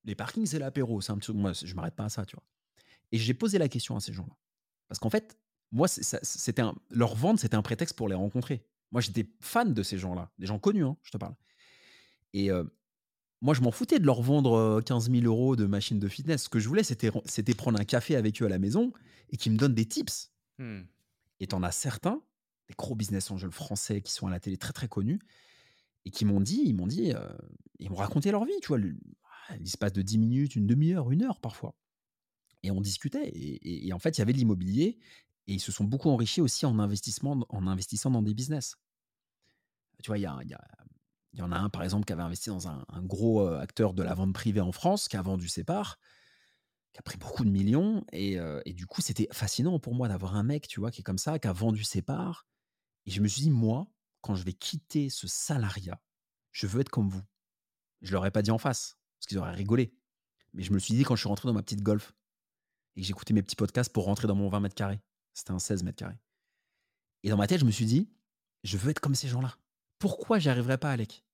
Les 0.05 0.14
parkings, 0.14 0.47
c'est 0.47 0.59
l'apéro. 0.59 1.01
C'est 1.01 1.12
un 1.12 1.19
petit 1.19 1.33
moi, 1.33 1.53
je 1.53 1.75
m'arrête 1.75 1.95
pas 1.95 2.05
à 2.05 2.09
ça, 2.09 2.25
tu 2.25 2.37
vois. 2.37 2.45
Et 3.12 3.19
j'ai 3.19 3.35
posé 3.35 3.59
la 3.59 3.69
question 3.69 3.97
à 3.97 4.01
ces 4.01 4.12
gens-là. 4.12 4.37
Parce 4.89 4.99
qu'en 4.99 5.11
fait, 5.11 5.39
moi, 5.71 5.87
c'était 5.89 6.62
leur 6.91 7.14
vente, 7.14 7.39
c'était 7.39 7.57
un 7.57 7.62
prétexte 7.62 7.97
pour 7.97 8.09
les 8.09 8.14
rencontrer. 8.14 8.64
Moi, 8.91 9.01
j'étais 9.01 9.31
fan 9.41 9.75
de 9.75 9.83
ces 9.83 9.99
gens-là, 9.99 10.31
des 10.39 10.47
gens 10.47 10.59
connus, 10.59 10.85
hein, 10.85 10.97
je 11.03 11.11
te 11.11 11.19
parle. 11.19 11.35
Et 12.33 12.51
moi, 13.41 13.55
je 13.55 13.61
m'en 13.61 13.71
foutais 13.71 13.99
de 13.99 14.07
leur 14.07 14.23
vendre 14.23 14.81
15 14.81 15.11
000 15.11 15.25
euros 15.25 15.57
de 15.57 15.66
machines 15.66 15.99
de 15.99 16.09
fitness. 16.09 16.45
Ce 16.45 16.49
que 16.49 16.59
je 16.59 16.69
voulais, 16.69 16.83
c'était 16.83 17.55
prendre 17.55 17.79
un 17.79 17.85
café 17.85 18.16
avec 18.16 18.41
eux 18.43 18.47
à 18.47 18.49
la 18.49 18.59
maison 18.59 18.93
et 19.31 19.37
qu'ils 19.37 19.53
me 19.53 19.59
donnent 19.59 19.75
des 19.75 19.87
tips. 19.87 20.33
Mmh. 20.59 20.81
Et 21.41 21.47
t'en 21.47 21.62
as 21.62 21.73
certains, 21.73 22.23
des 22.69 22.75
gros 22.77 22.95
business 22.95 23.31
angels 23.31 23.53
français 23.53 24.01
qui 24.01 24.12
sont 24.12 24.27
à 24.27 24.31
la 24.31 24.41
télé 24.41 24.57
très 24.57 24.73
très 24.73 24.89
connus, 24.89 25.21
et 26.09 26.11
qui 26.11 26.25
m'ont 26.25 26.41
dit, 26.41 26.63
ils 26.65 26.75
m'ont 26.75 26.87
dit, 26.87 27.13
ils 27.79 27.91
m'ont 27.91 27.97
raconté 27.97 28.31
leur 28.31 28.47
vie, 28.47 28.59
tu 28.63 28.69
vois, 28.69 28.79
l'espace 29.61 29.93
de 29.93 30.01
10 30.01 30.17
minutes, 30.17 30.57
une 30.57 30.67
demi-heure, 30.67 31.11
une 31.11 31.23
heure 31.23 31.39
parfois. 31.39 31.77
Et 32.63 32.71
on 32.71 32.81
discutait. 32.81 33.31
Et, 33.35 33.93
en 33.93 33.99
fait, 33.99 34.17
il 34.17 34.21
y 34.21 34.23
avait 34.23 34.33
de 34.33 34.39
l'immobilier 34.39 34.99
et 35.47 35.53
ils 35.53 35.61
se 35.61 35.71
sont 35.71 35.85
beaucoup 35.85 36.09
enrichis 36.09 36.41
aussi 36.41 36.65
en, 36.65 36.79
investissement, 36.79 37.45
en 37.51 37.67
investissant 37.67 38.11
dans 38.11 38.23
des 38.23 38.33
business. 38.33 38.77
Tu 40.03 40.07
vois, 40.07 40.17
il 40.17 40.23
y, 40.23 40.27
a, 40.27 40.41
y, 41.35 41.43
en 41.43 41.53
a 41.53 41.59
un, 41.59 41.69
par 41.69 41.83
exemple, 41.83 42.07
qui 42.07 42.15
avait 42.15 42.23
investi 42.23 42.49
dans 42.49 42.69
un, 42.69 42.87
gros 43.03 43.47
acteur 43.47 43.93
de 43.93 44.03
la 44.03 44.15
vente 44.15 44.33
privée 44.33 44.63
en 44.63 44.73
France, 44.73 45.09
qui 45.09 45.19
a 45.19 45.23
vendu 45.23 45.47
ses 45.47 45.63
parts. 45.63 45.99
qui 46.95 47.01
a 47.01 47.03
pris 47.03 47.19
beaucoup 47.19 47.45
de 47.45 47.51
millions. 47.51 48.03
Et, 48.13 48.39
et 48.65 48.73
du 48.73 48.87
coup, 48.87 49.03
c'était 49.03 49.29
fascinant 49.31 49.79
pour 49.79 49.95
moi 49.95 50.09
d'avoir 50.09 50.37
un 50.37 50.43
mec, 50.43 50.69
tu 50.69 50.81
vois, 50.81 50.91
qui 50.91 51.03
est 51.03 51.05
comme 51.05 51.19
ça, 51.19 51.39
qui 51.39 51.49
a 51.49 51.53
vendu 51.53 51.85
ses 51.85 52.01
parts. 52.01 52.47
Et 53.05 53.11
je 53.11 53.21
me 53.21 53.29
suis 53.29 53.43
dit, 53.43 53.51
moi, 53.51 53.93
quand 54.21 54.35
je 54.35 54.45
vais 54.45 54.53
quitter 54.53 55.11
ce 55.11 55.27
salariat, 55.27 56.01
je 56.53 56.66
veux 56.66 56.81
être 56.81 56.91
comme 56.91 57.09
vous. 57.09 57.23
Je 58.03 58.12
leur 58.12 58.27
ai 58.27 58.31
pas 58.31 58.43
dit 58.43 58.51
en 58.51 58.59
face, 58.59 58.99
parce 59.19 59.27
qu'ils 59.27 59.39
auraient 59.39 59.53
rigolé. 59.53 59.95
Mais 60.55 60.62
je 60.62 60.73
me 60.73 60.79
suis 60.79 60.95
dit 60.95 61.05
quand 61.05 61.16
je 61.16 61.21
suis 61.21 61.29
rentré 61.29 61.49
dans 61.49 61.55
ma 61.55 61.62
petite 61.62 61.83
golf 61.83 62.14
et 62.97 63.01
que 63.01 63.07
j'écoutais 63.07 63.35
mes 63.35 63.43
petits 63.43 63.57
podcasts 63.57 63.93
pour 63.93 64.05
rentrer 64.05 64.27
dans 64.27 64.35
mon 64.35 64.49
20 64.49 64.61
mètres 64.61 64.75
carrés. 64.75 65.01
C'était 65.35 65.53
un 65.53 65.59
16 65.59 65.83
mètres 65.83 65.99
carrés. 65.99 66.19
Et 67.23 67.31
dans 67.31 67.37
ma 67.37 67.47
tête, 67.47 67.61
je 67.61 67.64
me 67.64 67.71
suis 67.71 67.87
dit, 67.87 68.11
je 68.64 68.77
veux 68.77 68.91
être 68.91 69.01
comme 69.01 69.14
ces 69.14 69.29
gens-là. 69.29 69.57
Pourquoi 69.99 70.39
j'y 70.39 70.49
arriverai 70.49 70.79
pas, 70.79 70.93
Alec? 70.93 71.25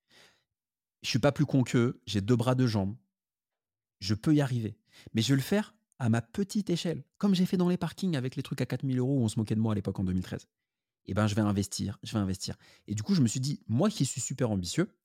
Je 1.03 1.09
suis 1.09 1.19
pas 1.19 1.33
plus 1.33 1.47
con 1.47 1.63
qu'eux, 1.63 2.01
j'ai 2.07 2.21
deux 2.21 2.37
bras, 2.37 2.55
deux 2.55 2.67
jambes. 2.67 2.97
Je 4.01 4.15
peux 4.15 4.35
y 4.35 4.41
arriver. 4.41 4.79
Mais 5.13 5.23
je 5.23 5.31
vais 5.31 5.37
le 5.37 5.43
faire 5.43 5.75
à 5.99 6.09
ma 6.09 6.23
petite 6.23 6.71
échelle, 6.71 7.05
comme 7.19 7.35
j'ai 7.35 7.47
fait 7.47 7.57
dans 7.57 7.69
les 7.69 7.77
parkings 7.77 8.17
avec 8.17 8.37
les 8.37 8.43
trucs 8.43 8.61
à 8.61 8.67
4000 8.67 8.99
euros 8.99 9.19
où 9.19 9.23
on 9.23 9.29
se 9.29 9.39
moquait 9.39 9.55
de 9.55 9.61
moi 9.61 9.73
à 9.73 9.75
l'époque 9.75 9.99
en 9.99 10.05
2013. 10.05 10.47
Eh 11.07 11.15
ben, 11.15 11.27
je 11.27 11.35
vais 11.35 11.43
investir, 11.43 11.99
je 12.03 12.13
vais 12.13 12.19
investir. 12.19 12.57
Et 12.87 12.95
du 12.95 13.03
coup, 13.03 13.15
je 13.15 13.21
me 13.21 13.29
suis 13.29 13.41
dit, 13.41 13.63
moi 13.69 13.91
qui 13.91 14.07
suis 14.07 14.21
super 14.21 14.51
ambitieux, 14.51 14.97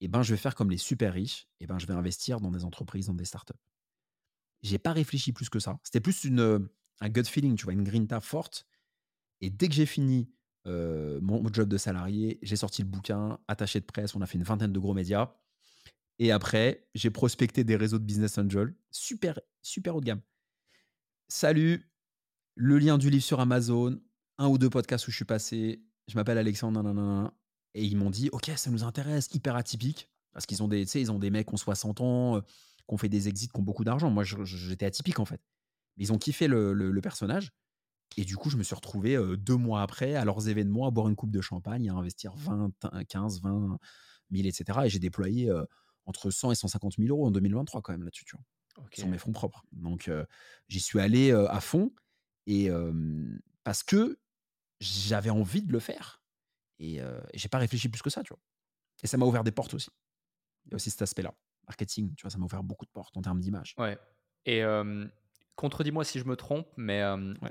eh 0.00 0.08
ben, 0.08 0.22
je 0.22 0.32
vais 0.32 0.36
faire 0.36 0.54
comme 0.54 0.70
les 0.70 0.78
super 0.78 1.14
riches, 1.14 1.48
eh 1.60 1.66
ben, 1.66 1.78
je 1.78 1.86
vais 1.86 1.94
investir 1.94 2.40
dans 2.40 2.50
des 2.50 2.64
entreprises, 2.64 3.06
dans 3.06 3.14
des 3.14 3.24
startups. 3.24 3.54
J'ai 4.62 4.78
pas 4.78 4.92
réfléchi 4.92 5.32
plus 5.32 5.48
que 5.48 5.58
ça. 5.58 5.78
C'était 5.82 6.00
plus 6.00 6.24
une, 6.24 6.68
un 7.00 7.08
gut 7.08 7.24
feeling, 7.24 7.56
tu 7.56 7.64
vois, 7.64 7.72
une 7.72 7.84
grinta 7.84 8.20
forte. 8.20 8.66
Et 9.40 9.50
dès 9.50 9.68
que 9.68 9.74
j'ai 9.74 9.86
fini 9.86 10.30
mon, 10.66 11.52
job 11.52 11.68
de 11.68 11.76
salarié, 11.76 12.38
j'ai 12.42 12.56
sorti 12.56 12.82
le 12.82 12.88
bouquin, 12.88 13.38
attaché 13.48 13.80
de 13.80 13.84
presse, 13.84 14.14
on 14.14 14.20
a 14.20 14.26
fait 14.26 14.38
une 14.38 14.44
vingtaine 14.44 14.72
de 14.72 14.78
gros 14.78 14.94
médias. 14.94 15.34
Et 16.18 16.30
après, 16.30 16.88
j'ai 16.94 17.10
prospecté 17.10 17.64
des 17.64 17.76
réseaux 17.76 17.98
de 17.98 18.04
business 18.04 18.38
angel, 18.38 18.74
super, 18.90 19.40
super 19.62 19.96
haut 19.96 20.00
de 20.00 20.06
gamme. 20.06 20.22
Salut, 21.28 21.90
le 22.54 22.78
lien 22.78 22.98
du 22.98 23.10
livre 23.10 23.24
sur 23.24 23.40
Amazon, 23.40 24.00
un 24.38 24.48
ou 24.48 24.58
deux 24.58 24.70
podcasts 24.70 25.06
où 25.08 25.10
je 25.10 25.16
suis 25.16 25.24
passé. 25.24 25.82
Je 26.08 26.16
m'appelle 26.16 26.38
Alexandre, 26.38 27.32
et 27.74 27.84
ils 27.84 27.96
m'ont 27.96 28.10
dit, 28.10 28.28
ok, 28.32 28.50
ça 28.56 28.70
nous 28.70 28.84
intéresse, 28.84 29.28
hyper 29.32 29.56
atypique, 29.56 30.10
parce 30.32 30.46
qu'ils 30.46 30.62
ont 30.62 30.68
des, 30.68 30.96
ils 30.96 31.12
ont 31.12 31.18
des 31.18 31.30
mecs 31.30 31.46
qui 31.46 31.54
ont 31.54 31.58
60 31.58 32.00
ans, 32.00 32.40
qui 32.40 32.46
ont 32.88 32.96
fait 32.96 33.08
des 33.08 33.28
exits, 33.28 33.48
qui 33.48 33.58
ont 33.58 33.62
beaucoup 33.62 33.84
d'argent. 33.84 34.10
Moi, 34.10 34.24
j'étais 34.24 34.86
atypique 34.86 35.20
en 35.20 35.24
fait. 35.24 35.40
Ils 35.96 36.12
ont 36.12 36.18
kiffé 36.18 36.48
le 36.48 37.00
personnage. 37.00 37.52
Et 38.18 38.24
du 38.24 38.36
coup, 38.36 38.50
je 38.50 38.58
me 38.58 38.62
suis 38.62 38.74
retrouvé 38.74 39.16
deux 39.38 39.56
mois 39.56 39.80
après 39.80 40.16
à 40.16 40.24
leurs 40.26 40.48
événements 40.48 40.86
à 40.86 40.90
boire 40.90 41.08
une 41.08 41.16
coupe 41.16 41.30
de 41.30 41.40
champagne, 41.40 41.88
à 41.88 41.94
investir 41.94 42.34
20, 42.34 42.72
15, 43.08 43.40
20 43.40 43.78
000, 44.32 44.46
etc. 44.46 44.80
Et 44.84 44.90
j'ai 44.90 44.98
déployé 44.98 45.50
entre 46.04 46.30
100 46.30 46.52
et 46.52 46.54
150 46.54 46.96
000 46.98 47.08
euros 47.08 47.26
en 47.26 47.30
2023 47.30 47.80
quand 47.80 47.92
même 47.92 48.02
là-dessus, 48.02 48.24
tu 48.26 48.36
vois, 48.36 48.44
sur 48.92 49.08
mes 49.08 49.16
fonds 49.16 49.32
propres. 49.32 49.64
Donc, 49.72 50.10
j'y 50.68 50.80
suis 50.80 51.00
allé 51.00 51.32
à 51.32 51.60
fond 51.60 51.90
et 52.46 52.68
parce 53.64 53.82
que 53.82 54.18
j'avais 54.80 55.30
envie 55.30 55.62
de 55.62 55.72
le 55.72 55.78
faire 55.78 56.22
et, 56.78 56.96
et 56.96 57.02
j'ai 57.34 57.48
pas 57.48 57.58
réfléchi 57.58 57.88
plus 57.88 58.02
que 58.02 58.10
ça, 58.10 58.22
tu 58.22 58.32
vois. 58.32 58.42
Et 59.02 59.06
ça 59.06 59.16
m'a 59.16 59.26
ouvert 59.26 59.44
des 59.44 59.52
portes 59.52 59.74
aussi. 59.74 59.90
Il 60.66 60.70
y 60.70 60.74
a 60.74 60.76
aussi 60.76 60.90
cet 60.90 61.02
aspect-là, 61.02 61.34
marketing, 61.66 62.14
tu 62.14 62.22
vois, 62.22 62.30
ça 62.30 62.38
m'a 62.38 62.44
ouvert 62.44 62.62
beaucoup 62.62 62.84
de 62.84 62.90
portes 62.90 63.16
en 63.16 63.22
termes 63.22 63.40
d'image. 63.40 63.74
Ouais. 63.78 63.98
Et 64.44 64.62
contredis-moi 65.54 66.04
si 66.04 66.18
je 66.18 66.24
me 66.24 66.36
trompe, 66.36 66.68
mais 66.76 67.02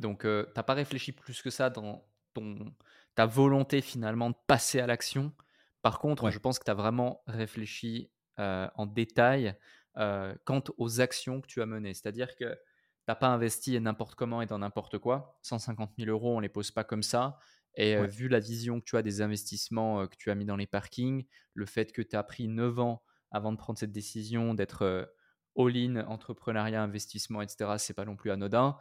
donc 0.01 0.21
tu 0.21 0.27
n'as 0.27 0.63
pas 0.63 0.73
réfléchi 0.73 1.11
plus 1.11 1.41
que 1.41 1.49
ça 1.49 1.69
dans 1.69 2.05
ton, 2.33 2.73
ta 3.15 3.25
volonté 3.25 3.81
finalement 3.81 4.29
de 4.29 4.35
passer 4.47 4.79
à 4.79 4.87
l'action? 4.87 5.33
Par 5.81 5.99
contre, 5.99 6.29
je 6.29 6.39
pense 6.39 6.59
que 6.59 6.65
tu 6.65 6.71
as 6.71 6.75
vraiment 6.75 7.23
réfléchi 7.27 8.11
en 8.37 8.85
détail 8.85 9.57
quant 9.95 10.63
aux 10.77 11.01
actions 11.01 11.41
que 11.41 11.47
tu 11.47 11.61
as 11.61 11.65
menées. 11.65 11.93
C'est-à-dire 11.93 12.35
que 12.35 12.57
tu 13.05 13.11
n'as 13.11 13.15
pas 13.15 13.27
investi 13.27 13.79
n'importe 13.79 14.15
comment 14.15 14.41
et 14.41 14.45
dans 14.45 14.59
n'importe 14.59 14.97
quoi. 14.97 15.39
150 15.41 15.91
000 15.97 16.09
euros, 16.09 16.33
on 16.33 16.37
ne 16.37 16.43
les 16.43 16.49
pose 16.49 16.71
pas 16.71 16.83
comme 16.83 17.03
ça. 17.03 17.39
Et 17.75 17.95
vu 18.05 18.27
la 18.27 18.39
vision 18.39 18.79
que 18.79 18.85
tu 18.85 18.97
as 18.97 19.01
des 19.01 19.21
investissements 19.21 20.05
que 20.07 20.15
tu 20.17 20.29
as 20.29 20.35
mis 20.35 20.45
dans 20.45 20.57
les 20.57 20.67
parkings, 20.67 21.25
le 21.53 21.65
fait 21.65 21.91
que 21.93 22.01
tu 22.01 22.15
as 22.15 22.23
pris 22.23 22.47
9 22.47 22.79
ans 22.79 23.01
avant 23.31 23.51
de 23.53 23.57
prendre 23.57 23.79
cette 23.79 23.93
décision 23.93 24.53
d'être 24.53 25.09
all-in, 25.57 26.05
entrepreneuriat, 26.07 26.81
investissement, 26.81 27.41
etc., 27.41 27.71
c'est 27.77 27.93
pas 27.93 28.05
non 28.05 28.15
plus 28.15 28.31
anodin. 28.31 28.77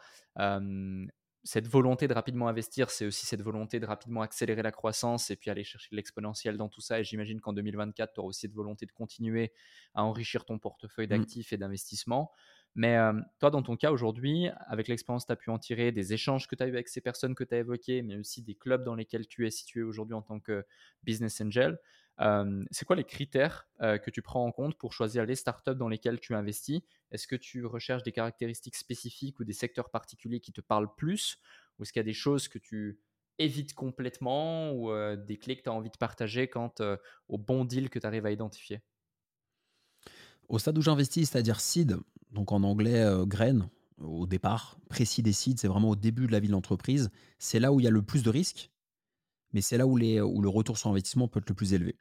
cette 1.43 1.69
volonté 1.69 2.07
de 2.07 2.13
rapidement 2.13 2.49
investir, 2.49 2.91
c'est 2.91 3.07
aussi 3.07 3.25
cette 3.27 3.43
volonté 3.43 3.81
de 3.81 3.87
rapidement 3.87 4.23
accélérer 4.23 4.63
la 4.63 4.73
croissance 4.73 5.31
et 5.31 5.37
puis 5.37 5.51
aller 5.51 5.65
chercher 5.65 5.95
l'exponentiel 5.95 6.59
dans 6.59 6.69
tout 6.69 6.83
ça. 6.83 7.01
Et 7.01 7.05
j'imagine 7.05 7.41
qu'en 7.41 7.53
2024, 7.53 8.13
tu 8.13 8.21
auras 8.21 8.29
aussi 8.29 8.41
cette 8.41 8.55
volonté 8.55 8.87
de 8.87 8.93
continuer 8.93 9.53
à 9.95 10.05
enrichir 10.05 10.45
ton 10.45 10.59
portefeuille 10.59 11.07
mmh. 11.07 11.11
d'actifs 11.11 11.53
et 11.53 11.57
d'investissements. 11.57 12.33
Mais 12.77 12.97
toi, 13.41 13.51
dans 13.51 13.63
ton 13.63 13.77
cas 13.77 13.91
aujourd'hui, 13.91 14.49
avec 14.67 14.89
l'expérience 14.89 15.25
que 15.25 15.29
tu 15.29 15.33
as 15.33 15.37
pu 15.37 15.51
en 15.51 15.59
tirer, 15.59 15.93
des 15.93 16.13
échanges 16.13 16.47
que 16.47 16.55
tu 16.55 16.63
as 16.63 16.67
eu 16.67 16.71
avec 16.71 16.89
ces 16.89 17.01
personnes 17.01 17.35
que 17.35 17.45
tu 17.45 17.55
as 17.55 17.59
évoquées, 17.59 18.03
mais 18.03 18.17
aussi 18.17 18.43
des 18.43 18.55
clubs 18.55 18.85
dans 18.85 18.95
lesquels 18.95 19.27
tu 19.27 19.47
es 19.47 19.51
situé 19.51 19.83
aujourd'hui 19.83 20.15
en 20.15 20.23
tant 20.23 20.39
que 20.41 20.65
business 21.03 21.41
angel, 21.41 21.79
c'est 22.71 22.85
quoi 22.85 22.97
les 22.97 23.05
critères 23.05 23.69
que 23.81 24.11
tu 24.11 24.23
prends 24.23 24.45
en 24.45 24.53
compte 24.53 24.79
pour 24.79 24.93
choisir 24.93 25.25
les 25.27 25.35
startups 25.35 25.75
dans 25.75 25.89
lesquelles 25.89 26.21
tu 26.21 26.35
investis? 26.35 26.81
Est-ce 27.11 27.27
que 27.27 27.37
tu 27.37 27.65
recherches 27.67 28.03
des 28.03 28.13
caractéristiques 28.13 28.77
spécifiques 28.77 29.41
ou 29.41 29.45
des 29.45 29.53
secteurs 29.53 29.91
particuliers 29.91 30.41
qui 30.41 30.53
te 30.53 30.61
parlent 30.61 30.95
plus? 30.95 31.39
Ou 31.79 31.83
est-ce 31.83 31.93
qu'il 31.93 32.01
y 32.01 32.05
a 32.05 32.05
des 32.05 32.13
choses 32.13 32.49
que 32.49 32.59
tu 32.59 33.01
évites 33.39 33.75
complètement 33.75 34.73
ou 34.73 34.91
des 35.17 35.39
clés 35.39 35.57
que 35.57 35.63
tu 35.63 35.69
as 35.71 35.73
envie 35.73 35.91
de 35.91 35.97
partager 35.97 36.49
quant 36.49 36.75
au 37.29 37.39
bon 37.39 37.65
deal 37.65 37.91
que 37.91 37.99
tu 37.99 38.07
arrives 38.07 38.27
à 38.27 38.31
identifier? 38.33 38.81
Au 40.51 40.59
stade 40.59 40.77
où 40.77 40.83
j'investis, 40.83 41.31
c'est-à-dire 41.31 41.61
seed, 41.61 41.97
donc 42.31 42.53
en 42.53 42.63
anglais 42.63 43.03
graine, 43.27 43.71
au 43.99 44.27
départ, 44.27 44.79
précis 44.91 45.23
des 45.23 45.33
seeds, 45.33 45.57
c'est 45.57 45.69
vraiment 45.69 45.91
au 45.91 45.97
début 45.97 46.27
de 46.27 46.33
la 46.33 46.41
vie 46.41 46.49
de 46.49 46.53
l'entreprise, 46.53 47.11
c'est 47.39 47.61
là 47.61 47.73
où 47.73 47.81
il 47.81 47.85
y 47.85 47.87
a 47.87 47.91
le 47.91 48.03
plus 48.03 48.23
de 48.23 48.31
risques 48.31 48.71
mais 49.53 49.61
c'est 49.61 49.77
là 49.77 49.87
où, 49.87 49.97
le 49.97 50.49
retour 50.49 50.79
sur 50.79 50.91
investissement 50.91 51.29
peut 51.29 51.41
être 51.41 51.49
le 51.49 51.55
plus 51.55 51.75
élevé. 51.75 51.97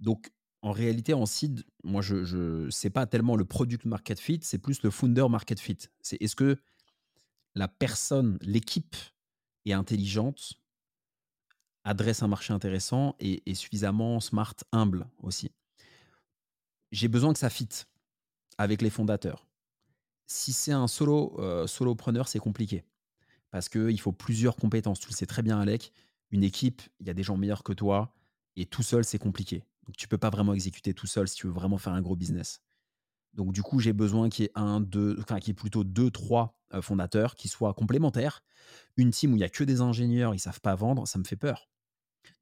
Donc, 0.00 0.30
en 0.62 0.72
réalité, 0.72 1.14
en 1.14 1.26
seed, 1.26 1.64
moi, 1.84 2.02
je, 2.02 2.24
je 2.24 2.68
c'est 2.70 2.90
pas 2.90 3.06
tellement 3.06 3.36
le 3.36 3.44
product 3.44 3.84
market 3.84 4.18
fit, 4.18 4.40
c'est 4.42 4.58
plus 4.58 4.82
le 4.82 4.90
founder 4.90 5.28
market 5.28 5.60
fit. 5.60 5.78
C'est 6.00 6.20
est-ce 6.20 6.36
que 6.36 6.56
la 7.54 7.68
personne, 7.68 8.38
l'équipe 8.40 8.96
est 9.64 9.72
intelligente, 9.72 10.54
adresse 11.84 12.22
un 12.22 12.28
marché 12.28 12.52
intéressant 12.52 13.14
et 13.20 13.48
est 13.48 13.54
suffisamment 13.54 14.20
smart, 14.20 14.54
humble 14.72 15.06
aussi. 15.22 15.52
J'ai 16.92 17.08
besoin 17.08 17.32
que 17.32 17.38
ça 17.38 17.50
fit 17.50 17.68
avec 18.58 18.82
les 18.82 18.90
fondateurs. 18.90 19.46
Si 20.26 20.52
c'est 20.52 20.72
un 20.72 20.88
solo 20.88 21.38
euh, 21.38 21.66
solopreneur, 21.66 22.28
c'est 22.28 22.38
compliqué 22.38 22.84
parce 23.50 23.68
qu'il 23.68 24.00
faut 24.00 24.12
plusieurs 24.12 24.56
compétences. 24.56 24.98
Tu 25.00 25.08
le 25.08 25.14
sais 25.14 25.26
très 25.26 25.42
bien, 25.42 25.60
Alec 25.60 25.92
une 26.30 26.44
équipe, 26.44 26.82
il 27.00 27.06
y 27.06 27.10
a 27.10 27.14
des 27.14 27.22
gens 27.22 27.36
meilleurs 27.36 27.62
que 27.62 27.72
toi, 27.72 28.14
et 28.56 28.66
tout 28.66 28.82
seul, 28.82 29.04
c'est 29.04 29.18
compliqué. 29.18 29.64
Donc, 29.86 29.96
tu 29.96 30.08
peux 30.08 30.18
pas 30.18 30.30
vraiment 30.30 30.54
exécuter 30.54 30.94
tout 30.94 31.06
seul 31.06 31.28
si 31.28 31.36
tu 31.36 31.46
veux 31.46 31.52
vraiment 31.52 31.78
faire 31.78 31.92
un 31.92 32.02
gros 32.02 32.16
business. 32.16 32.60
Donc, 33.34 33.52
du 33.52 33.62
coup, 33.62 33.80
j'ai 33.80 33.92
besoin 33.92 34.28
qu'il 34.28 34.44
y 34.44 34.46
ait 34.46 34.52
un, 34.54 34.80
deux, 34.80 35.16
enfin, 35.20 35.38
qu'il 35.38 35.48
y 35.48 35.50
ait 35.52 35.54
plutôt 35.54 35.84
deux, 35.84 36.10
trois 36.10 36.58
euh, 36.74 36.82
fondateurs 36.82 37.34
qui 37.34 37.48
soient 37.48 37.74
complémentaires. 37.74 38.42
Une 38.96 39.10
team 39.10 39.32
où 39.32 39.36
il 39.36 39.40
y 39.40 39.44
a 39.44 39.48
que 39.48 39.62
des 39.62 39.80
ingénieurs, 39.80 40.34
ils 40.34 40.40
savent 40.40 40.60
pas 40.60 40.74
vendre, 40.74 41.06
ça 41.06 41.18
me 41.18 41.24
fait 41.24 41.36
peur. 41.36 41.68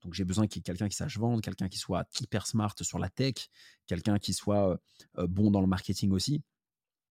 Donc, 0.03 0.14
j'ai 0.14 0.24
besoin 0.24 0.47
qu'il 0.47 0.61
y 0.61 0.61
ait 0.61 0.64
quelqu'un 0.64 0.89
qui 0.89 0.97
sache 0.97 1.18
vendre, 1.18 1.41
quelqu'un 1.41 1.68
qui 1.68 1.78
soit 1.78 2.07
hyper 2.20 2.47
smart 2.47 2.74
sur 2.80 2.99
la 2.99 3.09
tech, 3.09 3.49
quelqu'un 3.87 4.18
qui 4.18 4.35
soit 4.35 4.80
bon 5.16 5.51
dans 5.51 5.61
le 5.61 5.66
marketing 5.66 6.11
aussi. 6.12 6.43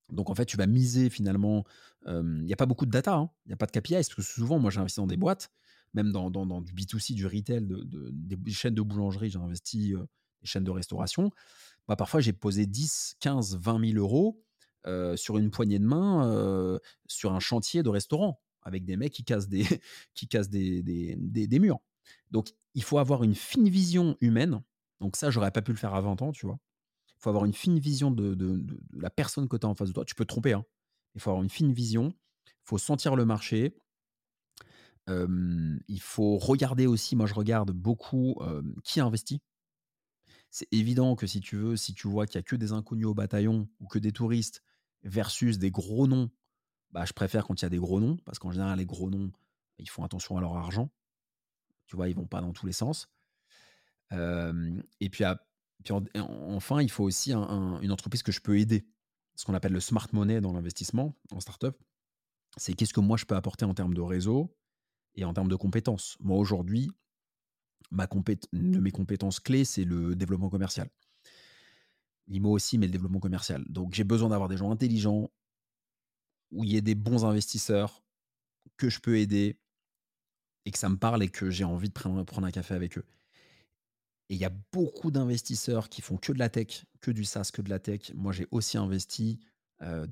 Donc, 0.09 0.29
en 0.29 0.35
fait, 0.35 0.45
tu 0.45 0.57
vas 0.57 0.67
miser 0.67 1.09
finalement. 1.09 1.65
Il 2.07 2.43
n'y 2.43 2.53
a 2.53 2.57
pas 2.57 2.65
beaucoup 2.65 2.85
de 2.85 2.91
data, 2.91 3.15
hein. 3.15 3.29
il 3.45 3.49
n'y 3.49 3.53
a 3.53 3.57
pas 3.57 3.65
de 3.65 3.71
KPI, 3.71 3.93
parce 3.93 4.13
que 4.13 4.21
souvent, 4.21 4.59
moi, 4.59 4.71
j'ai 4.71 4.79
investi 4.79 4.99
dans 4.99 5.07
des 5.07 5.17
boîtes 5.17 5.51
même 5.93 6.11
dans, 6.11 6.29
du 6.61 6.73
B2C, 6.73 7.13
du 7.13 7.25
retail, 7.25 7.61
de, 7.61 8.09
des 8.11 8.51
chaînes 8.51 8.73
de 8.73 8.81
boulangerie, 8.81 9.29
j'ai 9.29 9.39
investi 9.39 9.93
des 9.93 10.47
chaînes 10.47 10.63
de 10.63 10.71
restauration. 10.71 11.31
Bah, 11.87 11.95
parfois, 11.95 12.19
j'ai 12.19 12.33
posé 12.33 12.65
10, 12.65 13.17
15, 13.19 13.57
20 13.57 13.91
000 13.91 13.99
euros 13.99 14.41
sur 15.15 15.37
une 15.37 15.49
poignée 15.51 15.79
de 15.79 15.85
main 15.85 16.79
sur 17.07 17.33
un 17.33 17.39
chantier 17.39 17.83
de 17.83 17.89
restaurant 17.89 18.41
avec 18.63 18.85
des 18.85 18.97
mecs 18.97 19.13
qui 19.13 19.23
cassent 19.23 19.49
des, 19.49 19.65
qui 20.13 20.27
cassent 20.27 20.49
des, 20.49 20.81
des, 20.81 21.15
des, 21.17 21.59
murs. 21.59 21.79
Donc, 22.31 22.49
il 22.73 22.83
faut 22.83 22.97
avoir 22.97 23.23
une 23.23 23.35
fine 23.35 23.69
vision 23.69 24.17
humaine. 24.21 24.63
Donc, 24.99 25.15
ça, 25.15 25.29
j'aurais 25.31 25.51
pas 25.51 25.61
pu 25.61 25.71
le 25.71 25.77
faire 25.77 25.93
à 25.93 26.01
20 26.01 26.21
ans, 26.21 26.31
tu 26.31 26.45
vois. 26.45 26.59
Il 27.09 27.21
faut 27.23 27.29
avoir 27.29 27.45
une 27.45 27.53
fine 27.53 27.79
vision 27.79 28.11
de, 28.11 28.65
la 28.93 29.09
personne 29.09 29.47
que 29.47 29.57
tu 29.57 29.65
as 29.65 29.69
en 29.69 29.75
face 29.75 29.89
de 29.89 29.93
toi. 29.93 30.05
Tu 30.05 30.15
peux 30.15 30.25
te 30.25 30.29
tromper, 30.29 30.53
hein. 30.53 30.65
Il 31.15 31.21
faut 31.21 31.29
avoir 31.29 31.43
une 31.43 31.49
fine 31.49 31.71
vision. 31.71 32.13
Il 32.47 32.65
faut 32.65 32.77
sentir 32.77 33.15
le 33.15 33.25
marché 33.25 33.75
il 35.09 35.99
faut 35.99 36.37
regarder 36.37 36.87
aussi, 36.87 37.17
moi 37.17 37.25
je 37.25 37.33
regarde 37.33 37.71
beaucoup 37.71 38.39
qui 38.85 39.01
investit. 39.01 39.41
C'est 40.53 40.71
évident 40.71 41.15
que 41.15 41.25
si 41.25 41.41
tu 41.41 41.55
veux, 41.55 41.75
si 41.75 41.95
tu 41.95 42.07
vois 42.07 42.27
qu'il 42.27 42.37
n'y 42.37 42.41
a 42.41 42.43
que 42.43 42.55
des 42.55 42.73
inconnus 42.73 43.07
au 43.07 43.15
bataillon 43.15 43.67
ou 43.79 43.87
que 43.87 43.97
des 43.97 44.11
touristes 44.11 44.61
versus 45.01 45.57
des 45.57 45.71
gros 45.71 46.05
noms, 46.05 46.29
bah, 46.91 47.05
je 47.05 47.13
préfère 47.13 47.47
quand 47.47 47.59
il 47.59 47.65
y 47.65 47.65
a 47.65 47.69
des 47.69 47.79
gros 47.79 47.99
noms, 47.99 48.17
parce 48.17 48.37
qu'en 48.37 48.51
général, 48.51 48.77
les 48.77 48.85
gros 48.85 49.09
noms, 49.09 49.31
ils 49.79 49.89
font 49.89 50.03
attention 50.03 50.37
à 50.37 50.41
leur 50.41 50.55
argent. 50.55 50.91
Tu 51.93 51.97
vois, 51.97 52.09
ils 52.09 52.15
vont 52.15 52.25
pas 52.25 52.41
dans 52.41 52.53
tous 52.53 52.65
les 52.65 52.73
sens. 52.73 53.07
et 54.11 55.09
puis, 55.11 55.23
enfin, 56.17 56.81
il 56.81 56.89
faut 56.89 57.03
aussi 57.03 57.31
une 57.31 57.91
entreprise 57.91 58.23
que 58.23 58.31
je 58.31 58.41
peux 58.41 58.57
aider. 58.57 58.83
ce 59.35 59.45
qu'on 59.45 59.53
appelle 59.53 59.73
le 59.73 59.79
smart 59.79 60.07
money 60.11 60.41
dans 60.41 60.53
l'investissement 60.53 61.15
en 61.29 61.39
startup. 61.39 61.77
C'est 62.57 62.73
qu'est-ce 62.73 62.95
que 62.95 62.99
moi 62.99 63.15
je 63.15 63.25
peux 63.25 63.35
apporter 63.35 63.63
en 63.63 63.75
termes 63.75 63.93
de 63.93 64.01
réseau 64.01 64.57
et 65.13 65.23
en 65.23 65.35
termes 65.35 65.49
de 65.49 65.55
compétences. 65.55 66.17
Moi 66.19 66.35
aujourd'hui, 66.39 66.89
ma 67.91 68.07
de 68.07 68.79
mes 68.79 68.89
compétences 68.89 69.39
clés, 69.39 69.65
c'est 69.65 69.83
le 69.83 70.15
développement 70.15 70.49
commercial. 70.49 70.89
L'IMO 72.25 72.49
aussi, 72.49 72.79
mais 72.79 72.87
le 72.87 72.91
développement 72.91 73.19
commercial. 73.19 73.63
Donc 73.69 73.93
j'ai 73.93 74.03
besoin 74.03 74.29
d'avoir 74.29 74.49
des 74.49 74.57
gens 74.57 74.71
intelligents, 74.71 75.29
où 76.49 76.63
il 76.63 76.71
y 76.71 76.75
ait 76.75 76.81
des 76.81 76.95
bons 76.95 77.23
investisseurs 77.23 78.03
que 78.77 78.89
je 78.89 78.99
peux 78.99 79.19
aider 79.19 79.59
et 80.65 80.71
que 80.71 80.77
ça 80.77 80.89
me 80.89 80.97
parle 80.97 81.23
et 81.23 81.29
que 81.29 81.49
j'ai 81.49 81.63
envie 81.63 81.89
de 81.89 81.93
prendre, 81.93 82.45
un 82.45 82.51
café 82.51 82.73
avec 82.73 82.97
eux. 82.97 83.05
Et 84.29 84.35
il 84.35 84.39
y 84.39 84.45
a 84.45 84.51
beaucoup 84.71 85.11
d'investisseurs 85.11 85.89
qui 85.89 86.01
font 86.01 86.17
que 86.17 86.31
de 86.31 86.39
la 86.39 86.49
tech, 86.49 86.85
que 87.01 87.11
du 87.11 87.25
SaaS, 87.25 87.51
que 87.53 87.61
de 87.61 87.69
la 87.69 87.79
tech. 87.79 88.11
Moi, 88.15 88.31
j'ai 88.31 88.47
aussi 88.51 88.77
investi 88.77 89.39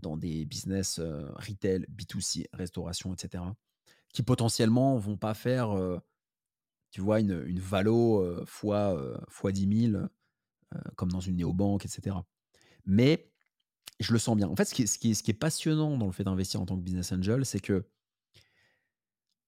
dans 0.01 0.17
des 0.17 0.45
business 0.45 0.99
retail, 0.99 1.85
B2C, 1.89 2.47
restauration, 2.51 3.13
etc., 3.13 3.43
qui 4.13 4.21
potentiellement 4.21 4.97
vont 4.97 5.15
pas 5.15 5.33
faire, 5.33 5.69
tu 6.91 6.99
vois, 6.99 7.21
une, 7.21 7.59
valo 7.59 8.45
fois, 8.45 9.21
fois 9.29 9.53
10 9.53 9.91
000, 9.91 10.03
comme 10.97 11.09
dans 11.09 11.21
une 11.21 11.37
néobanque, 11.37 11.85
etc. 11.85 12.17
Mais 12.85 13.31
je 14.01 14.11
le 14.11 14.19
sens 14.19 14.35
bien. 14.35 14.49
En 14.49 14.55
fait, 14.57 14.65
ce 14.65 14.97
qui 14.97 15.11
est 15.11 15.33
passionnant 15.33 15.97
dans 15.97 16.07
le 16.07 16.11
fait 16.11 16.25
d'investir 16.25 16.59
en 16.59 16.65
tant 16.65 16.75
que 16.75 16.83
business 16.83 17.13
angel, 17.13 17.45
c'est 17.45 17.61
que 17.61 17.85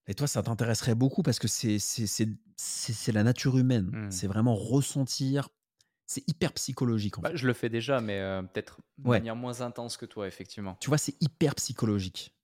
et 0.08 0.14
toi, 0.14 0.28
ça 0.28 0.43
t'intéresserait 0.43 0.95
beaucoup 0.95 1.24
parce 1.24 1.39
que 1.39 1.47
c'est 1.47 3.12
la 3.14 3.24
nature 3.24 3.58
humaine. 3.58 3.89
Mmh. 3.91 4.12
C'est 4.12 4.28
vraiment 4.28 4.56
ressentir. 4.56 5.49
C'est 6.06 6.28
hyper 6.28 6.51
psychologique. 6.54 7.18
En 7.18 7.22
bah, 7.22 7.34
Je 7.34 7.47
le 7.47 7.54
fais 7.54 7.70
déjà, 7.70 8.01
mais 8.01 8.20
euh, 8.20 8.41
peut-être 8.41 8.82
de 8.97 9.08
manière 9.08 9.36
moins 9.36 9.62
intense 9.62 9.95
que 9.95 10.06
toi, 10.06 10.28
effectivement. 10.28 10.76
Tu 10.82 10.89
vois, 10.89 10.97
c'est 10.97 11.16
hyper 11.22 11.56
psychologique. 11.56 12.36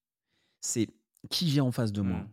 C'est 0.61 0.89
qui 1.29 1.49
j'ai 1.49 1.59
en 1.59 1.71
face 1.71 1.91
de 1.91 2.01
moi. 2.01 2.19
Mmh. 2.19 2.29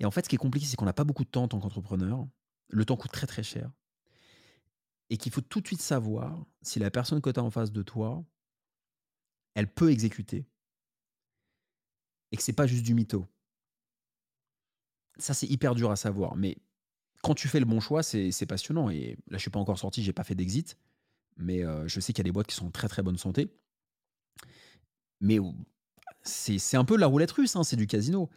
Et 0.00 0.04
en 0.04 0.10
fait, 0.10 0.24
ce 0.24 0.28
qui 0.28 0.34
est 0.34 0.38
compliqué, 0.38 0.66
c'est 0.66 0.76
qu'on 0.76 0.84
n'a 0.84 0.92
pas 0.92 1.04
beaucoup 1.04 1.24
de 1.24 1.30
temps 1.30 1.44
en 1.44 1.48
tant 1.48 1.60
qu'entrepreneur. 1.60 2.26
Le 2.68 2.84
temps 2.84 2.96
coûte 2.96 3.12
très 3.12 3.26
très 3.26 3.42
cher. 3.42 3.70
Et 5.08 5.16
qu'il 5.16 5.32
faut 5.32 5.40
tout 5.40 5.62
de 5.62 5.66
suite 5.66 5.80
savoir 5.80 6.44
si 6.60 6.78
la 6.78 6.90
personne 6.90 7.22
que 7.22 7.30
tu 7.30 7.40
as 7.40 7.42
en 7.42 7.50
face 7.50 7.72
de 7.72 7.82
toi, 7.82 8.22
elle 9.54 9.72
peut 9.72 9.90
exécuter. 9.90 10.46
Et 12.30 12.36
que 12.36 12.42
c'est 12.42 12.52
pas 12.52 12.66
juste 12.66 12.84
du 12.84 12.92
mytho 12.92 13.26
ça, 15.18 15.34
c'est 15.34 15.46
hyper 15.46 15.74
dur 15.74 15.90
à 15.90 15.96
savoir. 15.96 16.36
Mais 16.36 16.56
quand 17.22 17.34
tu 17.34 17.48
fais 17.48 17.60
le 17.60 17.66
bon 17.66 17.80
choix, 17.80 18.02
c'est 18.02 18.46
passionnant. 18.46 18.90
Et 18.90 19.16
là, 19.28 19.36
je 19.36 19.42
suis 19.42 19.50
pas 19.50 19.60
encore 19.60 19.78
sorti, 19.78 20.02
j'ai 20.02 20.12
pas 20.12 20.24
fait 20.24 20.34
d'exit. 20.34 20.76
Mais 21.36 21.64
euh, 21.64 21.86
je 21.86 22.00
sais 22.00 22.12
qu'il 22.12 22.20
y 22.20 22.26
a 22.26 22.30
des 22.30 22.32
boîtes 22.32 22.46
qui 22.46 22.54
sont 22.54 22.66
en 22.66 22.70
très 22.70 22.88
très 22.88 23.02
bonne 23.02 23.18
santé. 23.18 23.48
Mais 25.20 25.38
c'est 26.22 26.76
un 26.76 26.84
peu 26.84 26.96
la 26.96 27.06
roulette 27.06 27.32
russe, 27.32 27.56
hein, 27.56 27.64
c'est 27.64 27.76
du 27.76 27.86
casino. 27.86 28.30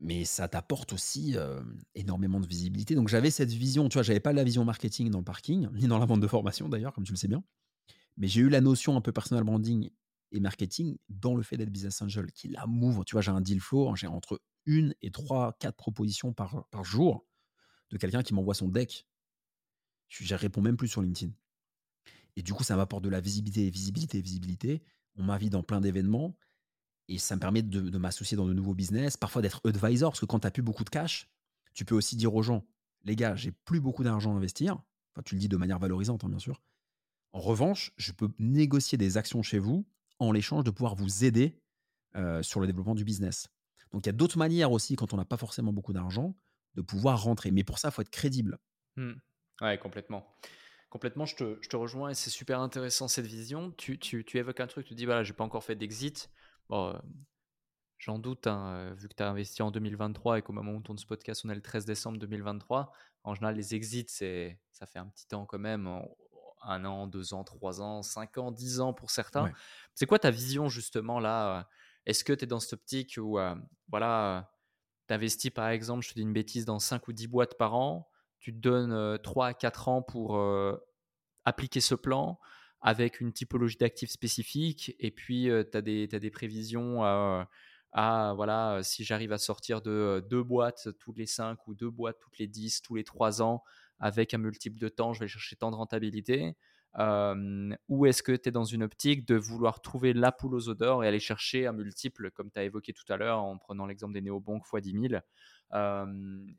Mais 0.00 0.24
ça 0.24 0.48
t'apporte 0.48 0.92
aussi 0.92 1.36
euh, 1.36 1.62
énormément 1.94 2.40
de 2.40 2.46
visibilité. 2.46 2.94
Donc 2.94 3.08
j'avais 3.08 3.30
cette 3.30 3.52
vision, 3.52 3.88
tu 3.88 3.94
vois, 3.94 4.02
j'avais 4.02 4.20
pas 4.20 4.32
la 4.32 4.42
vision 4.42 4.64
marketing 4.64 5.10
dans 5.10 5.18
le 5.18 5.24
parking, 5.24 5.68
ni 5.74 5.86
dans 5.86 5.98
la 5.98 6.06
vente 6.06 6.20
de 6.20 6.26
formation 6.26 6.68
d'ailleurs, 6.68 6.92
comme 6.92 7.04
tu 7.04 7.12
le 7.12 7.18
sais 7.18 7.28
bien. 7.28 7.44
Mais 8.16 8.26
j'ai 8.26 8.40
eu 8.40 8.48
la 8.48 8.60
notion 8.60 8.96
un 8.96 9.00
peu 9.00 9.12
personal 9.12 9.44
branding 9.44 9.90
et 10.32 10.40
marketing 10.40 10.96
dans 11.08 11.34
le 11.34 11.42
fait 11.42 11.56
d'être 11.56 11.70
business 11.70 12.02
angel, 12.02 12.32
qui 12.32 12.48
la 12.48 12.66
m'ouvre. 12.66 13.04
Tu 13.04 13.14
vois, 13.14 13.22
j'ai 13.22 13.30
un 13.30 13.40
deal 13.40 13.60
flow, 13.60 13.94
j'ai 13.96 14.06
entre 14.06 14.40
une 14.66 14.94
et 15.02 15.10
trois, 15.10 15.56
quatre 15.58 15.76
propositions 15.76 16.32
par, 16.32 16.84
jour 16.84 17.26
de 17.90 17.96
quelqu'un 17.96 18.22
qui 18.22 18.34
m'envoie 18.34 18.54
son 18.54 18.68
deck. 18.68 19.06
Je 20.08 20.34
réponds 20.34 20.60
même 20.60 20.76
plus 20.76 20.88
sur 20.88 21.02
LinkedIn. 21.02 21.32
Et 22.36 22.42
du 22.42 22.52
coup, 22.52 22.64
ça 22.64 22.76
m'apporte 22.76 23.04
de 23.04 23.08
la 23.08 23.20
visibilité, 23.20 23.68
visibilité, 23.70 24.20
visibilité. 24.20 24.82
On 25.16 25.22
m'invite 25.22 25.52
dans 25.52 25.62
plein 25.62 25.80
d'événements 25.80 26.36
et 27.08 27.18
ça 27.18 27.36
me 27.36 27.40
permet 27.40 27.62
de, 27.62 27.98
m'associer 27.98 28.36
dans 28.36 28.46
de 28.46 28.52
nouveaux 28.52 28.74
business, 28.74 29.16
parfois 29.16 29.42
d'être 29.42 29.60
advisor, 29.64 30.12
parce 30.12 30.20
que 30.20 30.26
quand 30.26 30.40
tu 30.40 30.46
n'as 30.46 30.50
plus 30.50 30.62
beaucoup 30.62 30.84
de 30.84 30.90
cash, 30.90 31.28
tu 31.74 31.84
peux 31.84 31.94
aussi 31.94 32.16
dire 32.16 32.34
aux 32.34 32.42
gens, 32.42 32.66
les 33.04 33.16
gars, 33.16 33.34
j'ai 33.34 33.52
plus 33.52 33.80
beaucoup 33.80 34.04
d'argent 34.04 34.32
à 34.32 34.36
investir. 34.36 34.82
Enfin, 35.12 35.22
tu 35.24 35.34
le 35.34 35.40
dis 35.40 35.48
de 35.48 35.56
manière 35.56 35.78
valorisante, 35.78 36.24
hein, 36.24 36.28
bien 36.28 36.38
sûr. 36.38 36.62
En 37.32 37.40
revanche, 37.40 37.92
je 37.96 38.12
peux 38.12 38.30
négocier 38.38 38.98
des 38.98 39.16
actions 39.16 39.42
chez 39.42 39.58
vous 39.58 39.86
en 40.18 40.32
l'échange 40.32 40.64
de 40.64 40.70
pouvoir 40.70 40.94
vous 40.94 41.24
aider 41.24 41.58
euh, 42.14 42.42
sur 42.42 42.60
le 42.60 42.66
développement 42.66 42.94
du 42.94 43.04
business. 43.04 43.48
Donc 43.92 44.06
il 44.06 44.08
y 44.08 44.10
a 44.10 44.14
d'autres 44.14 44.38
manières 44.38 44.72
aussi, 44.72 44.96
quand 44.96 45.12
on 45.12 45.16
n'a 45.16 45.24
pas 45.24 45.36
forcément 45.36 45.72
beaucoup 45.72 45.92
d'argent, 45.92 46.34
de 46.74 46.82
pouvoir 46.82 47.22
rentrer. 47.22 47.50
Mais 47.50 47.64
pour 47.64 47.78
ça, 47.78 47.88
il 47.88 47.92
faut 47.92 48.02
être 48.02 48.10
crédible. 48.10 48.58
Mmh. 48.96 49.12
Ouais, 49.60 49.78
complètement. 49.78 50.26
Complètement, 50.90 51.24
je 51.24 51.36
te, 51.36 51.58
je 51.62 51.68
te 51.68 51.76
rejoins 51.76 52.10
et 52.10 52.14
c'est 52.14 52.30
super 52.30 52.60
intéressant 52.60 53.08
cette 53.08 53.26
vision. 53.26 53.70
Tu, 53.72 53.98
tu, 53.98 54.24
tu, 54.24 54.38
évoques 54.38 54.60
un 54.60 54.66
truc, 54.66 54.86
tu 54.86 54.94
dis 54.94 55.06
voilà, 55.06 55.22
j'ai 55.22 55.32
pas 55.32 55.44
encore 55.44 55.64
fait 55.64 55.74
d'exit. 55.74 56.30
Bon, 56.68 56.88
euh, 56.88 56.98
j'en 57.98 58.18
doute, 58.18 58.46
hein, 58.46 58.74
euh, 58.74 58.94
vu 58.94 59.08
que 59.08 59.14
tu 59.14 59.22
as 59.22 59.28
investi 59.28 59.62
en 59.62 59.70
2023 59.70 60.38
et 60.38 60.42
qu'au 60.42 60.52
moment 60.52 60.72
où 60.72 60.76
on 60.76 60.82
tourne 60.82 60.98
ce 60.98 61.06
podcast, 61.06 61.42
on 61.44 61.50
est 61.50 61.54
le 61.54 61.62
13 61.62 61.86
décembre 61.86 62.18
2023. 62.18 62.92
En 63.24 63.34
général, 63.34 63.56
les 63.56 63.74
exits, 63.74 64.04
c'est, 64.08 64.60
ça 64.72 64.86
fait 64.86 64.98
un 64.98 65.06
petit 65.06 65.26
temps 65.26 65.46
quand 65.46 65.58
même, 65.58 65.88
un 66.64 66.84
an, 66.84 67.06
deux 67.06 67.34
ans, 67.34 67.44
trois 67.44 67.80
ans, 67.80 68.02
cinq 68.02 68.38
ans, 68.38 68.50
dix 68.50 68.80
ans 68.80 68.92
pour 68.92 69.10
certains. 69.10 69.52
C'est 69.94 70.06
quoi 70.06 70.18
ta 70.18 70.30
vision 70.30 70.68
justement 70.68 71.20
là 71.20 71.58
euh, 71.58 71.62
est-ce 72.06 72.24
que 72.24 72.32
tu 72.32 72.44
es 72.44 72.46
dans 72.46 72.60
cette 72.60 72.74
optique 72.74 73.18
où, 73.18 73.38
euh, 73.38 73.54
voilà, 73.88 74.50
tu 75.08 75.14
investis 75.14 75.50
par 75.50 75.68
exemple, 75.68 76.04
je 76.04 76.10
te 76.10 76.14
dis 76.14 76.22
une 76.22 76.32
bêtise, 76.32 76.64
dans 76.64 76.78
5 76.78 77.06
ou 77.08 77.12
10 77.12 77.28
boîtes 77.28 77.56
par 77.56 77.74
an, 77.74 78.08
tu 78.40 78.52
te 78.52 78.58
donnes 78.58 79.18
3 79.22 79.48
à 79.48 79.54
4 79.54 79.88
ans 79.88 80.02
pour 80.02 80.40
appliquer 81.44 81.80
ce 81.80 81.94
plan 81.94 82.40
avec 82.80 83.20
une 83.20 83.32
typologie 83.32 83.76
d'actifs 83.76 84.10
spécifique 84.10 84.96
et 84.98 85.12
puis 85.12 85.48
tu 85.70 85.76
as, 85.76 85.82
des 85.82 86.30
prévisions 86.32 87.04
à, 87.04 88.32
voilà, 88.34 88.80
si 88.82 89.04
j'arrive 89.04 89.32
à 89.32 89.38
sortir 89.38 89.80
de 89.80 90.24
deux 90.28 90.42
boîtes 90.42 90.88
tous 90.98 91.12
les 91.12 91.26
5 91.26 91.68
ou 91.68 91.74
deux 91.74 91.90
boîtes 91.90 92.18
toutes 92.18 92.38
les 92.38 92.48
10, 92.48 92.82
tous 92.82 92.96
les 92.96 93.04
3 93.04 93.42
ans 93.42 93.62
avec 94.00 94.34
un 94.34 94.38
multiple 94.38 94.78
de 94.78 94.88
temps, 94.88 95.12
je 95.12 95.20
vais 95.20 95.28
chercher 95.28 95.54
tant 95.54 95.70
de 95.70 95.76
rentabilité 95.76 96.56
ou 96.98 98.06
est-ce 98.06 98.22
que 98.22 98.32
tu 98.32 98.48
es 98.48 98.52
dans 98.52 98.64
une 98.64 98.82
optique 98.82 99.26
de 99.26 99.36
vouloir 99.36 99.80
trouver 99.80 100.12
la 100.12 100.32
poule 100.32 100.54
aux 100.54 100.68
odeurs 100.68 101.02
et 101.04 101.08
aller 101.08 101.20
chercher 101.20 101.66
un 101.66 101.72
multiple, 101.72 102.30
comme 102.30 102.50
tu 102.50 102.58
as 102.58 102.64
évoqué 102.64 102.92
tout 102.92 103.10
à 103.10 103.16
l'heure 103.16 103.42
en 103.42 103.58
prenant 103.58 103.86
l'exemple 103.86 104.12
des 104.14 104.20
néobanques 104.20 104.66
x 104.72 104.82
10 104.82 105.08
000 105.08 105.22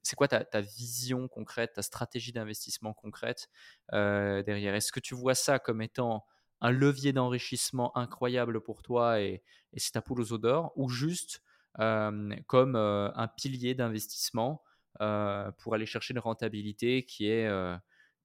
C'est 0.01 0.15
quoi 0.15 0.27
ta, 0.27 0.61
vision 0.61 1.27
concrète, 1.27 1.73
ta 1.73 1.81
stratégie 1.81 2.31
d'investissement 2.31 2.93
concrète 2.93 3.49
derrière? 3.91 4.75
Est-ce 4.75 4.91
que 4.91 4.99
tu 4.99 5.15
vois 5.15 5.35
ça 5.35 5.59
comme 5.59 5.81
étant 5.81 6.25
un 6.61 6.71
levier 6.71 7.13
d'enrichissement 7.13 7.95
incroyable 7.97 8.61
pour 8.61 8.81
toi 8.81 9.19
et, 9.21 9.43
c'est 9.75 9.91
ta 9.91 10.01
poule 10.01 10.21
aux 10.21 10.33
odeurs 10.33 10.71
ou 10.75 10.89
juste 10.89 11.43
comme 11.75 12.75
un 12.75 13.27
pilier 13.37 13.75
d'investissement 13.75 14.63
pour 14.97 15.75
aller 15.75 15.85
chercher 15.85 16.13
une 16.13 16.19
rentabilité 16.19 17.05
qui 17.05 17.27
est 17.27 17.47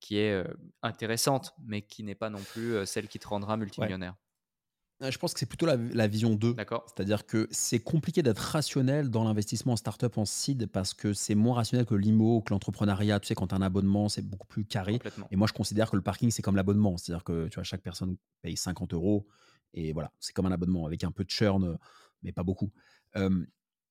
qui 0.00 0.18
est 0.18 0.44
intéressante, 0.82 1.54
mais 1.64 1.82
qui 1.82 2.02
n'est 2.02 2.14
pas 2.14 2.30
non 2.30 2.40
plus 2.40 2.86
celle 2.86 3.08
qui 3.08 3.18
te 3.18 3.28
rendra 3.28 3.56
multimillionnaire. 3.56 4.14
Je 5.00 5.16
pense 5.16 5.32
que 5.32 5.38
c'est 5.38 5.46
plutôt 5.46 5.66
la, 5.66 6.06
vision 6.08 6.34
2. 6.34 6.56
C'est-à-dire 6.86 7.24
que 7.24 7.46
c'est 7.52 7.78
compliqué 7.78 8.22
d'être 8.22 8.38
rationnel 8.38 9.10
dans 9.10 9.22
l'investissement 9.22 9.74
en 9.74 9.76
startup 9.76 10.18
en 10.18 10.24
seed 10.24 10.66
parce 10.66 10.92
que 10.92 11.12
c'est 11.12 11.36
moins 11.36 11.54
rationnel 11.54 11.86
que 11.86 11.94
l'IMO, 11.94 12.40
que 12.42 12.52
l'entrepreneuriat. 12.52 13.20
Tu 13.20 13.28
sais, 13.28 13.34
quand 13.36 13.48
tu 13.48 13.54
as 13.54 13.58
un 13.58 13.62
abonnement, 13.62 14.08
c'est 14.08 14.22
beaucoup 14.22 14.48
plus 14.48 14.64
carré. 14.64 14.98
Et 15.30 15.36
moi, 15.36 15.46
je 15.46 15.52
considère 15.52 15.90
que 15.90 15.96
le 15.96 16.02
parking, 16.02 16.32
c'est 16.32 16.42
comme 16.42 16.56
l'abonnement. 16.56 16.96
C'est-à-dire 16.96 17.22
que 17.22 17.46
tu 17.46 17.54
vois, 17.54 17.64
chaque 17.64 17.82
personne 17.82 18.16
paye 18.42 18.56
50 18.56 18.92
euros 18.92 19.26
et 19.74 19.92
voilà, 19.92 20.10
c'est 20.18 20.32
comme 20.32 20.46
un 20.46 20.52
abonnement 20.52 20.86
avec 20.86 21.04
un 21.04 21.12
peu 21.12 21.24
de 21.24 21.30
churn, 21.30 21.78
mais 22.22 22.32
pas 22.32 22.42
beaucoup. 22.42 22.72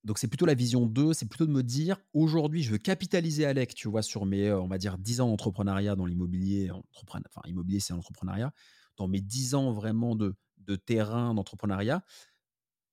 Donc 0.07 0.19
c'est 0.19 0.29
plutôt 0.29 0.45
la 0.45 0.53
vision 0.53 0.85
2, 0.85 1.11
c'est 1.11 1.25
plutôt 1.25 1.45
de 1.45 1.51
me 1.51 1.63
dire 1.63 1.99
aujourd'hui 2.13 2.63
je 2.63 2.71
veux 2.71 2.77
capitaliser 2.77 3.45
Alec, 3.45 3.75
tu 3.75 3.89
vois, 3.89 4.01
sur 4.01 4.25
mes, 4.25 4.53
on 4.53 4.69
va 4.69 4.77
dire, 4.77 4.97
10 4.97 5.19
ans 5.19 5.27
d'entrepreneuriat 5.27 5.97
dans 5.97 6.05
l'immobilier, 6.05 6.71
enfin 7.03 7.19
immobilier 7.43 7.81
c'est 7.81 7.91
l'entrepreneuriat, 7.91 8.53
dans 8.95 9.09
mes 9.09 9.19
10 9.19 9.55
ans 9.55 9.73
vraiment 9.73 10.15
de, 10.15 10.37
de 10.59 10.77
terrain 10.77 11.33
d'entrepreneuriat, 11.33 12.05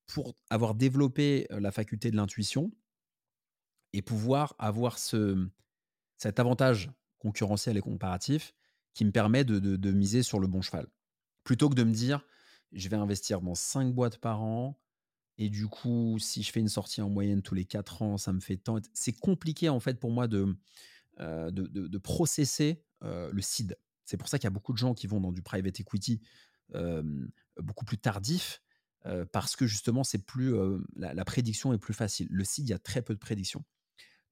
pour 0.09 0.35
avoir 0.51 0.75
développé 0.75 1.47
la 1.51 1.71
faculté 1.71 2.11
de 2.11 2.17
l'intuition 2.17 2.73
et 3.93 4.03
pouvoir 4.03 4.57
avoir 4.59 4.99
ce, 4.99 5.49
cet 6.17 6.41
avantage 6.41 6.91
concurrentiel 7.21 7.77
et 7.77 7.81
comparatif 7.81 8.57
qui 8.93 9.05
me 9.05 9.13
permet 9.13 9.45
de, 9.45 9.61
de 9.61 9.93
miser 9.93 10.25
sur 10.25 10.41
le 10.41 10.49
bon 10.49 10.63
cheval. 10.63 10.89
Plutôt 11.45 11.69
que 11.69 11.77
de 11.77 11.85
me 11.85 11.93
dire 11.93 12.27
je 12.73 12.89
vais 12.89 12.97
investir 12.97 13.41
dans 13.41 13.55
5 13.55 13.95
boîtes 13.95 14.19
par 14.19 14.43
an, 14.43 14.77
et 15.39 15.49
du 15.49 15.67
coup, 15.67 16.19
si 16.19 16.43
je 16.43 16.53
fais 16.53 16.61
une 16.61 16.69
sortie 16.69 17.01
en 17.01 17.11
moyenne 17.11 17.43
tous 17.43 17.55
les 17.55 17.65
4 17.65 18.03
ans, 18.03 18.19
ça 18.19 18.33
me 18.33 18.41
fait 18.41 18.57
tant. 18.57 18.79
C'est 18.93 19.13
compliqué 19.13 19.69
en 19.69 19.81
fait 19.81 19.99
pour 19.99 20.11
moi 20.11 20.29
de, 20.29 20.57
euh, 21.21 21.51
de, 21.51 21.67
de, 21.67 21.99
processer 21.99 22.85
le 23.03 23.43
seed. 23.43 23.77
C'est 24.05 24.17
pour 24.17 24.29
ça 24.29 24.39
qu'il 24.39 24.45
y 24.45 24.49
a 24.49 24.51
beaucoup 24.51 24.73
de 24.73 24.79
gens 24.79 24.95
qui 24.95 25.07
vont 25.07 25.21
dans 25.21 25.33
du 25.33 25.43
private 25.43 25.79
equity 25.81 26.23
beaucoup 27.61 27.85
plus 27.85 27.99
tardif, 27.99 28.63
parce 29.33 29.57
que 29.57 29.67
justement, 29.67 30.05
c'est 30.05 30.25
plus 30.25 30.55
la, 30.97 31.25
prédiction 31.25 31.75
est 31.75 31.79
plus 31.79 31.93
facile. 31.93 32.29
Le 32.31 32.45
seed, 32.45 32.67
il 32.67 32.71
y 32.71 32.75
a 32.75 32.79
très 32.79 33.03
peu 33.03 33.13
de 33.13 33.19
prédiction. 33.19 33.65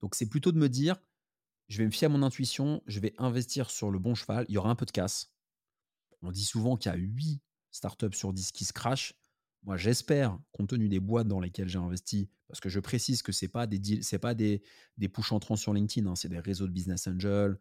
Donc 0.01 0.15
c'est 0.15 0.29
plutôt 0.29 0.53
de 0.53 0.59
me 0.59 0.69
dire, 0.69 0.97
je 1.69 1.79
vais 1.79 1.87
me 1.87 1.91
fier 1.91 2.07
à 2.07 2.09
mon 2.09 2.23
intuition, 2.23 2.83
je 2.87 3.01
vais 3.01 3.15
investir 3.19 3.71
sur 3.71 3.91
le 3.91 3.99
bon 3.99 4.15
cheval. 4.15 4.45
Il 4.49 4.55
y 4.55 4.59
aura 4.59 4.71
un 4.71 4.75
peu 4.75 4.85
de 4.85 4.91
casse. 4.91 5.33
On 6.21 6.31
dit 6.31 6.45
souvent 6.45 6.77
qu'il 6.77 6.91
y 6.91 6.95
a 6.95 6.99
8 6.99 7.41
startups 7.71 8.13
sur 8.13 8.33
10 8.33 8.53
qui 8.53 8.65
se 8.65 8.73
crachent. 8.73 9.15
Moi, 9.65 9.77
j'espère, 9.77 10.39
compte 10.51 10.71
tenu 10.71 10.89
des 10.89 11.01
boîtes 11.01 11.29
dans 11.29 11.41
lesquelles 11.41 11.69
j'ai 11.69 11.79
investi, 11.79 12.29
parce 12.49 12.61
que 12.61 12.69
je 12.69 12.81
précise 12.81 13.23
que 13.23 13.31
ce 13.33 13.45
n'est 13.45 13.49
pas 13.49 13.67
des 13.67 13.79
deals, 13.79 14.03
c'est 14.03 14.19
pas 14.19 14.35
des, 14.35 14.63
des 14.99 15.09
push 15.09 15.31
entrants 15.33 15.57
sur 15.57 15.73
LinkedIn, 15.73 16.09
hein, 16.09 16.17
c'est 16.17 16.29
des 16.29 16.41
réseaux 16.41 16.67
de 16.67 16.73
business 16.73 17.07
angels. 17.07 17.59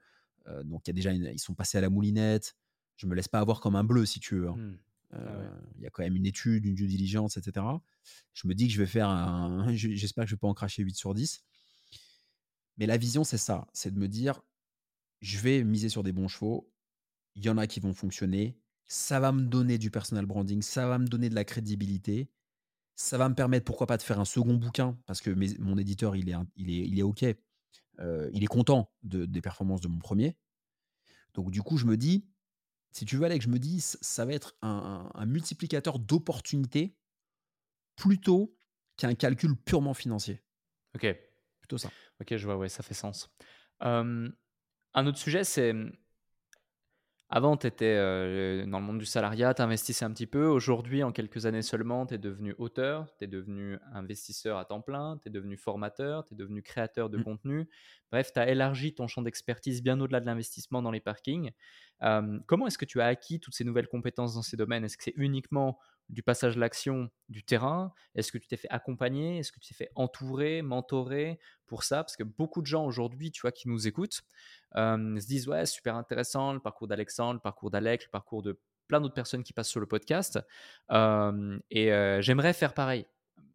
Euh, 0.47 0.63
donc, 0.63 0.87
il 0.87 0.89
y 0.89 0.91
a 0.91 0.93
déjà 0.93 1.13
ils 1.13 1.39
sont 1.39 1.53
passés 1.53 1.77
à 1.77 1.81
la 1.81 1.89
moulinette. 1.89 2.55
Je 2.97 3.05
me 3.05 3.15
laisse 3.15 3.27
pas 3.27 3.39
avoir 3.39 3.59
comme 3.61 3.75
un 3.75 3.83
bleu, 3.83 4.05
si 4.05 4.19
tu 4.19 4.35
veux. 4.35 4.49
Hein. 4.49 4.55
Mmh. 4.57 4.77
Ah 5.13 5.17
euh, 5.17 5.61
il 5.75 5.83
y 5.83 5.87
a 5.87 5.89
quand 5.89 6.03
même 6.03 6.15
une 6.15 6.25
étude, 6.25 6.65
une 6.65 6.75
due 6.75 6.87
diligence, 6.87 7.37
etc. 7.37 7.65
Je 8.33 8.47
me 8.47 8.55
dis 8.55 8.67
que 8.67 8.73
je 8.73 8.79
vais 8.79 8.87
faire 8.87 9.09
un. 9.09 9.73
J'espère 9.75 10.23
que 10.23 10.29
je 10.29 10.35
vais 10.35 10.39
pas 10.39 10.47
en 10.47 10.53
cracher 10.53 10.83
8 10.83 10.95
sur 10.95 11.13
10. 11.13 11.43
Mais 12.77 12.85
la 12.85 12.97
vision, 12.97 13.23
c'est 13.23 13.37
ça 13.37 13.67
c'est 13.73 13.93
de 13.93 13.99
me 13.99 14.07
dire 14.07 14.41
je 15.19 15.37
vais 15.37 15.63
miser 15.63 15.89
sur 15.89 16.03
des 16.03 16.11
bons 16.11 16.27
chevaux. 16.27 16.71
Il 17.35 17.43
y 17.43 17.49
en 17.49 17.57
a 17.57 17.67
qui 17.67 17.79
vont 17.79 17.93
fonctionner. 17.93 18.57
Ça 18.93 19.21
va 19.21 19.31
me 19.31 19.43
donner 19.43 19.77
du 19.77 19.89
personal 19.89 20.25
branding. 20.25 20.61
Ça 20.61 20.85
va 20.85 20.99
me 20.99 21.07
donner 21.07 21.29
de 21.29 21.35
la 21.35 21.45
crédibilité. 21.45 22.29
Ça 22.97 23.17
va 23.17 23.29
me 23.29 23.35
permettre, 23.35 23.63
pourquoi 23.63 23.87
pas, 23.87 23.95
de 23.95 24.01
faire 24.01 24.19
un 24.19 24.25
second 24.25 24.55
bouquin 24.55 24.99
parce 25.05 25.21
que 25.21 25.29
mon 25.61 25.77
éditeur, 25.77 26.17
il 26.17 26.27
est, 26.27 26.35
il 26.57 26.69
est, 26.69 26.87
il 26.89 26.99
est 26.99 27.01
OK. 27.01 27.23
Euh, 27.99 28.29
il 28.33 28.43
est 28.43 28.47
content 28.47 28.91
de, 29.03 29.25
des 29.25 29.39
performances 29.39 29.79
de 29.79 29.87
mon 29.87 29.99
premier. 29.99 30.35
Donc, 31.35 31.51
du 31.51 31.61
coup, 31.61 31.77
je 31.77 31.85
me 31.85 31.95
dis 31.95 32.27
si 32.91 33.05
tu 33.05 33.15
veux, 33.15 33.23
Alex, 33.23 33.45
je 33.45 33.49
me 33.49 33.59
dis, 33.59 33.79
ça 33.79 34.25
va 34.25 34.33
être 34.33 34.57
un, 34.61 35.09
multiplicateur 35.25 35.97
d'opportunités 35.97 36.93
plutôt 37.95 38.53
qu'un 38.97 39.15
calcul 39.15 39.55
purement 39.55 39.93
financier. 39.93 40.43
Ok. 40.95 41.07
Plutôt 41.61 41.77
ça. 41.77 41.89
Ok, 42.19 42.35
je 42.35 42.43
vois, 42.43 42.57
ouais, 42.57 42.67
ça 42.67 42.83
fait 42.83 42.93
sens. 42.93 43.29
un 43.79 44.33
autre 44.93 45.17
sujet, 45.17 45.45
c'est 45.45 45.73
avant, 47.33 47.55
tu 47.55 47.65
étais 47.65 47.95
euh, 47.97 48.65
dans 48.65 48.79
le 48.81 48.85
monde 48.85 48.99
du 48.99 49.05
salariat, 49.05 49.53
tu 49.53 49.61
investissais 49.61 50.03
un 50.03 50.11
petit 50.11 50.27
peu. 50.27 50.47
Aujourd'hui, 50.47 51.01
en 51.01 51.13
quelques 51.13 51.45
années 51.45 51.61
seulement, 51.61 52.05
tu 52.05 52.15
es 52.15 52.17
devenu 52.17 52.53
auteur, 52.57 53.07
tu 53.17 53.23
es 53.23 53.27
devenu 53.27 53.77
investisseur 53.93 54.57
à 54.57 54.65
temps 54.65 54.81
plein, 54.81 55.17
tu 55.23 55.29
es 55.29 55.31
devenu 55.31 55.55
formateur, 55.55 56.25
tu 56.25 56.33
es 56.33 56.37
devenu 56.37 56.61
créateur 56.61 57.09
de 57.09 57.17
mmh. 57.17 57.23
contenu. 57.23 57.69
Bref, 58.11 58.33
tu 58.33 58.39
as 58.41 58.49
élargi 58.49 58.93
ton 58.93 59.07
champ 59.07 59.21
d'expertise 59.21 59.81
bien 59.81 59.97
au-delà 60.01 60.19
de 60.19 60.25
l'investissement 60.25 60.81
dans 60.81 60.91
les 60.91 60.99
parkings. 60.99 61.51
comment 62.47 62.67
est-ce 62.67 62.77
que 62.77 62.83
tu 62.83 62.99
as 62.99 63.05
acquis 63.05 63.39
toutes 63.39 63.55
ces 63.55 63.63
nouvelles 63.63 63.87
compétences 63.87 64.35
dans 64.35 64.41
ces 64.41 64.57
domaines? 64.57 64.83
Est-ce 64.83 64.97
que 64.97 65.03
c'est 65.03 65.15
uniquement 65.15 65.79
du 66.09 66.23
passage 66.23 66.57
à 66.57 66.59
l'action 66.59 67.09
du 67.29 67.43
terrain? 67.43 67.93
Est-ce 68.15 68.31
que 68.31 68.37
tu 68.37 68.47
t'es 68.47 68.57
fait 68.57 68.69
accompagner? 68.69 69.39
Est-ce 69.39 69.51
que 69.51 69.59
tu 69.59 69.69
t'es 69.69 69.75
fait 69.75 69.91
entourer, 69.95 70.61
mentorer 70.61 71.39
pour 71.67 71.83
ça? 71.83 72.03
Parce 72.03 72.15
que 72.15 72.23
beaucoup 72.23 72.61
de 72.61 72.67
gens 72.67 72.85
aujourd'hui, 72.85 73.31
tu 73.31 73.41
vois, 73.41 73.51
qui 73.51 73.69
nous 73.69 73.87
écoutent, 73.87 74.21
se 74.75 75.27
disent 75.27 75.47
ouais, 75.47 75.65
super 75.65 75.95
intéressant 75.95 76.53
le 76.53 76.59
parcours 76.59 76.87
d'Alexandre, 76.87 77.35
le 77.35 77.39
parcours 77.39 77.71
d'Alec, 77.71 78.05
le 78.05 78.11
parcours 78.11 78.41
de 78.41 78.59
plein 78.87 78.99
d'autres 78.99 79.13
personnes 79.13 79.43
qui 79.43 79.53
passent 79.53 79.69
sur 79.69 79.79
le 79.79 79.87
podcast. 79.87 80.39
et 80.89 82.19
j'aimerais 82.21 82.53
faire 82.53 82.73
pareil. 82.73 83.05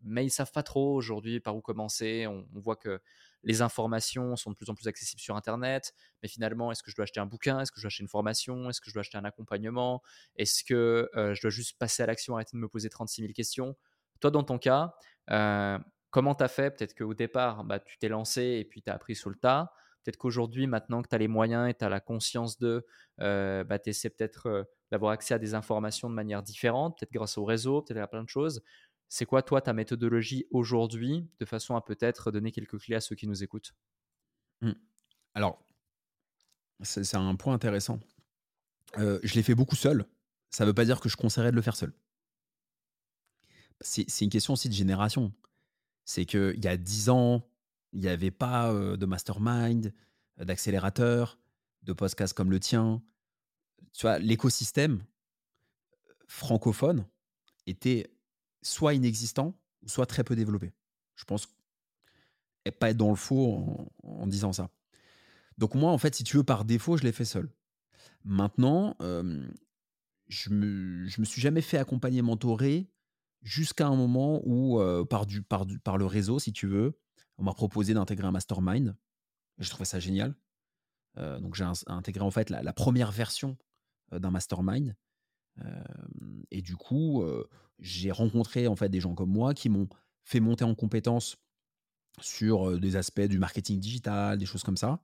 Mais 0.03 0.24
ils 0.24 0.30
savent 0.30 0.53
pas 0.53 0.62
trop 0.62 0.94
aujourd'hui 0.94 1.40
par 1.40 1.57
où 1.57 1.61
commencer. 1.61 2.26
on 2.26 2.47
voit 2.55 2.76
que 2.76 3.01
les 3.43 3.62
informations 3.62 4.37
sont 4.37 4.51
de 4.51 4.57
plus 4.57 4.68
en 4.70 4.74
plus 4.74 4.89
accessibles 4.89 5.20
sur 5.20 5.37
Internet, 5.37 5.95
mais 6.22 6.28
finalement, 6.28 6.72
est-ce 6.72 6.82
que 6.82 6.91
je 6.91 6.97
dois 6.97 7.05
acheter 7.05 7.20
un 7.20 7.26
bouquin? 7.26 7.61
Est-ce 7.61 7.70
que 7.70 7.78
je 7.78 7.82
dois 7.82 7.89
acheter 7.89 8.03
une 8.03 8.09
formation? 8.09 8.68
Est-ce 8.68 8.80
que 8.80 8.91
je 8.91 8.95
dois 8.95 9.01
acheter 9.01 9.18
un 9.18 9.24
accompagnement? 9.24 10.03
Est-ce 10.37 10.64
que 10.64 11.09
euh, 11.16 11.34
je 11.34 11.41
dois 11.43 11.51
juste 11.51 11.78
passer 11.78 12.03
à 12.03 12.07
l'action, 12.07 12.34
arrêter 12.34 12.57
de 12.57 12.61
me 12.61 12.68
poser 12.68 12.89
36 12.89 13.22
000 13.22 13.32
questions? 13.32 13.76
Toi, 14.20 14.30
dans 14.30 14.43
ton 14.43 14.59
cas, 14.59 14.95
euh, 15.30 15.78
comment 16.11 16.34
tu 16.34 16.45
as 16.45 16.49
fait? 16.49 16.70
Peut-être 16.70 16.97
qu'au 16.97 17.14
départ, 17.14 17.64
bah, 17.64 17.78
tu 17.78 17.99
t'es 17.99 18.09
lancé 18.09 18.43
et 18.43 18.64
puis 18.64 18.82
tu 18.82 18.91
as 18.91 18.95
appris 18.95 19.14
sur 19.14 19.30
le 19.30 19.37
tas. 19.37 19.72
Peut-être 20.03 20.16
qu'aujourd'hui, 20.18 20.66
maintenant 20.66 21.03
que 21.03 21.09
tu 21.09 21.14
as 21.14 21.18
les 21.18 21.28
moyens 21.28 21.68
et 21.68 21.74
tu 21.74 21.84
as 21.84 21.89
la 21.89 22.01
conscience 22.01 22.59
de, 22.59 22.87
euh, 23.20 23.64
bah, 23.64 23.78
tu 23.78 23.91
essaies 23.91 24.11
peut-être 24.11 24.68
d'avoir 24.93 25.11
accès 25.12 25.34
à 25.34 25.39
des 25.39 25.55
informations 25.55 26.09
de 26.09 26.14
manière 26.14 26.43
différente, 26.43 26.97
peut-être 26.99 27.12
grâce 27.12 27.39
au 27.39 27.45
réseau, 27.45 27.82
peut-être 27.82 28.01
à 28.01 28.07
plein 28.07 28.22
de 28.22 28.28
choses. 28.28 28.62
C'est 29.09 29.27
quoi, 29.27 29.43
toi, 29.43 29.61
ta 29.61 29.73
méthodologie 29.73 30.47
aujourd'hui, 30.51 31.29
de 31.39 31.45
façon 31.45 31.77
à 31.77 31.81
peut-être 31.81 32.31
donner 32.31 32.51
quelques 32.53 32.79
clés 32.79 32.97
à 32.97 33.01
ceux 33.01 33.15
qui 33.15 33.27
nous 33.27 33.43
écoutent? 33.43 33.75
Mmh. 34.61 34.73
Alors, 35.35 35.65
c'est 36.83 37.15
un 37.15 37.37
point 37.37 37.55
intéressant. 37.55 38.01
Euh, 38.99 39.21
je 39.23 39.35
l'ai 39.35 39.43
fait 39.43 39.55
beaucoup 39.55 39.77
seul. 39.77 40.07
Ça 40.51 40.65
ne 40.65 40.71
veut 40.71 40.75
pas 40.75 40.85
dire 40.85 41.01
que 41.01 41.09
je 41.09 41.17
conseillerais 41.17 41.51
de 41.51 41.57
le 41.57 41.63
faire 41.63 41.77
seul. 41.77 41.93
C'est 43.81 44.21
une 44.23 44.31
question 44.31 44.55
aussi 44.55 44.69
de 44.69 44.75
génération. 44.75 45.33
C'est 46.05 46.25
qu'il 46.25 46.65
y 46.65 46.69
a 46.69 46.77
10 46.77 47.11
ans, 47.11 47.47
il 47.93 48.01
n'y 48.01 48.09
avait 48.09 48.31
pas 48.31 48.73
euh, 48.73 48.97
de 48.97 49.07
mastermind, 49.07 49.93
d'accélérateur, 50.39 51.39
de 51.83 51.93
podcast 51.93 52.33
comme 52.33 52.51
le 52.51 52.61
tien. 52.61 53.03
Tu 53.93 54.03
vois, 54.03 54.19
l'écosystème 54.19 55.05
francophone 56.27 57.07
était 57.67 58.16
soit 58.67 58.95
inexistant, 58.95 59.57
soit 59.87 60.07
très 60.07 60.25
peu 60.25 60.35
développé. 60.35 60.73
Je 61.14 61.25
pense 61.25 61.49
et 62.64 62.73
pas 62.73 62.91
être 62.91 62.97
dans 62.97 63.11
le 63.11 63.17
faux 63.17 63.89
en, 64.03 64.27
disant 64.27 64.53
ça. 64.53 64.71
Donc 65.57 65.75
moi, 65.77 65.93
en 65.93 65.99
fait, 65.99 66.17
si 66.17 66.25
tu 66.25 66.37
veux, 66.37 66.43
par 66.43 66.64
défaut, 66.64 66.97
je 66.97 67.05
l'ai 67.05 67.12
fait 67.12 67.25
seul. 67.25 67.49
Maintenant, 68.25 68.97
je 70.27 70.51
me, 70.51 71.07
je 71.07 71.21
me 71.21 71.25
suis 71.25 71.41
jamais 71.41 71.61
fait 71.61 71.79
accompagner, 71.79 72.23
mentorer, 72.23 72.91
jusqu'à 73.43 73.87
un 73.87 73.95
moment 73.95 74.43
où, 74.45 74.81
par, 75.09 75.27
du, 75.27 75.43
par, 75.43 75.64
du, 75.64 75.79
par 75.79 75.97
le 75.97 76.07
réseau, 76.07 76.41
si 76.41 76.53
tu 76.53 76.67
veux, 76.67 76.99
on 77.39 77.45
m'a 77.45 77.55
proposé 77.55 77.95
d'intégrer 77.95 78.27
un 78.27 78.33
mastermind. 78.33 78.97
Je 79.59 79.71
trouvais 79.71 79.85
ça 79.85 80.01
génial. 80.01 80.35
donc 81.17 81.55
j'ai 81.55 81.64
intégré 81.87 82.25
en 82.25 82.33
fait 82.33 82.51
la, 82.51 82.64
la 82.64 82.73
première 82.73 83.12
version 83.12 83.57
d'un 84.11 84.33
mastermind. 84.33 84.97
et 86.51 86.62
du 86.62 86.75
coup, 86.75 87.25
j'ai 87.79 88.11
rencontré 88.11 88.66
en 88.66 88.77
fait 88.77 88.89
des 88.89 89.01
gens 89.01 89.14
comme 89.14 89.31
moi 89.31 89.55
qui 89.55 89.68
m'ont 89.68 89.89
fait 90.24 90.41
monter 90.41 90.64
en 90.64 90.74
compétences 90.74 91.37
sur 92.20 92.79
des 92.81 92.97
aspects 92.97 93.20
du 93.20 93.39
marketing 93.39 93.79
digital, 93.79 94.39
des 94.39 94.47
choses 94.47 94.62
comme 94.62 94.77
ça. 94.77 95.03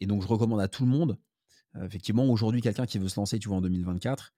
Et 0.00 0.06
donc, 0.06 0.22
je 0.22 0.28
recommande 0.28 0.60
à 0.60 0.68
tout 0.68 0.84
le 0.84 0.90
monde, 0.90 1.18
effectivement, 1.82 2.26
aujourd'hui, 2.26 2.60
quelqu'un 2.60 2.86
qui 2.86 2.98
veut 2.98 3.08
se 3.08 3.18
lancer, 3.18 3.38
tu 3.38 3.48
vois, 3.48 3.56
en 3.56 3.62
2024, 3.62 4.34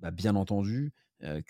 bah, 0.00 0.10
bien 0.10 0.36
entendu, 0.36 0.92
il 1.22 1.42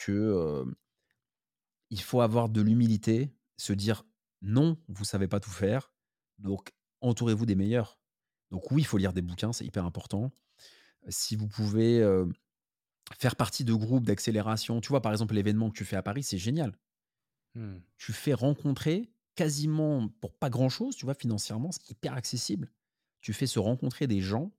faut 2.01 2.20
avoir 2.20 2.49
de 2.49 2.61
l'humilité, 2.62 3.35
se 3.57 3.72
dire 3.72 4.05
non, 4.43 4.79
vous 4.89 5.05
savez 5.05 5.29
pas 5.29 5.41
tout 5.41 5.51
faire, 5.51 5.93
donc 6.39 6.72
entourez-vous 7.01 7.47
des 7.47 7.55
meilleurs. 7.55 7.99
Donc 8.51 8.70
oui, 8.70 8.83
il 8.83 8.85
faut 8.85 8.99
lire 8.99 9.12
des 9.12 9.22
bouquins, 9.22 9.53
c'est 9.53 9.64
hyper 9.64 9.85
important. 9.85 10.33
Si 11.09 11.37
vous 11.37 11.49
pouvez 11.49 12.03
faire 13.19 13.37
partie 13.37 13.65
de 13.65 13.75
groupes 13.75 14.07
d'accélération. 14.07 14.81
Tu 14.81 14.89
vois, 14.89 15.03
par 15.03 15.13
exemple, 15.13 15.35
l'événement 15.35 15.71
que 15.71 15.77
tu 15.77 15.85
fais 15.85 15.97
à 15.97 16.03
Paris, 16.03 16.23
c'est 16.23 16.39
génial. 16.39 16.77
Mmh. 17.55 17.77
Tu 17.99 18.13
fais 18.13 18.35
rencontrer 18.35 19.11
quasiment 19.35 20.09
pour 20.21 20.35
pas 20.35 20.51
grand-chose, 20.51 20.97
tu 20.97 21.05
vois, 21.05 21.15
financièrement, 21.15 21.71
c'est 21.71 21.91
hyper 21.91 22.15
accessible. 22.15 22.73
Tu 23.21 23.33
fais 23.33 23.47
se 23.47 23.59
rencontrer 23.59 24.07
des 24.07 24.21
gens 24.21 24.53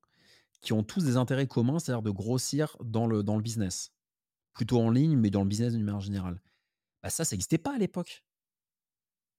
qui 0.62 0.74
ont 0.74 0.84
tous 0.84 1.04
des 1.04 1.18
intérêts 1.18 1.48
communs, 1.48 1.80
c'est-à-dire 1.80 2.02
de 2.02 2.12
grossir 2.12 2.78
dans 2.84 3.08
le, 3.08 3.24
dans 3.24 3.36
le 3.36 3.42
business. 3.42 3.92
Plutôt 4.54 4.80
en 4.80 4.90
ligne, 4.90 5.18
mais 5.18 5.30
dans 5.30 5.44
le 5.44 5.48
business 5.48 5.74
d'une 5.74 5.84
manière 5.84 6.02
générale. 6.02 6.42
Bah 7.04 7.10
ça, 7.10 7.26
ça 7.26 7.36
n'existait 7.36 7.58
pas 7.58 7.76
à 7.76 7.78
l'époque. 7.78 8.24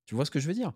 Tu 0.07 0.15
vois 0.15 0.25
ce 0.25 0.31
que 0.31 0.39
je 0.39 0.47
veux 0.47 0.55
dire? 0.55 0.73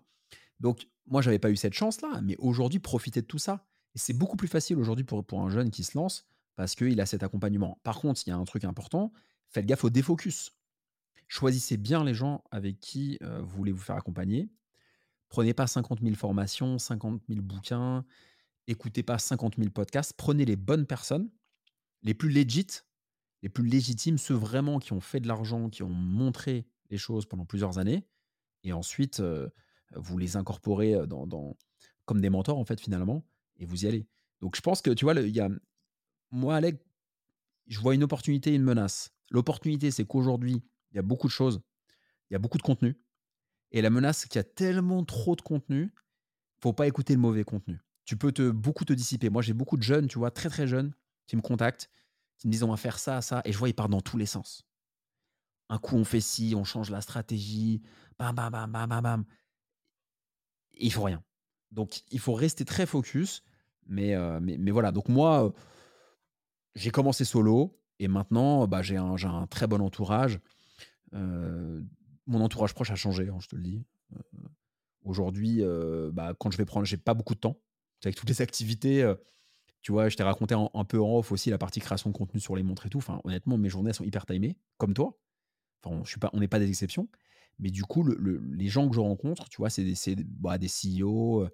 Donc, 0.59 0.87
moi, 1.07 1.21
j'avais 1.21 1.39
pas 1.39 1.49
eu 1.49 1.55
cette 1.55 1.73
chance-là, 1.73 2.21
mais 2.21 2.35
aujourd'hui, 2.37 2.79
profiter 2.79 3.21
de 3.21 3.27
tout 3.27 3.39
ça. 3.39 3.65
Et 3.95 3.99
c'est 3.99 4.13
beaucoup 4.13 4.37
plus 4.37 4.47
facile 4.47 4.77
aujourd'hui 4.77 5.05
pour, 5.05 5.25
pour 5.25 5.41
un 5.41 5.49
jeune 5.49 5.71
qui 5.71 5.83
se 5.83 5.97
lance 5.97 6.25
parce 6.55 6.75
qu'il 6.75 6.99
a 7.01 7.05
cet 7.05 7.23
accompagnement. 7.23 7.79
Par 7.83 7.99
contre, 7.99 8.21
il 8.25 8.29
y 8.29 8.33
a 8.33 8.37
un 8.37 8.43
truc 8.43 8.63
important, 8.63 9.11
faites 9.49 9.65
gaffe 9.65 9.83
au 9.83 9.89
défocus. 9.89 10.51
Choisissez 11.27 11.77
bien 11.77 12.03
les 12.03 12.13
gens 12.13 12.43
avec 12.51 12.79
qui 12.79 13.17
vous 13.21 13.57
voulez 13.57 13.71
vous 13.71 13.81
faire 13.81 13.95
accompagner. 13.95 14.49
Prenez 15.29 15.53
pas 15.53 15.65
50 15.65 16.01
000 16.01 16.15
formations, 16.15 16.77
50 16.77 17.23
000 17.27 17.41
bouquins, 17.41 18.05
écoutez 18.67 19.01
pas 19.01 19.17
50 19.17 19.55
000 19.57 19.71
podcasts. 19.71 20.13
Prenez 20.13 20.45
les 20.45 20.55
bonnes 20.55 20.85
personnes, 20.85 21.29
les 22.03 22.13
plus 22.13 22.29
legit, 22.29 22.67
les 23.41 23.49
plus 23.49 23.65
légitimes, 23.65 24.19
ceux 24.19 24.35
vraiment 24.35 24.77
qui 24.77 24.93
ont 24.93 25.01
fait 25.01 25.19
de 25.19 25.27
l'argent, 25.27 25.69
qui 25.69 25.81
ont 25.81 25.89
montré 25.89 26.67
les 26.91 26.97
choses 26.97 27.25
pendant 27.25 27.45
plusieurs 27.45 27.79
années. 27.79 28.05
Et 28.63 28.73
ensuite, 28.73 29.23
vous 29.95 30.17
les 30.17 30.37
incorporez 30.37 31.07
dans, 31.07 31.57
comme 32.05 32.21
des 32.21 32.29
mentors, 32.29 32.59
en 32.59 32.65
fait, 32.65 32.79
finalement, 32.79 33.25
et 33.57 33.65
vous 33.65 33.85
y 33.85 33.87
allez. 33.87 34.07
Donc, 34.41 34.55
je 34.55 34.61
pense 34.61 34.81
que, 34.81 34.91
tu 34.91 35.05
vois, 35.05 35.15
il 35.15 35.35
y 35.35 35.39
a, 35.39 35.49
moi, 36.33 36.55
Alec, 36.55 36.83
je 37.67 37.79
vois 37.79 37.95
une 37.95 38.03
opportunité 38.03 38.51
et 38.51 38.55
une 38.55 38.63
menace. 38.63 39.11
L'opportunité, 39.29 39.91
c'est 39.91 40.05
qu'aujourd'hui, 40.05 40.63
il 40.91 40.95
y 40.95 40.99
a 40.99 41.03
beaucoup 41.03 41.27
de 41.27 41.31
choses, 41.31 41.61
il 42.29 42.33
y 42.33 42.35
a 42.35 42.39
beaucoup 42.39 42.57
de 42.57 42.63
contenu. 42.63 42.99
Et 43.71 43.81
la 43.81 43.89
menace, 43.89 44.19
c'est 44.19 44.27
qu'il 44.27 44.39
y 44.39 44.41
a 44.41 44.43
tellement 44.43 45.03
trop 45.05 45.35
de 45.35 45.41
contenu, 45.41 45.93
faut 46.59 46.73
pas 46.73 46.87
écouter 46.87 47.13
le 47.13 47.19
mauvais 47.19 47.43
contenu. 47.43 47.79
Tu 48.05 48.17
peux 48.17 48.31
beaucoup 48.51 48.83
te 48.83 48.93
dissiper. 48.93 49.29
Moi, 49.29 49.41
j'ai 49.41 49.53
beaucoup 49.53 49.77
de 49.77 49.83
jeunes, 49.83 50.07
tu 50.07 50.17
vois, 50.17 50.31
très 50.31 50.49
très 50.49 50.67
jeunes, 50.67 50.93
qui 51.27 51.35
me 51.35 51.41
contactent, 51.41 51.89
qui 52.37 52.47
me 52.47 52.51
disent 52.51 52.63
on 52.63 52.71
va 52.71 52.77
faire 52.77 52.99
ça, 52.99 53.21
ça, 53.21 53.41
et 53.45 53.51
je 53.51 53.57
vois, 53.57 53.69
ils 53.69 53.73
partent 53.73 53.91
dans 53.91 54.01
tous 54.01 54.17
les 54.17 54.25
sens. 54.25 54.65
Un 55.69 55.77
coup, 55.77 55.95
on 55.95 56.03
fait 56.03 56.19
ci, 56.19 56.53
on 56.55 56.63
change 56.63 56.89
la 56.89 57.01
stratégie, 57.01 57.81
bam, 58.19 58.35
bam, 58.35 58.51
bam, 58.51 58.71
bam, 58.71 58.89
bam, 58.89 59.01
bam. 59.01 59.25
il 60.73 60.91
faut 60.91 61.03
rien. 61.03 61.23
Donc, 61.71 62.03
il 62.11 62.19
faut 62.19 62.33
rester 62.33 62.65
très 62.65 62.85
focus. 62.85 63.43
Mais, 63.85 64.15
euh, 64.15 64.39
mais, 64.41 64.57
mais, 64.57 64.71
voilà. 64.71 64.91
Donc, 64.91 65.09
moi, 65.09 65.53
j'ai 66.75 66.91
commencé 66.91 67.25
solo. 67.25 67.79
Et 67.99 68.07
maintenant, 68.07 68.67
bah, 68.67 68.81
j'ai 68.81 68.97
un, 68.97 69.15
un, 69.15 69.47
très 69.47 69.67
bon 69.67 69.81
entourage. 69.81 70.39
mon 71.11 72.41
entourage 72.41 72.73
proche 72.73 72.91
a 72.91 72.95
changé, 72.95 73.29
hein, 73.29 73.37
je 73.39 73.47
te 73.47 73.55
le 73.55 73.63
dis. 73.63 73.83
Aujourd'hui, 75.03 75.61
bah, 76.13 76.33
quand 76.39 76.51
je 76.51 76.57
vais 76.57 76.65
prendre, 76.65 76.85
j'ai 76.85 76.97
pas 76.97 77.13
beaucoup 77.13 77.35
de 77.35 77.39
temps. 77.39 77.59
Avec 78.03 78.15
toutes 78.15 78.29
les 78.29 78.41
activités, 78.41 79.13
tu 79.83 79.91
vois, 79.91 80.07
je 80.07 80.15
t'ai 80.15 80.23
raconté 80.23 80.55
un, 80.55 80.85
peu 80.85 81.01
en 81.01 81.17
off 81.17 81.31
aussi 81.33 81.49
la 81.49 81.57
partie 81.57 81.81
création 81.81 82.09
de 82.09 82.15
contenu 82.15 82.39
sur 82.39 82.55
les 82.55 82.63
montres 82.63 82.85
et 82.85 82.89
tout. 82.89 82.99
Enfin, 82.99 83.19
honnêtement, 83.25 83.57
mes 83.57 83.69
journées 83.69 83.91
sont 83.91 84.05
hyper 84.05 84.25
timées, 84.25 84.57
comme 84.77 84.93
toi. 84.93 85.19
Enfin, 85.83 86.03
suis 86.05 86.19
pas, 86.19 86.29
on 86.31 86.39
n'est 86.39 86.47
pas 86.47 86.59
des 86.59 86.69
exceptions. 86.69 87.09
Mais 87.59 87.69
du 87.69 87.83
coup, 87.83 88.07
les 88.07 88.67
gens 88.67 88.87
que 88.87 88.95
je 88.95 89.01
rencontre, 89.01 89.49
tu 89.49 89.57
vois, 89.57 89.69
c'est 89.69 89.83
des, 89.83 90.23
bah, 90.39 90.57
des 90.57 90.69
CEO. 90.69 91.49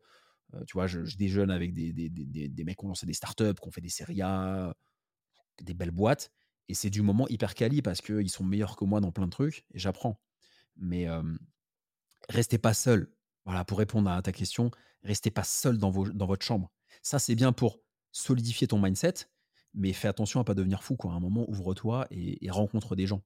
tu 0.67 0.73
vois, 0.73 0.85
je, 0.85 0.99
déjeune 1.17 1.49
avec 1.49 1.73
des, 1.73 1.91
des, 1.91 2.09
des, 2.09 2.47
des, 2.47 2.63
mecs 2.63 2.77
qui 2.77 2.85
ont 2.85 2.89
lancé 2.89 3.07
des 3.07 3.13
startups, 3.13 3.55
qui 3.55 3.67
ont 3.67 3.71
fait 3.71 3.81
des 3.81 3.89
séries 3.89 4.21
A, 4.21 4.75
des 5.63 5.73
belles 5.73 5.91
boîtes. 5.91 6.31
Et 6.67 6.73
c'est 6.73 6.89
du 6.89 7.01
moment 7.01 7.27
hyper 7.27 7.55
quali 7.55 7.81
parce 7.81 8.01
qu'ils 8.01 8.29
sont 8.29 8.43
meilleurs 8.43 8.75
que 8.75 8.85
moi 8.85 9.01
dans 9.01 9.11
plein 9.11 9.25
de 9.25 9.31
trucs 9.31 9.65
et 9.73 9.79
j'apprends. 9.79 10.21
Mais 10.77 11.07
restez 12.29 12.57
pas 12.57 12.73
seul. 12.73 13.11
Voilà, 13.45 13.65
pour 13.65 13.79
répondre 13.79 14.09
à 14.09 14.21
ta 14.21 14.31
question, 14.31 14.69
restez 15.03 15.31
pas 15.31 15.43
seul 15.43 15.77
dans, 15.77 15.89
vos, 15.89 16.07
dans 16.09 16.27
votre 16.27 16.45
chambre. 16.45 16.71
Ça, 17.01 17.19
c'est 17.19 17.35
bien 17.35 17.51
pour 17.51 17.79
solidifier 18.11 18.67
ton 18.67 18.79
mindset, 18.79 19.25
mais 19.73 19.93
fais 19.93 20.07
attention 20.07 20.39
à 20.39 20.43
pas 20.43 20.53
devenir 20.53 20.83
fou. 20.83 20.95
Quoi. 20.95 21.13
À 21.13 21.15
un 21.15 21.19
moment, 21.19 21.49
ouvre-toi 21.49 22.07
et, 22.11 22.49
rencontre 22.51 22.95
des 22.95 23.07
gens, 23.07 23.23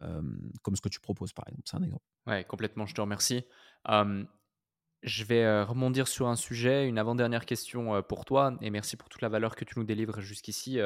comme 0.00 0.76
ce 0.76 0.80
que 0.80 0.88
tu 0.88 1.00
proposes, 1.00 1.32
par 1.32 1.46
exemple. 1.48 1.62
C'est 1.66 1.76
un 1.76 1.82
exemple. 1.82 2.04
Ouais, 2.26 2.44
complètement, 2.44 2.86
je 2.86 2.94
te 2.94 3.00
remercie. 3.00 3.44
je 5.02 5.24
vais 5.24 5.62
rebondir 5.62 6.08
sur 6.08 6.28
un 6.28 6.36
sujet, 6.36 6.86
une 6.86 6.98
avant-dernière 6.98 7.46
question 7.46 8.02
pour 8.02 8.24
toi, 8.24 8.58
et 8.60 8.70
merci 8.70 8.96
pour 8.96 9.08
toute 9.08 9.22
la 9.22 9.28
valeur 9.28 9.56
que 9.56 9.64
tu 9.64 9.78
nous 9.78 9.84
délivres 9.84 10.20
jusqu'ici. 10.20 10.80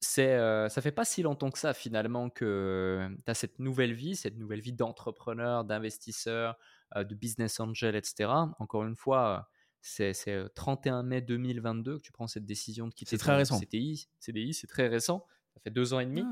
C'est, 0.00 0.38
ça 0.68 0.82
fait 0.82 0.92
pas 0.92 1.04
si 1.04 1.22
longtemps 1.22 1.50
que 1.50 1.58
ça 1.58 1.74
finalement 1.74 2.30
que 2.30 3.08
tu 3.24 3.30
as 3.30 3.34
cette 3.34 3.58
nouvelle 3.58 3.92
vie, 3.92 4.16
cette 4.16 4.36
nouvelle 4.36 4.60
vie 4.60 4.72
d'entrepreneur, 4.72 5.64
d'investisseur, 5.64 6.56
de 6.94 7.14
business 7.14 7.60
angel, 7.60 7.96
etc. 7.96 8.30
Encore 8.58 8.84
une 8.84 8.96
fois, 8.96 9.48
c'est, 9.80 10.14
31 10.54 11.02
mai 11.02 11.20
2022 11.20 11.98
que 11.98 12.02
tu 12.02 12.12
prends 12.12 12.26
cette 12.26 12.46
décision 12.46 12.88
de 12.88 12.94
quitter 12.94 13.18
très 13.18 13.36
récent. 13.36 13.58
CTI, 13.60 14.08
CDI, 14.18 14.54
c'est 14.54 14.66
très 14.66 14.88
récent. 14.88 15.26
Ça 15.54 15.60
fait 15.60 15.70
deux 15.70 15.94
ans 15.94 16.00
et 16.00 16.06
demi. 16.06 16.24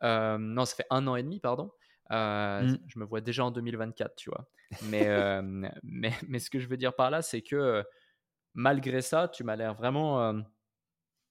non, 0.00 0.64
ça 0.64 0.76
fait 0.76 0.86
un 0.90 1.06
an 1.06 1.16
et 1.16 1.22
demi, 1.22 1.40
pardon. 1.40 1.70
Mmh. 2.10 2.76
Je 2.86 2.98
me 2.98 3.04
vois 3.04 3.20
déjà 3.20 3.44
en 3.44 3.50
2024, 3.50 4.16
tu 4.16 4.30
vois. 4.30 4.48
Mais, 4.84 5.06
mais, 5.82 6.12
mais, 6.28 6.38
ce 6.38 6.50
que 6.50 6.58
je 6.58 6.68
veux 6.68 6.76
dire 6.76 6.94
par 6.94 7.10
là, 7.10 7.22
c'est 7.22 7.42
que 7.42 7.84
malgré 8.54 9.02
ça, 9.02 9.28
tu 9.28 9.44
m'as 9.44 9.56
l'air 9.56 9.74
vraiment 9.74 10.42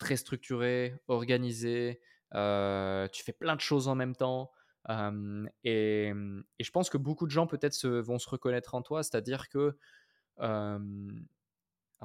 très 0.02 0.18
structuré, 0.18 0.96
organisé. 1.08 2.02
tu 2.34 3.24
fais 3.24 3.34
plein 3.38 3.56
de 3.56 3.62
choses 3.62 3.88
en 3.88 3.96
même 3.96 4.16
temps. 4.16 4.52
Et, 5.64 6.08
et, 6.08 6.64
je 6.64 6.72
pense 6.72 6.90
que 6.90 6.98
beaucoup 6.98 7.28
de 7.28 7.32
gens 7.32 7.48
peut-être 7.48 7.88
vont 7.88 8.20
se 8.20 8.28
reconnaître 8.28 8.76
en 8.76 8.82
toi, 8.82 9.04
c'est-à-dire 9.04 9.48
que 9.48 9.78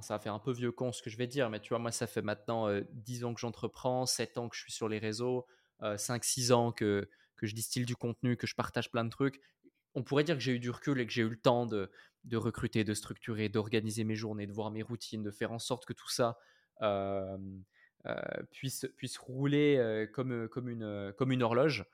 ça 0.02 0.14
va 0.14 0.18
faire 0.18 0.34
un 0.34 0.38
peu 0.38 0.52
vieux 0.52 0.72
con 0.72 0.92
ce 0.92 1.02
que 1.02 1.08
je 1.08 1.16
vais 1.16 1.26
dire, 1.26 1.48
mais 1.48 1.58
tu 1.58 1.70
vois, 1.70 1.78
moi, 1.78 1.90
ça 1.90 2.06
fait 2.06 2.22
maintenant 2.22 2.68
10 2.92 3.24
ans 3.24 3.34
que 3.34 3.40
j'entreprends, 3.40 4.04
7 4.04 4.36
ans 4.38 4.48
que 4.48 4.56
je 4.56 4.60
suis 4.60 4.72
sur 4.72 4.88
les 4.88 4.98
réseaux, 4.98 5.46
5-6 5.80 6.52
ans 6.52 6.70
que, 6.70 7.08
que 7.36 7.46
je 7.46 7.54
distille 7.54 7.86
du 7.86 7.96
contenu, 7.96 8.36
que 8.36 8.46
je 8.46 8.54
partage 8.54 8.90
plein 8.90 9.04
de 9.04 9.10
trucs. 9.10 9.40
On 9.94 10.02
pourrait 10.02 10.24
dire 10.24 10.36
que 10.36 10.42
j'ai 10.42 10.52
eu 10.52 10.58
du 10.58 10.70
recul 10.70 11.00
et 11.00 11.06
que 11.06 11.12
j'ai 11.12 11.22
eu 11.22 11.30
le 11.30 11.40
temps 11.40 11.64
de, 11.64 11.90
de 12.24 12.36
recruter, 12.36 12.84
de 12.84 12.92
structurer, 12.92 13.48
d'organiser 13.48 14.04
mes 14.04 14.16
journées, 14.16 14.46
de 14.46 14.52
voir 14.52 14.70
mes 14.70 14.82
routines, 14.82 15.22
de 15.22 15.30
faire 15.30 15.52
en 15.52 15.58
sorte 15.58 15.86
que 15.86 15.94
tout 15.94 16.10
ça 16.10 16.38
puisse, 18.50 18.86
puisse 18.96 19.18
rouler 19.18 20.08
comme, 20.12 20.48
comme, 20.48 20.68
une, 20.68 21.12
comme 21.16 21.32
une 21.32 21.42
horloge 21.42 21.84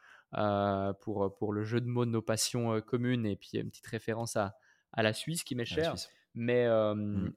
pour, 1.01 1.35
pour 1.37 1.53
le 1.53 1.65
jeu 1.65 1.81
de 1.81 1.87
mots 1.87 2.05
de 2.05 2.11
nos 2.11 2.23
passions 2.23 2.81
communes 2.81 3.27
et 3.27 3.37
puis 3.37 3.51
une 3.55 3.71
petite 3.71 3.87
référence 3.87 4.37
à, 4.37 4.57
à 4.93 5.03
la 5.03 5.13
Suisse 5.13 5.43
qui 5.45 5.55
m'est 5.55 5.65
chère. 5.65 5.95
Mais, 6.35 6.69
mmh. 6.69 7.33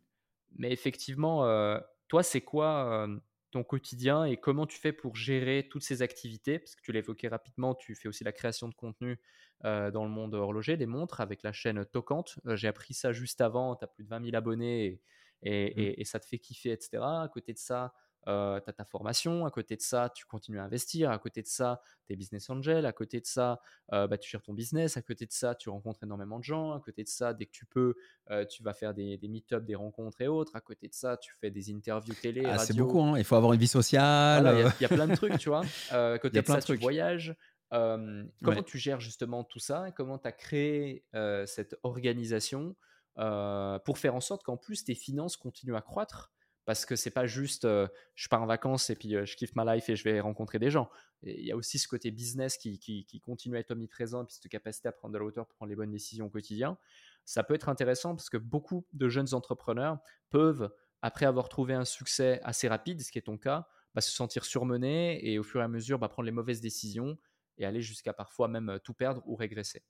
Mais 0.57 0.71
effectivement, 0.71 1.45
euh, 1.45 1.79
toi, 2.07 2.23
c'est 2.23 2.41
quoi 2.41 3.07
euh, 3.07 3.19
ton 3.51 3.63
quotidien 3.63 4.25
et 4.25 4.37
comment 4.37 4.65
tu 4.65 4.77
fais 4.77 4.93
pour 4.93 5.15
gérer 5.15 5.67
toutes 5.69 5.83
ces 5.83 6.01
activités? 6.01 6.59
Parce 6.59 6.75
que 6.75 6.81
tu 6.81 6.97
évoqué 6.97 7.27
rapidement, 7.27 7.75
tu 7.75 7.95
fais 7.95 8.07
aussi 8.07 8.23
la 8.23 8.31
création 8.31 8.69
de 8.69 8.73
contenu 8.73 9.19
euh, 9.65 9.91
dans 9.91 10.03
le 10.03 10.11
monde 10.11 10.33
horloger, 10.33 10.77
des 10.77 10.85
montres, 10.85 11.21
avec 11.21 11.43
la 11.43 11.51
chaîne 11.51 11.83
Tocante. 11.85 12.39
J'ai 12.45 12.67
appris 12.67 12.93
ça 12.93 13.11
juste 13.11 13.41
avant, 13.41 13.75
tu 13.75 13.83
as 13.83 13.87
plus 13.87 14.03
de 14.03 14.09
20 14.09 14.23
000 14.25 14.35
abonnés 14.35 15.01
et, 15.41 15.69
mmh. 15.75 16.01
et, 16.01 16.05
ça 16.05 16.19
te 16.19 16.25
fait 16.25 16.39
kiffer, 16.39 16.71
etc. 16.71 17.03
À 17.03 17.29
côté 17.31 17.53
de 17.53 17.57
ça, 17.57 17.93
euh, 18.27 18.59
tu 18.59 18.69
as 18.69 18.73
ta 18.73 18.85
formation, 18.85 19.45
à 19.45 19.51
côté 19.51 19.75
de 19.75 19.81
ça, 19.81 20.09
tu 20.13 20.25
continues 20.25 20.59
à 20.59 20.63
investir, 20.63 21.11
à 21.11 21.19
côté 21.19 21.41
de 21.41 21.47
ça, 21.47 21.81
tu 22.07 22.13
es 22.13 22.15
business 22.15 22.49
angel, 22.49 22.85
à 22.85 22.91
côté 22.91 23.19
de 23.19 23.25
ça, 23.25 23.59
euh, 23.93 24.07
bah, 24.07 24.17
tu 24.17 24.29
gères 24.29 24.41
ton 24.41 24.53
business, 24.53 24.97
à 24.97 25.01
côté 25.01 25.25
de 25.25 25.31
ça, 25.31 25.53
tu 25.53 25.69
rencontres 25.69 26.03
énormément 26.03 26.39
de 26.39 26.43
gens, 26.43 26.73
à 26.73 26.79
côté 26.79 27.03
de 27.03 27.07
ça, 27.07 27.33
dès 27.33 27.45
que 27.45 27.51
tu 27.51 27.65
peux, 27.65 27.95
euh, 28.31 28.45
tu 28.45 28.63
vas 28.63 28.73
faire 28.73 28.93
des, 28.93 29.17
des 29.17 29.27
meet-ups, 29.27 29.65
des 29.65 29.75
rencontres 29.75 30.21
et 30.21 30.27
autres, 30.27 30.55
à 30.55 30.61
côté 30.61 30.87
de 30.87 30.93
ça, 30.93 31.17
tu 31.17 31.33
fais 31.39 31.51
des 31.51 31.71
interviews 31.71 32.15
télé, 32.15 32.43
ah, 32.45 32.57
C'est 32.57 32.75
beaucoup, 32.75 33.01
hein. 33.01 33.17
il 33.17 33.23
faut 33.23 33.35
avoir 33.35 33.53
une 33.53 33.59
vie 33.59 33.67
sociale. 33.67 34.71
Il 34.79 34.81
y, 34.81 34.85
a 34.85 34.89
plein 34.89 35.07
de 35.07 35.15
trucs, 35.15 35.37
tu 35.37 35.49
vois. 35.49 35.61
à 35.91 36.17
côté 36.17 36.41
de 36.41 36.47
ça, 36.47 36.61
tu 36.61 36.75
voyages. 36.77 37.35
comment 37.69 38.63
tu 38.65 38.79
gères 38.79 38.99
justement 38.99 39.43
tout 39.43 39.59
ça 39.59 39.91
Comment 39.95 40.17
tu 40.17 40.27
as 40.27 40.31
créé 40.31 41.05
cette 41.45 41.75
organisation 41.83 42.75
pour 43.15 43.97
faire 43.99 44.15
en 44.15 44.21
sorte 44.21 44.43
qu'en 44.43 44.57
plus 44.57 44.83
tes 44.83 44.95
finances 44.95 45.37
continuent 45.37 45.75
à 45.75 45.81
croître 45.81 46.31
parce 46.65 46.85
que 46.85 46.95
c'est 46.95 47.11
pas 47.11 47.27
juste 47.27 47.67
je 48.15 48.27
pars 48.27 48.41
en 48.41 48.47
vacances 48.47 48.89
et 48.89 48.95
puis 48.95 49.11
je 49.11 49.35
kiffe 49.35 49.55
ma 49.55 49.75
life 49.75 49.89
et 49.89 49.95
je 49.95 50.03
vais 50.03 50.19
rencontrer 50.19 50.59
des 50.59 50.71
gens. 50.71 50.89
Il 51.23 51.45
y 51.45 51.51
a 51.51 51.55
aussi 51.55 51.79
ce 51.79 51.87
côté 51.87 52.11
business 52.11 52.57
qui, 52.57 53.21
continue 53.23 53.55
à 53.55 53.59
être 53.59 53.71
omniprésent 53.71 54.23
et 54.23 54.25
puis 54.25 54.35
cette 54.35 54.51
capacité 54.51 54.87
à 54.87 54.91
prendre 54.91 55.13
de 55.13 55.17
la 55.17 55.25
hauteur 55.25 55.47
pour 55.47 55.55
prendre 55.55 55.69
les 55.69 55.75
bonnes 55.75 55.91
décisions 55.91 56.25
au 56.25 56.29
quotidien. 56.29 56.77
Ça 57.23 57.43
peut 57.43 57.55
être 57.55 57.69
intéressant 57.69 58.15
parce 58.15 58.29
que 58.29 58.37
beaucoup 58.37 58.85
de 58.93 59.09
jeunes 59.09 59.33
entrepreneurs 59.33 59.99
peuvent, 60.29 60.71
après 61.01 61.25
avoir 61.25 61.49
trouvé 61.49 61.73
un 61.73 61.85
succès 61.85 62.39
assez 62.43 62.67
rapide, 62.67 63.01
ce 63.01 63.11
qui 63.11 63.17
est 63.17 63.23
ton 63.23 63.37
cas, 63.37 63.67
bah, 63.95 64.01
se 64.01 64.11
sentir 64.11 64.45
surmenés 64.45 65.27
et 65.27 65.39
au 65.39 65.43
fur 65.43 65.61
et 65.61 65.63
à 65.63 65.67
mesure 65.67 65.97
bah, 65.97 66.09
prendre 66.09 66.25
les 66.25 66.31
mauvaises 66.31 66.61
décisions 66.61 67.17
et 67.57 67.65
aller 67.65 67.81
jusqu'à 67.81 68.13
parfois 68.13 68.47
même 68.47 68.79
tout 68.83 68.93
perdre 68.93 69.23
ou 69.25 69.35
régresser. 69.35 69.83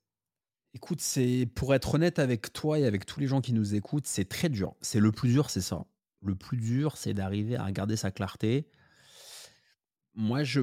Écoute, 0.74 1.02
c'est 1.02 1.50
pour 1.56 1.74
être 1.74 1.96
honnête 1.96 2.20
avec 2.20 2.52
toi 2.54 2.80
et 2.80 2.86
avec 2.86 3.06
tous 3.06 3.20
les 3.20 3.28
gens 3.28 3.42
qui 3.42 3.54
nous 3.54 3.76
écoutent, 3.76 4.08
c'est 4.08 4.26
très 4.26 4.50
dur. 4.50 4.76
C'est 4.82 5.00
le 5.00 5.12
plus 5.12 5.30
dur, 5.30 5.50
c'est 5.50 5.62
ça 5.62 5.86
le 6.30 6.36
plus 6.36 6.58
dur, 6.58 6.98
c'est 6.98 7.14
d'arriver 7.14 7.56
à 7.58 7.72
garder 7.72 7.96
sa 7.96 8.12
clarté. 8.12 8.70
Moi, 10.14 10.44
je, 10.44 10.62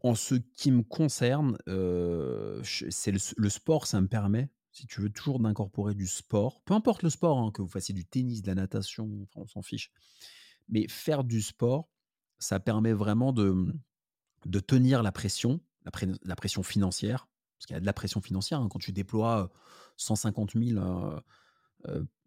en 0.00 0.14
ce 0.14 0.34
qui 0.34 0.70
me 0.70 0.82
concerne, 0.82 1.58
euh, 1.68 2.62
c'est 2.64 3.12
le, 3.12 3.48
sport, 3.48 3.86
ça 3.86 4.00
me 4.00 4.08
permet, 4.08 4.50
si 4.72 4.86
tu 4.86 5.00
veux, 5.00 5.10
toujours 5.10 5.38
d'incorporer 5.38 5.94
du 5.94 6.06
sport. 6.06 6.62
Peu 6.64 6.74
importe 6.74 7.02
le 7.02 7.10
sport, 7.10 7.38
hein, 7.38 7.50
que 7.52 7.62
vous 7.62 7.68
fassiez 7.68 7.94
du 7.94 8.04
tennis, 8.04 8.42
de 8.42 8.48
la 8.48 8.54
natation, 8.54 9.26
on 9.34 9.46
s'en 9.46 9.62
fiche. 9.62 9.92
Mais 10.68 10.88
faire 10.88 11.24
du 11.24 11.42
sport, 11.42 11.88
ça 12.38 12.58
permet 12.58 12.92
vraiment 12.92 13.32
de, 13.32 13.72
de 14.46 14.60
tenir 14.60 15.02
la 15.02 15.12
pression, 15.12 15.60
la, 15.84 16.36
pression 16.36 16.62
financière, 16.62 17.28
parce 17.58 17.66
qu'il 17.66 17.74
y 17.74 17.76
a 17.76 17.80
de 17.80 17.86
la 17.86 17.92
pression 17.92 18.20
financière 18.20 18.60
hein, 18.60 18.68
quand 18.70 18.78
tu 18.78 18.92
déploies 18.92 19.50
150 19.96 20.52
000 20.56 20.84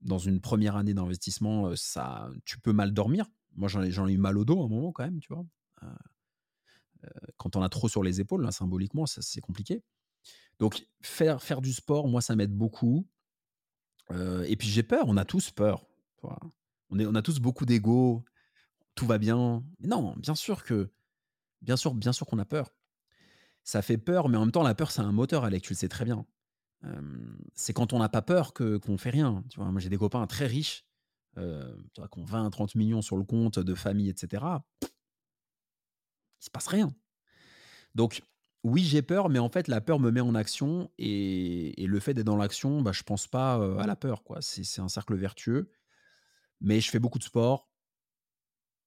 dans 0.01 0.17
une 0.17 0.39
première 0.41 0.75
année 0.75 0.93
d'investissement, 0.93 1.75
ça, 1.75 2.29
tu 2.45 2.59
peux 2.59 2.73
mal 2.73 2.93
dormir. 2.93 3.25
Moi, 3.55 3.69
j'en 3.69 3.83
ai, 3.83 4.13
eu 4.13 4.17
mal 4.17 4.37
au 4.37 4.45
dos 4.45 4.61
à 4.61 4.65
un 4.65 4.67
moment 4.67 4.91
quand 4.91 5.03
même, 5.03 5.19
tu 5.19 5.33
vois. 5.33 5.45
quand 7.37 7.55
on 7.55 7.61
a 7.61 7.69
trop 7.69 7.87
sur 7.87 8.03
les 8.03 8.19
épaules, 8.19 8.43
là, 8.43 8.51
symboliquement, 8.51 9.05
c'est 9.05 9.41
compliqué. 9.41 9.83
Donc, 10.59 10.87
faire, 11.01 11.41
faire 11.41 11.61
du 11.61 11.73
sport, 11.73 12.07
moi, 12.07 12.21
ça 12.21 12.35
m'aide 12.35 12.53
beaucoup. 12.53 13.07
et 14.11 14.55
puis, 14.57 14.67
j'ai 14.67 14.83
peur. 14.83 15.05
On 15.07 15.17
a 15.17 15.25
tous 15.25 15.51
peur. 15.51 15.85
On, 16.89 17.15
a 17.15 17.21
tous 17.21 17.39
beaucoup 17.39 17.65
d'ego. 17.65 18.23
Tout 18.95 19.05
va 19.05 19.17
bien. 19.17 19.63
Non, 19.81 20.15
bien 20.17 20.35
sûr 20.35 20.63
que, 20.63 20.91
bien 21.61 21.77
sûr, 21.77 21.93
bien 21.93 22.13
sûr 22.13 22.25
qu'on 22.25 22.39
a 22.39 22.45
peur. 22.45 22.71
Ça 23.63 23.81
fait 23.81 23.97
peur, 23.97 24.29
mais 24.29 24.37
en 24.37 24.41
même 24.41 24.51
temps, 24.51 24.63
la 24.63 24.75
peur, 24.75 24.91
c'est 24.91 25.01
un 25.01 25.11
moteur, 25.11 25.43
Alex. 25.43 25.67
Tu 25.67 25.73
le 25.73 25.77
sais 25.77 25.89
très 25.89 26.05
bien 26.05 26.25
c'est 27.53 27.73
quand 27.73 27.93
on 27.93 27.99
n'a 27.99 28.09
pas 28.09 28.21
peur 28.21 28.53
que 28.53 28.77
qu'on 28.77 28.97
fait 28.97 29.09
rien. 29.09 29.43
Tu 29.49 29.59
vois, 29.59 29.71
moi 29.71 29.79
j'ai 29.79 29.89
des 29.89 29.97
copains 29.97 30.25
très 30.27 30.47
riches, 30.47 30.85
euh, 31.37 31.75
qui 31.93 32.19
ont 32.19 32.25
20, 32.25 32.49
30 32.49 32.75
millions 32.75 33.01
sur 33.01 33.17
le 33.17 33.23
compte 33.23 33.59
de 33.59 33.75
famille, 33.75 34.09
etc. 34.09 34.43
Il 34.81 36.45
se 36.45 36.49
passe 36.49 36.67
rien. 36.67 36.93
Donc 37.95 38.21
oui, 38.63 38.83
j'ai 38.83 39.01
peur, 39.01 39.29
mais 39.29 39.39
en 39.39 39.49
fait 39.49 39.67
la 39.67 39.81
peur 39.81 39.99
me 39.99 40.11
met 40.11 40.21
en 40.21 40.35
action 40.35 40.89
et, 40.97 41.73
le 41.77 41.99
fait 41.99 42.13
d'être 42.13 42.25
dans 42.25 42.37
l'action, 42.37 42.81
bah, 42.81 42.91
je 42.91 43.03
pense 43.03 43.27
pas 43.27 43.55
à 43.79 43.87
la 43.87 43.95
peur. 43.95 44.23
quoi. 44.23 44.41
C'est 44.41 44.81
un 44.81 44.89
cercle 44.89 45.15
vertueux. 45.15 45.71
Mais 46.61 46.81
je 46.81 46.89
fais 46.89 46.99
beaucoup 46.99 47.19
de 47.19 47.23
sport. 47.23 47.69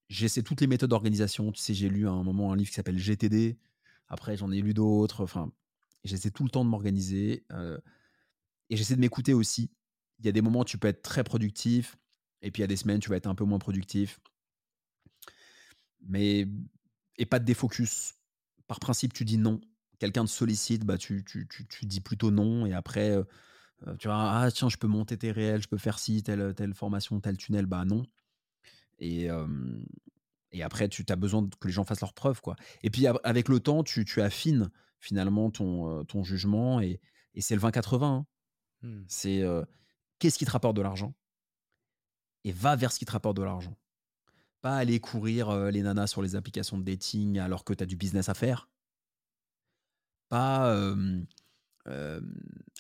J'essaie 0.09 0.43
toutes 0.43 0.61
les 0.61 0.67
méthodes 0.67 0.91
d'organisation. 0.91 1.53
Tu 1.53 1.61
sais, 1.61 1.75
j'ai 1.75 1.89
lu 1.89 2.09
à 2.09 2.11
un 2.11 2.23
moment 2.23 2.53
un 2.53 2.57
livre 2.57 2.71
qui 2.71 2.75
s'appelle 2.75 2.99
GTD. 2.99 3.59
Après, 4.09 4.37
j'en 4.37 4.51
ai 4.51 4.61
lu 4.63 4.73
d'autres. 4.73 5.23
Enfin, 5.23 5.53
J'essaie 6.05 6.31
tout 6.31 6.45
le 6.45 6.51
temps 6.51 6.65
de 6.65 6.71
m'organiser. 6.71 7.45
et 8.71 8.77
j'essaie 8.77 8.97
de 8.97 9.01
m'écouter 9.01 9.35
aussi. 9.35 9.71
Il 10.19 10.27
y 10.27 10.29
a 10.29 10.33
des 10.33 10.43
moments 10.43 10.61
où 10.61 10.65
tu 10.65 10.79
peux 10.79 10.89
être 10.89 11.03
très 11.03 11.25
productif. 11.25 11.97
Et 12.43 12.51
puis 12.51 12.61
il 12.61 12.63
y 12.63 12.65
a 12.65 12.69
des 12.69 12.77
semaines, 12.77 13.01
tu 13.01 13.11
vas 13.11 13.17
être 13.17 13.27
un 13.27 13.35
peu 13.35 13.45
moins 13.45 13.59
productif. 13.59 14.21
Mais. 16.07 16.47
Et 17.17 17.27
pas 17.27 17.41
de 17.41 17.45
défocus. 17.45 18.15
par 18.69 18.79
principe, 18.79 19.13
tu 19.13 19.25
dis 19.25 19.39
non. 19.39 19.61
Quelqu'un 19.99 20.25
te 20.25 20.31
sollicite, 20.31 20.85
bah, 20.85 20.97
tu, 20.97 21.25
tu, 21.25 21.49
tu, 21.49 21.67
tu 21.67 21.87
dis 21.87 22.01
plutôt 22.01 22.31
non. 22.31 22.65
Et 22.67 22.73
après, 22.73 23.17
tu 23.99 24.09
vois, 24.09 24.41
ah 24.41 24.51
tiens, 24.53 24.69
je 24.69 24.77
peux 24.77 24.87
monter 24.87 25.17
tes 25.17 25.33
réels, 25.33 25.63
je 25.63 25.69
peux 25.69 25.79
faire 25.79 25.99
ci, 25.99 26.23
telle, 26.23 26.55
telle 26.55 26.75
formation, 26.75 27.21
tel 27.21 27.37
tunnel, 27.37 27.67
bah 27.67 27.85
non. 27.85 28.07
Et, 29.01 29.29
et 30.53 30.63
après, 30.63 30.89
tu 30.89 31.05
as 31.09 31.17
besoin 31.17 31.49
que 31.61 31.67
les 31.67 31.73
gens 31.73 31.85
fassent 31.85 32.01
leurs 32.01 32.15
preuves. 32.15 32.41
Quoi. 32.41 32.57
Et 32.83 32.91
puis, 32.91 33.07
avec 33.07 33.49
le 33.49 33.61
temps, 33.61 33.83
tu, 33.85 34.05
tu 34.05 34.21
affines 34.23 34.71
finalement 35.01 35.51
ton, 35.51 36.05
ton 36.05 36.25
jugement. 36.25 36.81
Et, 36.81 37.01
et 37.35 37.41
c'est 37.41 37.55
le 37.55 37.61
20-80. 37.61 38.05
Hein. 38.05 38.27
Mmh. 38.83 39.03
C'est 39.07 39.45
qu'est-ce 40.19 40.39
qui 40.39 40.45
te 40.45 40.51
rapporte 40.51 40.77
de 40.77 40.83
l'argent 40.83 41.15
Et 42.45 42.53
va 42.53 42.77
vers 42.77 42.93
ce 42.93 42.99
qui 42.99 43.05
te 43.05 43.13
rapporte 43.13 43.37
de 43.37 43.43
l'argent. 43.43 43.77
Pas 44.61 44.77
aller 44.77 44.99
courir 45.01 45.71
les 45.71 45.83
nanas 45.83 46.09
sur 46.09 46.23
les 46.23 46.35
applications 46.35 46.79
de 46.79 46.83
dating 46.83 47.39
alors 47.39 47.65
que 47.65 47.73
tu 47.73 47.83
as 47.83 47.87
du 47.87 47.97
business 47.97 48.29
à 48.29 48.35
faire. 48.35 48.69
Pas 50.29 50.75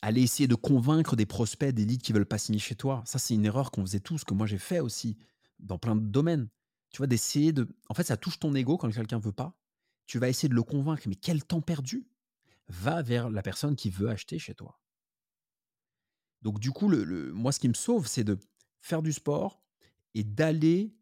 aller 0.02 0.22
essayer 0.22 0.46
de 0.48 0.54
convaincre 0.54 1.16
des 1.16 1.26
prospects, 1.26 1.74
des 1.74 1.84
leads 1.84 2.02
qui 2.02 2.12
veulent 2.12 2.26
pas 2.26 2.38
signer 2.38 2.58
chez 2.58 2.74
toi. 2.74 3.02
Ça, 3.06 3.18
c'est 3.18 3.34
une 3.34 3.44
erreur 3.44 3.70
qu'on 3.70 3.82
faisait 3.82 4.00
tous, 4.00 4.24
que 4.24 4.34
moi 4.34 4.46
j'ai 4.46 4.58
fait 4.58 4.80
aussi 4.80 5.16
dans 5.58 5.78
plein 5.78 5.96
de 5.96 6.06
domaines. 6.06 6.48
Tu 6.90 6.98
vois, 6.98 7.06
d'essayer 7.06 7.52
de. 7.52 7.68
En 7.88 7.94
fait, 7.94 8.04
ça 8.04 8.16
touche 8.16 8.38
ton 8.38 8.54
ego 8.54 8.78
quand 8.78 8.90
quelqu'un 8.90 9.18
veut 9.18 9.32
pas. 9.32 9.54
Tu 10.08 10.18
vas 10.18 10.30
essayer 10.30 10.48
de 10.48 10.54
le 10.54 10.62
convaincre, 10.62 11.02
mais 11.06 11.14
quel 11.14 11.44
temps 11.44 11.60
perdu? 11.60 12.08
Va 12.68 13.02
vers 13.02 13.28
la 13.28 13.42
personne 13.42 13.76
qui 13.76 13.90
veut 13.90 14.08
acheter 14.08 14.38
chez 14.38 14.54
toi. 14.54 14.80
Donc, 16.40 16.60
du 16.60 16.70
coup, 16.70 16.88
moi, 16.88 17.52
ce 17.52 17.60
qui 17.60 17.68
me 17.68 17.74
sauve, 17.74 18.06
c'est 18.06 18.24
de 18.24 18.38
faire 18.80 19.02
du 19.02 19.12
sport 19.12 19.62
et 20.14 20.24
d'aller 20.24 20.94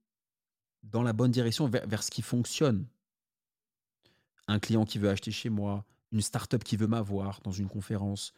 dans 0.82 1.04
la 1.04 1.12
bonne 1.12 1.30
direction 1.30 1.68
vers, 1.68 2.02
ce 2.02 2.10
qui 2.10 2.20
fonctionne. 2.20 2.88
Un 4.48 4.58
client 4.58 4.84
qui 4.84 4.98
veut 4.98 5.08
acheter 5.08 5.30
chez 5.30 5.50
moi, 5.50 5.84
une 6.10 6.20
start-up 6.20 6.64
qui 6.64 6.76
veut 6.76 6.88
m'avoir 6.88 7.40
dans 7.42 7.52
une 7.52 7.68
conférence, 7.68 8.32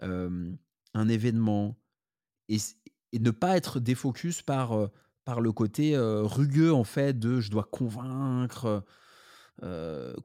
un 0.00 1.08
événement, 1.08 1.76
et, 2.48 2.58
ne 3.12 3.30
pas 3.32 3.56
être 3.56 3.80
défocus 3.80 4.40
par, 4.40 4.88
par 5.24 5.40
le 5.40 5.50
côté 5.50 5.96
rugueux 5.98 6.72
en 6.72 6.84
fait 6.84 7.18
de 7.18 7.40
je 7.40 7.50
dois 7.50 7.64
convaincre, 7.64 8.84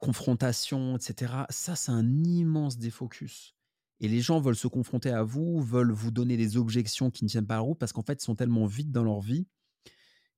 confrontation, 0.00 0.96
etc. 0.96 1.32
Ça, 1.50 1.76
c'est 1.76 1.92
un 1.92 2.24
immense 2.24 2.78
défocus. 2.78 3.54
Et 4.00 4.08
les 4.08 4.20
gens 4.20 4.40
veulent 4.40 4.56
se 4.56 4.68
confronter 4.68 5.10
à 5.10 5.22
vous, 5.22 5.60
veulent 5.60 5.90
vous 5.90 6.10
donner 6.10 6.36
des 6.36 6.56
objections 6.56 7.10
qui 7.10 7.24
ne 7.24 7.28
tiennent 7.28 7.46
pas 7.46 7.56
à 7.56 7.60
route 7.60 7.78
parce 7.78 7.92
qu'en 7.92 8.02
fait, 8.02 8.22
ils 8.22 8.24
sont 8.24 8.36
tellement 8.36 8.66
vides 8.66 8.92
dans 8.92 9.02
leur 9.02 9.20
vie 9.20 9.46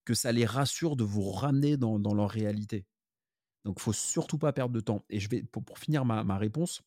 que 0.05 0.15
ça 0.15 0.33
les 0.33 0.47
rassure 0.47 0.97
de 0.97 1.05
vous 1.05 1.31
ramener 1.31 1.77
dans, 1.77 1.99
leur 2.15 2.31
réalité. 2.31 2.87
Donc, 3.65 3.77
il 3.79 3.83
faut 3.83 3.93
surtout 3.93 4.39
pas 4.39 4.53
perdre 4.53 4.75
de 4.75 4.81
temps. 4.81 5.05
Et 5.11 5.21
je 5.21 5.29
vais, 5.29 5.43
pour, 5.43 5.79
finir 5.79 6.07
ma, 6.07 6.39
réponse, 6.39 6.83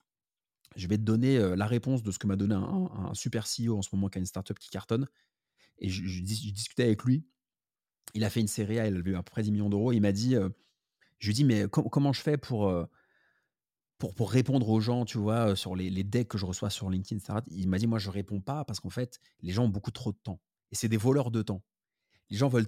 je 0.76 0.88
vais 0.88 0.98
te 0.98 1.04
donner 1.04 1.56
la 1.56 1.68
réponse 1.68 2.02
de 2.02 2.10
ce 2.10 2.18
que 2.18 2.26
m'a 2.26 2.36
donné 2.36 2.56
un, 2.56 3.14
super 3.14 3.46
CEO 3.46 3.78
en 3.78 3.84
ce 3.84 3.90
moment 3.94 4.10
qui 4.10 4.18
a 4.18 4.20
une 4.20 4.26
startup 4.26 4.58
qui 4.58 4.70
cartonne. 4.70 5.08
Et 5.78 5.90
je, 5.90 6.22
discutais 6.22 6.84
avec 6.84 7.04
lui. 7.04 7.24
Il 8.16 8.24
a 8.24 8.30
fait 8.32 8.42
une 8.42 8.48
série 8.48 8.80
A, 8.80 8.88
il 8.88 8.96
a 8.96 9.00
eu 9.00 9.16
à 9.16 9.22
peu 9.22 9.30
près 9.30 9.44
10 9.44 9.52
millions 9.52 9.70
d'euros. 9.70 9.92
Il 9.92 10.02
m'a 10.02 10.12
dit, 10.12 10.36
je 11.24 11.28
lui 11.28 11.34
dis, 11.34 11.46
mais 11.46 11.68
comment 11.70 12.12
je 12.12 12.22
fais 12.22 12.36
pour 12.36 12.70
pour, 13.98 14.30
répondre 14.30 14.68
aux 14.68 14.82
gens, 14.82 15.06
tu 15.06 15.18
vois, 15.18 15.56
sur 15.56 15.74
les, 15.78 15.90
les, 15.90 16.04
decks 16.04 16.28
que 16.28 16.38
je 16.38 16.46
reçois 16.46 16.70
sur 16.70 16.90
LinkedIn, 16.90 17.20
etc. 17.20 17.40
Il 17.48 17.70
m'a 17.70 17.78
dit, 17.78 17.88
moi, 17.88 17.98
je 17.98 18.10
réponds 18.10 18.42
pas 18.42 18.66
parce 18.66 18.82
qu'en 18.82 18.90
fait, 18.90 19.22
les 19.42 19.54
gens 19.54 19.64
ont 19.64 19.70
beaucoup 19.70 19.92
trop 19.92 20.12
de 20.12 20.18
temps. 20.18 20.42
Et 20.72 20.76
c'est 20.76 20.90
des 20.90 20.98
voleurs 20.98 21.32
de 21.32 21.42
temps. 21.42 21.64
Les 22.30 22.36
gens 22.36 22.50
veulent 22.50 22.68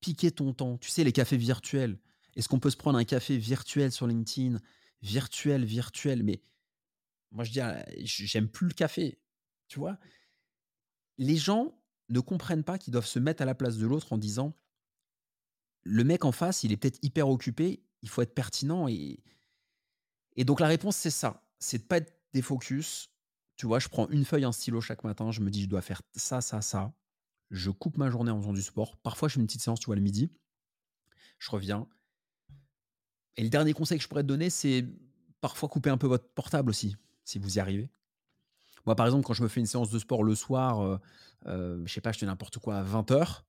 piquer 0.00 0.30
ton 0.30 0.54
temps. 0.54 0.78
Tu 0.78 0.88
sais, 0.88 1.04
les 1.04 1.12
cafés 1.12 1.36
virtuels. 1.36 1.98
Est-ce 2.36 2.48
qu'on 2.48 2.60
peut 2.60 2.70
se 2.70 2.78
prendre 2.78 2.98
un 2.98 3.04
café 3.04 3.36
virtuel 3.36 3.92
sur 3.92 4.06
LinkedIn? 4.06 4.58
Virtuel, 5.02 5.66
virtuel. 5.66 6.22
Mais 6.22 6.40
moi, 7.32 7.44
je 7.44 7.52
dis, 7.52 7.60
ah, 7.60 7.84
j'aime 7.98 8.48
plus 8.48 8.68
le 8.68 8.72
café. 8.72 9.20
Tu 9.68 9.78
vois 9.78 9.98
Les 11.18 11.36
gens 11.36 11.78
ne 12.08 12.20
comprennent 12.20 12.64
pas 12.64 12.78
qu'ils 12.78 12.92
doivent 12.92 13.04
se 13.04 13.18
mettre 13.18 13.42
à 13.42 13.44
la 13.44 13.54
place 13.54 13.76
de 13.76 13.86
l'autre 13.86 14.14
en 14.14 14.16
disant, 14.16 14.54
le 15.82 16.04
mec 16.04 16.24
en 16.24 16.32
face, 16.32 16.64
il 16.64 16.72
est 16.72 16.78
peut-être 16.78 16.98
hyper 17.02 17.28
occupé, 17.28 17.82
il 18.02 18.08
faut 18.08 18.22
être 18.22 18.34
pertinent 18.34 18.88
et 18.88 19.22
et 20.36 20.44
donc 20.44 20.60
la 20.60 20.68
réponse, 20.68 20.96
c'est 20.96 21.10
ça. 21.10 21.42
C'est 21.58 21.78
de 21.78 21.82
pas 21.82 21.98
être 21.98 22.12
défocus. 22.32 23.10
Tu 23.56 23.66
vois, 23.66 23.78
je 23.78 23.88
prends 23.88 24.08
une 24.08 24.24
feuille, 24.24 24.44
un 24.44 24.52
stylo 24.52 24.80
chaque 24.80 25.04
matin. 25.04 25.30
Je 25.30 25.40
me 25.40 25.50
dis, 25.50 25.62
je 25.62 25.68
dois 25.68 25.82
faire 25.82 26.02
ça, 26.14 26.40
ça, 26.40 26.62
ça. 26.62 26.94
Je 27.50 27.70
coupe 27.70 27.98
ma 27.98 28.10
journée 28.10 28.30
en 28.30 28.40
faisant 28.40 28.52
du 28.52 28.62
sport. 28.62 28.96
Parfois, 28.98 29.28
je 29.28 29.34
fais 29.34 29.40
une 29.40 29.46
petite 29.46 29.62
séance, 29.62 29.80
tu 29.80 29.86
vois, 29.86 29.96
le 29.96 30.02
midi. 30.02 30.32
Je 31.38 31.50
reviens. 31.50 31.86
Et 33.36 33.42
le 33.42 33.50
dernier 33.50 33.72
conseil 33.72 33.98
que 33.98 34.04
je 34.04 34.08
pourrais 34.08 34.22
te 34.22 34.28
donner, 34.28 34.50
c'est 34.50 34.86
parfois 35.40 35.68
couper 35.68 35.90
un 35.90 35.98
peu 35.98 36.06
votre 36.06 36.28
portable 36.32 36.70
aussi, 36.70 36.96
si 37.24 37.38
vous 37.38 37.56
y 37.56 37.60
arrivez. 37.60 37.90
Moi, 38.86 38.94
par 38.96 39.06
exemple, 39.06 39.26
quand 39.26 39.34
je 39.34 39.42
me 39.42 39.48
fais 39.48 39.60
une 39.60 39.66
séance 39.66 39.90
de 39.90 39.98
sport 39.98 40.22
le 40.22 40.34
soir, 40.34 40.80
euh, 40.80 40.98
euh, 41.46 41.82
je 41.86 41.92
sais 41.92 42.00
pas, 42.00 42.12
je 42.12 42.18
fais 42.18 42.26
n'importe 42.26 42.58
quoi 42.58 42.76
à 42.76 42.84
20h, 42.84 43.42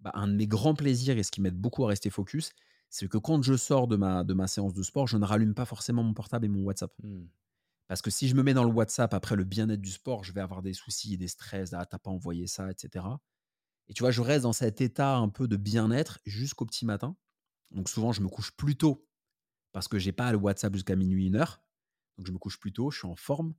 bah, 0.00 0.12
un 0.14 0.28
de 0.28 0.32
mes 0.32 0.46
grands 0.46 0.74
plaisirs 0.74 1.18
et 1.18 1.22
ce 1.22 1.30
qui 1.30 1.40
m'aide 1.40 1.56
beaucoup 1.56 1.84
à 1.84 1.88
rester 1.88 2.10
focus, 2.10 2.52
c'est 2.90 3.08
que 3.08 3.18
quand 3.18 3.42
je 3.42 3.56
sors 3.56 3.86
de 3.86 3.96
ma, 3.96 4.24
de 4.24 4.34
ma 4.34 4.46
séance 4.46 4.74
de 4.74 4.82
sport, 4.82 5.06
je 5.06 5.16
ne 5.16 5.24
rallume 5.24 5.54
pas 5.54 5.64
forcément 5.64 6.02
mon 6.02 6.14
portable 6.14 6.46
et 6.46 6.48
mon 6.48 6.62
WhatsApp. 6.62 6.92
Mmh. 7.02 7.26
Parce 7.86 8.02
que 8.02 8.10
si 8.10 8.28
je 8.28 8.34
me 8.34 8.42
mets 8.42 8.54
dans 8.54 8.64
le 8.64 8.70
WhatsApp 8.70 9.14
après 9.14 9.34
le 9.34 9.44
bien-être 9.44 9.80
du 9.80 9.90
sport, 9.90 10.22
je 10.22 10.32
vais 10.32 10.42
avoir 10.42 10.62
des 10.62 10.74
soucis, 10.74 11.16
des 11.16 11.28
stress, 11.28 11.72
ah, 11.72 11.86
t'as 11.86 11.98
pas 11.98 12.10
envoyé 12.10 12.46
ça, 12.46 12.70
etc. 12.70 13.06
Et 13.88 13.94
tu 13.94 14.02
vois, 14.02 14.10
je 14.10 14.20
reste 14.20 14.42
dans 14.42 14.52
cet 14.52 14.82
état 14.82 15.16
un 15.16 15.30
peu 15.30 15.48
de 15.48 15.56
bien-être 15.56 16.20
jusqu'au 16.26 16.66
petit 16.66 16.84
matin. 16.84 17.16
Donc 17.70 17.88
souvent, 17.88 18.12
je 18.12 18.20
me 18.20 18.28
couche 18.28 18.52
plus 18.52 18.76
tôt 18.76 19.08
parce 19.72 19.88
que 19.88 19.98
j'ai 19.98 20.12
pas 20.12 20.32
le 20.32 20.38
WhatsApp 20.38 20.74
jusqu'à 20.74 20.96
minuit, 20.96 21.26
une 21.26 21.36
heure. 21.36 21.62
Donc 22.18 22.26
je 22.26 22.32
me 22.32 22.38
couche 22.38 22.58
plus 22.58 22.72
tôt, 22.72 22.90
je 22.90 22.98
suis 22.98 23.08
en 23.08 23.16
forme. 23.16 23.54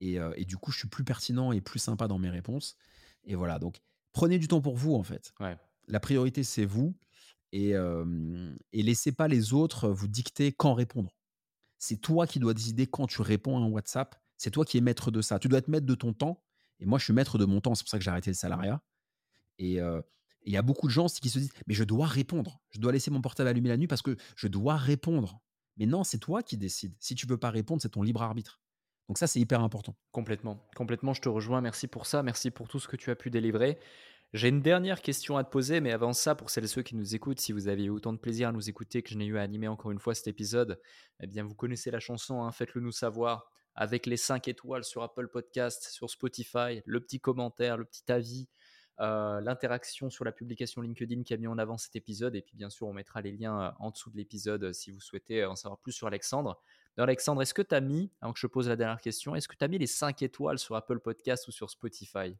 Et, 0.00 0.18
euh, 0.18 0.32
et, 0.36 0.44
du 0.44 0.56
coup, 0.58 0.72
je 0.72 0.78
suis 0.78 0.88
plus 0.88 1.04
pertinent 1.04 1.52
et 1.52 1.60
plus 1.60 1.78
sympa 1.78 2.06
dans 2.06 2.18
mes 2.18 2.28
réponses. 2.28 2.76
Et 3.24 3.34
voilà, 3.34 3.58
donc 3.58 3.80
prenez 4.12 4.38
du 4.38 4.48
temps 4.48 4.60
pour 4.60 4.76
vous, 4.76 4.94
en 4.94 5.02
fait. 5.02 5.32
La 5.88 6.00
priorité, 6.00 6.42
c'est 6.42 6.66
vous 6.66 6.94
et, 7.52 7.72
et 8.72 8.82
laissez 8.82 9.12
pas 9.12 9.28
les 9.28 9.52
autres 9.52 9.88
vous 9.88 10.08
dicter 10.08 10.52
quand 10.52 10.74
répondre. 10.74 11.16
C'est 11.78 12.00
toi 12.00 12.26
qui 12.26 12.38
dois 12.38 12.54
décider 12.54 12.86
quand 12.86 13.06
tu 13.06 13.22
réponds 13.22 13.58
à 13.58 13.60
un 13.60 13.68
WhatsApp. 13.68 14.16
C'est 14.36 14.50
toi 14.50 14.64
qui 14.64 14.78
es 14.78 14.80
maître 14.80 15.10
de 15.10 15.22
ça. 15.22 15.38
Tu 15.38 15.48
dois 15.48 15.58
être 15.58 15.68
maître 15.68 15.86
de 15.86 15.94
ton 15.94 16.12
temps. 16.12 16.42
Et 16.80 16.86
moi, 16.86 16.98
je 16.98 17.04
suis 17.04 17.12
maître 17.12 17.38
de 17.38 17.44
mon 17.44 17.60
temps. 17.60 17.74
C'est 17.74 17.84
pour 17.84 17.90
ça 17.90 17.98
que 17.98 18.04
j'ai 18.04 18.10
arrêté 18.10 18.30
le 18.30 18.34
salariat. 18.34 18.82
Et 19.58 19.80
il 20.46 20.52
y 20.52 20.56
a 20.56 20.62
beaucoup 20.62 20.86
de 20.86 20.92
gens 20.92 21.06
qui 21.06 21.28
se 21.28 21.38
disent 21.38 21.52
Mais 21.66 21.74
je 21.74 21.84
dois 21.84 22.06
répondre. 22.06 22.60
Je 22.70 22.80
dois 22.80 22.92
laisser 22.92 23.10
mon 23.10 23.20
portable 23.20 23.48
allumé 23.48 23.68
la 23.68 23.76
nuit 23.76 23.88
parce 23.88 24.02
que 24.02 24.16
je 24.36 24.48
dois 24.48 24.76
répondre. 24.76 25.40
Mais 25.76 25.86
non, 25.86 26.04
c'est 26.04 26.18
toi 26.18 26.42
qui 26.42 26.56
décides. 26.56 26.94
Si 27.00 27.14
tu 27.14 27.26
veux 27.26 27.36
pas 27.36 27.50
répondre, 27.50 27.82
c'est 27.82 27.90
ton 27.90 28.02
libre 28.02 28.22
arbitre. 28.22 28.60
Donc 29.08 29.18
ça, 29.18 29.26
c'est 29.26 29.40
hyper 29.40 29.60
important. 29.60 29.96
Complètement. 30.10 30.66
Complètement, 30.74 31.14
je 31.14 31.20
te 31.20 31.28
rejoins. 31.28 31.60
Merci 31.60 31.86
pour 31.86 32.06
ça. 32.06 32.22
Merci 32.22 32.50
pour 32.50 32.68
tout 32.68 32.80
ce 32.80 32.88
que 32.88 32.96
tu 32.96 33.10
as 33.10 33.16
pu 33.16 33.30
délivrer. 33.30 33.78
J'ai 34.36 34.48
une 34.48 34.60
dernière 34.60 35.00
question 35.00 35.38
à 35.38 35.44
te 35.44 35.50
poser, 35.50 35.80
mais 35.80 35.92
avant 35.92 36.12
ça, 36.12 36.34
pour 36.34 36.50
celles 36.50 36.64
et 36.64 36.68
ceux 36.68 36.82
qui 36.82 36.94
nous 36.94 37.14
écoutent, 37.14 37.40
si 37.40 37.52
vous 37.52 37.68
avez 37.68 37.84
eu 37.84 37.88
autant 37.88 38.12
de 38.12 38.18
plaisir 38.18 38.50
à 38.50 38.52
nous 38.52 38.68
écouter 38.68 39.02
que 39.02 39.08
je 39.08 39.16
n'ai 39.16 39.24
eu 39.24 39.38
à 39.38 39.40
animer 39.40 39.66
encore 39.66 39.92
une 39.92 39.98
fois 39.98 40.14
cet 40.14 40.28
épisode, 40.28 40.78
eh 41.20 41.26
bien 41.26 41.42
vous 41.42 41.54
connaissez 41.54 41.90
la 41.90 42.00
chanson, 42.00 42.42
hein, 42.42 42.52
faites-le 42.52 42.82
nous 42.82 42.92
savoir 42.92 43.50
avec 43.74 44.04
les 44.04 44.18
5 44.18 44.46
étoiles 44.48 44.84
sur 44.84 45.02
Apple 45.02 45.28
Podcast, 45.28 45.88
sur 45.90 46.10
Spotify, 46.10 46.82
le 46.84 47.00
petit 47.00 47.18
commentaire, 47.18 47.78
le 47.78 47.86
petit 47.86 48.12
avis, 48.12 48.46
euh, 49.00 49.40
l'interaction 49.40 50.10
sur 50.10 50.26
la 50.26 50.32
publication 50.32 50.82
LinkedIn 50.82 51.22
qui 51.22 51.32
a 51.32 51.38
mis 51.38 51.46
en 51.46 51.56
avant 51.56 51.78
cet 51.78 51.96
épisode. 51.96 52.36
Et 52.36 52.42
puis 52.42 52.58
bien 52.58 52.68
sûr, 52.68 52.88
on 52.88 52.92
mettra 52.92 53.22
les 53.22 53.32
liens 53.32 53.58
euh, 53.58 53.70
en 53.78 53.90
dessous 53.90 54.10
de 54.10 54.18
l'épisode 54.18 54.64
euh, 54.64 54.72
si 54.74 54.90
vous 54.90 55.00
souhaitez 55.00 55.46
en 55.46 55.56
savoir 55.56 55.78
plus 55.78 55.92
sur 55.92 56.08
Alexandre. 56.08 56.60
Alexandre, 56.98 57.40
est-ce 57.40 57.54
que 57.54 57.62
tu 57.62 57.74
as 57.74 57.80
mis, 57.80 58.12
avant 58.20 58.34
que 58.34 58.38
je 58.38 58.48
pose 58.48 58.68
la 58.68 58.76
dernière 58.76 59.00
question, 59.00 59.34
est-ce 59.34 59.48
que 59.48 59.56
tu 59.56 59.64
as 59.64 59.68
mis 59.68 59.78
les 59.78 59.86
5 59.86 60.20
étoiles 60.20 60.58
sur 60.58 60.76
Apple 60.76 61.00
Podcast 61.00 61.48
ou 61.48 61.52
sur 61.52 61.70
Spotify? 61.70 62.36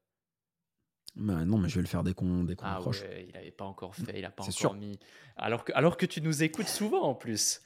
Bah, 1.16 1.44
non, 1.46 1.56
mais 1.56 1.68
je 1.68 1.76
vais 1.76 1.80
le 1.80 1.86
faire 1.88 2.02
dès 2.02 2.12
qu'on 2.12 2.44
dès 2.44 2.56
ah 2.62 2.78
il 3.18 3.32
n'avait 3.32 3.50
pas 3.50 3.64
encore 3.64 3.94
fait, 3.94 4.18
il 4.18 4.22
n'a 4.22 4.30
pas 4.30 4.44
encore 4.44 4.74
mis. 4.74 4.98
Alors 5.36 5.64
que, 5.64 5.72
alors 5.74 5.96
que 5.96 6.04
tu 6.04 6.20
nous 6.20 6.42
écoutes 6.42 6.68
souvent 6.68 7.02
en 7.02 7.14
plus. 7.14 7.62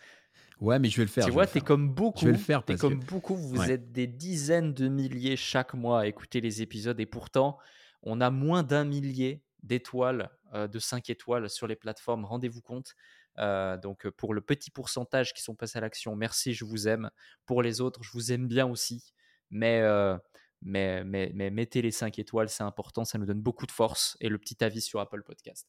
Ouais, 0.60 0.78
mais 0.78 0.88
je 0.88 0.98
vais 0.98 1.04
le 1.04 1.08
faire. 1.08 1.24
Tu 1.24 1.32
vois, 1.32 1.46
tu 1.46 1.58
es 1.58 1.60
comme 1.60 1.88
beaucoup. 1.88 2.20
Je 2.20 2.26
vais 2.26 2.32
le 2.32 2.38
faire. 2.38 2.62
Es 2.68 2.76
comme 2.76 3.00
beaucoup. 3.00 3.34
Vous 3.34 3.70
êtes 3.70 3.92
des 3.92 4.06
dizaines 4.06 4.72
de 4.72 4.88
milliers 4.88 5.36
chaque 5.36 5.74
mois 5.74 6.00
à 6.00 6.06
écouter 6.06 6.40
les 6.40 6.62
épisodes 6.62 7.00
et 7.00 7.06
pourtant, 7.06 7.58
on 8.02 8.20
a 8.20 8.30
moins 8.30 8.62
d'un 8.62 8.84
millier 8.84 9.42
d'étoiles, 9.62 10.30
euh, 10.54 10.68
de 10.68 10.78
5 10.78 11.10
étoiles 11.10 11.50
sur 11.50 11.66
les 11.66 11.76
plateformes. 11.76 12.24
Rendez-vous 12.24 12.62
compte. 12.62 12.94
Euh, 13.38 13.78
donc, 13.78 14.08
pour 14.10 14.34
le 14.34 14.42
petit 14.42 14.70
pourcentage 14.70 15.32
qui 15.32 15.42
sont 15.42 15.54
passés 15.54 15.78
à 15.78 15.80
l'action, 15.80 16.14
merci, 16.14 16.52
je 16.52 16.64
vous 16.64 16.88
aime. 16.88 17.10
Pour 17.46 17.62
les 17.62 17.80
autres, 17.80 18.02
je 18.02 18.10
vous 18.12 18.30
aime 18.30 18.46
bien 18.46 18.66
aussi. 18.66 19.12
Mais 19.50 19.80
euh, 19.80 20.16
mais, 20.62 21.04
mettez 21.04 21.82
les 21.82 21.90
5 21.90 22.18
étoiles, 22.18 22.48
c'est 22.48 22.62
important, 22.62 23.04
ça 23.04 23.18
nous 23.18 23.26
donne 23.26 23.40
beaucoup 23.40 23.66
de 23.66 23.72
force 23.72 24.16
et 24.20 24.28
le 24.28 24.38
petit 24.38 24.62
avis 24.62 24.80
sur 24.80 25.00
Apple 25.00 25.22
Podcast. 25.22 25.68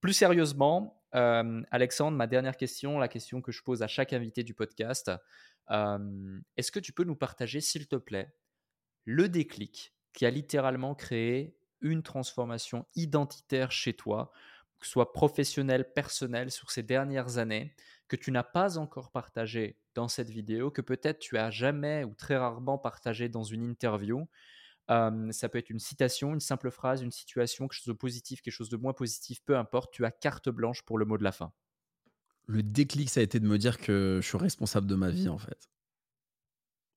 Plus 0.00 0.12
sérieusement, 0.12 1.02
euh, 1.14 1.62
Alexandre, 1.70 2.16
ma 2.16 2.26
dernière 2.26 2.56
question, 2.56 2.98
la 2.98 3.08
question 3.08 3.40
que 3.40 3.50
je 3.50 3.62
pose 3.62 3.82
à 3.82 3.86
chaque 3.86 4.12
invité 4.12 4.42
du 4.42 4.54
podcast, 4.54 5.10
euh, 5.70 6.40
est-ce 6.56 6.70
que 6.70 6.80
tu 6.80 6.92
peux 6.92 7.04
nous 7.04 7.16
partager, 7.16 7.60
s'il 7.60 7.88
te 7.88 7.96
plaît, 7.96 8.34
le 9.04 9.28
déclic 9.28 9.94
qui 10.12 10.26
a 10.26 10.30
littéralement 10.30 10.94
créé 10.94 11.56
une 11.80 12.02
transformation 12.02 12.86
identitaire 12.94 13.72
chez 13.72 13.94
toi, 13.94 14.32
que 14.78 14.86
ce 14.86 14.92
soit 14.92 15.12
professionnelle, 15.12 15.92
personnelle, 15.92 16.50
sur 16.50 16.70
ces 16.70 16.82
dernières 16.82 17.38
années 17.38 17.74
que 18.08 18.16
tu 18.16 18.30
n'as 18.30 18.42
pas 18.42 18.78
encore 18.78 19.10
partagé 19.10 19.78
dans 19.94 20.08
cette 20.08 20.30
vidéo, 20.30 20.70
que 20.70 20.82
peut-être 20.82 21.18
tu 21.18 21.36
as 21.38 21.50
jamais 21.50 22.04
ou 22.04 22.14
très 22.14 22.36
rarement 22.36 22.78
partagé 22.78 23.28
dans 23.28 23.42
une 23.42 23.62
interview. 23.62 24.28
ça 24.88 25.48
peut 25.50 25.58
être 25.58 25.70
une 25.70 25.80
citation, 25.80 26.34
une 26.34 26.40
simple 26.40 26.70
phrase, 26.70 27.02
une 27.02 27.10
situation, 27.10 27.66
quelque 27.66 27.78
chose 27.78 27.92
de 27.94 27.98
positif, 27.98 28.42
quelque 28.42 28.54
chose 28.54 28.68
de 28.68 28.76
moins 28.76 28.92
positif, 28.92 29.40
peu 29.44 29.56
importe, 29.56 29.92
tu 29.92 30.04
as 30.04 30.10
carte 30.10 30.48
blanche 30.48 30.82
pour 30.82 30.98
le 30.98 31.04
mot 31.04 31.18
de 31.18 31.24
la 31.24 31.32
fin. 31.32 31.52
Le 32.46 32.62
déclic, 32.62 33.10
ça 33.10 33.20
a 33.20 33.22
été 33.24 33.40
de 33.40 33.46
me 33.46 33.58
dire 33.58 33.78
que 33.78 34.20
je 34.22 34.26
suis 34.26 34.38
responsable 34.38 34.86
de 34.86 34.94
ma 34.94 35.10
vie, 35.10 35.28
en 35.28 35.38
fait. 35.38 35.68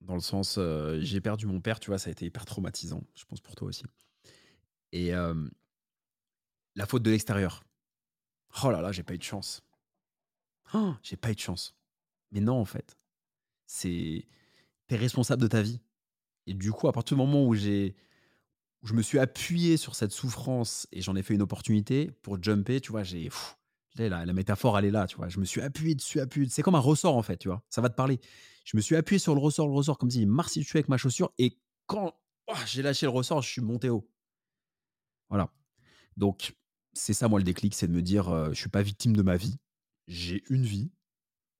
Dans 0.01 0.13
le 0.13 0.21
sens, 0.21 0.59
j'ai 0.99 1.21
perdu 1.21 1.47
mon 1.47 1.59
père, 1.59 1.79
tu 1.79 1.89
vois, 1.89 1.97
ça 1.97 2.09
a 2.09 2.11
été 2.11 2.25
hyper 2.25 2.45
traumatisant, 2.45 3.03
je 3.15 3.25
pense 3.25 3.41
pour 3.41 3.55
toi 3.55 3.67
aussi. 3.67 3.83
Et 4.91 5.11
la 5.11 6.85
faute 6.85 7.03
de 7.03 7.09
l'extérieur. 7.09 7.63
Oh 8.63 8.71
là 8.71 8.81
là, 8.81 8.91
j'ai 8.91 9.03
pas 9.03 9.13
eu 9.13 9.17
de 9.17 9.23
chance. 9.23 9.61
Oh, 10.73 10.93
j'ai 11.01 11.17
pas 11.17 11.31
eu 11.31 11.35
de 11.35 11.39
chance. 11.39 11.75
Mais 12.31 12.41
non, 12.41 12.59
en 12.59 12.65
fait. 12.65 12.97
C'est. 13.65 14.25
T'es 14.87 14.95
responsable 14.95 15.41
de 15.41 15.47
ta 15.47 15.61
vie. 15.61 15.81
Et 16.47 16.53
du 16.53 16.71
coup, 16.71 16.87
à 16.87 16.91
partir 16.91 17.15
du 17.15 17.23
moment 17.23 17.45
où 17.45 17.53
j'ai. 17.55 17.95
je 18.83 18.93
me 18.93 19.01
suis 19.01 19.19
appuyé 19.19 19.77
sur 19.77 19.95
cette 19.95 20.11
souffrance 20.11 20.87
et 20.91 21.01
j'en 21.01 21.15
ai 21.15 21.23
fait 21.23 21.33
une 21.33 21.41
opportunité 21.41 22.11
pour 22.21 22.41
jumper, 22.41 22.81
tu 22.81 22.91
vois, 22.91 23.03
j'ai. 23.03 23.29
La, 23.95 24.25
la 24.25 24.33
métaphore, 24.33 24.77
elle 24.79 24.85
est 24.85 24.91
là, 24.91 25.07
tu 25.07 25.17
vois. 25.17 25.27
Je 25.27 25.39
me 25.39 25.45
suis 25.45 25.61
appuyé 25.61 25.95
dessus, 25.95 26.21
appuyé. 26.21 26.47
C'est 26.49 26.61
comme 26.61 26.75
un 26.75 26.79
ressort, 26.79 27.17
en 27.17 27.23
fait, 27.23 27.37
tu 27.37 27.49
vois. 27.49 27.63
Ça 27.69 27.81
va 27.81 27.89
te 27.89 27.95
parler. 27.95 28.19
Je 28.63 28.77
me 28.77 28.81
suis 28.81 28.95
appuyé 28.95 29.19
sur 29.19 29.33
le 29.33 29.41
ressort, 29.41 29.67
le 29.67 29.73
ressort, 29.73 29.97
comme 29.97 30.11
si 30.11 30.21
il 30.21 30.63
suis 30.63 30.77
avec 30.77 30.87
ma 30.87 30.97
chaussure. 30.97 31.33
Et 31.37 31.57
quand 31.85 32.13
oh, 32.47 32.53
j'ai 32.65 32.81
lâché 32.81 33.07
le 33.07 33.09
ressort, 33.09 33.41
je 33.41 33.49
suis 33.49 33.61
monté 33.61 33.89
haut. 33.89 34.09
Voilà. 35.27 35.51
Donc, 36.17 36.55
c'est 36.93 37.13
ça, 37.13 37.27
moi, 37.27 37.39
le 37.39 37.43
déclic, 37.43 37.73
c'est 37.73 37.87
de 37.87 37.93
me 37.93 38.01
dire, 38.01 38.29
je 38.49 38.53
je 38.53 38.59
suis 38.59 38.69
pas 38.69 38.83
victime 38.83 39.15
de 39.15 39.21
ma 39.21 39.37
vie. 39.37 39.57
J'ai 40.09 40.43
une 40.49 40.65
vie. 40.65 40.91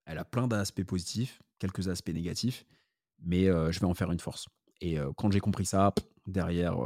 Elle 0.05 0.17
a 0.17 0.25
plein 0.25 0.47
d'aspects 0.47 0.83
positifs, 0.83 1.41
quelques 1.59 1.87
aspects 1.87 2.09
négatifs, 2.09 2.65
mais 3.19 3.45
je 3.45 3.79
vais 3.79 3.85
en 3.85 3.93
faire 3.93 4.11
une 4.11 4.19
force. 4.19 4.47
Et 4.81 4.97
quand 5.17 5.31
j'ai 5.31 5.39
compris 5.39 5.65
ça, 5.65 5.93
derrière, 6.25 6.77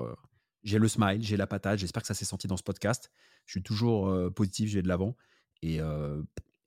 j'ai 0.64 0.78
le 0.78 0.90
smile, 0.90 1.24
j'ai 1.24 1.38
la 1.38 1.48
patate. 1.48 1.80
J'espère 1.80 2.02
que 2.02 2.08
ça 2.08 2.14
s'est 2.14 2.26
senti 2.26 2.48
dans 2.48 2.58
ce 2.58 2.64
podcast. 2.64 3.10
Je 3.46 3.54
suis 3.54 3.64
toujours 3.64 4.14
positif, 4.34 4.70
je 4.70 4.76
vais 4.76 4.82
de 4.82 4.90
l'avant. 4.90 5.16
Et 5.62 5.80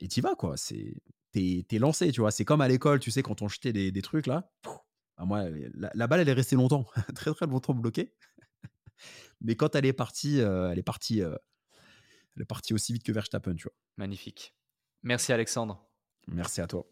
et 0.01 0.09
t'y 0.09 0.23
vas, 0.23 0.35
quoi. 0.35 0.57
T'es 1.33 1.67
es 1.71 1.79
lancé, 1.79 2.11
tu 2.11 2.23
vois. 2.23 2.31
C'est 2.31 2.47
comme 2.47 2.63
à 2.63 2.69
l'école, 2.69 3.01
tu 3.01 3.11
sais, 3.11 3.23
quand 3.23 3.43
on 3.43 3.49
jetait 3.49 3.75
des, 3.75 3.93
des 3.93 4.03
trucs 4.03 4.27
là. 4.27 4.51
Bah, 5.19 5.25
moi, 5.25 5.45
la, 5.75 6.07
balle, 6.07 6.21
elle 6.21 6.29
est 6.29 6.35
restée 6.35 6.57
longtemps, 6.57 6.87
très 7.15 7.35
très 7.35 7.47
longtemps 7.47 7.75
bloquée. 7.75 8.15
Mais 9.43 9.57
quand 9.57 9.75
elle 9.75 9.85
est 9.85 9.93
partie, 9.93 10.39
elle 10.39 10.79
est 10.79 10.83
partie, 10.83 11.21
elle 11.21 12.43
est 12.43 12.47
partie 12.47 12.73
aussi 12.73 12.95
vite 12.95 13.03
que 13.03 13.13
Verstappen, 13.13 13.55
tu 13.55 13.65
vois. 13.65 13.75
Magnifique. 13.99 14.55
Merci 15.03 15.33
Alexandre. 15.33 15.87
Merci 16.29 16.61
à 16.61 16.67
toi. 16.67 16.87